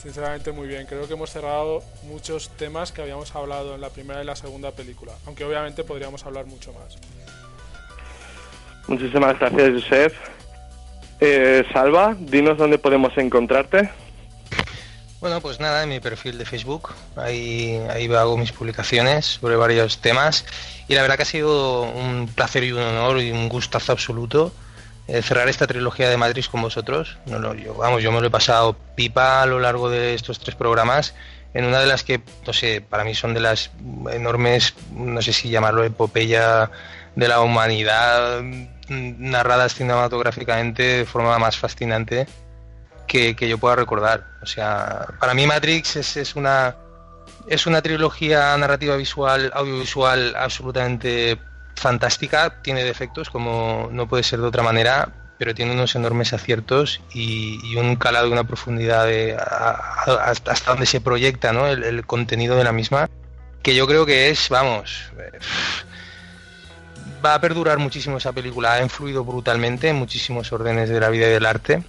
Sinceramente 0.00 0.50
muy 0.52 0.66
bien. 0.66 0.86
Creo 0.86 1.06
que 1.06 1.12
hemos 1.12 1.30
cerrado 1.30 1.82
muchos 2.04 2.48
temas 2.56 2.90
que 2.90 3.02
habíamos 3.02 3.34
hablado 3.36 3.74
en 3.74 3.82
la 3.82 3.90
primera 3.90 4.22
y 4.22 4.24
la 4.24 4.34
segunda 4.34 4.70
película. 4.70 5.12
Aunque 5.26 5.44
obviamente 5.44 5.84
podríamos 5.84 6.24
hablar 6.24 6.46
mucho 6.46 6.72
más. 6.72 6.96
Muchísimas 8.88 9.38
gracias, 9.38 9.84
Joseph. 9.84 10.14
Eh, 11.20 11.64
Salva, 11.72 12.16
dinos 12.18 12.56
dónde 12.56 12.78
podemos 12.78 13.16
encontrarte. 13.18 13.90
Bueno, 15.20 15.42
pues 15.42 15.60
nada, 15.60 15.82
en 15.82 15.90
mi 15.90 16.00
perfil 16.00 16.38
de 16.38 16.46
Facebook, 16.46 16.94
ahí, 17.16 17.78
ahí 17.90 18.10
hago 18.14 18.38
mis 18.38 18.52
publicaciones 18.52 19.26
sobre 19.26 19.54
varios 19.56 19.98
temas 19.98 20.46
y 20.88 20.94
la 20.94 21.02
verdad 21.02 21.16
que 21.16 21.24
ha 21.24 21.26
sido 21.26 21.82
un 21.82 22.26
placer 22.26 22.64
y 22.64 22.72
un 22.72 22.80
honor 22.80 23.20
y 23.20 23.30
un 23.30 23.50
gustazo 23.50 23.92
absoluto 23.92 24.50
eh, 25.08 25.20
cerrar 25.20 25.48
esta 25.50 25.66
trilogía 25.66 26.08
de 26.08 26.16
Matrix 26.16 26.48
con 26.48 26.62
vosotros. 26.62 27.18
No, 27.26 27.52
yo, 27.54 27.74
vamos, 27.74 28.02
yo 28.02 28.12
me 28.12 28.20
lo 28.20 28.28
he 28.28 28.30
pasado 28.30 28.74
pipa 28.94 29.42
a 29.42 29.46
lo 29.46 29.60
largo 29.60 29.90
de 29.90 30.14
estos 30.14 30.38
tres 30.38 30.54
programas 30.54 31.14
en 31.52 31.64
una 31.64 31.80
de 31.80 31.86
las 31.86 32.02
que, 32.02 32.22
no 32.46 32.52
sé, 32.52 32.80
para 32.80 33.04
mí 33.04 33.14
son 33.14 33.34
de 33.34 33.40
las 33.40 33.72
enormes, 34.12 34.74
no 34.94 35.20
sé 35.20 35.32
si 35.32 35.50
llamarlo 35.50 35.84
epopeya 35.84 36.70
de 37.16 37.28
la 37.28 37.40
humanidad 37.40 38.40
narradas 38.90 39.74
cinematográficamente 39.74 40.82
de 40.82 41.04
forma 41.04 41.38
más 41.38 41.56
fascinante 41.56 42.26
que, 43.06 43.34
yo 43.48 43.58
pueda 43.58 43.76
recordar. 43.76 44.26
O 44.42 44.46
sea, 44.46 45.06
para 45.18 45.34
mí 45.34 45.46
Matrix 45.46 45.96
es, 45.96 46.36
una 46.36 46.76
es 47.48 47.66
una 47.66 47.82
trilogía 47.82 48.56
narrativa 48.56 48.96
visual, 48.96 49.50
audiovisual 49.54 50.34
absolutamente 50.36 51.38
fantástica, 51.74 52.62
tiene 52.62 52.84
defectos 52.84 53.30
como 53.30 53.88
no 53.90 54.08
puede 54.08 54.22
ser 54.22 54.40
de 54.40 54.46
otra 54.46 54.62
manera, 54.62 55.08
pero 55.38 55.54
tiene 55.54 55.72
unos 55.72 55.94
enormes 55.94 56.32
aciertos 56.32 57.00
y, 57.12 57.74
un 57.76 57.96
calado 57.96 58.28
y 58.28 58.32
una 58.32 58.44
profundidad 58.44 59.06
de, 59.06 59.36
hasta 59.36 60.70
donde 60.70 60.86
se 60.86 61.00
proyecta 61.00 61.52
¿no? 61.52 61.66
el, 61.66 61.82
el, 61.82 62.06
contenido 62.06 62.56
de 62.56 62.64
la 62.64 62.72
misma, 62.72 63.08
que 63.62 63.74
yo 63.74 63.86
creo 63.86 64.04
que 64.04 64.28
es, 64.28 64.48
vamos, 64.50 65.10
va 67.24 67.34
a 67.34 67.40
perdurar 67.40 67.78
muchísimo 67.78 68.18
esa 68.18 68.32
película, 68.32 68.74
ha 68.74 68.82
influido 68.82 69.24
brutalmente 69.24 69.88
en 69.88 69.96
muchísimos 69.96 70.52
órdenes 70.52 70.88
de 70.88 71.00
la 71.00 71.08
vida 71.08 71.26
y 71.26 71.30
del 71.30 71.46
arte 71.46 71.82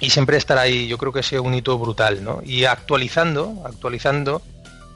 y 0.00 0.10
siempre 0.10 0.36
estará 0.36 0.62
ahí, 0.62 0.86
yo 0.86 0.98
creo 0.98 1.12
que 1.12 1.20
es 1.20 1.32
un 1.32 1.54
hito 1.54 1.78
brutal, 1.78 2.22
¿no? 2.22 2.40
Y 2.44 2.64
actualizando, 2.64 3.62
actualizando 3.64 4.42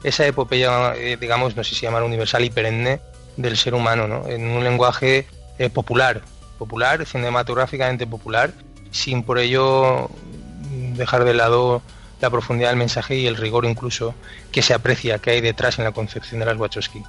esa 0.03 0.25
epopeya, 0.25 0.95
eh, 0.95 1.17
digamos, 1.19 1.55
no 1.55 1.63
sé 1.63 1.75
si 1.75 1.81
llamar 1.85 2.03
universal 2.03 2.43
y 2.43 2.49
perenne 2.49 3.01
del 3.35 3.57
ser 3.57 3.73
humano, 3.73 4.07
¿no? 4.07 4.27
En 4.27 4.47
un 4.47 4.63
lenguaje 4.63 5.27
eh, 5.59 5.69
popular, 5.69 6.21
popular, 6.57 7.05
cinematográficamente 7.05 8.07
popular, 8.07 8.51
sin 8.91 9.23
por 9.23 9.39
ello 9.39 10.09
dejar 10.95 11.25
de 11.25 11.33
lado 11.33 11.81
la 12.21 12.29
profundidad 12.29 12.69
del 12.69 12.77
mensaje 12.77 13.15
y 13.15 13.27
el 13.27 13.35
rigor 13.35 13.65
incluso 13.65 14.15
que 14.51 14.61
se 14.61 14.73
aprecia 14.73 15.19
que 15.19 15.31
hay 15.31 15.41
detrás 15.41 15.77
en 15.77 15.83
la 15.83 15.91
concepción 15.91 16.39
de 16.39 16.45
las 16.45 16.57
Wachowski. 16.57 17.03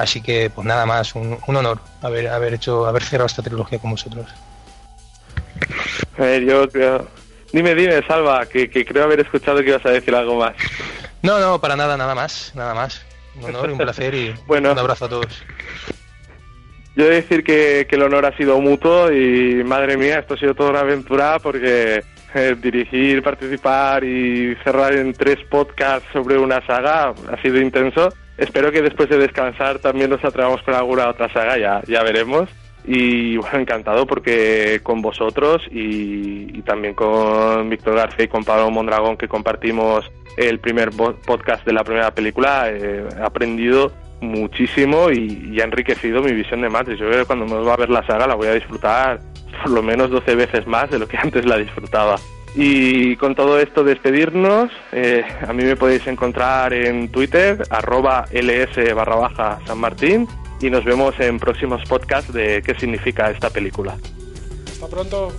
Así 0.00 0.22
que 0.22 0.50
pues 0.54 0.66
nada 0.66 0.86
más, 0.86 1.14
un, 1.14 1.38
honor 1.46 1.78
haber, 2.00 2.28
haber 2.28 2.54
hecho, 2.54 2.86
haber 2.86 3.02
cerrado 3.02 3.26
esta 3.26 3.42
trilogía 3.42 3.78
con 3.78 3.90
vosotros. 3.90 4.26
A 6.16 6.22
ver, 6.22 6.42
yo 6.44 6.68
creo... 6.68 7.06
Dime, 7.52 7.74
dime, 7.74 8.00
Salva, 8.06 8.46
que, 8.46 8.68
creo 8.70 9.04
haber 9.04 9.20
escuchado 9.20 9.58
que 9.58 9.70
ibas 9.70 9.84
a 9.84 9.90
decir 9.90 10.14
algo 10.14 10.38
más. 10.38 10.54
No, 11.20 11.38
no, 11.40 11.60
para 11.60 11.76
nada, 11.76 11.96
nada 11.96 12.14
más, 12.14 12.52
nada 12.54 12.74
más. 12.74 13.04
Un 13.36 13.44
honor, 13.44 13.70
un 13.70 13.78
placer 13.78 14.14
y 14.14 14.34
bueno, 14.46 14.72
un 14.72 14.78
abrazo 14.78 15.04
a 15.04 15.08
todos. 15.08 15.42
Yo 16.96 17.04
he 17.04 17.08
de 17.08 17.14
decir 17.16 17.44
que, 17.44 17.86
que, 17.88 17.96
el 17.96 18.02
honor 18.02 18.26
ha 18.26 18.36
sido 18.36 18.60
mutuo 18.60 19.12
y 19.12 19.62
madre 19.64 19.96
mía, 19.96 20.20
esto 20.20 20.34
ha 20.34 20.38
sido 20.38 20.54
toda 20.54 20.70
una 20.70 20.80
aventura 20.80 21.38
porque 21.40 22.02
eh, 22.34 22.56
dirigir, 22.60 23.22
participar 23.22 24.04
y 24.04 24.54
cerrar 24.62 24.94
en 24.94 25.12
tres 25.12 25.38
podcasts 25.50 26.08
sobre 26.12 26.38
una 26.38 26.64
saga 26.66 27.12
ha 27.30 27.42
sido 27.42 27.60
intenso. 27.60 28.12
Espero 28.40 28.72
que 28.72 28.80
después 28.80 29.10
de 29.10 29.18
descansar 29.18 29.80
también 29.80 30.08
nos 30.08 30.24
atrevamos 30.24 30.62
con 30.62 30.74
alguna 30.74 31.10
otra 31.10 31.30
saga, 31.30 31.58
ya, 31.58 31.82
ya 31.86 32.02
veremos. 32.02 32.48
Y 32.86 33.36
bueno, 33.36 33.58
encantado 33.58 34.06
porque 34.06 34.80
con 34.82 35.02
vosotros 35.02 35.62
y, 35.70 36.62
también 36.62 36.94
con 36.94 37.68
Víctor 37.68 37.96
García 37.96 38.24
y 38.24 38.28
con 38.28 38.42
Pablo 38.42 38.70
Mondragón 38.70 39.18
que 39.18 39.28
compartimos 39.28 40.10
el 40.38 40.58
primer 40.58 40.90
podcast 40.90 41.66
de 41.66 41.72
la 41.74 41.84
primera 41.84 42.14
película, 42.14 42.70
eh, 42.70 43.06
he 43.18 43.22
aprendido 43.22 43.92
muchísimo 44.22 45.10
y, 45.10 45.50
y, 45.52 45.60
ha 45.60 45.64
enriquecido 45.64 46.22
mi 46.22 46.32
visión 46.32 46.62
de 46.62 46.70
Matrix. 46.70 46.98
Yo 46.98 47.08
creo 47.08 47.20
que 47.20 47.26
cuando 47.26 47.44
me 47.44 47.62
va 47.62 47.74
a 47.74 47.76
ver 47.76 47.90
la 47.90 48.06
saga 48.06 48.26
la 48.26 48.36
voy 48.36 48.48
a 48.48 48.54
disfrutar 48.54 49.20
por 49.62 49.70
lo 49.70 49.82
menos 49.82 50.10
12 50.10 50.34
veces 50.34 50.66
más 50.66 50.90
de 50.90 50.98
lo 50.98 51.06
que 51.06 51.16
antes 51.22 51.44
la 51.44 51.58
disfrutaba. 51.58 52.16
Y 52.54 53.16
con 53.16 53.34
todo 53.34 53.60
esto 53.60 53.84
despedirnos, 53.84 54.70
eh, 54.92 55.24
a 55.46 55.52
mí 55.52 55.62
me 55.62 55.76
podéis 55.76 56.06
encontrar 56.06 56.72
en 56.72 57.10
Twitter, 57.10 57.62
arroba 57.70 58.26
ls 58.32 58.94
barra 58.94 59.16
baja 59.16 59.60
San 59.66 59.78
Martín, 59.78 60.26
y 60.60 60.68
nos 60.68 60.84
vemos 60.84 61.14
en 61.20 61.38
próximos 61.38 61.82
podcasts 61.88 62.32
de 62.32 62.62
qué 62.62 62.74
significa 62.74 63.30
esta 63.30 63.50
película. 63.50 63.96
Hasta 64.66 64.88
pronto. 64.88 65.32